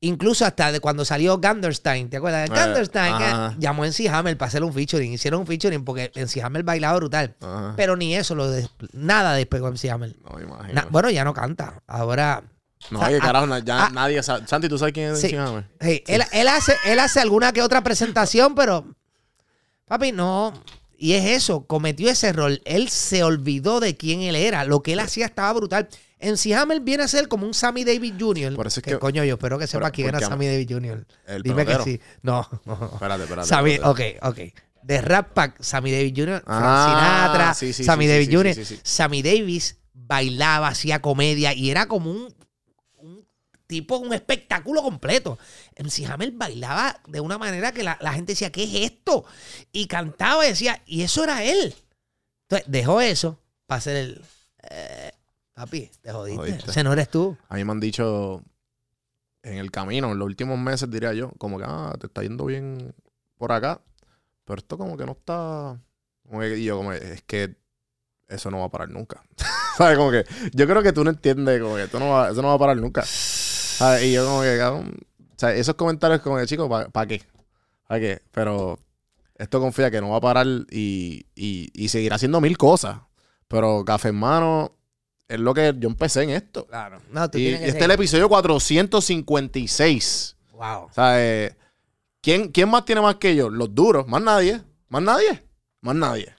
Incluso 0.00 0.44
hasta 0.46 0.70
de 0.70 0.78
cuando 0.78 1.04
salió 1.04 1.38
Ganderstein, 1.38 2.08
¿te 2.08 2.18
acuerdas 2.18 2.48
de 2.48 2.54
Eh, 2.54 2.58
Ganderstein? 2.58 3.14
Ajá. 3.14 3.56
llamó 3.58 3.84
en 3.84 3.92
Hammer 4.14 4.38
para 4.38 4.46
hacer 4.48 4.62
un 4.62 4.72
featuring. 4.72 5.12
Hicieron 5.12 5.40
un 5.40 5.46
featuring 5.46 5.84
porque 5.84 6.12
en 6.14 6.28
Hammer 6.44 6.62
bailaba 6.62 6.96
brutal. 6.98 7.34
Ajá. 7.40 7.74
Pero 7.76 7.96
ni 7.96 8.14
eso, 8.14 8.36
lo 8.36 8.48
des- 8.48 8.70
nada 8.92 9.34
despegó 9.34 9.66
en 9.68 9.90
Hammer. 9.90 10.14
No, 10.24 10.36
me 10.36 10.44
imagino. 10.44 10.72
Na- 10.74 10.86
bueno, 10.90 11.10
ya 11.10 11.24
no 11.24 11.34
canta. 11.34 11.82
Ahora. 11.88 12.44
no, 12.92 12.98
o 12.98 13.00
sea, 13.00 13.08
oye, 13.08 13.18
ah, 13.20 13.24
carajo, 13.26 13.46
na- 13.48 13.58
ya 13.58 13.86
ah, 13.86 13.90
nadie 13.90 14.22
sabe. 14.22 14.46
Santi, 14.46 14.68
¿tú 14.68 14.78
sabes 14.78 14.94
quién 14.94 15.10
es 15.14 15.20
Sí. 15.20 15.34
Hammer? 15.34 15.64
Sí, 15.80 16.04
Él, 16.06 16.22
él 16.30 16.46
hace, 16.46 16.76
él 16.84 17.00
hace 17.00 17.18
alguna 17.18 17.52
que 17.52 17.60
otra 17.62 17.82
presentación, 17.82 18.54
pero. 18.54 18.86
Papi, 19.86 20.12
no. 20.12 20.52
Y 20.96 21.14
es 21.14 21.24
eso, 21.26 21.64
cometió 21.66 22.08
ese 22.10 22.28
error. 22.28 22.60
Él 22.64 22.88
se 22.88 23.24
olvidó 23.24 23.80
de 23.80 23.96
quién 23.96 24.20
él 24.20 24.36
era. 24.36 24.64
Lo 24.64 24.82
que 24.82 24.92
él 24.92 25.00
hacía 25.00 25.26
estaba 25.26 25.52
brutal. 25.54 25.88
En 26.20 26.34
Hammer 26.54 26.80
viene 26.80 27.04
a 27.04 27.08
ser 27.08 27.28
como 27.28 27.46
un 27.46 27.54
Sammy 27.54 27.84
Davis 27.84 28.12
Jr. 28.18 28.54
Por 28.56 28.66
eso 28.66 28.80
es 28.80 28.84
que, 28.84 28.90
que- 28.92 28.98
coño, 28.98 29.22
yo 29.24 29.34
espero 29.34 29.58
que 29.58 29.66
sepa 29.66 29.84
Pero, 29.86 29.92
quién 29.92 30.08
era 30.08 30.20
Sammy 30.20 30.46
Davis 30.46 30.66
Jr. 30.68 31.06
El 31.26 31.42
Dime 31.42 31.64
pelotero. 31.64 31.84
que 31.84 31.90
sí. 31.92 32.00
No. 32.22 32.40
Espérate, 32.94 33.22
espérate. 33.24 33.48
Sammy, 33.48 33.72
espérate. 33.74 34.18
ok, 34.20 34.30
ok. 34.30 34.38
De 34.82 35.00
Rap 35.02 35.32
Pack, 35.34 35.62
Sammy 35.62 35.92
Davis 35.92 36.12
Jr., 36.16 36.42
Frank 36.44 36.88
Sinatra, 36.88 37.54
sí, 37.54 37.72
sí, 37.72 37.84
Sammy 37.84 38.06
sí, 38.06 38.12
Davis 38.12 38.28
Jr. 38.32 38.80
Sammy 38.82 39.22
Davis 39.22 39.76
bailaba, 39.92 40.68
hacía 40.68 41.00
comedia 41.02 41.52
y 41.52 41.70
era 41.70 41.86
como 41.88 42.10
un, 42.10 42.34
un 42.96 43.26
tipo, 43.66 43.98
un 43.98 44.14
espectáculo 44.14 44.82
completo. 44.82 45.38
MC 45.78 46.06
Hammer 46.06 46.30
bailaba 46.32 47.00
de 47.06 47.20
una 47.20 47.36
manera 47.38 47.72
que 47.72 47.82
la, 47.82 47.98
la 48.00 48.12
gente 48.14 48.32
decía, 48.32 48.50
¿qué 48.50 48.64
es 48.64 48.90
esto? 48.92 49.24
Y 49.72 49.86
cantaba 49.88 50.46
y 50.46 50.50
decía, 50.50 50.80
y 50.86 51.02
eso 51.02 51.22
era 51.22 51.44
él. 51.44 51.74
Entonces 52.48 52.66
dejó 52.70 53.00
eso 53.02 53.38
para 53.66 53.78
hacer 53.78 53.96
el... 53.96 54.22
eh, 54.70 55.12
papi, 55.58 55.90
te 56.02 56.12
jodiste. 56.12 56.38
Jodiste. 56.38 56.70
Ese 56.70 56.84
no 56.84 56.92
eres 56.92 57.08
tú. 57.08 57.36
A 57.48 57.56
mí 57.56 57.64
me 57.64 57.72
han 57.72 57.80
dicho 57.80 58.42
en 59.42 59.58
el 59.58 59.70
camino, 59.70 60.12
en 60.12 60.18
los 60.18 60.26
últimos 60.26 60.58
meses, 60.58 60.88
diría 60.88 61.12
yo, 61.12 61.32
como 61.38 61.58
que, 61.58 61.64
ah, 61.66 61.94
te 61.98 62.06
está 62.06 62.22
yendo 62.22 62.44
bien 62.44 62.94
por 63.36 63.50
acá, 63.50 63.80
pero 64.44 64.58
esto 64.58 64.78
como 64.78 64.96
que 64.96 65.04
no 65.04 65.12
está... 65.12 65.80
Y 66.30 66.64
yo 66.64 66.76
como, 66.76 66.92
es 66.92 67.22
que 67.22 67.56
eso 68.28 68.50
no 68.50 68.60
va 68.60 68.66
a 68.66 68.70
parar 68.70 68.90
nunca. 68.90 69.22
¿Sabes? 69.76 69.96
Como 69.96 70.10
que 70.10 70.24
yo 70.52 70.66
creo 70.66 70.82
que 70.82 70.92
tú 70.92 71.02
no 71.02 71.10
entiendes, 71.10 71.60
como 71.60 71.76
que 71.76 71.84
esto 71.84 71.98
no 71.98 72.10
va, 72.10 72.30
eso 72.30 72.42
no 72.42 72.48
va 72.48 72.54
a 72.54 72.58
parar 72.58 72.76
nunca. 72.76 73.02
¿Sabes? 73.04 74.04
Y 74.04 74.12
yo 74.12 74.26
como 74.26 74.42
que, 74.42 74.58
cabrón, 74.58 74.94
o 75.18 75.38
sea, 75.38 75.54
esos 75.54 75.74
comentarios 75.74 76.20
como 76.20 76.36
que, 76.36 76.46
chicos, 76.46 76.68
¿para 76.92 77.06
qué? 77.06 77.22
¿Para 77.88 78.00
qué? 78.00 78.22
Pero 78.30 78.78
esto 79.36 79.60
confía 79.60 79.90
que 79.90 80.00
no 80.00 80.10
va 80.10 80.18
a 80.18 80.20
parar 80.20 80.46
y, 80.70 81.26
y, 81.34 81.70
y 81.72 81.88
seguirá 81.88 82.16
haciendo 82.16 82.40
mil 82.40 82.58
cosas. 82.58 83.00
Pero 83.48 83.84
Café 83.84 84.08
Hermano 84.08 84.77
es 85.28 85.38
lo 85.38 85.54
que 85.54 85.74
yo 85.78 85.88
empecé 85.88 86.22
en 86.22 86.30
esto. 86.30 86.66
Claro. 86.66 87.00
No, 87.10 87.30
tú 87.30 87.38
Y 87.38 87.42
tienes 87.42 87.60
que 87.60 87.66
este 87.66 87.78
es 87.78 87.84
el 87.84 87.90
episodio 87.90 88.28
456. 88.28 90.36
Wow. 90.52 90.84
O 90.84 90.92
sea, 90.92 91.22
eh, 91.22 91.54
¿quién, 92.20 92.50
¿quién 92.50 92.68
más 92.68 92.84
tiene 92.84 93.00
más 93.00 93.16
que 93.16 93.36
yo? 93.36 93.50
Los 93.50 93.74
duros. 93.74 94.06
Más 94.08 94.22
nadie. 94.22 94.62
Más 94.88 95.02
nadie. 95.02 95.44
Más 95.80 95.94
nadie. 95.94 96.34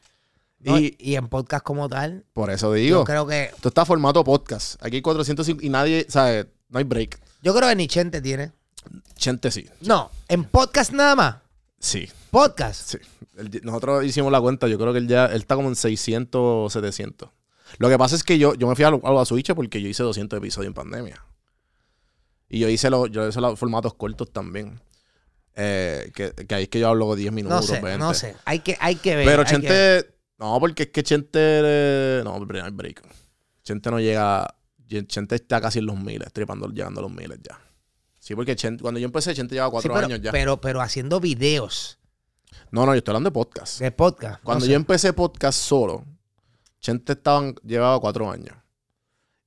No, 0.59 0.77
y 0.77 0.95
y 0.99 1.15
en 1.15 1.29
podcast 1.29 1.63
como 1.63 1.87
tal, 1.87 2.25
por 2.33 2.49
eso 2.49 2.73
digo, 2.73 2.99
yo 2.99 3.03
creo 3.05 3.25
que... 3.25 3.45
esto 3.45 3.69
está 3.69 3.85
formato 3.85 4.21
podcast. 4.25 4.75
Aquí 4.83 4.97
hay 4.97 5.01
405 5.01 5.63
y 5.63 5.69
nadie, 5.69 6.05
¿sabes? 6.09 6.47
No 6.67 6.79
hay 6.79 6.83
break. 6.83 7.17
Yo 7.41 7.55
creo 7.55 7.69
que 7.69 7.75
ni 7.77 7.87
Chente 7.87 8.21
tiene. 8.21 8.51
Chente 9.15 9.51
sí. 9.51 9.69
No, 9.81 10.11
en 10.27 10.43
podcast 10.43 10.91
nada 10.91 11.15
más. 11.15 11.35
Sí, 11.79 12.09
Podcast. 12.29 12.91
sí. 12.91 12.97
Nosotros 13.63 14.03
hicimos 14.03 14.33
la 14.33 14.41
cuenta. 14.41 14.67
Yo 14.67 14.77
creo 14.77 14.91
que 14.91 14.99
él 14.99 15.07
ya 15.07 15.27
él 15.27 15.37
está 15.37 15.55
como 15.55 15.69
en 15.69 15.77
600 15.77 16.41
o 16.43 16.69
700. 16.69 17.29
Lo 17.77 17.89
que 17.89 17.97
pasa 17.97 18.15
es 18.15 18.23
que 18.23 18.37
yo, 18.37 18.55
yo 18.55 18.67
me 18.67 18.75
fui 18.75 18.83
a, 18.85 18.89
lo- 18.91 19.19
a 19.19 19.25
Switch 19.25 19.53
porque 19.53 19.81
yo 19.81 19.87
hice 19.87 20.03
200 20.03 20.37
episodios 20.37 20.67
en 20.69 20.73
pandemia. 20.73 21.23
Y 22.49 22.59
yo 22.59 22.67
hice, 22.69 22.89
los 22.89 23.09
yo 23.11 23.27
hice 23.27 23.39
los 23.41 23.59
formatos 23.59 23.93
cortos 23.93 24.31
también. 24.31 24.81
Eh, 25.55 26.11
que, 26.15 26.31
que 26.33 26.55
ahí 26.55 26.63
es 26.63 26.69
que 26.69 26.79
yo 26.79 26.87
hablo 26.89 27.15
10 27.15 27.31
No 27.31 27.35
minutos, 27.35 27.65
sé, 27.65 27.73
20. 27.81 27.97
no 27.97 28.13
sé. 28.13 28.35
Hay 28.45 28.59
que, 28.59 28.77
hay 28.79 28.95
que 28.95 29.15
ver. 29.15 29.25
Pero 29.25 29.37
ver. 29.43 29.47
Chente. 29.47 30.15
No, 30.39 30.59
porque 30.59 30.83
es 30.83 30.89
que 30.89 31.03
Chente. 31.03 31.39
eh, 31.41 32.21
No, 32.23 32.39
no 32.39 32.63
hay 32.65 32.71
break. 32.71 33.03
Chente 33.63 33.91
no 33.91 33.99
llega. 33.99 34.47
Chente 35.07 35.35
está 35.35 35.61
casi 35.61 35.79
en 35.79 35.85
los 35.85 35.97
miles, 35.99 36.31
tripando, 36.33 36.67
llegando 36.69 36.99
a 37.01 37.03
los 37.03 37.11
miles 37.11 37.37
ya. 37.47 37.59
Sí, 38.17 38.33
porque 38.35 38.55
Chente, 38.55 38.81
cuando 38.81 38.99
yo 38.99 39.05
empecé, 39.05 39.33
Chente 39.35 39.53
llevaba 39.53 39.69
Sí, 39.69 39.73
cuatro 39.73 39.93
pero, 39.93 40.05
años 40.07 40.21
ya. 40.21 40.31
Pero, 40.31 40.59
pero 40.59 40.81
haciendo 40.81 41.19
videos. 41.19 41.99
No, 42.71 42.85
no, 42.85 42.93
yo 42.93 42.97
estoy 42.99 43.11
hablando 43.11 43.29
de 43.29 43.33
podcast. 43.33 43.79
De 43.79 43.91
podcast. 43.91 44.41
Cuando 44.43 44.61
No 44.61 44.65
sé. 44.65 44.71
yo 44.71 44.75
empecé 44.77 45.13
podcast 45.13 45.59
solo, 45.59 46.03
Chente 46.79 47.13
estaban, 47.13 47.55
llevaba 47.63 47.99
cuatro 47.99 48.29
años. 48.29 48.55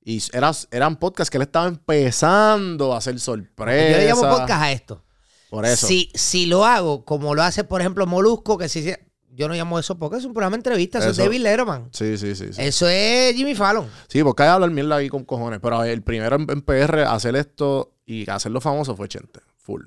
Y 0.05 0.21
era, 0.33 0.51
eran 0.71 0.97
podcasts 0.97 1.29
que 1.31 1.37
él 1.37 1.43
estaba 1.43 1.67
empezando 1.67 2.93
a 2.93 2.97
hacer 2.97 3.19
sorpresas. 3.19 3.91
Yo 3.91 3.97
le 3.97 4.07
llamo 4.07 4.21
podcast 4.37 4.61
a 4.61 4.71
esto. 4.71 5.03
Por 5.49 5.65
eso. 5.65 5.87
Si, 5.87 6.11
si 6.13 6.45
lo 6.45 6.65
hago 6.65 7.05
como 7.05 7.35
lo 7.35 7.43
hace, 7.43 7.63
por 7.63 7.79
ejemplo, 7.79 8.05
Molusco, 8.05 8.57
que 8.57 8.67
si 8.67 8.93
yo 9.29 9.47
no 9.47 9.53
llamo 9.53 9.79
eso 9.79 9.97
porque 9.97 10.17
es 10.17 10.25
un 10.25 10.33
programa 10.33 10.55
de 10.55 10.59
entrevista, 10.59 10.99
eso, 10.99 11.09
es 11.09 11.17
David 11.17 11.41
Letterman. 11.41 11.89
Sí, 11.91 12.17
sí, 12.17 12.35
sí. 12.35 12.53
Sí, 12.53 12.61
Eso 12.61 12.87
es 12.87 13.35
Jimmy 13.35 13.55
Fallon. 13.55 13.87
sí 14.07 14.23
porque 14.23 14.43
hay 14.43 14.47
que 14.49 14.53
hablar 14.53 14.71
mierda 14.71 14.97
ahí 14.97 15.09
con 15.09 15.23
cojones. 15.23 15.59
Pero 15.61 15.83
el 15.83 16.01
primero 16.01 16.35
en, 16.35 16.47
en 16.49 16.61
PR 16.61 17.03
a 17.03 17.13
hacer 17.13 17.35
esto 17.35 17.93
y 18.05 18.29
hacerlo 18.29 18.61
famoso 18.61 18.95
fue 18.95 19.07
Chente. 19.07 19.39
Full. 19.57 19.83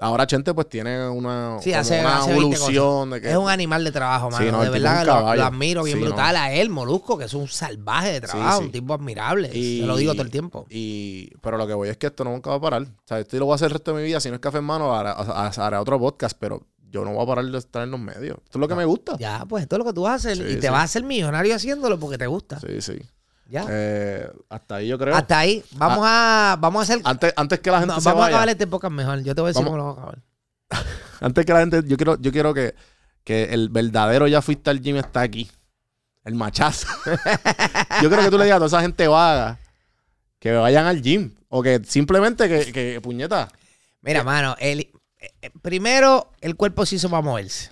Ahora 0.00 0.26
Chente 0.26 0.54
pues 0.54 0.68
tiene 0.68 1.08
una, 1.08 1.58
Sí, 1.60 1.72
hace, 1.72 2.00
una 2.00 2.18
hace 2.18 2.32
20 2.32 2.56
evolución 2.56 3.10
de 3.10 3.20
que... 3.20 3.30
Es 3.30 3.36
un 3.36 3.48
animal 3.48 3.84
de 3.84 3.92
trabajo, 3.92 4.30
mano. 4.30 4.44
Sí, 4.44 4.50
no, 4.50 4.62
de 4.62 4.70
verdad 4.70 5.04
lo, 5.04 5.42
admiro 5.42 5.82
bien 5.82 5.98
Sí, 5.98 6.04
brutal. 6.04 6.36
A 6.36 6.52
él, 6.52 6.70
Molusco, 6.70 7.18
que 7.18 7.24
es 7.24 7.34
un 7.34 7.48
salvaje 7.48 8.12
de 8.12 8.20
trabajo, 8.22 8.60
un 8.60 8.72
tipo 8.72 8.94
admirable. 8.94 9.50
Y- 9.52 9.80
Se 9.80 9.86
lo 9.86 9.96
digo 9.96 10.12
todo 10.12 10.22
el 10.22 10.30
tiempo. 10.30 10.66
Y, 10.70 11.30
pero 11.42 11.58
lo 11.58 11.66
que 11.66 11.74
voy 11.74 11.90
es 11.90 11.96
que 11.96 12.06
esto 12.06 12.24
nunca 12.24 12.50
va 12.50 12.56
a 12.56 12.60
parar. 12.60 12.82
O 12.82 13.02
sea, 13.04 13.18
esto 13.20 13.36
lo 13.38 13.44
voy 13.46 13.52
a 13.52 13.54
hacer 13.56 13.66
el 13.66 13.72
resto 13.72 13.92
de 13.92 14.00
mi 14.00 14.06
vida. 14.06 14.20
Si 14.20 14.28
no 14.28 14.36
es 14.36 14.40
café 14.40 14.58
en 14.58 14.64
mano, 14.64 14.94
haré, 14.94 15.76
otro 15.76 15.98
podcast. 15.98 16.36
Pero 16.40 16.66
yo 16.90 17.04
no 17.04 17.12
voy 17.12 17.22
a 17.22 17.26
parar 17.26 17.44
de 17.44 17.58
estar 17.58 17.82
en 17.82 17.90
los 17.90 18.00
medios. 18.00 18.38
Esto 18.44 18.58
es 18.58 18.60
lo 18.60 18.68
que 18.68 18.74
me 18.74 18.84
gusta. 18.84 19.16
Ya, 19.18 19.44
pues 19.48 19.62
esto 19.62 19.76
es 19.76 19.78
lo 19.80 19.84
que 19.84 19.92
tú 19.92 20.02
vas 20.02 20.12
a 20.12 20.30
hacer. 20.30 20.50
Y 20.50 20.56
te 20.58 20.70
vas 20.70 20.80
a 20.80 20.84
hacer 20.84 21.04
millonario 21.04 21.54
haciéndolo 21.54 21.98
porque 21.98 22.18
te 22.18 22.26
gusta. 22.26 22.58
Sí, 22.60 22.80
sí. 22.80 22.98
Ya. 23.50 23.66
Eh, 23.68 24.30
hasta 24.48 24.76
ahí 24.76 24.86
yo 24.88 24.96
creo. 24.98 25.14
Hasta 25.14 25.38
ahí. 25.40 25.64
Vamos 25.72 26.04
a, 26.06 26.56
vamos 26.60 26.80
a 26.80 26.82
hacer. 26.84 27.02
Antes, 27.04 27.32
antes 27.36 27.58
que 27.58 27.70
la 27.70 27.80
gente 27.80 27.94
no, 27.96 28.00
se 28.00 28.08
vamos 28.08 28.20
a 28.20 28.24
vaya. 28.26 28.36
acabar 28.36 28.48
este 28.48 28.66
podcast 28.66 28.92
mejor. 28.92 29.22
Yo 29.22 29.34
te 29.34 29.40
voy 29.40 29.48
a 29.48 29.52
decir 29.52 29.64
Vamos- 29.64 29.76
cómo 29.76 29.76
lo 29.76 29.94
vamos 29.96 29.98
a 29.98 30.78
acabar. 30.78 30.86
Antes 31.20 31.44
que 31.44 31.52
la 31.52 31.60
gente. 31.60 31.82
Yo 31.84 31.96
quiero, 31.96 32.16
yo 32.20 32.30
quiero 32.32 32.54
que, 32.54 32.74
que 33.24 33.44
el 33.52 33.68
verdadero 33.68 34.26
ya 34.28 34.40
fuiste 34.40 34.70
al 34.70 34.80
gym 34.80 34.96
está 34.96 35.20
aquí. 35.22 35.50
El 36.24 36.34
machazo. 36.36 36.86
yo 38.02 38.08
creo 38.08 38.22
que 38.22 38.30
tú 38.30 38.38
le 38.38 38.44
digas 38.44 38.56
a 38.56 38.58
toda 38.58 38.66
esa 38.68 38.80
gente 38.82 39.08
vaga 39.08 39.58
que 40.38 40.52
vayan 40.52 40.86
al 40.86 41.02
gym. 41.02 41.34
O 41.48 41.62
que 41.62 41.80
simplemente 41.84 42.48
que, 42.48 42.72
que 42.72 43.00
puñeta. 43.00 43.48
Mira, 44.02 44.22
mano, 44.22 44.54
el, 44.60 44.88
eh, 45.18 45.50
primero, 45.60 46.30
el 46.40 46.54
cuerpo 46.56 46.86
se 46.86 46.94
hizo 46.96 47.10
para 47.10 47.22
moverse. 47.22 47.70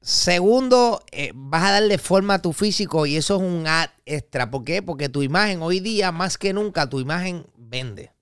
Segundo, 0.00 1.02
eh, 1.10 1.32
vas 1.34 1.64
a 1.64 1.72
darle 1.72 1.98
forma 1.98 2.34
a 2.34 2.42
tu 2.42 2.52
físico 2.52 3.06
y 3.06 3.16
eso 3.16 3.36
es 3.36 3.42
un 3.42 3.66
ad 3.66 3.90
extra. 4.06 4.50
¿Por 4.50 4.64
qué? 4.64 4.82
Porque 4.82 5.08
tu 5.08 5.22
imagen, 5.22 5.60
hoy 5.62 5.80
día, 5.80 6.12
más 6.12 6.38
que 6.38 6.52
nunca, 6.52 6.88
tu 6.88 7.00
imagen 7.00 7.46
vende. 7.56 8.12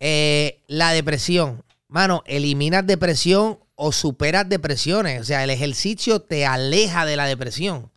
Eh, 0.00 0.62
la 0.66 0.92
depresión. 0.92 1.62
Mano, 1.88 2.22
eliminas 2.26 2.86
depresión 2.86 3.58
o 3.74 3.92
superas 3.92 4.48
depresiones. 4.48 5.20
O 5.20 5.24
sea, 5.24 5.44
el 5.44 5.50
ejercicio 5.50 6.20
te 6.20 6.46
aleja 6.46 7.04
de 7.04 7.16
la 7.16 7.26
depresión. 7.26 7.90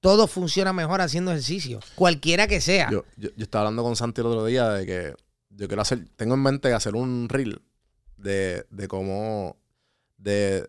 Todo 0.00 0.26
funciona 0.26 0.72
mejor 0.72 1.00
haciendo 1.00 1.30
ejercicio. 1.30 1.80
Cualquiera 1.94 2.46
que 2.46 2.60
sea. 2.60 2.90
Yo, 2.90 3.04
yo, 3.16 3.30
yo 3.36 3.44
estaba 3.44 3.62
hablando 3.62 3.82
con 3.82 3.94
Santi 3.94 4.20
el 4.20 4.26
otro 4.26 4.46
día 4.46 4.68
de 4.70 4.86
que 4.86 5.14
yo 5.50 5.68
quiero 5.68 5.82
hacer, 5.82 6.08
tengo 6.16 6.34
en 6.34 6.42
mente 6.42 6.72
hacer 6.72 6.94
un 6.96 7.28
reel 7.28 7.60
de, 8.16 8.64
de 8.70 8.88
cómo, 8.88 9.56
de, 10.16 10.66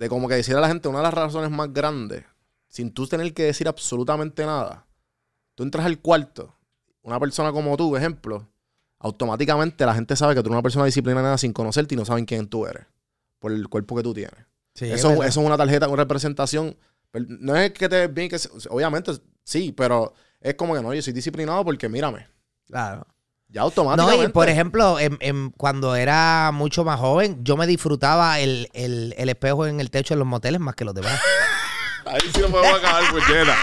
de 0.00 0.08
como 0.08 0.28
que 0.28 0.34
decir 0.34 0.56
a 0.56 0.60
la 0.60 0.68
gente 0.68 0.88
una 0.88 1.00
de 1.00 1.04
las 1.04 1.12
razones 1.12 1.50
más 1.50 1.70
grandes, 1.74 2.24
sin 2.68 2.90
tú 2.90 3.06
tener 3.06 3.34
que 3.34 3.42
decir 3.42 3.68
absolutamente 3.68 4.46
nada. 4.46 4.86
Tú 5.54 5.62
entras 5.62 5.84
al 5.84 5.98
cuarto, 6.00 6.54
una 7.02 7.20
persona 7.20 7.52
como 7.52 7.76
tú, 7.76 7.94
ejemplo, 7.94 8.48
automáticamente 8.98 9.84
la 9.84 9.94
gente 9.94 10.16
sabe 10.16 10.34
que 10.34 10.40
tú 10.40 10.46
eres 10.46 10.54
una 10.54 10.62
persona 10.62 10.86
disciplinada 10.86 11.36
sin 11.36 11.52
conocerte 11.52 11.94
y 11.94 11.98
no 11.98 12.06
saben 12.06 12.24
quién 12.24 12.48
tú 12.48 12.64
eres 12.64 12.86
por 13.38 13.52
el 13.52 13.68
cuerpo 13.68 13.94
que 13.94 14.02
tú 14.02 14.14
tienes. 14.14 14.46
Sí, 14.72 14.86
es 14.86 15.00
Eso, 15.00 15.22
eso 15.22 15.40
es 15.40 15.46
una 15.46 15.58
tarjeta, 15.58 15.86
una 15.86 16.02
representación. 16.04 16.74
No 17.12 17.54
es 17.56 17.70
que 17.72 17.86
te 17.86 18.06
bien, 18.06 18.30
que 18.30 18.38
obviamente 18.70 19.12
sí, 19.44 19.70
pero 19.72 20.14
es 20.40 20.54
como 20.54 20.74
que 20.74 20.80
no, 20.80 20.94
yo 20.94 21.02
soy 21.02 21.12
disciplinado 21.12 21.62
porque 21.62 21.90
mírame. 21.90 22.26
Claro. 22.64 23.06
Ya 23.52 23.60
No, 23.62 23.66
automáticamente. 23.66 24.24
y 24.26 24.28
por 24.28 24.48
ejemplo, 24.48 24.98
en- 25.00 25.16
en- 25.20 25.50
cuando 25.50 25.96
era 25.96 26.50
mucho 26.52 26.84
más 26.84 27.00
joven, 27.00 27.38
yo 27.42 27.56
me 27.56 27.66
disfrutaba 27.66 28.38
el, 28.38 28.68
el- 28.74 29.14
el 29.18 29.28
espejo 29.28 29.66
en 29.66 29.80
el 29.80 29.90
techo 29.90 30.14
de 30.14 30.18
los 30.18 30.26
moteles 30.28 30.60
más 30.60 30.74
que 30.76 30.84
los 30.84 30.94
demás. 30.94 31.20
Ahí 32.06 32.20
sí 32.32 32.40
lo 32.40 32.48
podemos 32.48 32.78
acabar, 32.78 33.02
puñeta. 33.10 33.56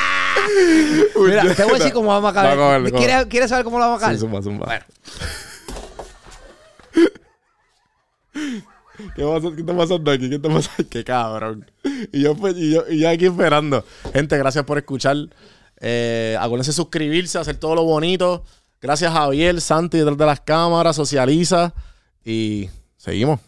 Mira, 1.26 1.56
te 1.56 1.64
voy 1.64 1.72
a 1.76 1.78
decir 1.78 1.94
cómo 1.94 2.10
vamos 2.10 2.28
a 2.28 2.32
acabar. 2.32 2.58
Vamos 2.58 2.70
a 2.74 2.78
verlo, 2.80 2.98
¿Quieres, 2.98 3.26
quieres 3.28 3.50
saber 3.50 3.64
cómo 3.66 3.78
lo 3.80 3.86
vamos 3.86 3.96
a 3.96 4.06
acabar? 4.06 4.16
Sí, 4.16 4.22
zumba, 4.22 4.42
zumba. 4.42 4.66
Bueno. 4.66 4.86
¿Qué, 9.16 9.24
pasa- 9.24 9.56
¿Qué 9.56 9.62
está 9.62 9.78
pasando 9.78 10.12
aquí? 10.12 10.30
¿Qué 10.30 10.36
está 10.36 10.50
pasando? 10.50 10.90
Qué 10.90 11.04
cabrón. 11.04 11.72
Y 12.12 12.22
yo, 12.24 12.36
pues, 12.36 12.56
y 12.58 12.74
yo, 12.74 12.84
y 12.90 13.00
yo 13.00 13.10
aquí 13.10 13.26
esperando. 13.26 13.84
Gente, 14.14 14.38
gracias 14.38 14.64
por 14.66 14.78
escuchar. 14.78 15.16
Eh, 15.80 16.36
acuérdense 16.40 16.72
de 16.72 16.76
suscribirse, 16.76 17.38
hacer 17.38 17.58
todo 17.58 17.76
lo 17.76 17.84
bonito. 17.84 18.44
Gracias 18.82 19.12
Javier, 19.12 19.60
Santi 19.62 19.98
detrás 19.98 20.18
de 20.18 20.26
las 20.26 20.42
cámaras, 20.42 20.96
socializa. 20.96 21.74
Y 22.24 22.70
seguimos. 22.98 23.40